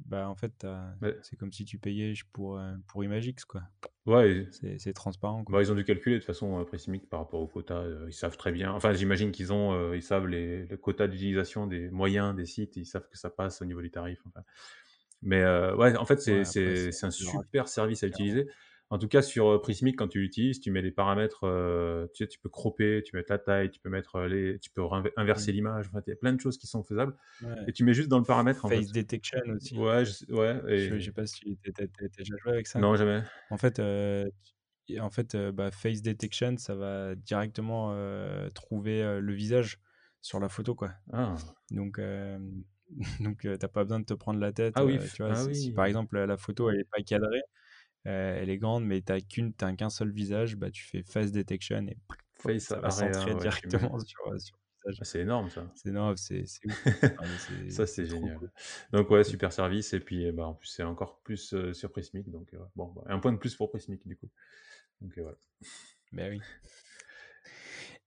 bah, 0.06 0.28
en 0.28 0.34
fait, 0.34 0.66
ouais. 1.00 1.16
c'est 1.22 1.36
comme 1.36 1.52
si 1.52 1.64
tu 1.64 1.78
payais 1.78 2.12
pour, 2.32 2.60
pour 2.88 3.04
Imagix, 3.04 3.44
quoi. 3.46 3.62
Ouais. 4.06 4.48
C'est 4.78 4.92
transparent. 4.94 5.44
Quoi. 5.44 5.52
Bah, 5.52 5.62
ils 5.62 5.70
ont 5.70 5.76
dû 5.76 5.84
calculer 5.84 6.16
de 6.16 6.20
toute 6.20 6.26
façon 6.26 6.64
Prismic 6.64 7.08
par 7.08 7.20
rapport 7.20 7.40
au 7.40 7.46
quota. 7.46 7.84
ils 8.08 8.12
savent 8.12 8.36
très 8.36 8.50
bien. 8.50 8.72
Enfin, 8.72 8.94
j'imagine 8.94 9.30
qu'ils 9.30 9.52
ont, 9.52 9.94
ils 9.94 10.02
savent 10.02 10.26
les, 10.26 10.66
le 10.66 10.76
quota 10.76 11.06
d'utilisation 11.06 11.68
des 11.68 11.88
moyens 11.88 12.34
des 12.34 12.46
sites. 12.46 12.76
Ils 12.76 12.86
savent 12.86 13.08
que 13.08 13.16
ça 13.16 13.30
passe 13.30 13.62
au 13.62 13.64
niveau 13.64 13.80
du 13.80 13.92
tarif. 13.92 14.18
Enfin. 14.26 14.42
Mais 15.22 15.42
euh, 15.42 15.76
ouais, 15.76 15.96
en 15.96 16.04
fait, 16.04 16.20
c'est 16.20 16.40
ouais, 16.40 16.90
un 17.02 17.10
super 17.10 17.68
service 17.68 18.02
à 18.02 18.06
utiliser. 18.06 18.48
En 18.92 18.98
tout 18.98 19.06
cas, 19.06 19.22
sur 19.22 19.62
Prismic, 19.62 19.96
quand 19.96 20.08
tu 20.08 20.18
l'utilises, 20.18 20.60
tu 20.60 20.72
mets 20.72 20.82
les 20.82 20.90
paramètres, 20.90 21.44
euh, 21.44 22.08
tu 22.12 22.24
sais, 22.24 22.28
tu 22.28 22.40
peux 22.40 22.48
cropper, 22.48 23.04
tu 23.04 23.14
mettre 23.14 23.30
la 23.30 23.38
taille, 23.38 23.70
tu 23.70 23.78
peux 23.78 23.88
mettre 23.88 24.22
les, 24.22 24.58
tu 24.58 24.68
peux 24.70 24.82
inverser 25.16 25.52
mmh. 25.52 25.54
l'image. 25.54 25.88
En 25.88 25.92
fait, 25.92 26.04
il 26.08 26.10
y 26.10 26.12
a 26.12 26.16
plein 26.16 26.32
de 26.32 26.40
choses 26.40 26.58
qui 26.58 26.66
sont 26.66 26.82
faisables. 26.82 27.14
Ouais. 27.42 27.54
Et 27.68 27.72
tu 27.72 27.84
mets 27.84 27.94
juste 27.94 28.08
dans 28.08 28.18
le 28.18 28.24
paramètre. 28.24 28.62
Face 28.62 28.72
en 28.72 28.82
fait. 28.82 28.92
detection 28.92 29.38
aussi. 29.54 29.78
Ouais, 29.78 30.04
je, 30.04 30.32
ouais. 30.32 30.60
Et... 30.66 30.88
Je, 30.88 30.98
je 30.98 31.04
sais 31.04 31.12
pas 31.12 31.24
si 31.26 31.56
tu 31.62 31.72
as, 31.78 32.08
déjà 32.16 32.36
joué 32.42 32.52
avec 32.52 32.66
ça. 32.66 32.80
Non, 32.80 32.96
jamais. 32.96 33.22
En 33.50 33.58
fait, 33.58 33.78
euh, 33.78 34.28
en 34.98 35.10
fait, 35.10 35.36
bah, 35.36 35.70
face 35.70 36.02
detection, 36.02 36.56
ça 36.56 36.74
va 36.74 37.14
directement 37.14 37.94
trouver 38.54 39.20
le 39.20 39.32
visage 39.32 39.78
sur 40.20 40.40
la 40.40 40.48
photo, 40.48 40.74
quoi. 40.74 40.90
Ah. 41.12 41.36
Donc 41.70 42.00
donc 43.20 43.46
t'as 43.58 43.68
pas 43.68 43.84
besoin 43.84 44.00
de 44.00 44.04
te 44.04 44.14
prendre 44.14 44.40
la 44.40 44.52
tête. 44.52 44.74
Ah 44.76 44.84
oui, 44.84 44.98
tu 45.14 45.22
vois, 45.22 45.32
ah 45.32 45.36
si, 45.36 45.48
oui. 45.48 45.54
si, 45.54 45.72
par 45.72 45.86
exemple 45.86 46.18
la 46.18 46.36
photo 46.36 46.70
elle 46.70 46.80
est 46.80 46.90
pas 46.90 47.02
cadrée, 47.02 47.42
elle 48.04 48.50
est 48.50 48.58
grande, 48.58 48.84
mais 48.84 49.00
t'as 49.00 49.20
qu'une, 49.20 49.52
t'as 49.52 49.72
qu'un 49.74 49.90
seul 49.90 50.10
visage, 50.10 50.56
bah 50.56 50.70
tu 50.70 50.84
fais 50.84 51.02
face 51.02 51.32
detection 51.32 51.86
et 51.86 51.96
face 52.34 52.64
ça 52.64 52.80
va 52.80 52.90
centrer 52.90 53.34
ouais, 53.34 53.40
directement 53.40 53.98
sur, 53.98 54.06
sur, 54.06 54.26
le 54.26 54.32
visage. 54.32 54.52
Ah, 55.00 55.04
c'est 55.04 55.20
énorme 55.20 55.50
ça. 55.50 55.70
C'est 55.74 55.88
énorme, 55.90 56.16
c'est 56.16 56.44
Ça 57.70 57.86
c'est 57.86 58.06
génial. 58.06 58.38
Cool. 58.38 58.50
Donc 58.92 59.10
ouais, 59.10 59.24
super 59.24 59.52
service 59.52 59.92
et 59.92 60.00
puis 60.00 60.30
bah, 60.32 60.46
en 60.46 60.54
plus 60.54 60.68
c'est 60.68 60.82
encore 60.82 61.20
plus 61.20 61.52
euh, 61.52 61.72
sur 61.72 61.90
Prismic, 61.90 62.30
donc 62.30 62.52
euh, 62.54 62.58
bon, 62.76 62.88
bah, 62.88 63.02
un 63.06 63.18
point 63.18 63.32
de 63.32 63.38
plus 63.38 63.54
pour 63.54 63.70
Prismic 63.70 64.06
du 64.06 64.16
coup. 64.16 64.30
Donc 65.00 65.12
voilà. 65.18 65.36
Ben 66.12 66.30
oui. 66.30 66.40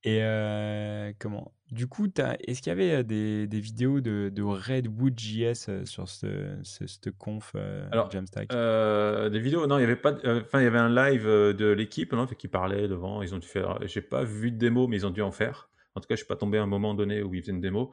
Et 0.04 0.20
euh, 0.22 1.14
comment? 1.18 1.54
Du 1.72 1.88
coup, 1.88 2.08
est-ce 2.16 2.62
qu'il 2.62 2.70
y 2.70 2.74
avait 2.74 3.04
des, 3.04 3.48
des 3.48 3.60
vidéos 3.60 4.02
de, 4.02 4.30
de 4.30 4.44
Redwood.js 4.44 5.86
sur 5.86 6.08
ce, 6.08 6.58
ce, 6.62 7.10
conf 7.10 7.54
euh, 7.56 7.88
Alors, 7.92 8.12
Jamstack 8.12 8.54
euh, 8.54 9.30
Des 9.30 9.40
vidéos 9.40 9.66
Non, 9.66 9.80
il 9.80 9.82
y 9.82 9.86
avait 9.86 9.96
pas. 9.96 10.14
Enfin, 10.14 10.60
il 10.60 10.66
y 10.66 10.68
avait 10.68 10.78
un 10.78 10.94
live 10.94 11.26
de 11.26 11.72
l'équipe 11.72 12.14
qui 12.38 12.48
parlait 12.48 12.88
devant. 12.88 13.22
Ils 13.22 13.34
ont 13.34 13.40
dû 13.40 13.48
faire. 13.48 13.80
J'ai 13.88 14.02
pas 14.02 14.24
vu 14.24 14.52
de 14.52 14.58
démo, 14.58 14.88
mais 14.88 14.98
ils 14.98 15.06
ont 15.06 15.12
dû 15.12 15.22
en 15.22 15.32
faire. 15.32 15.70
En 15.96 16.02
tout 16.02 16.08
cas, 16.08 16.16
je 16.16 16.20
suis 16.20 16.28
pas 16.28 16.36
tombé 16.36 16.58
à 16.58 16.64
un 16.64 16.68
moment 16.68 16.94
donné 16.94 17.24
où 17.24 17.34
ils 17.34 17.42
faisaient 17.42 17.54
une 17.54 17.62
démo. 17.62 17.92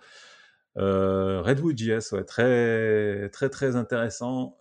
Redwood.js, 0.77 2.13
ouais, 2.13 2.25
très 2.25 3.29
très 3.31 3.49
très 3.49 3.77
intéressant. 3.77 4.59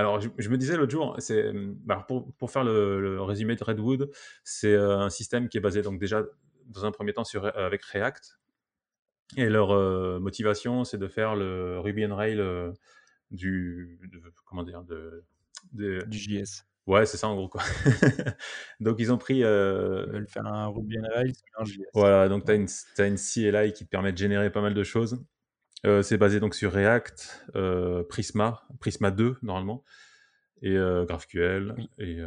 Alors, 0.00 0.18
je, 0.20 0.30
je 0.38 0.48
me 0.48 0.56
disais 0.56 0.76
l'autre 0.78 0.90
jour, 0.92 1.14
c'est 1.18 1.52
bah, 1.54 2.04
pour, 2.08 2.32
pour 2.34 2.50
faire 2.50 2.64
le, 2.64 3.00
le 3.00 3.20
résumé 3.22 3.54
de 3.54 3.62
Redwood, 3.62 4.10
c'est 4.44 4.72
euh, 4.72 4.98
un 4.98 5.10
système 5.10 5.48
qui 5.48 5.58
est 5.58 5.60
basé 5.60 5.82
donc 5.82 6.00
déjà 6.00 6.24
dans 6.66 6.84
un 6.86 6.90
premier 6.92 7.12
temps 7.12 7.24
sur, 7.24 7.44
euh, 7.44 7.50
avec 7.54 7.82
React. 7.84 8.38
Et 9.36 9.48
leur 9.48 9.70
euh, 9.72 10.18
motivation, 10.18 10.84
c'est 10.84 10.98
de 10.98 11.06
faire 11.06 11.36
le 11.36 11.78
Ruby 11.80 12.06
on 12.06 12.14
Rails 12.16 12.40
euh, 12.40 12.72
du, 13.30 14.00
de- 14.12 14.22
comment 14.44 14.62
dire, 14.64 14.82
de, 14.84 15.24
de- 15.72 16.02
Du 16.06 16.18
JS. 16.18 16.64
ouais, 16.86 17.06
c'est 17.06 17.16
ça 17.16 17.28
en 17.28 17.36
gros 17.36 17.48
quoi. 17.48 17.62
donc 18.80 18.96
ils 18.98 19.12
ont 19.12 19.18
pris, 19.18 19.44
euh, 19.44 20.04
Ils 20.08 20.12
veulent 20.12 20.28
faire 20.28 20.46
un 20.46 20.68
Ruby 20.68 20.96
on 20.98 21.14
Rails, 21.14 21.32
en 21.58 21.64
JS. 21.64 21.78
voilà, 21.94 22.28
donc 22.28 22.44
tu 22.44 22.52
as 22.52 22.84
t'as 22.96 23.08
une 23.08 23.16
CLI 23.18 23.72
qui 23.72 23.84
te 23.84 23.90
permet 23.90 24.12
de 24.12 24.18
générer 24.18 24.50
pas 24.50 24.62
mal 24.62 24.74
de 24.74 24.82
choses. 24.84 25.22
Euh, 25.86 26.02
c'est 26.02 26.18
basé 26.18 26.40
donc 26.40 26.54
sur 26.54 26.72
React, 26.72 27.46
euh, 27.56 28.02
Prisma, 28.04 28.66
Prisma 28.80 29.10
2 29.10 29.36
normalement, 29.42 29.82
et 30.62 30.76
euh, 30.76 31.06
GraphQL, 31.06 31.74
Oui. 31.78 31.90
et 31.98 32.18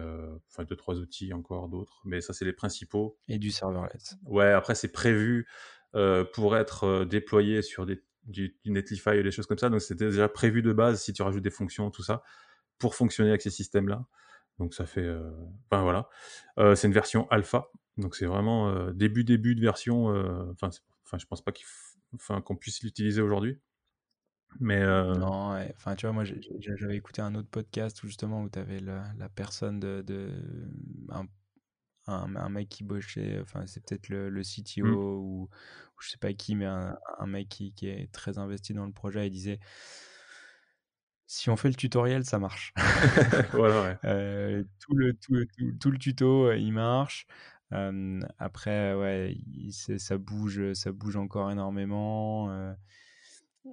enfin 0.50 0.64
deux 0.64 0.76
trois 0.76 0.96
outils 0.96 1.34
encore 1.34 1.70
d'autres, 1.70 2.02
mais 2.06 2.20
ça 2.22 2.34
c'est 2.34 2.46
les 2.46 2.54
principaux. 2.54 3.20
Et 3.28 3.38
du 3.38 3.52
serverless. 3.52 4.18
Ouais, 4.26 4.52
après 4.52 4.74
c'est 4.76 4.92
prévu 4.92 5.48
pour 6.34 6.58
être 6.58 7.06
déployé 7.06 7.62
sur 7.62 7.86
des, 7.86 8.02
du, 8.24 8.58
du 8.64 8.72
Netlify 8.72 9.12
et 9.12 9.22
des 9.24 9.30
choses 9.30 9.46
comme 9.46 9.60
ça, 9.60 9.70
donc 9.70 9.82
c'était 9.82 10.06
déjà 10.06 10.28
prévu 10.28 10.64
de 10.64 10.74
base 10.74 11.02
si 11.04 11.14
tu 11.14 11.22
rajoutes 11.22 11.44
des 11.44 11.52
fonctions, 11.52 11.92
tout 11.92 12.02
ça, 12.02 12.24
pour 12.80 12.96
fonctionner 12.96 13.30
avec 13.30 13.44
ces 13.44 13.52
systèmes-là. 13.52 14.04
Donc 14.58 14.74
ça 14.74 14.88
fait, 14.88 15.08
enfin 15.70 15.84
voilà, 15.84 16.10
c'est 16.76 16.88
une 16.88 16.94
version 16.94 17.30
alpha, 17.30 17.68
donc 17.98 18.16
c'est 18.16 18.26
vraiment 18.26 18.90
début 18.94 19.24
début 19.24 19.54
de 19.54 19.62
version. 19.62 20.08
Enfin, 20.52 20.70
je 21.20 21.26
pense 21.28 21.44
pas 21.44 21.52
qu'il, 21.52 21.68
f- 21.68 21.93
enfin 22.16 22.42
qu'on 22.42 22.56
puisse 22.56 22.84
l'utiliser 22.84 23.22
aujourd'hui, 23.22 23.60
mais 24.60 24.82
euh, 24.82 25.16
Non, 25.16 25.54
ouais, 25.54 25.74
enfin, 25.76 25.96
tu 25.96 26.06
vois, 26.06 26.14
moi, 26.14 26.24
j'avais 26.26 26.96
écouté 26.96 27.22
un 27.22 27.36
autre 27.36 27.50
podcast 27.50 28.04
où 28.04 28.08
justement 28.08 28.44
où 28.44 28.50
tu 28.50 28.60
avais 28.60 28.80
la, 28.80 29.04
la 29.18 29.30
personne 29.30 29.80
de, 29.80 30.04
de 30.06 30.32
un, 31.10 31.26
un, 32.08 32.36
un 32.36 32.50
mec 32.50 32.70
qui 32.70 32.84
bossait, 32.84 33.40
enfin, 33.42 33.66
c'est 33.66 33.84
peut-être 33.86 34.10
le, 34.10 34.30
le 34.30 34.42
CTO 34.44 34.86
hmm. 34.86 34.94
ou, 34.94 35.44
ou 35.44 35.50
je 36.02 36.10
sais 36.10 36.18
pas 36.18 36.34
qui, 36.34 36.56
mais 36.56 36.66
un, 36.66 36.98
un 37.20 37.28
mec 37.28 37.50
qui, 37.50 37.74
qui 37.74 37.88
est 37.88 38.12
très 38.12 38.38
investi 38.38 38.74
dans 38.74 38.86
le 38.86 38.94
projet. 38.94 39.28
Il 39.28 39.32
disait, 39.32 39.60
si 41.26 41.50
on 41.50 41.56
fait 41.56 41.70
le 41.70 41.76
tutoriel, 41.76 42.26
ça 42.26 42.38
marche. 42.40 42.74
voilà, 43.54 43.82
ouais. 43.84 43.98
Euh, 44.06 44.64
tout, 44.80 44.96
le, 44.96 45.14
tout, 45.14 45.34
le- 45.34 45.48
tout, 45.48 45.72
tout 45.80 45.92
le 45.92 45.98
tuto, 45.98 46.48
euh, 46.48 46.58
il 46.58 46.74
marche. 46.74 47.26
Euh, 47.74 48.20
après, 48.40 48.94
ouais, 48.94 49.38
ça 49.72 50.18
bouge, 50.18 50.74
ça 50.74 50.92
bouge 50.92 51.16
encore 51.18 51.52
énormément. 51.52 52.50
euh, 52.52 52.74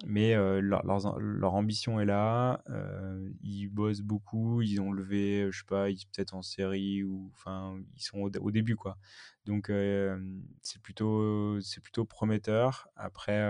mais 0.07 0.35
euh, 0.35 0.61
leur, 0.61 1.55
ambition 1.55 2.01
est 2.01 2.05
là. 2.05 2.63
euh, 2.71 3.29
ils 3.43 3.67
bossent 3.69 4.03
beaucoup. 4.03 4.63
Ils 4.63 4.81
ont 4.81 4.93
levé, 4.93 5.49
je 5.51 5.59
sais 5.59 5.65
pas, 5.67 5.91
ils 5.91 5.99
sont 5.99 6.07
peut-être 6.15 6.35
en 6.35 6.43
série 6.43 7.03
ou 7.03 7.31
enfin, 7.35 7.77
ils 7.97 8.03
sont 8.03 8.19
au, 8.21 8.31
au 8.41 8.51
début 8.53 8.77
quoi. 8.77 8.97
Donc 9.47 9.67
c'est 10.63 10.81
plutôt, 10.83 11.61
c'est 11.61 11.81
plutôt 11.83 12.05
prometteur. 12.05 12.89
Après, 12.97 13.41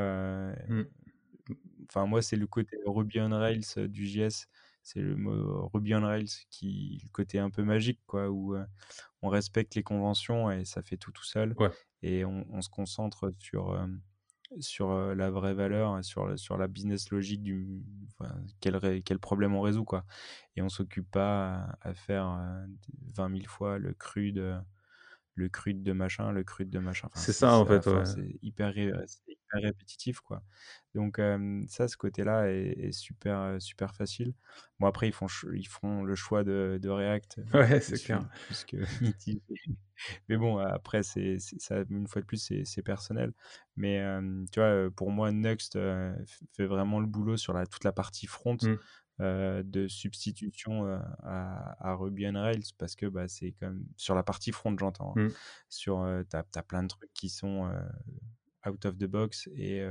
enfin 1.88 2.06
moi 2.06 2.22
c'est 2.22 2.36
le 2.36 2.46
côté 2.46 2.76
Ruby 2.86 3.20
on 3.20 3.30
Rails 3.30 3.88
du 3.88 4.06
JS. 4.06 4.46
C'est 4.92 5.00
le 5.00 5.16
mot 5.16 5.68
Ruby 5.72 5.94
on 5.94 6.00
Rails 6.02 6.26
qui, 6.50 7.00
le 7.04 7.08
côté 7.10 7.38
un 7.38 7.50
peu 7.50 7.62
magique 7.62 8.00
quoi, 8.06 8.28
où 8.28 8.56
euh, 8.56 8.64
on 9.22 9.28
respecte 9.28 9.74
les 9.76 9.82
conventions 9.84 10.50
et 10.50 10.64
ça 10.64 10.82
fait 10.82 10.96
tout 10.96 11.12
tout 11.12 11.24
seul. 11.24 11.54
Ouais. 11.58 11.70
Et 12.02 12.24
on, 12.24 12.44
on 12.50 12.60
se 12.62 12.68
concentre 12.68 13.32
sur 13.38 13.70
euh, 13.70 13.86
sur 14.58 14.90
euh, 14.90 15.14
la 15.14 15.30
vraie 15.30 15.54
valeur, 15.54 15.96
et 15.98 16.02
sur, 16.02 16.26
la- 16.26 16.36
sur 16.36 16.56
la 16.56 16.66
business 16.66 17.10
logique 17.10 17.42
du 17.42 17.84
enfin, 18.18 18.34
quel, 18.60 19.18
problème 19.20 19.54
on 19.54 19.60
résout 19.60 19.84
quoi. 19.84 20.04
Et 20.56 20.62
on 20.62 20.68
s'occupe 20.68 21.08
pas 21.10 21.76
à, 21.82 21.90
à 21.90 21.94
faire 21.94 22.26
euh, 22.28 22.66
20 23.14 23.28
000 23.30 23.46
fois 23.46 23.78
le 23.78 23.94
crude, 23.94 24.38
euh, 24.38 24.58
le 25.40 25.48
crude 25.48 25.82
de 25.82 25.92
machin, 25.92 26.30
le 26.30 26.44
crude 26.44 26.70
de 26.70 26.78
machin. 26.78 27.08
Enfin, 27.12 27.20
C'est 27.20 27.32
ça 27.32 27.54
en 27.54 27.66
fait, 27.66 27.86
ouais. 27.86 28.04
c'est 28.04 28.38
hyper, 28.42 28.72
ré- 28.72 28.92
c'est 29.06 29.32
hyper 29.32 29.62
répétitif 29.62 30.20
quoi. 30.20 30.42
Donc 30.94 31.18
euh, 31.18 31.62
ça, 31.68 31.88
ce 31.88 31.96
côté-là 31.96 32.50
est, 32.50 32.78
est 32.78 32.92
super, 32.92 33.56
super 33.60 33.94
facile. 33.94 34.34
Bon 34.78 34.86
après 34.86 35.08
ils 35.08 35.12
font, 35.12 35.26
ils 35.54 35.66
font 35.66 36.04
le 36.04 36.14
choix 36.14 36.44
de, 36.44 36.78
de 36.80 36.88
React 36.88 37.40
Ouais, 37.54 37.80
c'est 37.80 38.02
clair. 38.02 38.28
mais 40.28 40.36
bon, 40.36 40.58
après, 40.58 41.02
c'est, 41.02 41.38
ça, 41.38 41.82
une 41.90 42.06
fois 42.06 42.22
de 42.22 42.26
plus, 42.26 42.52
c'est, 42.64 42.82
personnel. 42.82 43.32
Mais 43.76 44.00
euh, 44.00 44.44
tu 44.52 44.60
vois, 44.60 44.90
pour 44.90 45.10
moi, 45.10 45.30
Next 45.32 45.76
euh, 45.76 46.14
fait 46.56 46.66
vraiment 46.66 47.00
le 47.00 47.06
boulot 47.06 47.36
sur 47.36 47.52
la, 47.52 47.66
toute 47.66 47.84
la 47.84 47.92
partie 47.92 48.26
front 48.26 48.56
Hmm. 48.62 48.76
Euh, 49.20 49.62
de 49.62 49.86
substitution 49.86 50.86
euh, 50.86 50.98
à, 51.22 51.90
à 51.90 51.94
Ruby 51.94 52.26
on 52.28 52.40
Rails 52.40 52.62
parce 52.78 52.96
que 52.96 53.06
bah, 53.06 53.28
c'est 53.28 53.52
comme 53.52 53.84
sur 53.96 54.14
la 54.14 54.22
partie 54.22 54.50
front, 54.52 54.76
j'entends. 54.78 55.14
hein. 55.16 55.28
Hmm. 55.28 55.30
Sur, 55.68 56.00
euh, 56.00 56.22
t'as, 56.28 56.42
t'as 56.42 56.62
plein 56.62 56.82
de 56.82 56.88
trucs 56.88 57.12
qui 57.12 57.28
sont 57.28 57.66
euh, 57.66 58.70
out 58.70 58.84
of 58.86 58.96
the 58.98 59.04
box 59.06 59.48
et, 59.54 59.82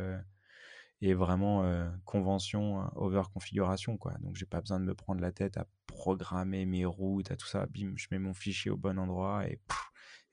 et 1.02 1.14
vraiment 1.14 1.64
convention, 2.06 2.82
euh, 2.82 2.88
over 2.96 3.24
configuration 3.34 3.98
quoi. 3.98 4.14
Donc 4.22 4.36
j'ai 4.36 4.46
pas 4.46 4.62
besoin 4.62 4.80
de 4.80 4.86
me 4.86 4.94
prendre 4.96 5.22
la 5.22 5.32
tête 5.32 5.58
à 5.58 5.66
programmer 5.88 6.66
mes 6.66 6.86
routes, 6.86 7.32
à 7.32 7.36
tout 7.36 7.48
ça. 7.48 7.66
Bim, 7.68 7.94
je 7.96 8.08
mets 8.12 8.20
mon 8.20 8.34
fichier 8.34 8.70
au 8.72 8.78
bon 8.78 9.00
endroit 9.00 9.48
et 9.48 9.60
pff, 9.68 9.89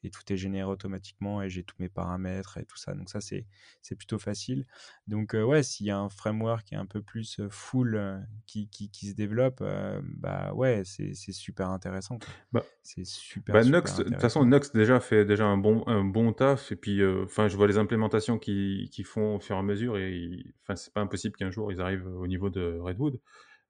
et 0.07 0.11
tout 0.11 0.23
est 0.33 0.37
généré 0.37 0.71
automatiquement 0.71 1.43
et 1.43 1.51
j'ai 1.51 1.65
tous 1.65 1.77
mes 1.79 1.89
paramètres 1.89 2.59
et 2.59 2.65
tout 2.65 2.77
ça. 2.77 2.95
Donc 2.95 3.11
ça 3.11 3.21
c'est 3.21 3.45
c'est 3.83 3.97
plutôt 3.97 4.19
facile. 4.19 4.67
Donc 5.07 5.35
euh, 5.35 5.43
ouais, 5.43 5.63
s'il 5.63 5.87
y 5.87 5.91
a 5.91 5.99
un 5.99 6.09
framework 6.09 6.65
qui 6.65 6.75
est 6.75 6.79
un 6.79 6.87
peu 6.87 7.03
plus 7.03 7.41
euh, 7.41 7.49
full 7.51 7.97
euh, 7.97 8.19
qui, 8.47 8.69
qui, 8.69 8.91
qui 8.91 9.09
se 9.09 9.15
développe, 9.15 9.59
euh, 9.61 10.01
bah 10.05 10.53
ouais, 10.55 10.83
c'est 10.85 11.15
c'est 11.15 11.33
super 11.33 11.71
intéressant. 11.71 12.19
Bah, 12.53 12.65
C'est 12.83 13.05
super 13.05 13.55
Bah, 13.55 13.63
super 13.63 13.83
de 13.83 14.03
toute 14.05 14.21
façon. 14.21 14.45
Nux 14.45 14.73
déjà 14.73 15.01
fait 15.01 15.25
déjà 15.25 15.45
un 15.47 15.57
bon, 15.59 15.83
un 15.87 16.05
bon 16.05 16.33
taf. 16.33 16.71
Et 16.71 16.77
puis, 16.77 17.05
enfin, 17.05 17.49
je 17.49 17.57
vois 17.57 17.67
les 17.67 17.79
implémentations 17.79 18.39
qui, 18.39 18.89
qui 18.93 19.03
font 19.03 19.37
au 19.37 19.41
fur 19.41 19.57
et 19.57 19.59
à 19.59 19.63
mesure. 19.63 19.99
Et 19.99 20.45
enfin, 20.63 20.77
c'est 20.77 20.93
pas 20.93 21.01
impossible 21.01 21.37
qu'un 21.37 21.51
jour 21.51 21.73
ils 21.73 21.81
arrivent 21.81 22.07
au 22.07 22.27
niveau 22.27 22.49
de 22.51 22.79
Redwood. 22.79 23.21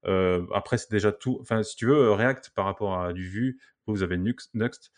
Euh, 0.07 0.47
après, 0.55 0.79
c'est 0.79 0.91
déjà 0.91 1.13
tout. 1.13 1.39
Enfin, 1.41 1.63
si 1.63 1.77
tu 1.77 1.87
veux, 1.87 2.13
React 2.13 2.51
par 2.55 2.65
rapport 2.65 3.01
à 3.01 3.13
du 3.13 3.29
Vue, 3.29 3.59
vous, 3.87 4.03
avez 4.03 4.17
Nux, 4.17 4.37
Nuxt, 4.55 4.93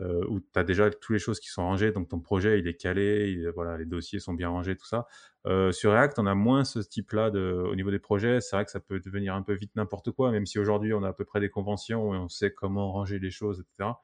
euh, 0.00 0.24
où 0.28 0.40
tu 0.40 0.46
as 0.58 0.64
déjà 0.64 0.90
toutes 0.90 1.10
les 1.14 1.18
choses 1.18 1.40
qui 1.40 1.48
sont 1.48 1.62
rangées. 1.62 1.92
Donc, 1.92 2.08
ton 2.08 2.20
projet, 2.20 2.58
il 2.58 2.66
est 2.68 2.74
calé. 2.76 3.30
il- 3.30 3.48
voilà, 3.54 3.76
les 3.78 3.84
dossiers 3.86 4.20
sont 4.20 4.34
bien 4.34 4.48
rangés, 4.48 4.76
tout 4.76 4.86
ça. 4.86 5.06
Euh, 5.46 5.72
sur 5.72 5.92
React, 5.92 6.18
on 6.18 6.26
a 6.26 6.34
moins 6.34 6.64
ce 6.64 6.78
type-là 6.80 7.28
au 7.30 7.74
niveau 7.76 7.90
des 7.90 7.98
projets. 7.98 8.40
C'est 8.40 8.56
vrai 8.56 8.64
que 8.64 8.70
ça 8.70 8.80
peut 8.80 9.00
devenir 9.00 9.34
un 9.34 9.42
peu 9.42 9.54
vite 9.54 9.72
n'importe 9.76 10.10
quoi, 10.12 10.30
même 10.32 10.46
si 10.46 10.58
aujourd'hui, 10.58 10.92
on 10.94 11.02
a 11.02 11.08
à 11.08 11.12
peu 11.12 11.24
près 11.24 11.40
des 11.40 11.50
conventions 11.50 12.14
et 12.14 12.18
on 12.18 12.28
sait 12.28 12.52
comment 12.52 12.92
ranger 12.92 13.18
les 13.18 13.30
choses, 13.30 13.60
etc. 13.60 14.00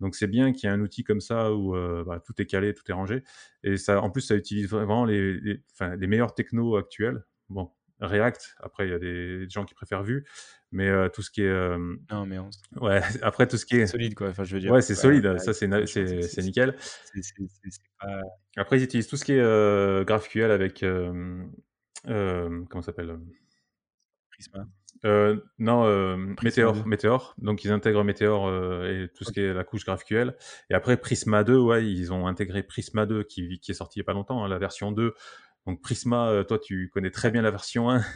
Donc 0.00 0.14
c'est 0.16 0.26
bien 0.26 0.52
qu'il 0.52 0.68
y 0.68 0.72
ait 0.72 0.74
un 0.74 0.80
outil 0.80 1.04
comme 1.04 1.20
ça 1.20 1.52
où 1.52 1.76
euh, 1.76 2.04
bah, 2.04 2.20
tout 2.20 2.34
est 2.42 2.46
calé, 2.46 2.74
tout 2.74 2.82
est 2.90 2.92
rangé. 2.94 3.22
Et 3.62 3.76
ça, 3.76 4.00
en 4.02 4.10
plus, 4.10 4.22
ça 4.22 4.34
utilise 4.34 4.68
vraiment 4.68 5.04
les, 5.04 5.34
les, 5.40 5.62
enfin, 5.72 5.94
les 5.96 6.06
meilleurs 6.08 6.34
technos 6.34 6.76
actuels. 6.76 7.24
Bon, 7.48 7.70
React, 8.02 8.56
après, 8.60 8.86
il 8.86 8.90
y 8.90 8.94
a 8.94 8.98
des 8.98 9.48
gens 9.48 9.64
qui 9.64 9.74
préfèrent 9.74 10.02
Vue, 10.02 10.26
mais 10.72 10.88
euh, 10.88 11.08
tout 11.08 11.22
ce 11.22 11.30
qui 11.30 11.42
est... 11.42 11.46
euh, 11.46 11.78
Non 12.10 12.26
mais 12.26 12.38
on 12.38 12.50
ouais, 12.80 13.00
après, 13.22 13.46
tout 13.46 13.56
ce 13.56 13.64
qui 13.64 13.76
c'est 13.76 13.82
est... 13.82 13.86
solide 13.86 14.14
quoi. 14.14 14.28
Enfin 14.28 14.44
je 14.44 14.54
veux 14.54 14.60
dire, 14.60 14.72
Ouais, 14.72 14.82
c'est 14.82 14.94
solide, 14.94 15.38
ça 15.38 15.52
c'est 15.54 15.68
c'est 15.86 16.42
nickel. 16.42 16.76
pas 18.00 18.20
Après, 18.56 18.78
ils 18.78 18.82
utilisent 18.82 19.06
tout 19.06 19.16
ce 19.16 19.24
qui 19.24 19.32
est 19.32 19.40
euh, 19.40 20.04
GraphQL 20.04 20.50
avec... 20.50 20.84
comment 22.04 22.82
ça 22.82 22.86
s'appelle 22.86 23.16
Prisma. 24.30 24.66
Non, 25.58 26.34
Prisma 26.36 26.42
Meteor, 26.42 26.74
2. 26.74 26.82
Meteor. 26.84 27.34
Donc 27.38 27.64
ils 27.64 27.70
intègrent 27.70 28.02
Meteor 28.04 28.84
et 28.86 29.08
tout 29.14 29.24
ce 29.24 29.32
qui 29.32 29.40
est 29.40 29.52
la 29.54 29.62
couche 29.64 29.84
GraphQL. 29.84 30.36
Et 30.70 30.74
après 30.74 30.96
Prisma 30.96 31.44
2, 31.44 31.56
ouais, 31.58 31.86
ils 31.86 32.12
ont 32.12 32.26
intégré 32.26 32.62
Prisma 32.64 33.06
2 33.06 33.22
qui, 33.24 33.60
qui 33.60 33.70
est 33.70 33.74
sorti 33.74 33.98
il 33.98 34.02
n'y 34.02 34.04
a 34.04 34.06
pas 34.06 34.12
longtemps, 34.12 34.44
hein, 34.44 34.48
la 34.48 34.58
version 34.58 34.90
2. 34.90 35.14
Donc 35.66 35.80
Prisma, 35.82 36.28
euh, 36.28 36.44
toi 36.44 36.58
tu 36.58 36.90
connais 36.92 37.10
très 37.10 37.30
bien 37.30 37.42
la 37.42 37.50
version 37.50 37.90
1. 37.90 38.02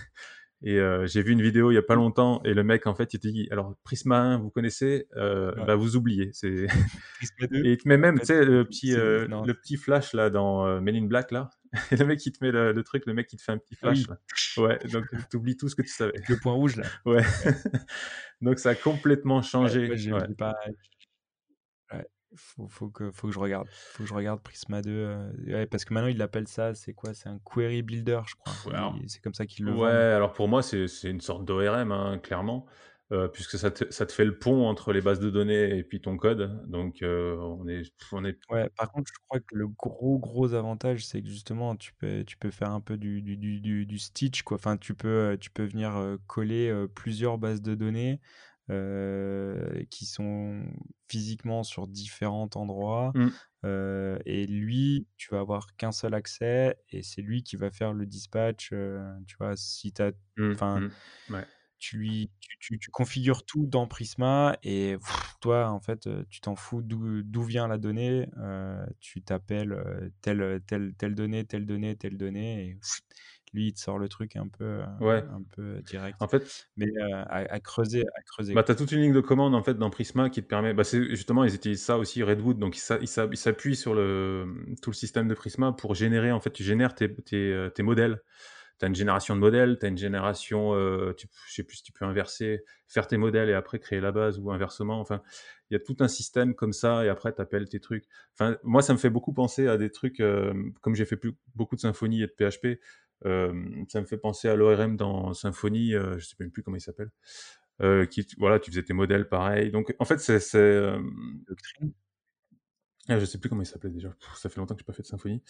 Et 0.62 0.80
euh, 0.80 1.06
j'ai 1.06 1.20
vu 1.20 1.32
une 1.32 1.42
vidéo 1.42 1.70
il 1.70 1.74
y 1.74 1.76
a 1.78 1.82
pas 1.82 1.96
longtemps 1.96 2.40
et 2.46 2.54
le 2.54 2.64
mec 2.64 2.86
en 2.86 2.94
fait 2.94 3.12
il 3.12 3.20
te 3.20 3.28
dit 3.28 3.46
alors 3.50 3.74
Prisma 3.84 4.18
1 4.18 4.38
vous 4.38 4.48
connaissez 4.48 5.06
euh, 5.14 5.54
Ouais. 5.54 5.66
bah 5.66 5.76
vous 5.76 5.96
oubliez 5.96 6.30
c'est 6.32 6.66
Prisma 7.18 7.46
2. 7.48 7.58
et 7.66 7.72
il 7.72 7.76
te 7.76 7.86
met 7.86 7.98
même 7.98 8.18
tu 8.18 8.24
sais 8.24 8.42
le 8.42 8.64
petit 8.64 8.94
euh, 8.94 9.28
le 9.44 9.52
petit 9.52 9.76
flash 9.76 10.14
là 10.14 10.30
dans 10.30 10.66
euh, 10.66 10.80
Men 10.80 10.96
in 10.96 11.04
Black 11.04 11.30
là 11.30 11.50
et 11.92 11.96
le 11.96 12.06
mec 12.06 12.24
il 12.24 12.32
te 12.32 12.42
met 12.42 12.52
le, 12.52 12.72
le 12.72 12.82
truc 12.84 13.04
le 13.04 13.12
mec 13.12 13.30
il 13.34 13.36
te 13.36 13.42
fait 13.42 13.52
un 13.52 13.58
petit 13.58 13.76
Ah 13.82 13.90
oui, 13.90 14.02
flash 14.04 14.56
là 14.56 14.62
ouais 14.62 14.78
donc 14.90 15.04
tu 15.30 15.36
oublies 15.36 15.58
tout 15.58 15.68
ce 15.68 15.74
que 15.76 15.82
tu 15.82 15.88
savais 15.88 16.14
le 16.26 16.36
point 16.38 16.54
rouge 16.54 16.76
là. 16.76 16.84
ouais 17.04 17.16
Ouais. 17.16 17.22
donc 18.40 18.58
ça 18.58 18.70
a 18.70 18.74
complètement 18.74 19.36
Ouais, 19.36 19.42
changé 19.42 19.86
moi 19.88 19.96
j'ai 19.96 20.12
ouais 20.14 20.20
j'ai 20.26 20.34
pas. 20.36 20.54
Faut, 22.34 22.68
faut 22.68 22.90
que 22.90 23.10
faut 23.12 23.28
que 23.28 23.32
je 23.34 23.38
regarde. 23.38 23.68
Faut 23.92 24.02
que 24.02 24.08
je 24.08 24.14
regarde 24.14 24.42
Prisma 24.42 24.82
2. 24.82 24.90
euh, 24.90 25.32
ouais, 25.46 25.66
parce 25.66 25.84
que 25.84 25.94
maintenant 25.94 26.08
ils 26.08 26.18
l'appellent 26.18 26.48
ça. 26.48 26.74
C'est 26.74 26.92
quoi? 26.94 27.14
C'est 27.14 27.28
un 27.28 27.38
query 27.38 27.82
builder, 27.82 28.20
je 28.26 28.34
crois. 28.34 28.58
C'est 29.06 29.20
comme 29.22 29.34
ça 29.34 29.46
qu'ils 29.46 29.64
le 29.64 29.72
ouais 29.72 29.74
vendent. 29.74 30.06
alors 30.14 30.32
pour 30.32 30.48
moi 30.48 30.62
c'est 30.62 30.86
une 31.04 31.20
sorte 31.20 31.44
d'ORM 31.44 31.90
hein, 31.92 32.18
clairement 32.18 32.66
heu, 33.12 33.30
puisque 33.32 33.58
ça 33.58 33.70
te 33.70 33.90
ça 33.92 34.06
te 34.06 34.12
fait 34.12 34.24
le 34.24 34.38
pont 34.38 34.66
entre 34.66 34.92
les 34.92 35.00
bases 35.00 35.20
de 35.20 35.30
données 35.30 35.76
et 35.78 35.84
puis 35.84 36.00
ton 36.00 36.16
code. 36.16 36.68
Donc 36.68 37.02
heu, 37.02 37.38
on 37.40 37.66
est 37.68 37.82
on 38.12 38.24
est 38.24 38.38
Ouais, 38.48 38.68
par 38.76 38.92
contre, 38.92 39.10
je 39.12 39.18
crois 39.26 39.40
que 39.40 39.56
le 39.56 39.66
gros, 39.66 40.18
gros 40.20 40.54
avantage, 40.54 41.04
c'est 41.04 41.20
que 41.20 41.28
justement, 41.28 41.74
tu 41.74 41.92
peux 41.94 42.22
tu 42.24 42.36
peux 42.36 42.50
faire 42.52 42.70
un 42.70 42.80
peu 42.80 42.96
du 42.96 43.20
du 43.20 43.36
du 43.36 43.60
du 43.60 43.86
du 43.86 43.98
stitch, 43.98 44.42
quoi. 44.42 44.56
Enfin, 44.56 44.76
tu 44.76 44.94
peux, 44.94 45.32
heu, 45.32 45.38
tu 45.38 45.50
peux 45.50 45.64
venir, 45.64 46.16
coller, 46.28 46.86
plusieurs 46.94 47.38
bases 47.38 47.60
de 47.60 47.74
données, 47.74 48.20
heu, 48.70 49.86
qui 49.90 50.06
sont 50.06 50.64
physiquement 51.10 51.62
sur 51.62 51.86
différents 51.88 52.48
endroits, 52.54 53.14
mmh, 53.14 53.36
heu 53.64 54.18
et 54.26 54.46
lui, 54.46 55.06
tu 55.16 55.28
vas 55.32 55.40
avoir 55.40 55.76
qu'un 55.76 55.92
seul 55.92 56.14
accès 56.14 56.78
et 56.90 57.02
c'est 57.02 57.22
lui 57.22 57.42
qui 57.42 57.56
va 57.56 57.70
faire 57.70 57.92
le 57.92 58.06
dispatch, 58.06 58.72
heu, 58.72 59.00
tu 59.26 59.36
vois? 59.38 59.56
Si 59.56 59.92
tu 59.92 60.02
mmh, 60.36 60.56
enfin 60.56 60.84
mmh, 61.28 61.34
ouais. 61.34 61.46
tu 61.78 61.98
lui 61.98 62.30
tu 62.40 62.56
tu 62.58 62.78
tu 62.78 62.90
configures 62.90 63.44
tout 63.44 63.66
dans 63.66 63.86
Prisma 63.86 64.56
et 64.62 64.96
pff, 64.98 65.34
toi, 65.40 65.68
en 65.70 65.80
fait, 65.80 66.08
tu 66.30 66.40
t'en 66.40 66.56
fous 66.56 66.80
d'où 66.82 67.42
vient 67.42 67.68
la 67.68 67.76
donnée, 67.78 68.28
tu 69.00 69.22
t'appelles, 69.22 70.12
telle, 70.22 70.62
telle 70.66 70.94
telle 70.96 71.14
donnée, 71.14 71.44
telle 71.44 71.66
donnée, 71.66 71.96
telle 71.96 72.16
donnée 72.16 72.68
et 72.70 72.74
pff, 72.76 73.00
lui, 73.52 73.68
il 73.68 73.74
te 73.74 73.80
sort 73.80 73.98
le 73.98 74.08
truc 74.08 74.36
un 74.36 74.48
peu, 74.48 74.64
heu, 74.64 74.84
Ouais, 75.00 75.24
un 75.30 75.42
peu 75.42 75.82
en 76.20 76.28
direct. 76.28 76.28
fait 76.28 76.68
Mais, 76.76 76.86
heu, 76.88 77.12
à 77.14 77.36
à 77.54 77.60
creuser 77.60 78.04
à 78.16 78.22
creuser, 78.22 78.54
Bah, 78.54 78.62
tu 78.62 78.70
as 78.70 78.74
toute 78.76 78.92
une 78.92 79.00
ligne 79.00 79.12
de 79.12 79.20
commande, 79.20 79.54
en 79.54 79.62
fait, 79.62 79.74
dans 79.74 79.90
Prisma 79.90 80.30
qui 80.30 80.40
te 80.42 80.46
permet 80.48 80.72
bah, 80.72 80.84
c'est 80.84 81.04
justement, 81.10 81.44
ils 81.44 81.54
utilisent 81.54 81.82
ça 81.82 81.98
aussi, 81.98 82.22
Redwood, 82.22 82.58
donc 82.58 82.76
ils 82.76 82.80
s'a 82.80 82.98
ils 82.98 83.08
s'a 83.08 83.26
ils 83.30 83.36
s'appuient 83.36 83.74
sur 83.76 83.92
le, 83.94 84.44
mmh, 84.46 84.76
tout 84.80 84.90
le 84.90 84.94
système 84.94 85.26
de 85.28 85.34
Prisma 85.34 85.72
pour 85.72 85.94
générer, 85.96 86.30
en 86.32 86.38
fait, 86.40 86.50
tu 86.52 86.62
génères 86.62 86.94
tes 86.94 87.12
tes, 87.14 87.36
heu, 87.52 87.70
tes 87.74 87.82
modèles. 87.82 88.22
Tu 88.80 88.84
as 88.86 88.88
une 88.88 88.94
génération 88.96 89.36
de 89.36 89.40
modèles, 89.40 89.78
tu 89.80 89.86
as 89.86 89.90
une 89.90 89.98
génération, 89.98 90.74
heu, 90.74 91.14
tu 91.18 91.28
je 91.48 91.54
sais 91.54 91.64
plus 91.64 91.78
si 91.78 91.82
tu 91.84 91.92
peux 91.92 92.04
inverser, 92.06 92.64
faire 92.88 93.08
tes 93.08 93.16
modèles 93.18 93.50
et 93.50 93.54
après 93.54 93.78
créer 93.80 94.00
la 94.00 94.12
base 94.12 94.38
ou 94.40 94.50
inversement. 94.52 95.00
Enfin, 95.00 95.22
il 95.70 95.74
y 95.74 95.76
a 95.76 95.80
tout 95.80 95.96
un 96.00 96.08
système 96.08 96.54
comme 96.54 96.72
ça 96.74 97.04
et 97.04 97.08
après 97.08 97.34
tu 97.34 97.40
appelles 97.42 97.68
tes 97.68 97.80
trucs. 97.80 98.06
Enfin, 98.34 98.56
moi, 98.64 98.82
ça 98.82 98.92
me 98.94 98.98
fait 98.98 99.10
beaucoup 99.10 99.32
penser 99.34 99.68
à 99.68 99.76
des 99.78 99.90
trucs, 99.90 100.18
comme 100.18 100.94
j'ai 100.94 101.04
fait 101.04 101.16
plus 101.16 101.34
beaucoup 101.54 101.76
de 101.76 101.80
Symfony 101.80 102.22
et 102.22 102.26
de 102.26 102.32
PHP, 102.32 102.80
ça 103.24 104.00
me 104.00 104.06
fait 104.06 104.18
penser 104.18 104.48
à 104.48 104.56
l'ORM 104.56 104.96
dans 104.96 105.32
Symfony, 105.34 105.94
heu, 105.94 106.18
je 106.18 106.26
sais 106.26 106.36
même 106.40 106.50
plus 106.50 106.62
comment 106.62 106.76
il 106.76 106.80
s'appelle, 106.80 107.10
qui 108.10 108.26
voilà, 108.38 108.58
tu 108.58 108.70
faisais 108.70 108.82
tes 108.82 108.92
modèles 108.94 109.28
pareil. 109.28 109.70
Donc 109.70 109.94
en 109.98 110.04
fait, 110.04 110.18
c'est 110.18 110.38
ah, 113.08 113.18
je 113.20 113.24
sais 113.24 113.38
plus 113.38 113.48
comment 113.48 113.62
il 113.62 113.66
s'appelait 113.66 113.90
déjà. 113.90 114.14
Ça 114.36 114.48
fait 114.48 114.58
longtemps 114.60 114.74
que 114.74 114.80
j'ai 114.80 114.84
pas 114.84 114.92
fait 114.92 115.02
de 115.02 115.06
Symfony. 115.06 115.42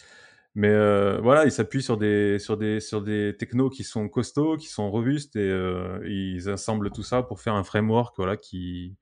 Mais 0.55 0.71
voilà, 1.19 1.45
ils 1.45 1.51
s'appuient 1.51 1.83
sur 1.83 1.97
des 1.97 2.39
sur 2.39 2.57
des 2.57 2.79
sur 2.79 3.01
des 3.03 3.35
technos 3.37 3.69
qui 3.69 3.83
sont 3.83 4.09
costauds, 4.09 4.57
qui 4.57 4.67
sont 4.67 4.89
robustes 4.89 5.35
et 5.35 5.49
ils 6.05 6.49
assemblent 6.49 6.91
tout 6.91 7.03
ça 7.03 7.23
pour 7.23 7.39
faire 7.39 7.53
un 7.53 7.63
framework, 7.63 8.15
voilà, 8.17 8.37
qui, 8.37 8.95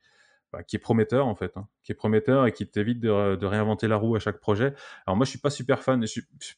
bah, 0.51 0.63
qui 0.63 0.75
est 0.77 0.79
prometteur, 0.79 1.27
en 1.27 1.35
fait, 1.35 1.57
hein, 1.57 1.67
qui 1.83 1.91
est 1.93 1.95
prometteur 1.95 2.45
et 2.47 2.51
qui 2.53 2.67
t'évite 2.67 2.99
de 2.99 3.35
de 3.35 3.45
réinventer 3.45 3.87
la 3.87 3.97
roue 3.97 4.15
à 4.15 4.19
chaque 4.19 4.39
projet. 4.39 4.73
Alors 5.05 5.17
moi, 5.17 5.25
je 5.25 5.31
suis 5.31 5.39
pas 5.39 5.49
super 5.49 5.83
fan, 5.83 6.01
je 6.01 6.07
suis 6.07 6.23
je 6.41 6.53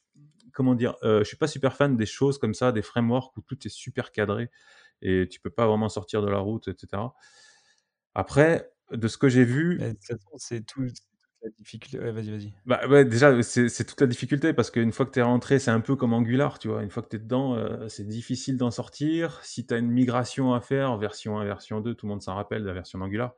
comment 0.57 0.75
dire? 0.75 0.95
Heu, 1.03 1.19
je 1.19 1.25
suis 1.25 1.37
pas 1.37 1.47
super 1.47 1.75
fan 1.77 1.97
des 1.97 2.07
choses 2.07 2.39
comme 2.39 2.55
ça, 2.55 2.73
des 2.73 2.83
frameworks 2.83 3.37
où 3.37 3.41
tout 3.43 3.57
est 3.67 3.69
super 3.71 4.11
cadré 4.11 4.51
et 5.03 5.27
tu 5.29 5.39
peux 5.41 5.51
pas 5.51 5.67
vraiment 5.67 5.89
sortir 5.89 6.21
de 6.23 6.29
la 6.29 6.39
route 6.39 6.67
et 6.69 6.75
cetera. 6.79 7.15
Après, 8.15 8.71
de 8.91 9.07
ce 9.07 9.17
que 9.17 9.29
j'ai 9.29 9.43
vu 9.43 9.77
Mais 9.79 9.89
de 9.89 9.93
toute 9.93 10.05
façon, 10.05 10.29
c'est 10.37 10.65
tout 10.65 10.87
c'est 10.87 10.93
toute 10.95 11.03
la 11.43 11.49
difficulté 11.51 11.99
ouais, 11.99 12.11
vas-y, 12.11 12.31
vas-y. 12.31 12.53
Bah, 12.65 12.87
ouais, 12.87 13.05
déjà, 13.05 13.41
c'est 13.43 13.85
toute 13.85 14.01
la 14.01 14.07
difficulté 14.07 14.53
parce 14.53 14.71
qu'une 14.71 14.91
fois 14.91 15.05
que 15.05 15.11
tu 15.11 15.19
es 15.19 15.21
rentré, 15.21 15.59
c'est 15.59 15.71
un 15.71 15.79
peu 15.81 15.95
comme 15.95 16.13
Angular, 16.13 16.59
tu 16.59 16.67
vois? 16.67 16.83
Une 16.83 16.89
fois 16.89 17.03
que 17.03 17.09
tu 17.09 17.15
es 17.17 17.19
dedans, 17.19 17.55
heu, 17.57 17.87
c'est 17.89 18.07
difficile 18.07 18.57
d'en 18.57 18.71
sortir. 18.71 19.39
Si 19.43 19.65
tu 19.65 19.73
as 19.73 19.77
une 19.77 19.91
migration 19.91 20.53
à 20.53 20.61
faire, 20.61 20.97
version 20.97 21.39
1, 21.39 21.45
version 21.45 21.79
2, 21.81 21.95
tout 21.95 22.05
le 22.07 22.11
monde 22.11 22.21
s'en 22.21 22.35
rappelle 22.35 22.63
de 22.63 22.67
la 22.67 22.73
version 22.73 22.99
d'Angular. 22.99 23.35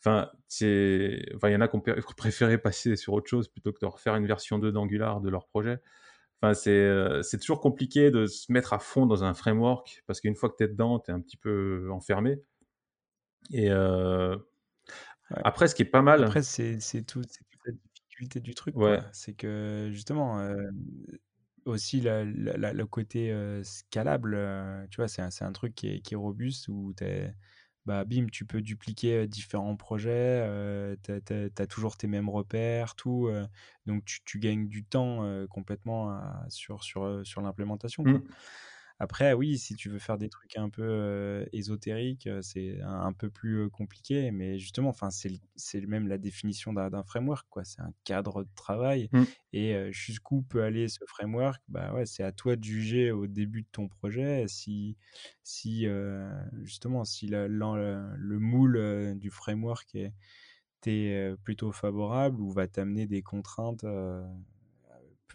Enfin, 0.00 0.30
il 0.62 1.26
y 1.44 1.56
en 1.56 1.60
a 1.60 1.68
qui 1.68 1.76
ont 1.76 1.80
préféré 2.16 2.58
passer 2.58 2.96
sur 2.96 3.14
autre 3.14 3.28
chose 3.28 3.48
plutôt 3.48 3.72
que 3.72 3.80
de 3.80 3.86
refaire 3.86 4.14
une 4.16 4.26
version 4.26 4.58
2 4.58 4.70
d'Angular 4.72 5.20
de 5.20 5.28
leur 5.30 5.46
projet. 5.48 5.80
Enfin, 6.42 6.54
c'est, 6.54 6.70
heu, 6.70 7.22
c'est 7.24 7.38
toujours 7.38 7.60
compliqué 7.60 8.10
de 8.12 8.26
se 8.26 8.52
mettre 8.52 8.72
à 8.72 8.78
fond 8.78 9.06
dans 9.06 9.24
un 9.24 9.34
framework 9.34 10.04
parce 10.06 10.20
qu'une 10.20 10.36
fois 10.36 10.48
que 10.50 10.54
tu 10.56 10.64
es 10.64 10.68
dedans, 10.68 11.00
tu 11.00 11.10
es 11.10 11.14
un 11.14 11.20
petit 11.20 11.36
peu 11.36 11.88
enfermé 11.90 12.40
et 13.52 13.68
Ouais. 15.30 15.44
après 15.44 15.68
ce 15.68 15.74
qui 15.74 15.82
est 15.82 15.84
pas 15.86 16.02
mal 16.02 16.32
Après, 16.32 16.42
c'est 16.42 16.80
c'est 16.80 17.02
tout 17.04 17.22
c'est 17.28 17.44
toute 17.50 17.60
la 17.66 17.72
difficulté 17.72 18.40
du 18.40 18.54
truc, 18.54 18.76
ouais. 18.76 19.02
C'est 19.12 19.34
que 19.34 19.90
justement, 19.92 20.40
hem, 20.40 20.86
aussi 21.66 22.00
la 22.00 22.24
la 22.24 22.56
la 22.56 22.72
le 22.72 22.86
côté, 22.86 23.32
scalable, 23.64 24.36
tu 24.90 24.96
vois? 24.98 25.08
C'est 25.08 25.22
un 25.22 25.30
c'est 25.30 25.44
un 25.44 25.52
truc 25.52 25.74
qui 25.74 25.88
est 25.88 26.00
qui 26.00 26.14
est 26.14 26.16
robuste 26.16 26.68
où 26.68 26.94
tu 26.96 27.04
bah, 27.88 28.04
bim, 28.04 28.26
tu 28.30 28.44
peux 28.46 28.62
dupliquer, 28.62 29.26
différents 29.26 29.76
projets, 29.76 30.46
heu, 30.46 30.98
tu 31.04 31.12
as 31.62 31.66
toujours 31.66 31.96
tes 31.96 32.06
mêmes 32.06 32.28
repères, 32.28 32.94
tout, 32.94 33.30
donc 33.86 34.04
tu 34.04 34.38
gagnes 34.38 34.68
du 34.68 34.84
temps, 34.84 35.24
complètement 35.48 36.20
sur 36.50 36.80
l'implémentation, 37.42 38.10
Après, 39.00 39.32
oui, 39.32 39.58
si 39.58 39.76
tu 39.76 39.88
veux 39.90 39.98
faire 40.00 40.18
des 40.18 40.28
trucs 40.28 40.56
un 40.56 40.70
peu, 40.70 40.82
heu, 40.84 41.48
ésotériques, 41.52 42.28
c'est 42.42 42.80
un 42.82 43.00
un 43.08 43.12
peu 43.12 43.30
plus, 43.30 43.70
compliqué, 43.70 44.30
mais 44.32 44.58
justement, 44.58 44.88
enfin, 44.90 45.10
c'est 45.10 45.86
même 45.86 46.08
la 46.08 46.18
définition 46.18 46.72
d'un 46.72 46.90
d'un 46.90 47.04
framework, 47.04 47.46
quoi. 47.50 47.64
C'est 47.64 47.80
un 47.80 47.92
cadre 48.04 48.44
de 48.44 48.50
travail 48.56 49.10
mmh, 49.12 49.28
et 49.52 49.74
jusqu'où 49.92 50.42
peut 50.42 50.62
aller 50.64 50.88
ce 50.88 51.00
framework? 51.06 51.62
Bah, 51.68 51.92
ouais, 51.94 52.06
c'est 52.06 52.22
à 52.24 52.32
toi 52.32 52.56
de 52.56 52.64
juger 52.64 53.10
au 53.12 53.26
début 53.26 53.62
de 53.62 53.68
ton 53.72 53.88
projet 53.88 54.46
si 54.48 54.96
si, 55.44 55.86
justement, 56.62 57.04
si 57.04 57.26
la 57.28 57.48
l'en 57.48 57.76
le 57.76 58.14
le 58.16 58.38
moule, 58.38 59.14
du 59.18 59.30
framework 59.30 59.94
est 60.86 61.36
plutôt 61.44 61.72
favorable 61.72 62.40
ou 62.40 62.50
va 62.50 62.66
t'amener 62.68 63.06
des 63.06 63.22
contraintes, 63.22 63.84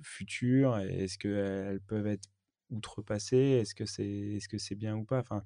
futures 0.02 0.80
et 0.80 1.04
est-ce 1.04 1.18
qu'elles 1.18 1.80
peuvent 1.82 2.08
être 2.08 2.30
outrepassées? 2.74 3.38
Est-ce 3.62 3.76
que 3.76 3.86
c'est 3.86 4.06
est-ce 4.08 4.50
que 4.50 4.58
c'est 4.58 4.76
bien 4.76 4.96
ou 4.98 5.06
pas? 5.06 5.20
Enfin, 5.20 5.44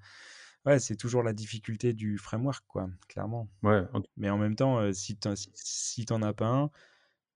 ouais, 0.66 0.80
c'est 0.80 0.96
toujours 0.98 1.24
la 1.24 1.34
difficulté 1.34 1.94
du 1.94 2.18
framework, 2.18 2.66
quoi, 2.68 2.90
clairement. 3.10 3.50
ouais, 3.64 3.84
en 3.94 4.02
Mais 4.18 4.30
en 4.30 4.38
même 4.40 4.56
temps, 4.56 4.82
heu, 4.82 4.94
si 4.94 5.18
tu 5.18 5.30
si 5.36 5.52
si 5.56 6.06
as 6.12 6.34
pas 6.34 6.48
un, 6.50 6.72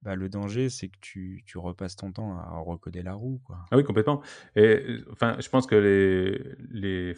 bah, 0.02 0.16
le 0.16 0.28
danger, 0.30 0.70
c'est 0.70 0.88
que 0.90 0.98
tu 1.00 1.42
tu 1.46 1.58
repasses 1.58 1.96
ton 1.96 2.12
temps 2.12 2.38
à 2.38 2.58
recoder 2.60 3.02
la 3.02 3.14
roue, 3.14 3.40
quoi. 3.44 3.58
Ah 3.70 3.76
oui, 3.78 3.84
complètement 3.84 4.20
et 4.54 4.62
heu, 4.86 5.04
enfin, 5.12 5.36
je 5.40 5.48
pense 5.48 5.66
que 5.66 5.74
les 5.74 6.56
les 6.70 7.14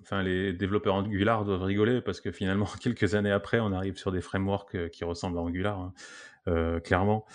enfin, 0.00 0.22
les 0.22 0.52
développeurs 0.54 0.94
Angular 0.94 1.44
doivent 1.44 1.62
rigoler 1.64 2.00
parce 2.00 2.20
que 2.22 2.32
finalement, 2.32 2.64
quelques 2.80 3.14
années 3.14 3.30
après, 3.30 3.60
on 3.60 3.72
arrive 3.72 3.96
sur 3.98 4.10
des 4.12 4.22
frameworks, 4.22 4.74
heu, 4.74 4.88
qui 4.88 5.04
ressemblent 5.04 5.38
à 5.38 5.42
Angular, 5.42 5.78
hein, 6.46 6.80
clairement. 6.80 7.26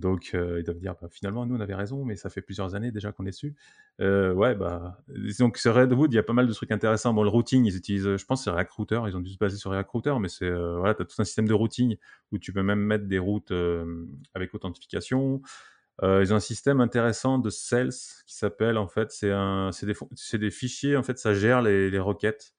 Donc 0.00 0.30
heu, 0.34 0.58
ils 0.60 0.64
doivent 0.64 0.78
dire: 0.78 0.94
«Bah, 1.00 1.08
finalement, 1.10 1.46
nous, 1.46 1.56
on 1.56 1.60
avait 1.60 1.74
raison, 1.74 2.04
mais 2.04 2.16
ça 2.16 2.30
fait 2.30 2.42
plusieurs 2.42 2.74
années 2.74 2.90
déjà 2.92 3.12
qu'on 3.12 3.26
est 3.26 3.30
dessus». 3.30 3.54
Heu, 4.00 4.32
ouais, 4.32 4.54
bah, 4.54 4.98
donc 5.38 5.58
sur 5.58 5.74
Redwood, 5.74 6.12
il 6.12 6.16
y 6.16 6.18
a 6.18 6.22
pas 6.22 6.32
mal 6.32 6.46
de 6.48 6.52
trucs 6.52 6.70
intéressants. 6.72 7.12
Bon, 7.14 7.22
le 7.22 7.28
routing, 7.28 7.64
ils 7.66 7.76
utilisent, 7.76 8.06
heu, 8.06 8.16
je 8.16 8.24
pense, 8.24 8.44
c'est 8.44 8.50
React 8.50 8.72
Router. 8.72 9.00
Ils 9.08 9.16
ont 9.16 9.20
dû 9.20 9.30
se 9.32 9.38
baser 9.38 9.56
sur 9.58 9.70
React 9.72 9.90
Router, 9.90 10.14
mais 10.20 10.28
c'est, 10.28 10.46
heu, 10.46 10.76
voilà, 10.78 10.94
tu 10.94 11.02
as 11.02 11.04
tout 11.04 11.20
un 11.20 11.24
système 11.24 11.46
de 11.48 11.54
routing 11.54 11.96
où 12.32 12.38
tu 12.38 12.52
peux 12.52 12.62
même 12.62 12.80
mettre 12.80 13.06
des 13.06 13.18
routes, 13.18 13.52
avec 14.34 14.54
authentification. 14.54 15.42
Ils 16.02 16.32
ont 16.32 16.36
un 16.36 16.40
système 16.40 16.80
intéressant 16.80 17.38
de 17.38 17.50
sales 17.50 17.90
qui 18.26 18.34
s'appelle 18.36 18.78
en 18.78 18.88
fait, 18.88 19.10
c'est 19.12 19.32
un 19.32 19.70
c'est 19.72 19.86
des 19.86 19.94
c'est 20.14 20.38
des 20.38 20.50
fichiers, 20.50 20.96
en 20.96 21.02
fait, 21.02 21.18
ça 21.18 21.34
gère 21.34 21.62
les 21.62 21.98
requêtes 21.98 22.54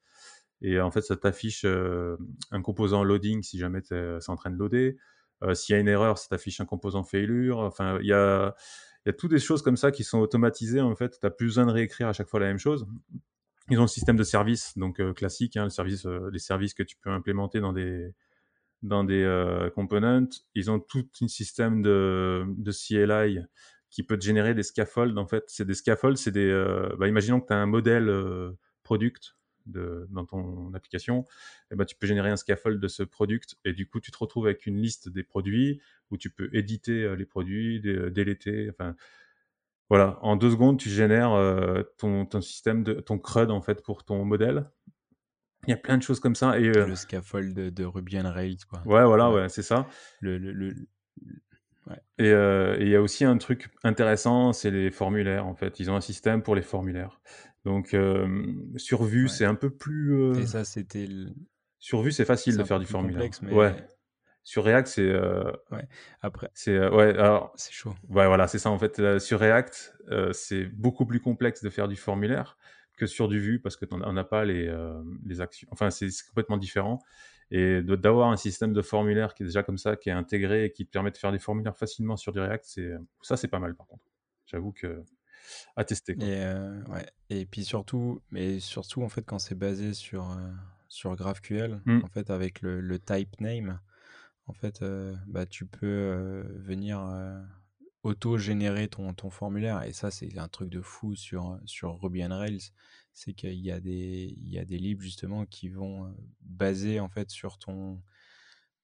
et 0.61 0.79
en 0.79 0.91
fait, 0.91 1.01
ça 1.01 1.15
t'affiche, 1.17 1.65
un 1.65 2.61
composant 2.61 3.03
loading 3.03 3.41
si 3.43 3.57
jamais 3.59 3.81
c'est 3.83 4.29
en 4.29 4.35
train 4.35 4.51
de 4.51 4.57
loader. 4.57 4.97
Heu, 5.43 5.53
s'il 5.55 5.73
y 5.73 5.77
a 5.77 5.81
une 5.81 5.87
erreur, 5.87 6.17
ça 6.17 6.29
t'affiche 6.29 6.59
un 6.61 6.65
composant 6.65 7.03
failure. 7.03 7.59
Enfin, 7.59 7.97
il 8.01 8.07
y 8.07 8.13
a 8.13 8.55
y 9.07 9.09
a 9.09 9.13
toutes 9.13 9.31
des 9.31 9.39
choses 9.39 9.61
comme 9.63 9.77
ça 9.77 9.91
qui 9.91 10.03
sont 10.03 10.19
automatisées, 10.19 10.81
en 10.81 10.95
fait. 10.95 11.19
Tu 11.19 11.25
as 11.25 11.31
plus 11.31 11.47
besoin 11.47 11.65
de 11.65 11.71
réécrire 11.71 12.07
à 12.07 12.13
chaque 12.13 12.27
fois 12.29 12.39
la 12.39 12.47
même 12.47 12.59
chose. 12.59 12.85
Ils 13.69 13.79
ont 13.79 13.83
le 13.83 13.87
système 13.87 14.17
de 14.17 14.23
service, 14.23 14.77
donc 14.77 14.99
heu, 14.99 15.13
classique, 15.13 15.57
hein, 15.57 15.65
le 15.65 15.69
service, 15.69 16.05
heu, 16.05 16.29
les 16.31 16.39
services 16.39 16.73
que 16.73 16.83
tu 16.83 16.97
peux 16.97 17.09
implémenter 17.11 17.59
dans 17.61 17.73
des 17.73 18.13
dans 18.83 19.03
des 19.03 19.23
euh, 19.23 19.69
components. 19.69 20.27
Ils 20.55 20.71
ont 20.71 20.79
tout 20.79 21.07
un 21.21 21.27
système 21.27 21.81
de, 21.81 22.45
de 22.57 22.71
CLI 22.71 23.41
qui 23.89 24.03
peut 24.03 24.17
te 24.17 24.23
générer 24.25 24.53
des 24.55 24.63
scaffolds. 24.63 25.17
En 25.17 25.27
fait, 25.27 25.43
c'est 25.47 25.65
des 25.65 25.75
scaffolds, 25.75 26.17
c'est 26.17 26.31
des. 26.31 26.49
Euh, 26.49 26.95
bah, 26.97 27.07
imaginons 27.07 27.41
que 27.41 27.47
tu 27.47 27.53
as 27.53 27.57
un 27.57 27.65
modèle 27.67 28.09
euh, 28.09 28.53
product 28.83 29.35
de, 29.65 30.07
dans 30.11 30.25
ton 30.25 30.73
application, 30.73 31.25
et 31.71 31.75
ben, 31.75 31.85
tu 31.85 31.95
peux 31.95 32.07
générer 32.07 32.29
un 32.29 32.37
scaffold 32.37 32.79
de 32.79 32.87
ce 32.87 33.03
product 33.03 33.57
et 33.65 33.73
du 33.73 33.87
coup, 33.87 33.99
tu 33.99 34.11
te 34.11 34.17
retrouves 34.17 34.45
avec 34.45 34.65
une 34.65 34.77
liste 34.81 35.09
des 35.09 35.23
produits 35.23 35.81
où 36.09 36.17
tu 36.17 36.29
peux 36.29 36.49
éditer 36.53 37.03
euh, 37.03 37.15
les 37.15 37.25
produits, 37.25 37.79
dé- 37.81 38.09
déléter. 38.11 38.69
Enfin, 38.71 38.95
voilà, 39.89 40.17
en 40.21 40.35
deux 40.37 40.51
secondes, 40.51 40.79
tu 40.79 40.89
génères 40.89 41.33
euh, 41.33 41.83
ton, 41.97 42.25
ton 42.25 42.41
système 42.41 42.83
de 42.83 42.93
ton 42.93 43.17
CRUD 43.19 43.51
en 43.51 43.61
fait 43.61 43.83
pour 43.83 44.05
ton 44.05 44.23
modèle. 44.23 44.69
Il 45.67 45.71
y 45.71 45.73
a 45.73 45.77
plein 45.77 45.97
de 45.97 46.03
choses 46.03 46.19
comme 46.19 46.35
ça 46.35 46.59
et 46.59 46.67
euh, 46.69 46.87
Le 46.87 46.95
scaffold 46.95 47.53
de 47.53 47.69
de 47.69 47.83
Ruby 47.85 48.17
on 48.19 48.31
Rails, 48.31 48.57
quoi. 48.69 48.81
ouais, 48.85 49.03
voilà, 49.05 49.29
Ouais, 49.31 49.49
c'est 49.49 49.61
ça. 49.63 49.87
le 50.21 50.37
le 50.37 50.51
le 50.53 50.73
ouais, 51.87 51.97
et 52.17 52.83
il 52.83 52.89
y 52.89 52.95
a 52.95 53.01
aussi 53.01 53.25
un 53.25 53.37
truc 53.37 53.69
intéressant, 53.83 54.53
c'est 54.53 54.71
les 54.71 54.91
formulaires, 54.91 55.45
en 55.45 55.55
fait. 55.55 55.79
Ils 55.79 55.89
ont 55.91 55.95
un 55.95 56.01
système 56.01 56.41
pour 56.43 56.55
les 56.55 56.61
formulaires. 56.61 57.19
Donc, 57.65 57.93
hem, 57.93 58.71
sur 58.77 59.03
Vue, 59.03 59.23
ouais 59.23 59.29
c'est 59.29 59.45
un 59.45 59.55
peu 59.55 59.69
plus, 59.69 60.37
et 60.39 60.45
ça, 60.47 60.63
c'était 60.65 61.03
l 61.03 61.33
Sur 61.79 62.01
Vue, 62.01 62.11
c'est 62.11 62.25
facile 62.25 62.57
de 62.57 62.63
faire 62.63 62.79
du 62.79 62.85
formulaire. 62.85 63.19
complexe, 63.29 63.41
Ouais. 63.43 63.73
mais 63.73 63.87
Sur 64.43 64.63
React, 64.63 64.87
c'est, 64.87 65.11
ouais, 65.71 65.87
après 66.21 66.49
c'est, 66.55 66.79
ouais, 66.79 67.15
alors 67.17 67.53
c'est 67.55 67.71
chaud. 67.71 67.93
ouais, 68.09 68.25
voilà, 68.25 68.47
c'est 68.47 68.57
ça, 68.59 68.71
en 68.71 68.79
fait, 68.79 69.19
sur 69.19 69.39
React, 69.39 69.95
c'est 70.31 70.65
beaucoup 70.65 71.05
plus 71.05 71.19
complexe 71.19 71.61
de 71.63 71.69
faire 71.69 71.87
du 71.87 71.95
formulaire 71.95 72.57
que 72.97 73.05
sur 73.05 73.27
du 73.27 73.39
Vue 73.39 73.59
parce 73.61 73.77
que 73.77 73.85
on 73.91 74.13
n'a 74.13 74.23
pas 74.23 74.43
les, 74.45 74.71
les 75.25 75.41
actions 75.41 75.67
enfin, 75.71 75.89
c'est 75.91 76.07
complètement 76.27 76.57
différent 76.57 76.99
et 77.49 77.81
d'avoir 77.81 78.29
un 78.31 78.37
système 78.37 78.73
de 78.73 78.81
formulaire 78.81 79.33
qui 79.33 79.43
est 79.43 79.45
déjà 79.45 79.61
comme 79.63 79.77
ça, 79.77 79.95
qui 79.95 80.09
est 80.09 80.13
intégré 80.13 80.65
et 80.65 80.71
qui 80.71 80.85
te 80.85 80.91
permet 80.91 81.11
de 81.11 81.17
faire 81.17 81.31
des 81.31 81.39
formulaires 81.39 81.75
facilement 81.77 82.15
sur 82.15 82.31
du 82.31 82.39
React, 82.39 82.63
c'est, 82.65 82.91
ça, 83.21 83.37
c'est 83.37 83.47
pas 83.47 83.59
mal 83.59 83.75
par 83.75 83.87
contre. 83.87 84.05
J'avoue 84.45 84.71
que 84.71 85.03
à 85.75 85.85
tester, 85.85 86.15
quoi. 86.15 86.27
Et 86.27 86.43
heu, 86.43 86.83
ouais 86.89 87.05
et 87.29 87.45
puis 87.45 87.63
surtout 87.65 88.21
mais 88.31 88.59
surtout, 88.59 89.03
en 89.03 89.09
fait, 89.09 89.23
quand 89.23 89.39
c'est 89.39 89.55
basé 89.55 89.93
sur, 89.93 90.29
heu, 90.31 90.53
sur 90.89 91.15
GraphQL, 91.15 91.81
Mmh. 91.85 92.01
en 92.01 92.07
fait, 92.07 92.29
avec 92.29 92.61
le 92.61 92.81
le 92.81 92.99
type 92.99 93.39
name, 93.41 93.79
en 94.47 94.53
fait, 94.53 94.81
heu, 94.83 95.17
bah, 95.27 95.45
tu 95.47 95.65
peux, 95.67 96.43
venir, 96.57 96.99
auto-générer 98.03 98.87
ton 98.89 99.13
ton 99.13 99.29
formulaire 99.29 99.83
et 99.83 99.93
ça, 99.93 100.11
c'est 100.11 100.37
un 100.39 100.47
truc 100.49 100.69
de 100.69 100.81
fou 100.81 101.15
sur, 101.15 101.59
sur 101.65 102.01
Ruby 102.01 102.23
on 102.25 102.29
Rails. 102.37 102.61
C'est 103.13 103.33
qu'il 103.33 103.53
y 103.59 103.71
a 103.71 103.79
des 103.81 104.33
il 104.37 104.49
y 104.51 104.59
a 104.59 104.65
des 104.65 104.77
libs 104.79 105.01
justement 105.01 105.45
qui 105.45 105.69
vont, 105.69 106.15
baser, 106.41 106.99
en 106.99 107.09
fait, 107.09 107.31
sur 107.31 107.57
ton 107.59 108.01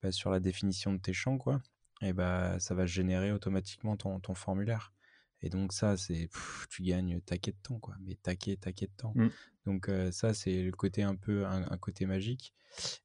bah, 0.03 0.11
sur 0.13 0.31
la 0.31 0.39
définition 0.41 0.93
de 0.93 0.99
tes 0.99 1.13
champs, 1.13 1.37
quoi 1.39 1.61
et 2.01 2.13
bah, 2.13 2.59
ça 2.59 2.75
va 2.75 2.85
générer 2.87 3.31
automatiquement 3.33 3.97
ton 3.97 4.19
ton 4.21 4.35
formulaire 4.35 4.93
et 5.41 5.49
donc 5.49 5.73
ça, 5.73 5.97
c'est 5.97 6.29
tu 6.69 6.83
gagnes 6.83 7.21
taquet 7.21 7.51
de 7.51 7.57
temps, 7.63 7.79
quoi, 7.79 7.95
mais 8.05 8.15
taquet, 8.15 8.57
taquet 8.57 8.87
de 8.87 8.91
temps. 8.97 9.13
Donc 9.65 9.89
ça, 10.11 10.33
c'est 10.33 10.63
le 10.63 10.71
côté 10.71 11.03
un 11.03 11.15
peu 11.15 11.45
un 11.45 11.69
un 11.71 11.77
côté 11.77 12.05
magique 12.05 12.53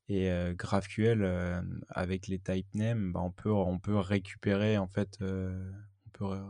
et 0.09 0.30
GraphQL, 0.56 1.24
avec 1.88 2.28
les 2.28 2.38
type 2.38 2.74
names, 2.74 3.12
bah, 3.12 3.20
on 3.22 3.30
peut 3.32 3.50
on 3.52 3.78
peut 3.78 3.96
récupérer 3.96 4.78
en 4.78 4.88
fait, 4.88 5.18
on 5.22 6.10
peut 6.12 6.24
ré 6.26 6.40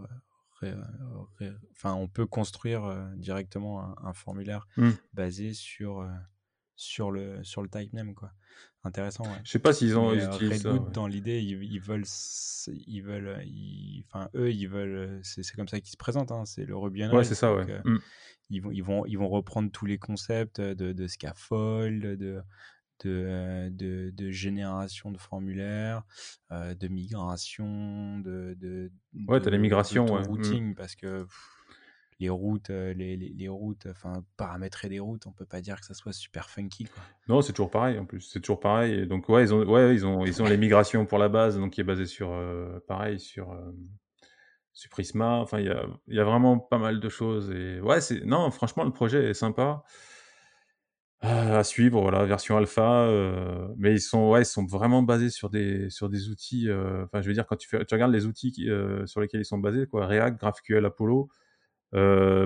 ré 0.61 0.75
ré 1.39 1.53
enfin, 1.73 1.95
on 1.95 2.09
peut 2.09 2.27
construire, 2.27 3.11
directement 3.17 3.83
un 3.83 3.97
un 4.09 4.13
formulaire 4.13 4.67
Mmh. 4.77 4.91
basé 5.13 5.53
sur, 5.55 6.09
sur 6.77 7.11
le 7.11 7.43
sur 7.45 7.63
le 7.63 7.69
type 7.69 7.93
name, 7.93 8.15
quoi. 8.15 8.33
Intéressant, 8.85 9.33
ouais. 9.33 9.41
Je 9.45 9.51
sais 9.53 9.59
pas 9.59 9.73
s'ils 9.73 9.97
ont 9.99 10.13
heu, 10.13 10.27
utilisent 10.27 10.63
ça, 10.63 10.75
ouais. 10.75 10.81
dans 10.93 11.07
l'idée, 11.07 11.41
ils 11.43 11.63
ils 11.65 11.81
veulent 11.81 12.05
ils 12.69 13.01
veulent, 13.03 13.43
ils 13.47 14.05
enfin, 14.09 14.29
eux, 14.35 14.51
ils 14.53 14.67
veulent, 14.67 14.97
heu, 15.19 15.21
c'est 15.23 15.43
c'est 15.43 15.55
comme 15.57 15.69
ça 15.69 15.81
qu'ils 15.81 15.91
se 15.93 15.97
présentent, 15.97 16.33
hein, 16.33 16.45
c'est 16.47 16.65
le 16.65 16.77
Ruby 16.77 17.05
on 17.05 17.17
Ouais, 17.17 17.25
c'est 17.25 17.35
ça, 17.35 17.55
ouais. 17.55 17.67
Mmh. 17.85 17.99
ils 18.51 18.61
vont 18.63 18.71
ils 18.73 18.83
vont 18.83 19.07
ils 19.07 19.17
vont 19.19 19.29
reprendre 19.29 19.71
tous 19.71 19.87
les 19.87 19.99
concepts, 19.99 20.61
de 20.61 20.93
de 20.93 21.07
scaffold, 21.07 22.03
de 22.19 22.43
de, 23.05 23.71
de 23.73 24.11
de 24.15 24.31
génération 24.31 25.11
de 25.13 25.19
formulaires, 25.19 26.05
de 26.51 26.89
migration, 26.89 28.21
de 28.21 28.55
de 28.59 28.93
Ouais, 29.29 29.41
tu 29.41 29.49
as 29.49 29.51
les 29.51 29.59
migrations, 29.59 30.13
ouais. 30.15 30.29
Mmh. 30.29 30.61
d'auto-routing 30.63 30.75
parce 30.75 30.97
que 30.97 31.25
pff, 31.25 31.62
les 32.23 32.29
routes, 32.31 32.71
heu, 32.71 32.93
les 32.93 33.17
les 33.17 33.31
les 33.31 33.49
routes, 33.49 33.87
enfin, 33.91 34.25
paramétrer 34.37 34.89
des 34.89 35.01
routes, 35.01 35.27
on 35.27 35.33
peut 35.33 35.47
pas 35.47 35.61
dire 35.61 35.81
que 35.81 35.87
ça 35.87 35.95
soit 35.95 36.13
super 36.15 36.51
funky, 36.51 36.89
quoi. 36.89 37.09
Non, 37.29 37.41
c'est 37.41 37.53
toujours 37.53 37.71
pareil 37.71 37.99
en 37.99 38.05
plus, 38.05 38.21
c'est 38.23 38.41
toujours 38.41 38.59
pareil 38.61 39.07
donc 39.07 39.29
ouais, 39.29 39.43
ils 39.45 39.55
ont 39.55 39.65
ouais, 39.65 39.95
ils 39.95 40.05
ont 40.07 40.25
ils 40.27 40.43
ont 40.43 40.47
les 40.47 40.57
migrations 40.57 41.07
pour 41.07 41.19
la 41.19 41.29
base, 41.29 41.57
donc 41.59 41.73
qui 41.73 41.81
est 41.81 41.85
basée 41.85 42.07
sur, 42.07 42.33
heu, 42.33 42.83
pareil 42.89 43.21
sur, 43.21 43.55
sur 44.73 44.91
Prisma. 44.91 45.37
Enfin, 45.41 45.59
il 45.61 45.67
y 45.67 45.71
a 45.71 45.85
y 46.09 46.19
a 46.19 46.25
vraiment 46.25 46.59
pas 46.59 46.79
mal 46.79 47.01
de 47.01 47.09
choses 47.09 47.51
et 47.51 47.81
ouais, 47.81 48.01
c'est 48.01 48.25
non, 48.25 48.51
franchement, 48.51 48.85
le 48.85 48.93
projet 48.93 49.31
est 49.31 49.35
sympa. 49.35 49.83
Heu, 51.25 51.29
à 51.29 51.63
suivre, 51.63 52.01
voilà, 52.03 52.25
version 52.25 52.57
alpha, 52.57 53.07
mais 53.77 53.93
ils 53.93 54.01
sont 54.01 54.29
ouais, 54.31 54.43
ils 54.43 54.45
sont 54.45 54.67
vraiment 54.67 55.03
basés 55.03 55.31
sur 55.31 55.51
des 55.51 55.89
sur 55.89 56.09
des 56.09 56.29
outils, 56.29 56.69
enfin, 57.05 57.21
je 57.23 57.29
veux 57.29 57.35
dire, 57.35 57.47
quand 57.47 57.55
tu 57.57 57.69
fais 57.69 57.85
tu 57.85 57.95
regardes 57.95 58.13
les 58.13 58.27
outils 58.27 58.51
qui, 58.51 58.69
sur 59.07 59.21
lesquels 59.21 59.41
ils 59.41 59.45
sont 59.45 59.59
basés, 59.59 59.87
quoi, 59.87 60.07
React, 60.07 60.41
GraphQL, 60.41 60.85
Apollo, 60.85 61.29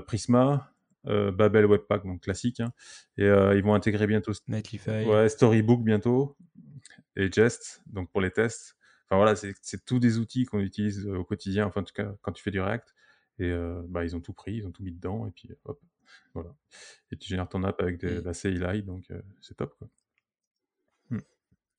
Prisma, 0.06 0.72
heu, 1.06 1.30
Babel 1.30 1.66
Webpack, 1.66 2.04
donc 2.04 2.22
classique, 2.22 2.60
hein 2.60 2.72
et 3.16 3.24
heu, 3.24 3.56
ils 3.56 3.62
vont 3.62 3.74
intégrer 3.74 4.06
bientôt 4.06 4.32
Netlify. 4.48 5.04
ouais, 5.06 5.28
Storybook 5.28 5.82
bientôt 5.82 6.36
et 7.16 7.30
Jest, 7.32 7.82
donc 7.86 8.10
pour 8.10 8.20
les 8.20 8.30
tests. 8.30 8.76
Enfin 9.08 9.16
voilà, 9.16 9.36
c'est 9.36 9.84
tous 9.84 10.00
des 10.00 10.18
outils 10.18 10.44
qu'on 10.46 10.60
utilise, 10.60 11.06
au 11.06 11.24
quotidien, 11.24 11.66
enfin 11.66 11.80
en 11.82 11.84
tout 11.84 11.94
cas 11.94 12.12
quand 12.22 12.32
tu 12.32 12.42
fais 12.42 12.50
du 12.50 12.60
React 12.60 12.94
et 13.38 13.52
bah, 13.88 14.04
ils 14.04 14.16
ont 14.16 14.20
tout 14.20 14.32
pris, 14.32 14.56
ils 14.56 14.66
ont 14.66 14.72
tout 14.72 14.82
mis 14.82 14.92
dedans 14.92 15.26
et 15.26 15.30
puis 15.30 15.50
hop, 15.64 15.80
voilà 16.34 16.54
et 17.12 17.16
tu 17.16 17.28
génères 17.28 17.48
ton 17.48 17.62
app 17.62 17.80
avec 17.80 17.98
de 18.00 18.08
Et 18.08 18.20
la 18.20 18.32
CLI 18.32 18.82
donc 18.82 19.04
c'est 19.40 19.56
top, 19.56 19.76
quoi. 19.78 19.88
Mmh. 21.10 21.18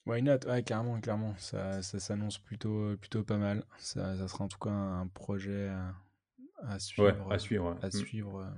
why 0.06 0.22
not? 0.22 0.46
Ouais, 0.48 0.64
carrément, 0.64 1.00
clairement. 1.02 1.36
Ça, 1.38 1.82
ça 1.82 2.00
s'annonce 2.00 2.38
plutôt, 2.38 2.96
plutôt 2.98 3.24
pas 3.24 3.38
mal. 3.38 3.64
Ça, 3.78 4.18
ça 4.18 4.28
sera 4.28 4.46
en 4.46 4.48
tout 4.48 4.60
cas 4.60 4.70
un 4.70 5.08
projet 5.08 5.70
à, 6.64 6.74
Ouais, 6.74 6.80
suivre, 6.80 7.32
à 7.32 7.40
suivre, 7.40 7.68
à 7.68 7.70
ouais. 7.72 7.88
Mmh. 7.88 7.92
suivre 7.92 8.40
euh, 8.40 8.50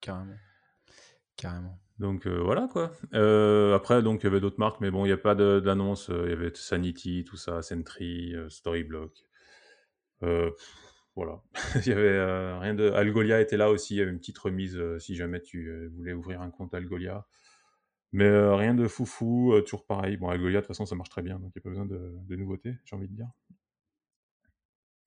carrément, 0.00 0.36
carrément. 1.36 1.78
Donc 1.98 2.26
heu, 2.26 2.40
voilà, 2.40 2.68
quoi. 2.68 2.92
Après 3.74 4.02
donc 4.02 4.22
il 4.22 4.24
y 4.24 4.26
avait 4.26 4.40
d'autres 4.40 4.58
marques 4.58 4.80
mais 4.80 4.90
bon, 4.90 5.04
il 5.04 5.10
y 5.10 5.12
a 5.12 5.16
pas 5.16 5.34
d'annonce, 5.34 6.10
il 6.10 6.30
y 6.30 6.32
avait 6.32 6.52
Sanity, 6.54 7.24
tout 7.24 7.36
ça, 7.36 7.62
Sentry, 7.62 8.34
Storyblock. 8.48 9.12
Heu, 10.22 10.54
voilà. 11.16 11.42
Il 11.84 11.88
y 11.88 11.92
avait, 11.92 12.58
rien 12.58 12.74
de 12.74 12.90
Algolia 12.90 13.40
était 13.40 13.56
là 13.56 13.70
aussi, 13.70 13.94
il 13.94 13.98
y 13.98 14.00
avait 14.00 14.10
une 14.10 14.18
petite 14.18 14.38
remise, 14.38 14.80
si 14.98 15.14
jamais 15.14 15.40
tu, 15.40 15.88
voulais 15.94 16.12
ouvrir 16.12 16.40
un 16.40 16.50
compte 16.50 16.74
Algolia. 16.74 17.26
Mais 18.12 18.30
rien 18.30 18.74
de 18.74 18.86
foufou, 18.88 19.60
toujours 19.62 19.86
pareil. 19.86 20.16
Bon, 20.16 20.28
Algolia, 20.28 20.60
de 20.60 20.62
toute 20.62 20.68
façon, 20.68 20.86
ça 20.86 20.94
marche 20.94 21.10
très 21.10 21.22
bien, 21.22 21.38
donc 21.38 21.52
il 21.54 21.58
y 21.58 21.60
a 21.60 21.62
pas 21.62 21.70
besoin 21.70 21.86
de 21.86 22.14
de 22.26 22.36
nouveautés, 22.36 22.76
j'ai 22.84 22.96
envie 22.96 23.08
de 23.08 23.14
dire. 23.14 23.28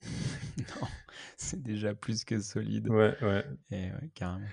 non, 0.57 0.87
c'est 1.37 1.61
déjà 1.61 1.93
plus 1.93 2.23
que 2.23 2.39
solide. 2.39 2.89
Ouais, 2.89 3.15
ouais. 3.21 3.45
Et 3.71 3.91
ouais, 3.91 4.11
carrément. 4.13 4.47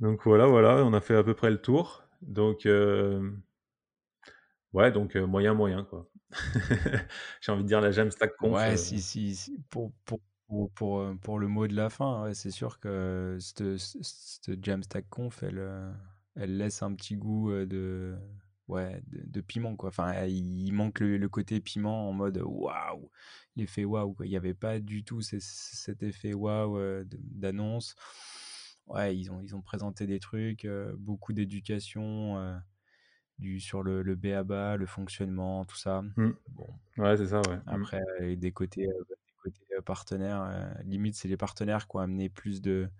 Donc 0.00 0.24
voilà, 0.24 0.46
voilà, 0.46 0.84
on 0.84 0.92
a 0.92 1.00
fait 1.00 1.16
à 1.16 1.22
peu 1.22 1.34
près 1.34 1.50
le 1.50 1.60
tour. 1.60 2.04
Donc 2.22 2.66
hem, 2.66 3.42
ouais, 4.72 4.92
donc 4.92 5.16
heu, 5.16 5.26
moyen, 5.26 5.54
moyen, 5.54 5.84
quoi. 5.84 6.08
J'ai 7.40 7.52
envie 7.52 7.62
de 7.62 7.68
dire 7.68 7.80
la 7.80 7.90
Jamstack 7.90 8.36
Conf, 8.36 8.58
Ouais, 8.58 8.68
heu, 8.68 8.76
si, 8.76 9.00
si, 9.00 9.34
si, 9.36 9.58
pour, 9.70 9.92
pour, 10.04 10.20
pour, 10.48 10.70
pour, 10.72 10.98
euh, 11.00 11.14
pour 11.14 11.38
le 11.38 11.46
mot 11.48 11.66
de 11.68 11.74
la 11.74 11.88
fin, 11.90 12.24
ouais, 12.24 12.34
c'est 12.34 12.50
sûr 12.50 12.80
que 12.80 13.36
cette, 13.40 13.76
cette 13.78 15.08
Conf, 15.08 15.42
elle, 15.42 15.58
euh, 15.58 15.92
elle 16.34 16.56
laisse 16.56 16.82
un 16.82 16.94
petit 16.94 17.16
goût 17.16 17.50
euh, 17.52 17.66
de, 17.66 18.16
ouais, 18.68 19.02
de, 19.06 19.22
de 19.26 19.40
piment, 19.40 19.76
quoi. 19.76 19.88
Enfin, 19.90 20.14
euh, 20.14 20.26
il 20.28 20.72
manque 20.72 21.00
le, 21.00 21.18
le 21.18 21.28
côté 21.28 21.60
piment 21.60 22.08
en 22.08 22.12
mode 22.12 22.38
waouh, 22.44 23.10
l'effet 23.56 23.84
waouh, 23.84 24.14
quoi. 24.14 24.26
Il 24.26 24.30
n'y 24.30 24.36
avait 24.36 24.54
pas 24.54 24.80
du 24.80 25.04
tout 25.04 25.22
ce- 25.22 25.38
cet 25.40 26.02
effet 26.02 26.34
waouh 26.34 26.78
euh, 26.78 27.04
d'annonce. 27.10 27.94
Ouais, 28.86 29.16
ils 29.16 29.30
ont, 29.30 29.40
ils 29.40 29.54
ont 29.56 29.62
présenté 29.62 30.06
des 30.06 30.18
trucs, 30.20 30.64
euh, 30.64 30.94
beaucoup 30.98 31.32
d'éducation 31.32 32.38
euh, 32.38 32.56
du, 33.38 33.60
sur 33.60 33.82
le, 33.82 34.02
le 34.02 34.16
b.a.-ba, 34.16 34.76
le 34.76 34.86
fonctionnement, 34.86 35.64
tout 35.64 35.76
ça. 35.76 36.02
mmh. 36.16 36.32
Bon, 36.48 36.68
Ouais, 36.98 37.16
c'est 37.16 37.28
ça, 37.28 37.46
ouais. 37.48 37.58
Mmh. 37.70 37.84
après, 37.84 38.00
heu, 38.20 38.36
des 38.36 38.52
côtés, 38.52 38.86
des 38.86 39.34
côtés, 39.42 39.64
partenaires, 39.84 40.76
limite, 40.84 41.14
c'est 41.16 41.28
les 41.28 41.36
partenaires 41.38 41.88
qui 41.88 41.96
ont 41.96 42.00
amené 42.00 42.28
plus 42.28 42.60
de 42.62 42.90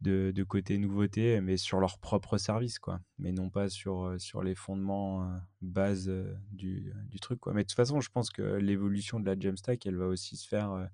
de 0.00 0.30
de 0.34 0.44
côté 0.44 0.78
nouveauté, 0.78 1.40
mais 1.40 1.56
sur 1.56 1.80
leur 1.80 1.98
propre 1.98 2.38
service, 2.38 2.78
quoi. 2.78 3.00
Mais 3.18 3.32
non 3.32 3.50
pas 3.50 3.68
sur, 3.68 4.06
heu, 4.06 4.18
sur 4.18 4.42
les 4.42 4.54
fondements, 4.54 5.24
heu, 5.24 5.38
base, 5.62 6.08
heu, 6.08 6.36
du, 6.52 6.92
du 7.10 7.20
truc, 7.20 7.40
quoi. 7.40 7.52
Mais 7.54 7.62
de 7.64 7.68
toute 7.68 7.76
façon, 7.76 8.00
je 8.00 8.10
pense 8.10 8.30
que 8.30 8.42
l'évolution 8.42 9.20
de 9.20 9.26
la 9.26 9.38
Jamstack, 9.38 9.86
elle 9.86 9.96
va 9.96 10.06
aussi 10.06 10.36
se 10.36 10.46
faire, 10.48 10.88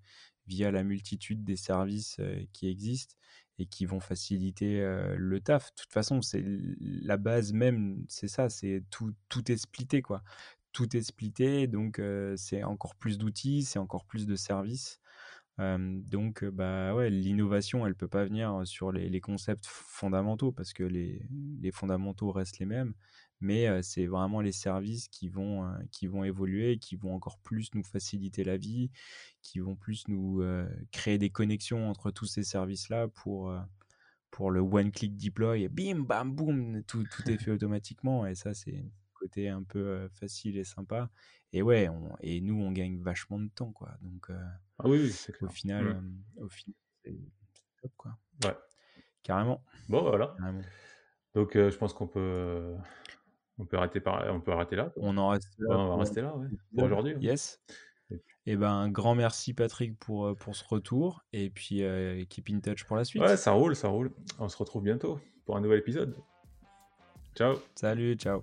via 0.46 0.70
la 0.70 0.84
multitude 0.84 1.44
des 1.44 1.56
services, 1.56 2.20
qui 2.52 2.68
existent 2.68 3.14
et 3.58 3.66
qui 3.66 3.86
vont 3.86 4.00
faciliter, 4.00 4.80
le 5.16 5.40
taf. 5.40 5.70
De 5.70 5.74
toute 5.82 5.92
façon, 5.92 6.20
c'est 6.22 6.42
la 6.80 7.16
base 7.16 7.52
même, 7.52 8.04
c'est 8.08 8.28
ça, 8.28 8.48
c'est 8.50 8.84
tout 8.90 9.14
tout 9.28 9.50
est 9.50 9.56
splitté, 9.56 10.02
quoi 10.02 10.22
tout 10.72 10.96
est 10.96 11.02
splitté, 11.02 11.68
donc 11.68 12.00
c'est 12.36 12.64
encore 12.64 12.96
plus 12.96 13.16
d'outils, 13.16 13.62
c'est 13.62 13.78
encore 13.78 14.04
plus 14.06 14.26
de 14.26 14.34
services. 14.34 14.98
Donc 15.58 16.44
bah, 16.44 16.94
ouais, 16.94 17.10
l'innovation, 17.10 17.86
elle 17.86 17.94
peut 17.94 18.08
pas 18.08 18.24
venir, 18.24 18.62
sur 18.64 18.90
les 18.90 19.08
les 19.08 19.20
concepts 19.20 19.66
fondamentaux 19.66 20.50
parce 20.50 20.72
que 20.72 20.82
les 20.82 21.26
les 21.60 21.70
fondamentaux 21.70 22.32
restent 22.32 22.58
les 22.58 22.66
mêmes, 22.66 22.94
mais 23.40 23.82
c'est 23.82 24.06
vraiment 24.06 24.40
les 24.40 24.52
services 24.52 25.06
qui 25.08 25.28
vont, 25.28 25.64
qui 25.92 26.08
vont 26.08 26.24
évoluer, 26.24 26.78
qui 26.78 26.96
vont 26.96 27.14
encore 27.14 27.38
plus 27.38 27.72
nous 27.74 27.84
faciliter 27.84 28.42
la 28.42 28.56
vie, 28.56 28.90
qui 29.42 29.60
vont 29.60 29.76
plus 29.76 30.08
nous, 30.08 30.42
créer 30.90 31.18
des 31.18 31.30
connexions 31.30 31.88
entre 31.88 32.10
tous 32.10 32.26
ces 32.26 32.42
services-là 32.42 33.06
pour, 33.08 33.54
pour 34.32 34.50
le 34.50 34.60
one 34.60 34.90
click 34.90 35.16
deploy, 35.16 35.68
bim 35.68 36.00
bam 36.00 36.34
boum, 36.34 36.82
tout 36.84 37.04
tout 37.04 37.30
est 37.30 37.38
fait 37.38 37.50
automatiquement 37.52 38.26
et 38.26 38.34
ça, 38.34 38.54
c'est 38.54 38.84
côté 39.24 39.48
un 39.48 39.62
peu, 39.62 40.08
facile 40.12 40.56
et 40.58 40.64
sympa 40.64 41.10
et 41.52 41.62
ouais, 41.62 41.88
on 41.88 42.14
et 42.20 42.40
nous, 42.40 42.60
on 42.62 42.72
gagne 42.72 43.00
vachement 43.00 43.38
de 43.38 43.48
temps, 43.48 43.72
quoi, 43.72 43.90
donc 44.02 44.28
Ah 44.78 44.88
oui, 44.88 45.10
c'est 45.10 45.32
au 45.36 45.38
clair. 45.38 45.52
final, 45.52 45.84
Mmh. 45.94 46.42
au 46.42 46.48
final, 46.48 46.74
c'est 47.04 47.12
c'est 47.52 47.80
top, 47.82 47.92
quoi. 47.96 48.18
Ouais. 48.44 48.56
Carrément, 49.22 49.64
Bon, 49.88 50.02
bah, 50.02 50.08
voilà. 50.10 50.34
carrément. 50.38 50.62
Donc 51.34 51.54
je 51.54 51.76
pense 51.76 51.92
qu'on 51.94 52.06
peut, 52.08 52.74
On 53.58 53.66
peut 53.66 53.76
arrêter, 53.76 54.00
par... 54.00 54.24
on 54.34 54.40
peut 54.40 54.52
arrêter 54.52 54.74
là. 54.76 54.92
On 54.96 55.16
en 55.16 55.28
reste 55.28 55.54
là. 55.58 55.78
on 55.78 55.88
va 55.88 55.96
rester 55.96 56.20
là, 56.22 56.36
ouais, 56.36 56.48
pour 56.74 56.84
aujourd'hui. 56.84 57.14
hein. 57.14 57.18
Yes. 57.20 57.60
Et 58.46 58.56
ben, 58.56 58.70
un 58.70 58.90
grand 58.90 59.14
merci 59.14 59.54
Patrick 59.54 59.98
pour, 59.98 60.36
pour 60.36 60.54
ce 60.56 60.64
retour 60.68 61.24
et 61.32 61.48
puis 61.50 61.82
euh, 61.82 62.24
keep 62.28 62.50
in 62.50 62.60
touch 62.60 62.84
pour 62.84 62.96
la 62.96 63.04
suite. 63.04 63.22
Ouais, 63.22 63.36
ça 63.38 63.52
roule, 63.52 63.74
ça 63.74 63.88
roule. 63.88 64.10
On 64.38 64.48
se 64.48 64.56
retrouve 64.58 64.82
bientôt 64.82 65.18
pour 65.46 65.56
un 65.56 65.60
nouvel 65.62 65.78
épisode. 65.78 66.14
Ciao. 67.34 67.54
Salut, 67.74 68.14
ciao. 68.16 68.42